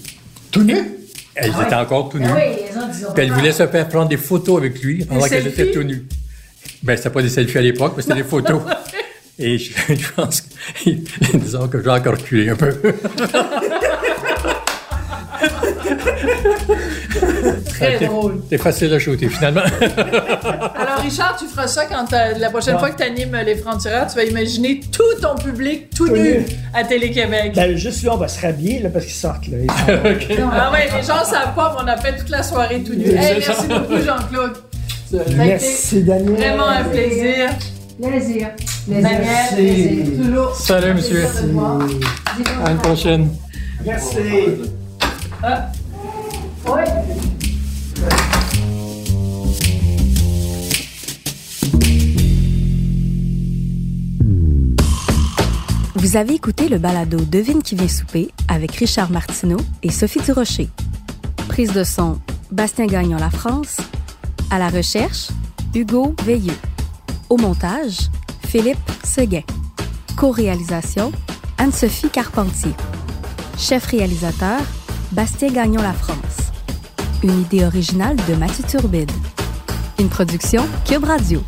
Tout 0.50 0.64
nu? 0.64 0.98
Elles 1.36 1.52
Ah 1.58 1.64
étaient 1.66 1.76
encore 1.76 2.10
tout 2.10 2.20
nues. 2.20 2.28
Puis 2.28 3.24
elles 3.24 3.32
voulaient 3.32 3.52
se 3.52 3.66
faire 3.68 3.88
prendre 3.88 4.10
des 4.10 4.18
photos 4.18 4.58
avec 4.58 4.82
lui 4.82 5.06
pendant 5.06 5.22
qu'elles 5.28 5.44
selfies? 5.44 5.62
étaient 5.62 5.72
tout 5.72 5.84
nues. 5.84 6.06
Ben, 6.84 6.98
c'était 6.98 7.10
pas 7.10 7.22
des 7.22 7.30
selfies 7.30 7.58
à 7.58 7.62
l'époque, 7.62 7.94
mais 7.96 8.04
c'était 8.04 8.16
des 8.16 8.24
photos. 8.24 8.62
Et 9.40 9.58
je, 9.58 9.72
je 9.96 10.12
pense 10.16 10.42
que, 10.42 10.90
disons 11.38 11.68
que 11.68 11.82
Jacques 11.82 12.08
a 12.08 12.12
reculé 12.12 12.50
un 12.50 12.56
peu. 12.56 12.72
Très 17.98 18.06
drôle. 18.06 18.40
C'était 18.44 18.58
facile 18.62 18.94
à 18.94 19.00
shooter, 19.00 19.28
finalement. 19.30 19.62
Alors, 19.82 21.00
Richard, 21.04 21.36
tu 21.40 21.46
feras 21.46 21.68
ça 21.68 21.86
quand 21.86 22.06
la 22.12 22.50
prochaine 22.50 22.78
fois 22.80 22.90
que 22.92 22.98
tu 22.98 23.04
animes 23.04 23.38
les 23.46 23.56
francs-tireurs, 23.56 24.08
tu 24.08 24.16
vas 24.16 24.24
imaginer 24.24 24.80
tout 24.92 25.04
ton 25.22 25.36
public 25.36 25.90
tout, 25.96 26.08
Tout 26.08 26.16
nu 26.16 26.22
nu. 26.40 26.46
à 26.74 26.84
Télé-Québec. 26.84 27.54
Ben, 27.56 27.76
juste 27.76 28.04
là, 28.04 28.12
on 28.14 28.18
va 28.18 28.28
se 28.28 28.42
rhabiller, 28.42 28.80
là, 28.80 28.90
parce 28.90 29.06
qu'ils 29.06 29.14
sortent, 29.16 29.48
là. 29.48 29.58
Ils 29.62 29.70
sont- 29.72 30.50
Ah 30.54 30.72
ouais, 30.72 30.86
les 30.96 31.02
gens 31.06 31.24
savent 31.26 31.54
pas, 31.56 31.76
mais 31.78 31.84
on 31.84 31.88
a 31.88 31.98
fait 31.98 32.18
toute 32.18 32.30
la 32.30 32.44
soirée 32.44 32.82
tout 32.84 32.94
nu. 32.94 33.06
Hey, 33.06 33.44
merci 33.46 33.68
beaucoup, 33.68 34.02
Jean-Claude. 34.04 34.54
Merci, 35.36 36.04
Daniel. 36.04 36.36
Vraiment 36.36 36.68
un 36.68 36.84
plaisir. 36.86 37.50
Plaisir. 38.02 38.48
Daniel, 38.88 39.22
Merci. 39.22 39.56
plaisir. 39.56 40.06
Toujours. 40.18 40.56
Salut, 40.56 40.94
monsieur. 40.94 41.26
À 42.66 42.72
une 42.72 42.78
prochaine. 42.78 43.30
Merci. 43.86 44.18
Vous 56.02 56.18
avez 56.18 56.34
écouté 56.34 56.68
le 56.68 56.80
balado 56.80 57.20
Devine 57.20 57.62
qui 57.62 57.76
vient 57.76 57.88
souper 57.88 58.32
avec 58.48 58.72
Richard 58.72 59.12
Martineau 59.12 59.60
et 59.84 59.92
Sophie 59.92 60.20
Durocher. 60.22 60.68
Prise 61.48 61.74
de 61.74 61.84
son, 61.84 62.20
Bastien 62.52 62.88
Gagnon 62.88 63.18
La 63.18 63.30
France. 63.30 63.78
À 64.50 64.58
la 64.58 64.70
recherche, 64.70 65.28
Hugo 65.76 66.16
Veilleux. 66.24 66.58
Au 67.30 67.38
montage, 67.38 68.10
Philippe 68.48 68.80
Seguin. 69.04 69.44
Co-réalisation, 70.18 71.12
Anne-Sophie 71.60 72.10
Carpentier. 72.10 72.74
Chef 73.60 73.86
réalisateur, 73.86 74.60
Bastien 75.12 75.50
Gagnon 75.50 75.84
La 75.84 75.94
France. 75.94 76.50
Une 77.22 77.42
idée 77.42 77.64
originale 77.64 78.16
de 78.28 78.34
Mathieu 78.34 78.64
Turbide. 78.68 79.12
Une 80.00 80.10
production 80.10 80.66
Cube 80.84 81.04
Radio. 81.04 81.44